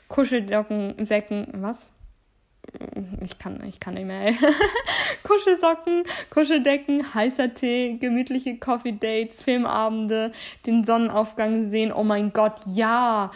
Kuschelsocken, 0.08 0.94
Säcken, 1.04 1.48
was? 1.54 1.90
Ich 3.22 3.38
kann, 3.38 3.62
ich 3.66 3.80
kann 3.80 3.94
nicht 3.94 4.06
mehr. 4.06 4.32
Kuschelsocken, 5.22 6.02
Kuscheldecken, 6.30 7.14
heißer 7.14 7.54
Tee, 7.54 7.96
gemütliche 7.98 8.58
Coffee 8.58 8.92
Dates, 8.92 9.40
Filmabende, 9.40 10.32
den 10.66 10.84
Sonnenaufgang 10.84 11.70
sehen. 11.70 11.92
Oh 11.92 12.04
mein 12.04 12.32
Gott, 12.32 12.60
ja 12.66 13.30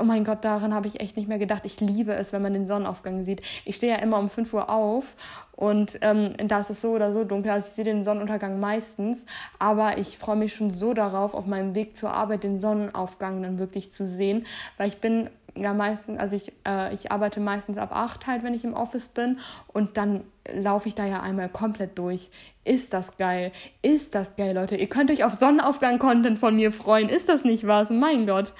oh 0.00 0.04
mein 0.04 0.24
Gott, 0.24 0.44
daran 0.44 0.74
habe 0.74 0.86
ich 0.86 1.00
echt 1.00 1.16
nicht 1.16 1.28
mehr 1.28 1.38
gedacht. 1.38 1.64
Ich 1.64 1.80
liebe 1.80 2.14
es, 2.14 2.32
wenn 2.32 2.42
man 2.42 2.52
den 2.52 2.66
Sonnenaufgang 2.66 3.22
sieht. 3.22 3.42
Ich 3.64 3.76
stehe 3.76 3.94
ja 3.94 3.98
immer 4.00 4.18
um 4.18 4.28
5 4.30 4.52
Uhr 4.54 4.70
auf 4.70 5.16
und 5.52 5.98
ähm, 6.02 6.34
da 6.46 6.60
ist 6.60 6.70
es 6.70 6.80
so 6.80 6.90
oder 6.90 7.12
so 7.12 7.24
dunkel. 7.24 7.50
Also 7.50 7.68
ich 7.68 7.74
sehe 7.74 7.84
den 7.84 8.04
Sonnenuntergang 8.04 8.60
meistens, 8.60 9.26
aber 9.58 9.98
ich 9.98 10.18
freue 10.18 10.36
mich 10.36 10.54
schon 10.54 10.70
so 10.70 10.94
darauf, 10.94 11.34
auf 11.34 11.46
meinem 11.46 11.74
Weg 11.74 11.96
zur 11.96 12.12
Arbeit 12.12 12.44
den 12.44 12.60
Sonnenaufgang 12.60 13.42
dann 13.42 13.58
wirklich 13.58 13.92
zu 13.92 14.06
sehen, 14.06 14.46
weil 14.76 14.88
ich 14.88 14.98
bin 14.98 15.30
ja 15.56 15.74
meistens, 15.74 16.18
also 16.18 16.36
ich, 16.36 16.52
äh, 16.66 16.94
ich 16.94 17.10
arbeite 17.10 17.40
meistens 17.40 17.78
ab 17.78 17.90
8 17.92 18.26
halt, 18.26 18.42
wenn 18.42 18.54
ich 18.54 18.64
im 18.64 18.74
Office 18.74 19.08
bin 19.08 19.38
und 19.66 19.96
dann 19.96 20.24
laufe 20.52 20.88
ich 20.88 20.94
da 20.94 21.04
ja 21.04 21.20
einmal 21.20 21.48
komplett 21.48 21.98
durch. 21.98 22.30
Ist 22.64 22.92
das 22.92 23.16
geil? 23.16 23.52
Ist 23.82 24.14
das 24.14 24.36
geil, 24.36 24.54
Leute? 24.54 24.76
Ihr 24.76 24.88
könnt 24.88 25.10
euch 25.10 25.24
auf 25.24 25.34
Sonnenaufgang-Content 25.34 26.38
von 26.38 26.56
mir 26.56 26.72
freuen. 26.72 27.08
Ist 27.08 27.28
das 27.28 27.44
nicht 27.44 27.66
was? 27.66 27.90
Mein 27.90 28.26
Gott. 28.26 28.52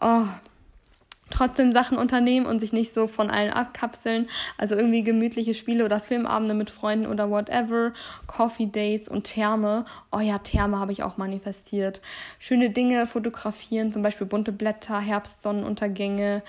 Oh 0.00 0.24
trotzdem 1.30 1.72
Sachen 1.72 1.98
unternehmen 1.98 2.46
und 2.46 2.60
sich 2.60 2.72
nicht 2.72 2.94
so 2.94 3.06
von 3.06 3.30
allen 3.30 3.52
abkapseln. 3.52 4.28
Also 4.58 4.74
irgendwie 4.76 5.02
gemütliche 5.02 5.54
Spiele 5.54 5.84
oder 5.84 6.00
Filmabende 6.00 6.54
mit 6.54 6.70
Freunden 6.70 7.06
oder 7.06 7.30
whatever. 7.30 7.92
Coffee 8.26 8.66
Days 8.66 9.08
und 9.08 9.24
Therme. 9.24 9.84
Oh 10.12 10.20
ja, 10.20 10.38
Therme 10.38 10.78
habe 10.78 10.92
ich 10.92 11.02
auch 11.02 11.16
manifestiert. 11.16 12.00
Schöne 12.38 12.70
Dinge 12.70 13.06
fotografieren, 13.06 13.92
zum 13.92 14.02
Beispiel 14.02 14.26
bunte 14.26 14.52
Blätter, 14.52 15.00
Herbstsonnenuntergänge, 15.00 16.42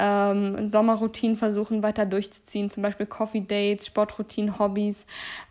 ähm, 0.00 0.68
Sommerroutinen 0.68 1.36
versuchen 1.36 1.82
weiter 1.82 2.06
durchzuziehen, 2.06 2.70
zum 2.70 2.82
Beispiel 2.82 3.06
Coffee 3.06 3.42
Dates, 3.42 3.86
Sportroutinen, 3.86 4.58
Hobbys, 4.58 5.04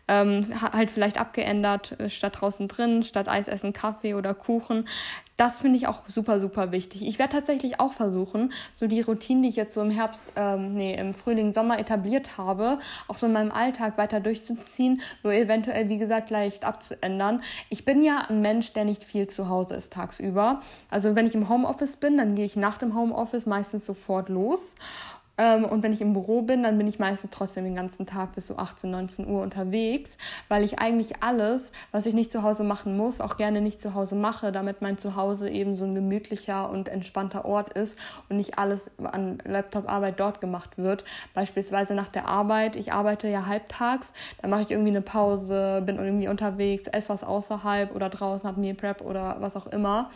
ähm, 0.10 0.44
halt 0.60 0.90
vielleicht 0.90 1.20
abgeändert, 1.20 1.98
äh, 2.00 2.10
statt 2.10 2.42
draußen 2.42 2.68
drin, 2.68 3.04
statt 3.04 3.30
Eis 3.30 3.48
essen, 3.48 3.72
Kaffee 3.72 4.16
oder 4.16 4.34
Kuchen. 4.34 4.86
Das 5.38 5.62
finde 5.62 5.78
ich 5.78 5.88
auch 5.88 6.02
super, 6.08 6.40
super 6.40 6.74
wichtig. 6.74 7.08
Ich 7.08 7.18
werde 7.18 7.32
tatsächlich 7.32 7.80
auch 7.80 7.94
versuchen, 7.94 8.52
so 8.74 8.88
die 8.88 9.00
Routinen, 9.00 9.44
die 9.44 9.50
ich 9.50 9.56
jetzt 9.56 9.74
so 9.74 9.82
im 9.82 9.92
Herbst, 9.92 10.34
ähm, 10.36 10.74
nee, 10.74 10.96
im 10.96 11.14
Frühling, 11.14 11.54
Sommer 11.54 11.80
etabliert 11.80 12.38
habe, 12.38 12.80
auch 13.08 13.16
so 13.16 13.28
in 13.28 13.32
meinem 13.32 13.52
Alltag 13.52 13.98
weiter 13.98 14.20
durchzuziehen, 14.20 15.02
nur 15.24 15.32
eventuell, 15.32 15.88
wie 15.88 15.98
gesagt, 15.98 16.30
leicht 16.30 16.66
abzuändern. 16.66 17.42
Ich 17.70 17.86
bin 17.86 18.04
ja 18.04 18.26
ein 18.28 18.42
Mensch, 18.42 18.74
der 18.74 18.84
nicht 18.84 19.06
viel 19.06 19.28
zu 19.28 19.48
Hause 19.48 19.76
ist 19.76 19.94
tagsüber. 19.94 20.62
Also 20.90 21.16
wenn 21.16 21.28
ich 21.28 21.36
im 21.36 21.48
Homeoffice 21.48 21.96
bin, 21.98 22.18
dann 22.18 22.36
gehe 22.36 22.46
ich 22.46 22.58
nach 22.58 22.78
dem 22.78 22.94
Homeoffice 22.94 23.46
meistens 23.46 23.86
sofort 23.86 24.28
los 24.28 24.76
und 25.40 25.84
wenn 25.84 25.94
ich 25.94 26.02
im 26.02 26.12
Büro 26.12 26.42
bin, 26.42 26.64
dann 26.64 26.78
bin 26.78 26.86
ich 26.86 27.00
meistens 27.00 27.32
trotzdem 27.32 27.64
den 27.64 27.76
ganzen 27.76 28.06
Tag 28.06 28.36
bis 28.36 28.48
so 28.48 28.58
18, 28.58 28.92
19 28.92 29.28
Uhr 29.28 29.42
unterwegs, 29.42 30.18
weil 30.50 30.66
ich 30.66 30.80
eigentlich 30.80 31.24
alles, 31.24 31.72
was 31.92 32.06
ich 32.06 32.14
nicht 32.14 32.30
zu 32.30 32.44
Hause 32.44 32.66
machen 32.66 32.98
muss, 32.98 33.22
auch 33.22 33.38
gerne 33.38 33.62
nicht 33.62 33.80
zu 33.82 33.94
Hause 33.94 34.16
mache, 34.16 34.52
damit 34.52 34.82
mein 34.82 34.98
Zuhause 34.98 35.50
eben 35.50 35.78
so 35.78 35.86
ein 35.86 35.96
gemütlicher 35.96 36.70
und 36.70 36.90
entspannter 36.90 37.46
Ort 37.46 37.72
ist 37.72 37.98
und 38.28 38.36
nicht 38.36 38.60
alles 38.60 38.92
an 39.02 39.38
Laptop-Arbeit 39.46 40.20
dort 40.20 40.42
gemacht 40.42 40.78
wird. 40.78 41.06
Beispielsweise 41.34 41.94
nach 41.96 42.10
der 42.10 42.28
Arbeit, 42.28 42.76
ich 42.76 42.92
arbeite 42.92 43.30
ja 43.30 43.46
halbtags, 43.46 44.12
dann 44.42 44.52
mache 44.52 44.64
ich 44.64 44.72
irgendwie 44.72 44.92
eine 44.92 45.02
Pause, 45.02 45.82
bin 45.86 45.96
irgendwie 45.96 46.28
unterwegs, 46.28 46.88
esse 46.88 47.10
was 47.10 47.24
außerhalb 47.24 47.96
oder 47.96 48.10
draußen, 48.10 48.46
habe 48.46 48.60
Meal 48.60 48.76
Prep 48.76 49.02
oder 49.02 49.38
was 49.40 49.56
auch 49.56 49.68
immer 49.68 50.10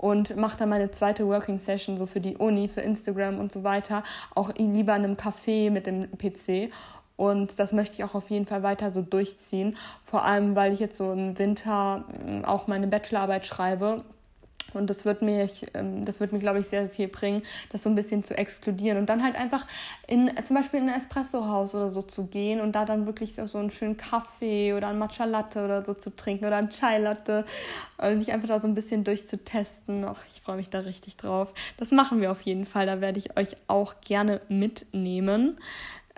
und 0.00 0.34
mache 0.36 0.56
dann 0.56 0.70
meine 0.70 0.90
zweite 0.90 1.26
Working 1.26 1.58
Session 1.58 1.98
so 1.98 2.06
für 2.06 2.20
die 2.20 2.38
Uni, 2.38 2.68
für 2.68 2.80
Instagram 2.80 3.38
und 3.38 3.52
so 3.52 3.64
weiter, 3.64 4.02
auch 4.34 4.50
lieber 4.56 4.96
in 4.96 5.04
einem 5.04 5.16
Café 5.16 5.70
mit 5.70 5.86
dem 5.86 6.08
PC. 6.16 6.72
Und 7.16 7.58
das 7.58 7.74
möchte 7.74 7.96
ich 7.96 8.04
auch 8.04 8.14
auf 8.14 8.30
jeden 8.30 8.46
Fall 8.46 8.62
weiter 8.62 8.92
so 8.92 9.02
durchziehen. 9.02 9.76
Vor 10.06 10.24
allem, 10.24 10.56
weil 10.56 10.72
ich 10.72 10.80
jetzt 10.80 10.96
so 10.96 11.12
im 11.12 11.38
Winter 11.38 12.04
mm, 12.26 12.46
auch 12.46 12.66
meine 12.66 12.86
Bachelorarbeit 12.86 13.44
schreibe 13.44 14.02
und 14.74 14.88
das 14.88 15.04
wird 15.04 15.22
mir, 15.22 15.48
ähm, 15.74 16.04
das 16.04 16.20
wird 16.20 16.32
mir, 16.32 16.38
glaube 16.38 16.60
ich, 16.60 16.66
sehr 16.66 16.88
viel 16.88 17.08
bringen, 17.08 17.42
das 17.70 17.82
so 17.82 17.90
ein 17.90 17.94
bisschen 17.94 18.24
zu 18.24 18.36
exkludieren 18.36 18.98
und 18.98 19.06
dann 19.06 19.22
halt 19.22 19.36
einfach 19.36 19.66
in, 20.06 20.30
zum 20.44 20.56
Beispiel 20.56 20.80
in 20.80 20.88
ein 20.88 20.96
Espresso-Haus 20.96 21.74
oder 21.74 21.90
so 21.90 22.02
zu 22.02 22.26
gehen 22.26 22.60
und 22.60 22.72
da 22.72 22.84
dann 22.84 23.06
wirklich 23.06 23.34
so, 23.34 23.58
einen 23.58 23.70
schönen 23.70 23.96
Kaffee 23.96 24.74
oder 24.74 24.88
ein 24.88 24.98
Matcha 24.98 25.24
Latte 25.24 25.64
oder 25.64 25.84
so 25.84 25.94
zu 25.94 26.14
trinken 26.14 26.46
oder 26.46 26.56
ein 26.56 26.70
Chai 26.70 26.98
Latte 26.98 27.44
und 27.98 28.20
sich 28.20 28.32
einfach 28.32 28.48
da 28.48 28.60
so 28.60 28.66
ein 28.66 28.74
bisschen 28.74 29.04
durchzutesten. 29.04 30.04
Och, 30.04 30.18
ich 30.28 30.40
freue 30.40 30.56
mich 30.56 30.70
da 30.70 30.80
richtig 30.80 31.16
drauf. 31.16 31.52
Das 31.76 31.90
machen 31.90 32.20
wir 32.20 32.30
auf 32.30 32.42
jeden 32.42 32.66
Fall. 32.66 32.86
Da 32.86 33.00
werde 33.00 33.18
ich 33.18 33.36
euch 33.36 33.56
auch 33.66 33.94
gerne 34.00 34.40
mitnehmen. 34.48 35.58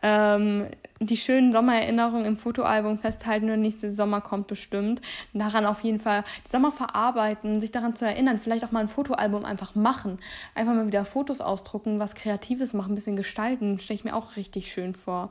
Ähm, 0.02 0.66
die 1.06 1.16
schönen 1.16 1.52
Sommererinnerungen 1.52 2.24
im 2.24 2.36
Fotoalbum 2.36 2.98
festhalten 2.98 3.50
und 3.50 3.60
nächste 3.60 3.92
Sommer 3.92 4.20
kommt 4.20 4.46
bestimmt. 4.46 5.00
Daran 5.32 5.66
auf 5.66 5.82
jeden 5.82 5.98
Fall 5.98 6.24
die 6.46 6.50
Sommer 6.50 6.70
verarbeiten, 6.70 7.60
sich 7.60 7.72
daran 7.72 7.96
zu 7.96 8.04
erinnern, 8.04 8.38
vielleicht 8.38 8.64
auch 8.64 8.70
mal 8.70 8.80
ein 8.80 8.88
Fotoalbum 8.88 9.44
einfach 9.44 9.74
machen. 9.74 10.18
Einfach 10.54 10.74
mal 10.74 10.86
wieder 10.86 11.04
Fotos 11.04 11.40
ausdrucken, 11.40 11.98
was 11.98 12.14
Kreatives 12.14 12.72
machen, 12.74 12.92
ein 12.92 12.94
bisschen 12.94 13.16
gestalten, 13.16 13.78
stelle 13.80 13.96
ich 13.96 14.04
mir 14.04 14.14
auch 14.14 14.36
richtig 14.36 14.72
schön 14.72 14.94
vor. 14.94 15.30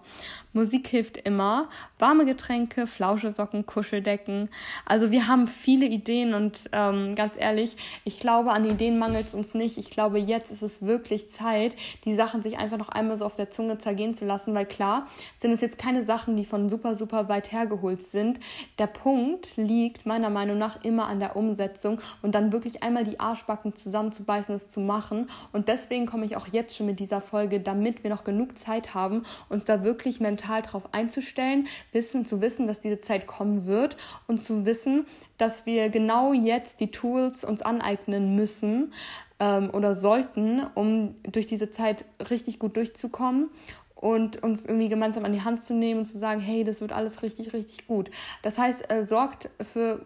Musik 0.54 0.88
hilft 0.88 1.18
immer. 1.18 1.70
Warme 2.00 2.26
Getränke, 2.26 2.88
Flauschesocken, 2.88 3.66
Kuscheldecken. 3.66 4.50
Also 4.86 5.12
wir 5.12 5.28
haben 5.28 5.48
viele 5.48 5.86
Ideen 5.86 6.34
und 6.34 6.70
ähm, 6.74 7.16
ganz 7.16 7.34
ehrlich, 7.38 7.78
ich 8.04 8.20
glaube, 8.20 8.52
an 8.52 8.70
Ideen 8.70 9.00
mangelt 9.00 9.28
es 9.28 9.34
uns 9.34 9.54
nicht. 9.54 9.78
Ich 9.78 9.90
glaube, 9.90 10.20
jetzt 10.20 10.52
ist 10.52 10.62
es 10.62 10.86
wirklich 10.86 11.32
Zeit, 11.32 11.76
die 12.06 12.14
Sachen 12.14 12.42
sich 12.42 12.58
einfach 12.58 12.78
noch 12.78 12.90
einmal 12.90 13.18
so 13.18 13.26
auf 13.26 13.36
der 13.36 13.52
Zunge 13.52 13.78
zergehen 13.78 14.14
zu 14.14 14.26
lassen, 14.26 14.54
weil 14.54 14.61
klar 14.66 15.08
sind 15.40 15.52
es 15.52 15.62
jetzt 15.62 15.78
keine 15.78 16.04
Sachen, 16.06 16.36
die 16.36 16.46
von 16.46 16.70
super, 16.70 16.96
super 16.96 17.30
weit 17.30 17.52
hergeholt 17.52 18.04
sind. 18.04 18.40
Der 18.78 18.88
Punkt 18.88 19.58
liegt 19.58 20.06
meiner 20.06 20.30
Meinung 20.30 20.58
nach 20.58 20.84
immer 20.84 21.08
an 21.08 21.20
der 21.20 21.36
Umsetzung 21.36 22.02
und 22.22 22.36
dann 22.36 22.52
wirklich 22.52 22.84
einmal 22.84 23.04
die 23.04 23.20
Arschbacken 23.20 23.76
zusammenzubeißen, 23.76 24.56
es 24.56 24.70
zu 24.70 24.80
machen. 24.80 25.30
Und 25.52 25.68
deswegen 25.68 26.06
komme 26.06 26.26
ich 26.26 26.36
auch 26.36 26.48
jetzt 26.48 26.76
schon 26.76 26.86
mit 26.86 27.00
dieser 27.00 27.22
Folge, 27.22 27.60
damit 27.60 28.04
wir 28.04 28.10
noch 28.10 28.24
genug 28.24 28.58
Zeit 28.58 28.94
haben, 28.94 29.24
uns 29.50 29.66
da 29.66 29.84
wirklich 29.84 30.20
mental 30.20 30.62
drauf 30.62 30.84
einzustellen, 30.94 31.68
wissen, 31.92 32.26
zu 32.26 32.42
wissen, 32.42 32.68
dass 32.68 32.80
diese 32.80 33.00
Zeit 33.00 33.28
kommen 33.28 33.66
wird 33.66 33.98
und 34.28 34.44
zu 34.44 34.66
wissen, 34.66 35.06
dass 35.38 35.66
wir 35.66 35.90
genau 35.90 36.34
jetzt 36.34 36.80
die 36.80 36.92
Tools 36.92 37.44
uns 37.44 37.62
aneignen 37.62 38.36
müssen, 38.36 38.94
ähm, 39.42 39.72
oder 39.74 39.96
sollten, 39.96 40.62
um 40.76 41.16
durch 41.24 41.48
diese 41.48 41.72
Zeit 41.72 42.06
richtig 42.30 42.60
gut 42.60 42.78
durchzukommen 42.78 43.50
und 44.02 44.42
uns 44.44 44.66
irgendwie 44.66 44.90
gemeinsam 44.90 45.24
an 45.24 45.32
die 45.32 45.44
Hand 45.44 45.64
zu 45.64 45.74
nehmen 45.74 46.00
und 46.02 46.06
zu 46.06 46.18
sagen, 46.18 46.42
hey, 46.42 46.64
das 46.64 46.82
wird 46.82 46.92
alles 46.92 47.22
richtig, 47.22 47.54
richtig 47.54 47.86
gut. 47.86 48.10
Das 48.42 48.58
heißt, 48.58 48.92
äh, 48.92 49.06
sorgt 49.06 49.50
für, 49.62 50.02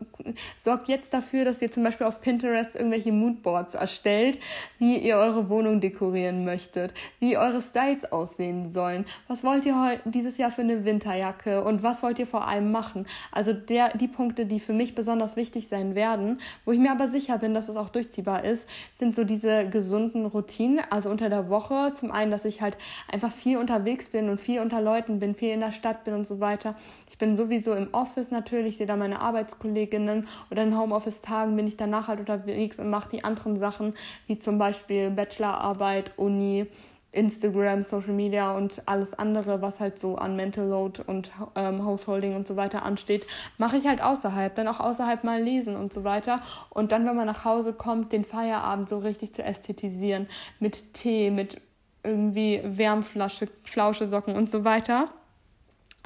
sorgt 0.57 0.89
jetzt 0.89 1.13
dafür, 1.13 1.45
dass 1.45 1.61
ihr 1.61 1.71
zum 1.71 1.83
Beispiel 1.83 2.05
auf 2.05 2.19
Pinterest 2.19 2.75
irgendwelche 2.75 3.13
Moodboards 3.13 3.73
erstellt, 3.73 4.37
wie 4.79 4.97
ihr 4.97 5.15
eure 5.15 5.49
Wohnung 5.49 5.79
dekorieren 5.79 6.43
möchtet, 6.43 6.93
wie 7.19 7.37
eure 7.37 7.61
Styles 7.61 8.11
aussehen 8.11 8.67
sollen. 8.67 9.05
Was 9.29 9.45
wollt 9.45 9.65
ihr 9.65 9.81
heute 9.81 10.01
dieses 10.09 10.37
Jahr 10.37 10.51
für 10.51 10.61
eine 10.61 10.83
Winterjacke 10.83 11.63
und 11.63 11.81
was 11.81 12.03
wollt 12.03 12.19
ihr 12.19 12.27
vor 12.27 12.47
allem 12.47 12.71
machen? 12.71 13.07
Also 13.31 13.53
der, 13.53 13.95
die 13.97 14.09
Punkte, 14.09 14.45
die 14.45 14.59
für 14.59 14.73
mich 14.73 14.93
besonders 14.93 15.37
wichtig 15.37 15.69
sein 15.69 15.95
werden, 15.95 16.39
wo 16.65 16.73
ich 16.73 16.79
mir 16.79 16.91
aber 16.91 17.07
sicher 17.07 17.37
bin, 17.37 17.53
dass 17.53 17.69
es 17.69 17.77
auch 17.77 17.89
durchziehbar 17.89 18.43
ist, 18.43 18.67
sind 18.93 19.15
so 19.15 19.23
diese 19.23 19.69
gesunden 19.69 20.25
Routinen. 20.25 20.81
Also 20.89 21.09
unter 21.09 21.29
der 21.29 21.49
Woche 21.49 21.93
zum 21.93 22.11
einen, 22.11 22.29
dass 22.29 22.43
ich 22.43 22.61
halt 22.61 22.77
einfach 23.09 23.31
viel 23.31 23.57
unterwegs 23.57 23.84
unterwegs 23.85 24.07
bin 24.07 24.29
und 24.29 24.41
viel 24.41 24.61
unter 24.61 24.81
Leuten 24.81 25.19
bin, 25.19 25.35
viel 25.35 25.53
in 25.53 25.59
der 25.59 25.71
Stadt 25.71 26.05
bin 26.05 26.15
und 26.15 26.25
so 26.25 26.39
weiter. 26.39 26.75
Ich 27.07 27.19
bin 27.19 27.37
sowieso 27.37 27.73
im 27.73 27.89
Office 27.93 28.31
natürlich, 28.31 28.77
sehe 28.77 28.87
da 28.87 28.95
meine 28.95 29.21
Arbeitskolleginnen 29.21 30.27
oder 30.49 30.63
in 30.63 30.75
Homeoffice-Tagen 30.75 31.55
bin 31.55 31.67
ich 31.67 31.77
danach 31.77 32.07
halt 32.07 32.19
unterwegs 32.19 32.79
und 32.79 32.89
mache 32.89 33.09
die 33.09 33.23
anderen 33.23 33.57
Sachen, 33.57 33.93
wie 34.25 34.39
zum 34.39 34.57
Beispiel 34.57 35.11
Bachelorarbeit, 35.11 36.13
Uni, 36.17 36.65
Instagram, 37.11 37.83
Social 37.83 38.13
Media 38.13 38.57
und 38.57 38.81
alles 38.87 39.13
andere, 39.13 39.61
was 39.61 39.79
halt 39.79 39.99
so 39.99 40.15
an 40.15 40.35
Mental 40.35 40.67
Load 40.67 41.03
und 41.05 41.31
ähm, 41.55 41.85
Householding 41.85 42.35
und 42.35 42.47
so 42.47 42.55
weiter 42.55 42.83
ansteht, 42.83 43.27
mache 43.59 43.77
ich 43.77 43.85
halt 43.85 44.01
außerhalb. 44.01 44.55
Dann 44.55 44.67
auch 44.67 44.79
außerhalb 44.79 45.23
mal 45.23 45.41
lesen 45.41 45.75
und 45.75 45.93
so 45.93 46.03
weiter. 46.03 46.41
Und 46.71 46.91
dann, 46.91 47.05
wenn 47.05 47.15
man 47.15 47.27
nach 47.27 47.45
Hause 47.45 47.71
kommt, 47.73 48.11
den 48.11 48.25
Feierabend 48.25 48.89
so 48.89 48.97
richtig 48.97 49.33
zu 49.33 49.43
ästhetisieren. 49.43 50.27
Mit 50.59 50.93
Tee, 50.93 51.29
mit 51.29 51.61
irgendwie 52.05 52.61
Wärmflasche, 52.63 53.47
Flauschesocken 53.63 54.35
und 54.35 54.51
so 54.51 54.63
weiter. 54.63 55.09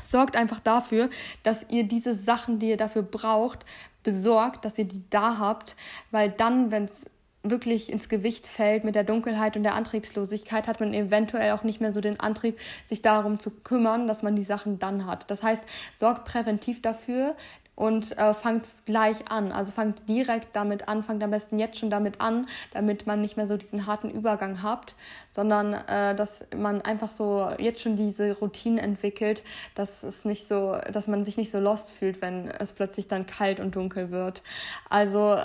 Sorgt 0.04 0.38
einfach 0.38 0.60
dafür, 0.60 1.10
dass 1.43 1.66
ihr 1.70 1.84
diese 1.84 2.16
Sachen, 2.16 2.60
die 2.60 2.70
ihr 2.70 2.78
dafür 2.78 3.04
braucht, 3.04 3.66
besorgt, 4.04 4.64
dass 4.66 4.78
ihr 4.78 4.86
die 4.86 5.04
da 5.10 5.38
habt, 5.39 5.76
weil 6.12 6.32
dann, 6.32 6.72
wenn 6.72 6.86
es 6.86 7.06
wirklich 7.43 7.91
ins 7.91 8.10
Gewicht 8.10 8.47
fällt 8.47 8.84
mit 8.84 8.95
der 8.95 9.04
Dunkelheit 9.04 9.56
und 9.56 9.64
der 9.64 9.76
Antriebslosigkeit, 9.76 10.68
hat 10.68 10.80
man 10.80 10.93
eventuell 10.93 11.54
auch 11.54 11.64
nicht 11.64 11.80
mehr 11.80 11.93
so 11.93 12.02
den 12.02 12.20
Antrieb, 12.20 12.60
sich 12.88 13.02
darum 13.02 13.39
zu 13.39 13.50
kümmern, 13.50 14.08
dass 14.08 14.24
man 14.24 14.36
die 14.36 14.43
Sachen 14.43 14.78
dann 14.78 15.06
hat. 15.06 15.30
Das 15.32 15.41
heißt, 15.41 15.66
sorgt 15.95 16.26
präventiv 16.26 16.82
dafür, 16.82 17.36
und 17.80 18.17
äh, 18.17 18.34
fangt 18.34 18.65
gleich 18.84 19.32
an. 19.32 19.53
Also 19.53 19.71
fangt 19.71 20.09
direkt 20.09 20.53
damit 20.53 20.89
an, 20.89 21.01
fangt 21.01 21.23
am 21.23 21.32
besten 21.32 21.57
jetzt 21.57 21.80
schon 21.80 21.89
damit 21.89 22.19
an, 22.19 22.45
damit 22.73 23.07
man 23.07 23.21
nicht 23.21 23.38
mehr 23.38 23.47
so 23.47 23.55
diesen 23.55 23.88
harten 23.88 24.09
Übergang 24.09 24.61
habt, 24.61 24.95
sondern 25.32 25.73
äh, 25.73 26.13
dass 26.13 26.45
man 26.57 26.82
einfach 26.82 27.09
so 27.09 27.49
jetzt 27.57 27.82
schon 27.82 27.95
diese 27.95 28.38
Routinen 28.38 28.80
entwickelt, 28.80 29.43
dass 29.75 30.03
es 30.03 30.25
nicht 30.25 30.45
so, 30.45 30.75
dass 30.91 31.07
man 31.07 31.23
sich 31.23 31.38
nicht 31.38 31.51
so 31.51 31.59
lost 31.59 31.89
fühlt, 31.89 32.21
wenn 32.21 32.49
es 32.49 32.73
plötzlich 32.73 33.07
dann 33.07 33.25
kalt 33.25 33.61
und 33.61 33.77
dunkel 33.77 34.11
wird. 34.11 34.43
Also 34.89 35.38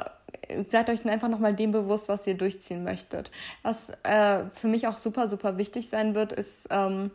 seid 0.66 0.90
euch 0.90 1.06
einfach 1.06 1.28
nochmal 1.28 1.54
dem 1.54 1.70
bewusst, 1.70 2.08
was 2.08 2.26
ihr 2.26 2.36
durchziehen 2.36 2.82
möchtet. 2.82 3.30
Was 3.62 3.90
äh, 4.02 4.44
für 4.52 4.66
mich 4.66 4.88
auch 4.88 4.98
super, 4.98 5.28
super 5.28 5.56
wichtig 5.56 5.88
sein 5.88 6.16
wird, 6.16 6.32
ist 6.32 6.66
ähm, 6.70 7.12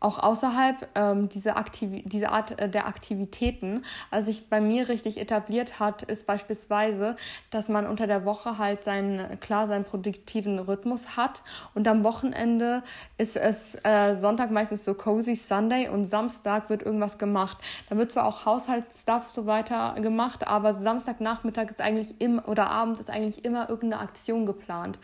auch 0.00 0.18
außerhalb 0.18 0.88
ähm, 0.94 1.28
diese, 1.28 1.56
Aktiv 1.56 2.02
diese 2.04 2.30
Art 2.30 2.60
äh, 2.60 2.68
der 2.68 2.86
Aktivitäten. 2.86 3.82
Also 4.10 4.26
sich 4.26 4.48
bei 4.48 4.60
mir 4.60 4.88
richtig 4.88 5.20
etabliert 5.20 5.80
hat, 5.80 6.02
ist 6.02 6.26
beispielsweise, 6.26 7.16
dass 7.50 7.68
man 7.68 7.86
unter 7.86 8.06
der 8.06 8.24
Woche 8.24 8.58
halt 8.58 8.84
seinen, 8.84 9.40
klar, 9.40 9.66
seinen 9.66 9.84
produktiven 9.84 10.58
Rhythmus 10.58 11.16
hat 11.16 11.42
und 11.74 11.88
am 11.88 12.04
Wochenende 12.04 12.82
ist 13.16 13.36
es 13.36 13.76
äh, 13.84 14.16
Sonntag 14.20 14.50
meistens 14.50 14.84
so 14.84 14.94
cozy 14.94 15.34
Sunday 15.34 15.88
und 15.88 16.06
Samstag 16.06 16.70
wird 16.70 16.82
irgendwas 16.82 17.18
gemacht. 17.18 17.58
Da 17.88 17.96
wird 17.96 18.12
zwar 18.12 18.26
auch 18.26 18.44
Haushaltsstuff 18.44 19.30
so 19.30 19.46
weiter 19.46 19.94
gemacht, 20.00 20.46
aber 20.46 20.78
Samstagnachmittag 20.78 21.70
ist 21.70 21.80
eigentlich 21.80 22.20
im 22.20 22.38
oder 22.38 22.70
Abend 22.70 23.00
ist 23.00 23.10
eigentlich 23.10 23.44
immer 23.44 23.68
irgendeine 23.68 24.02
Aktion 24.02 24.46
geplant 24.46 24.98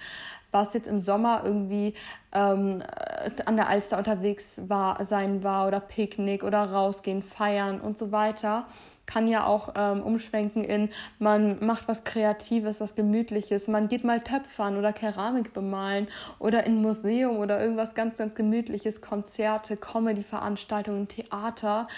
was 0.55 0.73
jetzt 0.73 0.87
im 0.87 1.03
Sommer 1.03 1.43
irgendwie 1.45 1.95
ähm, 2.33 2.83
an 3.45 3.57
der 3.57 3.69
Alster 3.69 3.99
unterwegs 3.99 4.61
war, 4.69 5.05
sein 5.05 5.43
war 5.43 5.67
oder 5.67 5.81
Picknick 5.81 6.45
oder 6.45 6.71
rausgehen, 6.71 7.23
feiern 7.23 7.81
und 7.81 7.99
so 7.99 8.13
weiter, 8.13 8.67
kann 9.07 9.27
ja 9.27 9.47
auch 9.47 9.75
ähm, 9.77 10.03
umschwenken 10.03 10.65
in, 10.65 10.89
man 11.19 11.65
macht 11.65 11.89
was 11.89 12.05
Kreatives, 12.05 12.81
was 12.81 12.95
Gemütliches, 12.95 13.69
man 13.69 13.89
geht 13.89 14.05
mal 14.05 14.21
töpfern 14.21 14.79
oder 14.79 14.93
Keramik 14.93 15.53
bemalen 15.53 16.09
oder 16.39 16.65
in 16.65 16.81
Museum 16.81 17.39
oder 17.39 17.61
irgendwas 17.61 17.95
ganz, 17.95 18.17
ganz 18.17 18.35
Gemütliches, 18.35 19.01
Konzerte, 19.01 19.77
Comedy-Veranstaltungen, 19.77 21.09
Theater, 21.09 21.89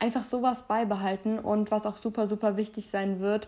einfach 0.00 0.24
sowas 0.24 0.62
beibehalten 0.62 1.38
und 1.38 1.70
was 1.70 1.86
auch 1.86 1.98
super, 1.98 2.26
super 2.26 2.56
wichtig 2.56 2.88
sein 2.88 3.20
wird, 3.20 3.46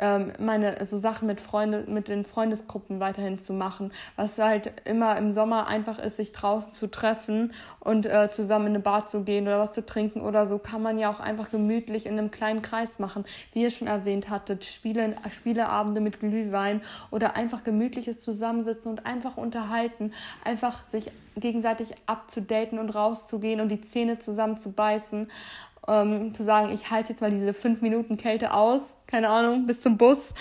ähm, 0.00 0.32
meine 0.38 0.84
so 0.86 0.96
Sachen 0.96 1.26
mit 1.26 1.40
Freunde, 1.40 1.84
mit 1.86 2.08
den 2.08 2.24
Freundesgruppen 2.24 3.00
weiterhin 3.00 3.38
zu 3.38 3.52
machen, 3.52 3.92
was 4.16 4.38
halt 4.38 4.72
immer 4.84 5.16
im 5.18 5.32
Sommer 5.32 5.66
einfach 5.68 5.98
ist, 5.98 6.16
sich 6.16 6.32
draußen 6.32 6.72
zu 6.72 6.88
treffen 6.88 7.52
und 7.78 8.06
äh, 8.06 8.30
zusammen 8.30 8.66
in 8.66 8.74
eine 8.74 8.80
Bar 8.80 9.06
zu 9.06 9.22
gehen 9.22 9.46
oder 9.46 9.58
was 9.58 9.74
zu 9.74 9.84
trinken 9.84 10.22
oder 10.22 10.46
so, 10.46 10.58
kann 10.58 10.82
man 10.82 10.98
ja 10.98 11.10
auch 11.10 11.20
einfach 11.20 11.50
gemütlich 11.50 12.06
in 12.06 12.18
einem 12.18 12.30
kleinen 12.30 12.62
Kreis 12.62 12.98
machen, 12.98 13.24
wie 13.52 13.62
ihr 13.62 13.70
schon 13.70 13.88
erwähnt 13.88 14.30
hattet, 14.30 14.64
Spiele, 14.64 15.14
Spieleabende 15.30 16.00
mit 16.00 16.20
Glühwein 16.20 16.80
oder 17.10 17.36
einfach 17.36 17.62
gemütliches 17.62 18.20
Zusammensitzen 18.20 18.90
und 18.90 19.06
einfach 19.06 19.36
unterhalten, 19.36 20.12
einfach 20.44 20.82
sich 20.84 21.10
gegenseitig 21.36 21.94
abzudaten 22.06 22.78
und 22.78 22.90
rauszugehen 22.90 23.60
und 23.60 23.68
die 23.68 23.80
Zähne 23.80 24.18
zusammen 24.18 24.60
zu 24.60 24.72
beißen 24.72 25.28
ähm, 25.88 26.34
zu 26.34 26.42
sagen, 26.42 26.72
ich 26.72 26.90
halte 26.90 27.10
jetzt 27.10 27.20
mal 27.20 27.30
diese 27.30 27.54
fünf 27.54 27.82
Minuten 27.82 28.16
Kälte 28.16 28.52
aus, 28.52 28.94
keine 29.06 29.28
Ahnung, 29.28 29.66
bis 29.66 29.80
zum 29.80 29.96
Bus, 29.96 30.32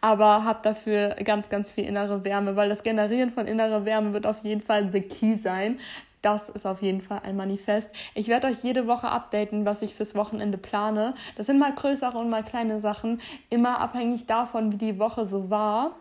aber 0.00 0.44
habe 0.44 0.60
dafür 0.62 1.10
ganz, 1.24 1.48
ganz 1.48 1.70
viel 1.70 1.84
innere 1.84 2.24
Wärme, 2.24 2.56
weil 2.56 2.68
das 2.68 2.82
Generieren 2.82 3.30
von 3.30 3.46
innerer 3.46 3.84
Wärme 3.84 4.12
wird 4.12 4.26
auf 4.26 4.42
jeden 4.44 4.60
Fall 4.60 4.90
the 4.92 5.00
key 5.00 5.36
sein. 5.36 5.78
Das 6.20 6.48
ist 6.48 6.66
auf 6.66 6.82
jeden 6.82 7.00
Fall 7.00 7.20
ein 7.24 7.36
Manifest. 7.36 7.90
Ich 8.14 8.26
werde 8.26 8.48
euch 8.48 8.64
jede 8.64 8.88
Woche 8.88 9.08
updaten, 9.08 9.64
was 9.64 9.82
ich 9.82 9.94
fürs 9.94 10.16
Wochenende 10.16 10.58
plane. 10.58 11.14
Das 11.36 11.46
sind 11.46 11.60
mal 11.60 11.72
größere 11.72 12.18
und 12.18 12.28
mal 12.28 12.42
kleine 12.42 12.80
Sachen, 12.80 13.20
immer 13.50 13.80
abhängig 13.80 14.26
davon, 14.26 14.72
wie 14.72 14.78
die 14.78 14.98
Woche 14.98 15.26
so 15.26 15.48
war. 15.48 15.94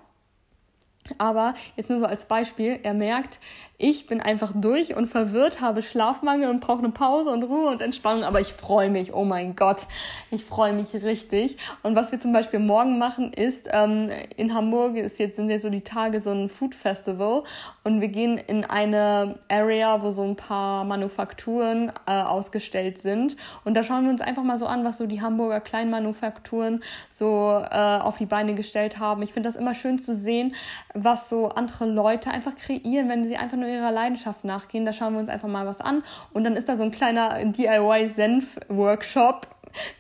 Aber 1.18 1.53
jetzt 1.76 1.89
nur 1.89 1.99
so 1.99 2.05
als 2.05 2.26
Beispiel, 2.26 2.80
er 2.84 2.93
merkt, 2.93 3.39
ich 3.80 4.08
bin 4.08 4.22
einfach 4.22 4.53
durch 4.55 4.95
und 4.95 5.08
verwirrt, 5.08 5.62
habe 5.62 5.84
Schlafmangel 5.84 6.49
und 6.49 6.62
brauche 6.62 6.80
eine 6.80 6.89
Pause 6.89 7.30
und 7.30 7.43
Ruhe 7.43 7.70
und 7.70 7.82
Entspannung, 7.82 8.24
aber 8.24 8.41
ich 8.41 8.53
freue 8.53 8.89
mich, 8.89 9.14
oh 9.14 9.24
mein 9.24 9.55
Gott, 9.55 9.86
ich 10.32 10.43
freue 10.43 10.74
mich 10.74 10.95
richtig. 10.95 11.58
Und 11.84 11.95
was 11.95 12.12
wir 12.12 12.20
zum 12.20 12.34
Beispiel 12.34 12.60
morgen 12.60 12.97
machen, 12.97 13.34
ist, 13.34 13.70
ähm, 13.72 14.10
in 14.36 14.55
Hamburg 14.55 14.95
ist 14.97 15.20
jetzt, 15.20 15.36
sind 15.36 15.51
jetzt 15.51 15.62
so 15.62 15.70
die 15.70 15.82
Tage 15.82 16.22
so 16.22 16.32
ein 16.32 16.49
Food 16.49 16.74
Festival 16.74 17.43
und 17.84 18.01
wir 18.01 18.08
gehen 18.08 18.39
in 18.39 18.66
eine 18.66 19.39
Area, 19.47 20.01
wo 20.01 20.12
so 20.12 20.24
ein 20.24 20.36
paar 20.36 20.84
Manufakturen 20.84 21.91
äh, 22.08 22.12
ausgestellt 22.12 22.97
sind. 22.97 23.38
Und 23.64 23.76
da 23.76 23.84
schauen 23.84 24.05
wir 24.05 24.12
uns 24.12 24.22
einfach 24.22 24.43
mal 24.43 24.58
so 24.58 24.66
an, 24.66 24.84
was 24.86 24.97
so 24.97 25.05
die 25.05 25.22
Hamburger 25.22 25.62
Kleinmanufakturen 25.62 26.84
so 27.10 27.64
äh, 27.70 27.97
auf 27.99 28.18
die 28.18 28.26
Beine 28.26 28.55
gestellt 28.55 28.97
haben. 28.97 29.22
Ich 29.22 29.34
finde 29.34 29.49
das 29.49 29.55
immer 29.55 29.76
schön 29.76 29.99
zu 29.99 30.16
sehen, 30.16 30.55
was 31.04 31.30
so 31.30 31.50
andere 31.50 31.86
Leute 31.86 32.32
einfach 32.32 32.56
kreieren, 32.56 33.10
wenn 33.10 33.24
sie 33.24 33.38
einfach 33.38 33.58
nur 33.58 33.70
ihrer 33.70 33.91
Leidenschaft 33.91 34.43
nachgehen. 34.43 34.86
Da 34.86 34.93
schauen 34.93 35.14
wir 35.14 35.20
uns 35.20 35.30
einfach 35.30 35.48
mal 35.48 35.66
was 35.66 35.82
an. 35.82 36.04
Und 36.34 36.43
dann 36.43 36.56
ist 36.56 36.70
da 36.70 36.78
so 36.78 36.84
ein 36.84 36.91
kleiner 36.91 37.43
DIY-Senf-Workshop 37.43 39.48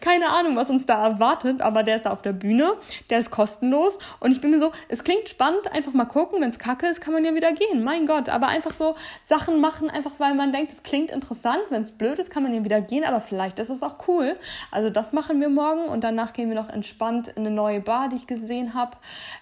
keine 0.01 0.29
Ahnung, 0.29 0.55
was 0.55 0.69
uns 0.69 0.85
da 0.85 1.05
erwartet, 1.05 1.61
aber 1.61 1.83
der 1.83 1.97
ist 1.97 2.05
da 2.05 2.11
auf 2.11 2.21
der 2.21 2.33
Bühne, 2.33 2.73
der 3.09 3.19
ist 3.19 3.31
kostenlos. 3.31 3.97
Und 4.19 4.31
ich 4.31 4.41
bin 4.41 4.51
mir 4.51 4.59
so, 4.59 4.71
es 4.87 5.03
klingt 5.03 5.29
spannend, 5.29 5.71
einfach 5.71 5.93
mal 5.93 6.05
gucken, 6.05 6.41
wenn 6.41 6.49
es 6.49 6.59
kacke 6.59 6.87
ist, 6.87 7.01
kann 7.01 7.13
man 7.13 7.25
ja 7.25 7.33
wieder 7.35 7.51
gehen, 7.53 7.83
mein 7.83 8.05
Gott, 8.05 8.29
aber 8.29 8.47
einfach 8.47 8.73
so 8.73 8.95
Sachen 9.21 9.61
machen, 9.61 9.89
einfach 9.89 10.11
weil 10.17 10.35
man 10.35 10.51
denkt, 10.51 10.71
es 10.71 10.83
klingt 10.83 11.11
interessant, 11.11 11.61
wenn 11.69 11.81
es 11.81 11.91
blöd 11.91 12.19
ist, 12.19 12.29
kann 12.29 12.43
man 12.43 12.53
ja 12.53 12.63
wieder 12.63 12.81
gehen, 12.81 13.03
aber 13.03 13.21
vielleicht 13.21 13.59
ist 13.59 13.69
es 13.69 13.83
auch 13.83 14.07
cool. 14.07 14.37
Also 14.71 14.89
das 14.89 15.13
machen 15.13 15.39
wir 15.41 15.49
morgen 15.49 15.85
und 15.85 16.03
danach 16.03 16.33
gehen 16.33 16.49
wir 16.49 16.55
noch 16.55 16.69
entspannt 16.69 17.27
in 17.29 17.45
eine 17.45 17.51
neue 17.51 17.81
Bar, 17.81 18.09
die 18.09 18.15
ich 18.15 18.27
gesehen 18.27 18.73
habe 18.73 18.97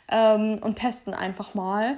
ähm, 0.09 0.59
und 0.61 0.75
testen 0.77 1.13
einfach 1.13 1.53
mal, 1.53 1.97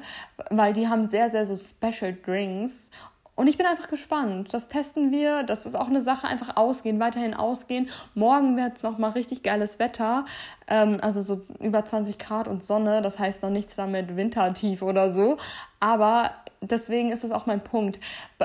weil 0.50 0.74
die 0.74 0.88
haben 0.88 1.08
sehr, 1.08 1.32
sehr 1.32 1.46
so 1.46 1.56
Special 1.56 2.16
Drinks 2.26 2.90
und 3.38 3.48
ich 3.48 3.56
bin 3.56 3.68
einfach 3.68 3.88
gespannt. 3.88 4.52
Das 4.52 4.68
testen 4.68 5.12
wir. 5.12 5.44
Das 5.44 5.68
ist 5.68 5.76
auch 5.76 5.90
eine 5.90 6.02
Sache. 6.02 6.28
Einfach 6.28 6.58
ausgehen, 6.58 7.00
weiterhin 7.00 7.36
ausgehen. 7.36 7.88
Morgen 8.16 8.58
wird 8.58 8.78
es 8.78 8.84
nochmal 8.84 9.12
richtig 9.12 9.44
geiles 9.44 9.78
Wetter. 9.78 10.26
Ähm, 10.68 10.98
also 11.02 11.22
so 11.22 11.42
über 11.60 11.86
20 11.86 12.18
Grad 12.18 12.48
und 12.48 12.64
Sonne. 12.64 13.04
Das 13.04 13.20
heißt 13.20 13.44
noch 13.44 13.52
nichts 13.52 13.76
damit 13.76 14.16
wintertief 14.16 14.82
oder 14.82 15.12
so. 15.12 15.38
Aber 15.80 16.32
deswegen 16.62 17.12
ist 17.12 17.24
das 17.24 17.30
auch 17.30 17.46
mein 17.46 17.64
Punkt. 17.64 18.00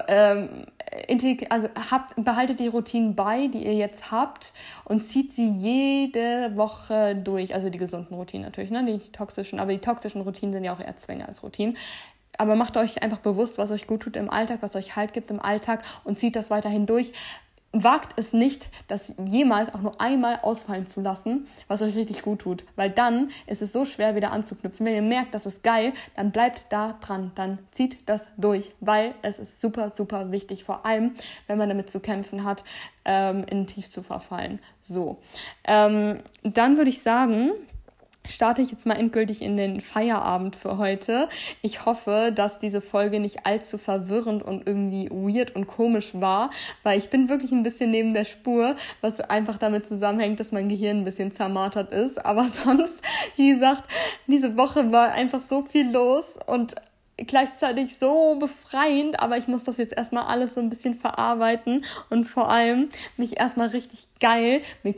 Ähm, 0.09 0.67
also 1.49 1.69
habt, 1.91 2.23
behaltet 2.23 2.61
die 2.61 2.69
Routinen 2.69 3.15
bei, 3.15 3.47
die 3.47 3.65
ihr 3.65 3.75
jetzt 3.75 4.13
habt 4.13 4.53
und 4.85 5.01
zieht 5.01 5.33
sie 5.33 5.49
jede 5.49 6.55
Woche 6.55 7.17
durch. 7.17 7.55
Also 7.55 7.71
die 7.71 7.79
gesunden 7.79 8.15
Routinen 8.15 8.45
natürlich, 8.45 8.71
ne? 8.71 8.85
Die 8.85 8.99
toxischen, 9.11 9.59
aber 9.59 9.73
die 9.73 9.79
toxischen 9.79 10.21
Routinen 10.21 10.53
sind 10.53 10.65
ja 10.65 10.75
auch 10.75 10.81
eher 10.81 10.99
Zwänge 10.99 11.27
als 11.27 11.43
Routinen 11.43 11.79
aber 12.43 12.57
macht 12.57 12.77
euch 12.77 13.03
einfach 13.03 13.19
bewusst, 13.19 13.57
was 13.59 13.71
euch 13.71 13.87
gut 13.87 14.03
tut 14.03 14.17
im 14.17 14.29
Alltag, 14.29 14.59
was 14.63 14.75
euch 14.75 14.97
Halt 14.97 15.13
gibt 15.13 15.31
im 15.31 15.41
Alltag 15.41 15.83
und 16.03 16.19
zieht 16.19 16.35
das 16.35 16.51
weiterhin 16.51 16.87
durch. 16.87 17.13
Wagt 17.75 18.19
es 18.19 18.35
nicht, 18.35 18.69
das 18.89 19.13
jemals 19.27 19.73
auch 19.73 19.81
nur 19.81 19.99
einmal 19.99 20.41
ausfallen 20.43 20.87
zu 20.87 21.01
lassen, 21.01 21.47
was 21.69 21.81
euch 21.81 21.95
richtig 21.95 22.21
gut 22.21 22.41
tut. 22.41 22.65
Weil 22.75 22.91
dann 22.91 23.31
ist 23.47 23.63
es 23.63 23.73
so 23.73 23.85
schwer, 23.85 24.17
wieder 24.17 24.33
anzuknüpfen. 24.33 24.85
Wenn 24.85 24.95
ihr 24.95 25.03
merkt, 25.03 25.35
das 25.35 25.47
ist 25.47 25.63
geil, 25.63 25.95
dann 26.17 26.33
bleibt 26.33 26.67
da 26.71 26.99
dran. 27.01 27.31
Dann 27.37 27.61
zieht 27.71 27.97
das 28.07 28.27
durch, 28.37 28.73
weil 28.81 29.15
es 29.23 29.39
ist 29.39 29.61
super, 29.61 29.89
super 29.89 30.33
wichtig. 30.33 30.65
Vor 30.65 30.85
allem, 30.85 31.15
wenn 31.47 31.57
man 31.57 31.69
damit 31.69 31.91
zu 31.91 32.01
kämpfen 32.01 32.45
hat, 32.45 32.65
ähm, 33.05 33.47
in 33.49 33.67
Tief 33.69 33.89
zu 33.89 34.03
verfallen. 34.03 34.59
So. 34.81 35.19
Ähm, 35.65 36.19
dann 36.43 36.77
würde 36.77 36.91
ich 36.91 37.01
sagen, 37.01 37.53
starte 38.27 38.63
ich 38.63 38.71
jetzt 38.71 38.87
mal 38.87 38.95
endgültig 38.95 39.43
in 39.43 39.57
den 39.57 39.81
Feierabend 39.81 40.57
für 40.57 40.79
heute. 40.79 41.29
Ich 41.61 41.85
hoffe, 41.85 42.33
dass 42.35 42.59
diese 42.59 42.81
Folge 42.81 43.21
nicht 43.21 43.47
allzu 43.47 43.79
verwirrend 43.79 44.43
und 44.43 44.67
irgendwie 44.67 45.09
weird 45.11 45.55
und 45.55 45.67
komisch 45.67 46.11
war, 46.15 46.51
weil 46.83 46.99
ich 46.99 47.11
bin 47.11 47.29
wirklich 47.29 47.53
ein 47.53 47.63
bisschen 47.63 47.91
neben 47.91 48.15
der 48.15 48.25
Spur, 48.25 48.77
was 49.01 49.21
einfach 49.21 49.59
damit 49.59 49.87
zusammenhängt, 49.87 50.41
dass 50.41 50.53
mein 50.53 50.69
Gehirn 50.69 50.99
ein 50.99 51.05
bisschen 51.05 51.33
zermartert 51.33 51.93
ist. 51.93 52.25
Aber 52.33 52.45
sonst, 52.45 53.01
wie 53.37 53.53
gesagt, 53.53 53.85
diese 54.27 54.57
Woche 54.57 54.93
war 54.93 55.13
einfach 55.13 55.41
so 55.41 55.63
viel 55.63 55.91
los 55.91 56.25
und 56.47 56.75
gleichzeitig 57.17 57.99
so 57.99 58.37
befreiend, 58.39 59.21
aber 59.21 59.37
ich 59.37 59.47
muss 59.47 59.65
das 59.65 59.77
jetzt 59.77 59.97
erstmal 59.97 60.25
alles 60.25 60.55
so 60.55 60.61
ein 60.61 60.71
bisschen 60.71 60.99
verarbeiten 60.99 61.85
und 62.11 62.25
vor 62.25 62.51
allem 62.51 62.89
mich 63.17 63.39
erstmal 63.39 63.69
richtig 63.69 64.09
geil 64.21 64.61
mit 64.83 64.97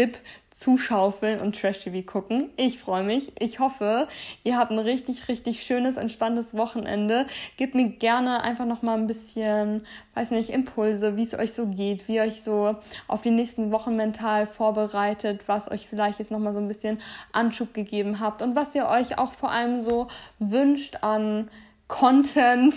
Knoblauchdip 0.00 0.18
zuschaufeln 0.50 1.40
und 1.40 1.58
Trash-TV 1.58 2.02
gucken. 2.02 2.50
Ich 2.56 2.78
freue 2.78 3.02
mich. 3.02 3.32
Ich 3.38 3.60
hoffe, 3.60 4.08
ihr 4.44 4.58
habt 4.58 4.70
ein 4.70 4.78
richtig, 4.78 5.28
richtig 5.28 5.62
schönes, 5.62 5.96
entspanntes 5.96 6.54
Wochenende. 6.54 7.26
Gebt 7.56 7.74
mir 7.74 7.88
gerne 7.88 8.42
einfach 8.42 8.66
noch 8.66 8.82
mal 8.82 8.98
ein 8.98 9.06
bisschen, 9.06 9.86
weiß 10.14 10.32
nicht, 10.32 10.50
Impulse, 10.50 11.16
wie 11.16 11.22
es 11.22 11.32
euch 11.34 11.54
so 11.54 11.66
geht, 11.66 12.08
wie 12.08 12.16
ihr 12.16 12.22
euch 12.22 12.42
so 12.42 12.76
auf 13.06 13.22
die 13.22 13.30
nächsten 13.30 13.72
Wochen 13.72 13.96
mental 13.96 14.44
vorbereitet, 14.44 15.44
was 15.46 15.70
euch 15.70 15.86
vielleicht 15.86 16.18
jetzt 16.18 16.30
noch 16.30 16.40
mal 16.40 16.52
so 16.52 16.60
ein 16.60 16.68
bisschen 16.68 16.98
Anschub 17.32 17.72
gegeben 17.72 18.20
habt 18.20 18.42
und 18.42 18.54
was 18.54 18.74
ihr 18.74 18.86
euch 18.86 19.18
auch 19.18 19.32
vor 19.32 19.50
allem 19.50 19.80
so 19.80 20.08
wünscht 20.40 20.98
an 21.00 21.48
Content, 21.90 22.74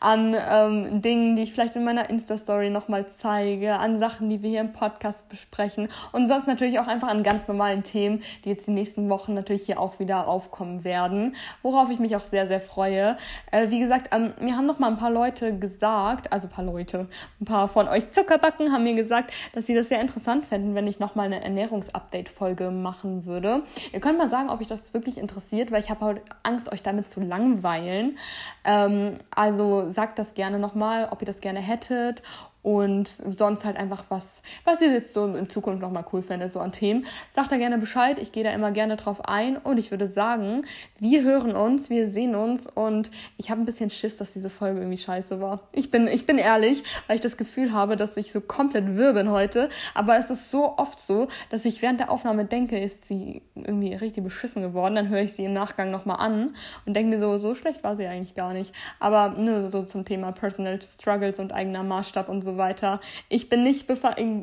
an 0.00 0.34
ähm, 0.34 1.02
Dingen, 1.02 1.36
die 1.36 1.42
ich 1.42 1.52
vielleicht 1.52 1.76
in 1.76 1.84
meiner 1.84 2.08
Insta-Story 2.08 2.70
nochmal 2.70 3.06
zeige, 3.06 3.74
an 3.74 4.00
Sachen, 4.00 4.30
die 4.30 4.42
wir 4.42 4.50
hier 4.50 4.62
im 4.62 4.72
Podcast 4.72 5.28
besprechen 5.28 5.88
und 6.12 6.28
sonst 6.28 6.48
natürlich 6.48 6.80
auch 6.80 6.86
einfach 6.86 7.08
an 7.08 7.22
ganz 7.22 7.46
normalen 7.46 7.82
Themen, 7.82 8.22
die 8.44 8.48
jetzt 8.48 8.66
die 8.66 8.72
nächsten 8.72 9.08
Wochen 9.10 9.34
natürlich 9.34 9.66
hier 9.66 9.78
auch 9.78 10.00
wieder 10.00 10.26
aufkommen 10.26 10.82
werden, 10.82 11.36
worauf 11.62 11.90
ich 11.90 11.98
mich 11.98 12.16
auch 12.16 12.24
sehr, 12.24 12.48
sehr 12.48 12.58
freue. 12.58 13.16
Äh, 13.52 13.68
wie 13.68 13.80
gesagt, 13.80 14.14
ähm, 14.14 14.32
mir 14.40 14.56
haben 14.56 14.66
noch 14.66 14.78
mal 14.78 14.88
ein 14.88 14.98
paar 14.98 15.10
Leute 15.10 15.56
gesagt, 15.56 16.32
also 16.32 16.48
ein 16.48 16.50
paar 16.50 16.64
Leute, 16.64 17.06
ein 17.40 17.44
paar 17.44 17.68
von 17.68 17.86
euch 17.86 18.10
Zuckerbacken 18.12 18.72
haben 18.72 18.84
mir 18.84 18.94
gesagt, 18.94 19.32
dass 19.52 19.66
sie 19.66 19.74
das 19.74 19.90
sehr 19.90 20.00
interessant 20.00 20.44
fänden, 20.46 20.74
wenn 20.74 20.86
ich 20.86 20.98
nochmal 20.98 21.26
eine 21.26 21.44
Ernährungsupdate-Folge 21.44 22.70
machen 22.70 23.26
würde. 23.26 23.62
Ihr 23.92 24.00
könnt 24.00 24.16
mal 24.16 24.30
sagen, 24.30 24.48
ob 24.48 24.62
euch 24.62 24.68
das 24.68 24.94
wirklich 24.94 25.18
interessiert, 25.18 25.70
weil 25.70 25.80
ich 25.80 25.90
habe 25.90 26.04
halt 26.04 26.22
Angst, 26.42 26.72
euch 26.72 26.82
damit 26.82 27.10
zu 27.10 27.20
langweilen. 27.20 28.16
Ähm, 28.64 29.18
also 29.34 29.90
sagt 29.90 30.18
das 30.18 30.34
gerne 30.34 30.58
nochmal, 30.58 31.08
ob 31.10 31.22
ihr 31.22 31.26
das 31.26 31.40
gerne 31.40 31.60
hättet 31.60 32.22
und 32.64 33.08
sonst 33.36 33.66
halt 33.66 33.76
einfach 33.76 34.04
was, 34.08 34.40
was 34.64 34.80
ihr 34.80 34.90
jetzt 34.90 35.12
so 35.12 35.26
in 35.26 35.50
Zukunft 35.50 35.82
nochmal 35.82 36.04
cool 36.12 36.22
findet, 36.22 36.54
so 36.54 36.60
an 36.60 36.72
Themen. 36.72 37.04
Sagt 37.28 37.52
da 37.52 37.58
gerne 37.58 37.76
Bescheid, 37.76 38.18
ich 38.18 38.32
gehe 38.32 38.42
da 38.42 38.52
immer 38.52 38.72
gerne 38.72 38.96
drauf 38.96 39.28
ein 39.28 39.58
und 39.58 39.76
ich 39.76 39.90
würde 39.90 40.06
sagen, 40.06 40.64
wir 40.98 41.22
hören 41.22 41.54
uns, 41.54 41.90
wir 41.90 42.08
sehen 42.08 42.34
uns 42.34 42.66
und 42.66 43.10
ich 43.36 43.50
habe 43.50 43.60
ein 43.60 43.66
bisschen 43.66 43.90
Schiss, 43.90 44.16
dass 44.16 44.32
diese 44.32 44.48
Folge 44.48 44.80
irgendwie 44.80 44.96
scheiße 44.96 45.42
war. 45.42 45.60
Ich 45.72 45.90
bin, 45.90 46.08
ich 46.08 46.24
bin 46.24 46.38
ehrlich, 46.38 46.82
weil 47.06 47.16
ich 47.16 47.20
das 47.20 47.36
Gefühl 47.36 47.74
habe, 47.74 47.96
dass 47.96 48.16
ich 48.16 48.32
so 48.32 48.40
komplett 48.40 48.96
wirr 48.96 49.12
bin 49.12 49.30
heute, 49.30 49.68
aber 49.92 50.16
es 50.16 50.30
ist 50.30 50.50
so 50.50 50.78
oft 50.78 50.98
so, 50.98 51.28
dass 51.50 51.66
ich 51.66 51.82
während 51.82 52.00
der 52.00 52.10
Aufnahme 52.10 52.46
denke, 52.46 52.80
ist 52.80 53.04
sie 53.04 53.42
irgendwie 53.54 53.94
richtig 53.94 54.24
beschissen 54.24 54.62
geworden, 54.62 54.94
dann 54.94 55.10
höre 55.10 55.20
ich 55.20 55.34
sie 55.34 55.44
im 55.44 55.52
Nachgang 55.52 55.90
nochmal 55.90 56.16
an 56.18 56.56
und 56.86 56.94
denke 56.94 57.14
mir 57.14 57.20
so, 57.20 57.36
so 57.36 57.54
schlecht 57.54 57.84
war 57.84 57.94
sie 57.94 58.06
eigentlich 58.06 58.34
gar 58.34 58.54
nicht. 58.54 58.74
Aber 59.00 59.34
nur 59.36 59.70
so 59.70 59.82
zum 59.82 60.06
Thema 60.06 60.32
Personal 60.32 60.80
Struggles 60.80 61.38
und 61.38 61.52
eigener 61.52 61.82
Maßstab 61.82 62.30
und 62.30 62.42
so 62.42 62.53
weiter. 62.58 63.00
Ich 63.28 63.48
bin 63.48 63.62
nicht 63.62 63.86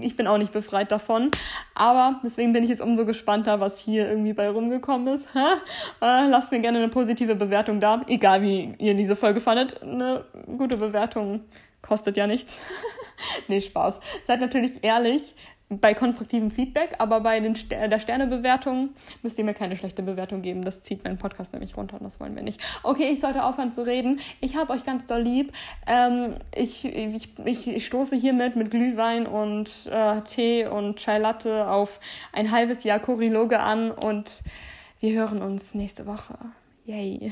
ich 0.02 0.16
bin 0.16 0.28
auch 0.28 0.38
nicht 0.38 0.52
befreit 0.52 0.92
davon. 0.92 1.32
Aber 1.76 2.20
deswegen 2.24 2.54
bin 2.54 2.64
ich 2.64 2.70
jetzt 2.70 2.82
umso 2.82 3.06
gespannter, 3.06 3.60
was 3.60 3.80
hier 3.80 4.10
irgendwie 4.10 4.34
bei 4.34 4.50
rumgekommen 4.50 5.16
ist. 5.16 5.28
Äh, 6.02 6.28
lasst 6.28 6.52
mir 6.52 6.60
gerne 6.60 6.80
eine 6.80 6.90
positive 6.90 7.36
Bewertung 7.36 7.80
da. 7.80 8.02
Egal 8.08 8.42
wie 8.42 8.76
ihr 8.80 8.94
diese 8.96 9.16
Folge 9.16 9.40
fandet. 9.40 9.82
Eine 9.84 10.26
gute 10.58 10.78
Bewertung 10.78 11.42
kostet 11.82 12.18
ja 12.18 12.28
nichts. 12.28 12.60
nee, 13.48 13.62
Spaß. 13.62 14.00
Seid 14.26 14.42
natürlich 14.42 14.84
ehrlich 14.84 15.36
bei 15.80 15.94
konstruktivem 15.94 16.52
Feedback, 16.52 16.96
aber 16.98 17.22
bei 17.22 17.40
den 17.40 17.56
Ster 17.56 17.88
der 17.88 18.00
Sternebewertung 18.00 18.90
müsst 19.22 19.38
ihr 19.38 19.46
mir 19.46 19.54
keine 19.54 19.78
schlechte 19.78 20.04
Bewertung 20.04 20.42
geben. 20.42 20.64
Das 20.64 20.84
zieht 20.84 21.04
meinen 21.04 21.18
Podcast 21.18 21.54
nämlich 21.54 21.78
runter 21.78 21.98
und 21.98 22.06
das 22.06 22.20
wollen 22.20 22.36
wir 22.36 22.44
nicht. 22.44 22.62
Okay, 22.84 23.10
ich 23.12 23.22
sollte 23.22 23.44
aufhören 23.44 23.72
zu 23.72 23.86
reden. 23.86 24.20
Ich 24.42 24.56
habe 24.56 24.74
euch 24.74 24.84
ganz 24.84 25.08
doll 25.08 25.22
lieb. 25.22 25.54
Ähm, 25.88 26.36
ich, 26.54 26.84
ich, 26.86 27.68
ich 27.68 27.86
stoße 27.86 28.16
hiermit 28.16 28.56
mit 28.56 28.72
Glühwein 28.72 29.26
und 29.26 29.88
äh, 29.90 30.22
Tee 30.22 30.66
und 30.66 30.98
Chai 30.98 31.18
Latte 31.18 31.70
auf 31.70 32.00
ein 32.34 32.52
halbes 32.52 32.84
Jahr 32.84 33.00
Choriloge 33.00 33.60
an 33.60 33.92
und 33.92 34.42
wir 35.00 35.14
hören 35.14 35.42
uns 35.42 35.74
nächste 35.74 36.06
Woche. 36.06 36.38
Yay. 36.86 37.32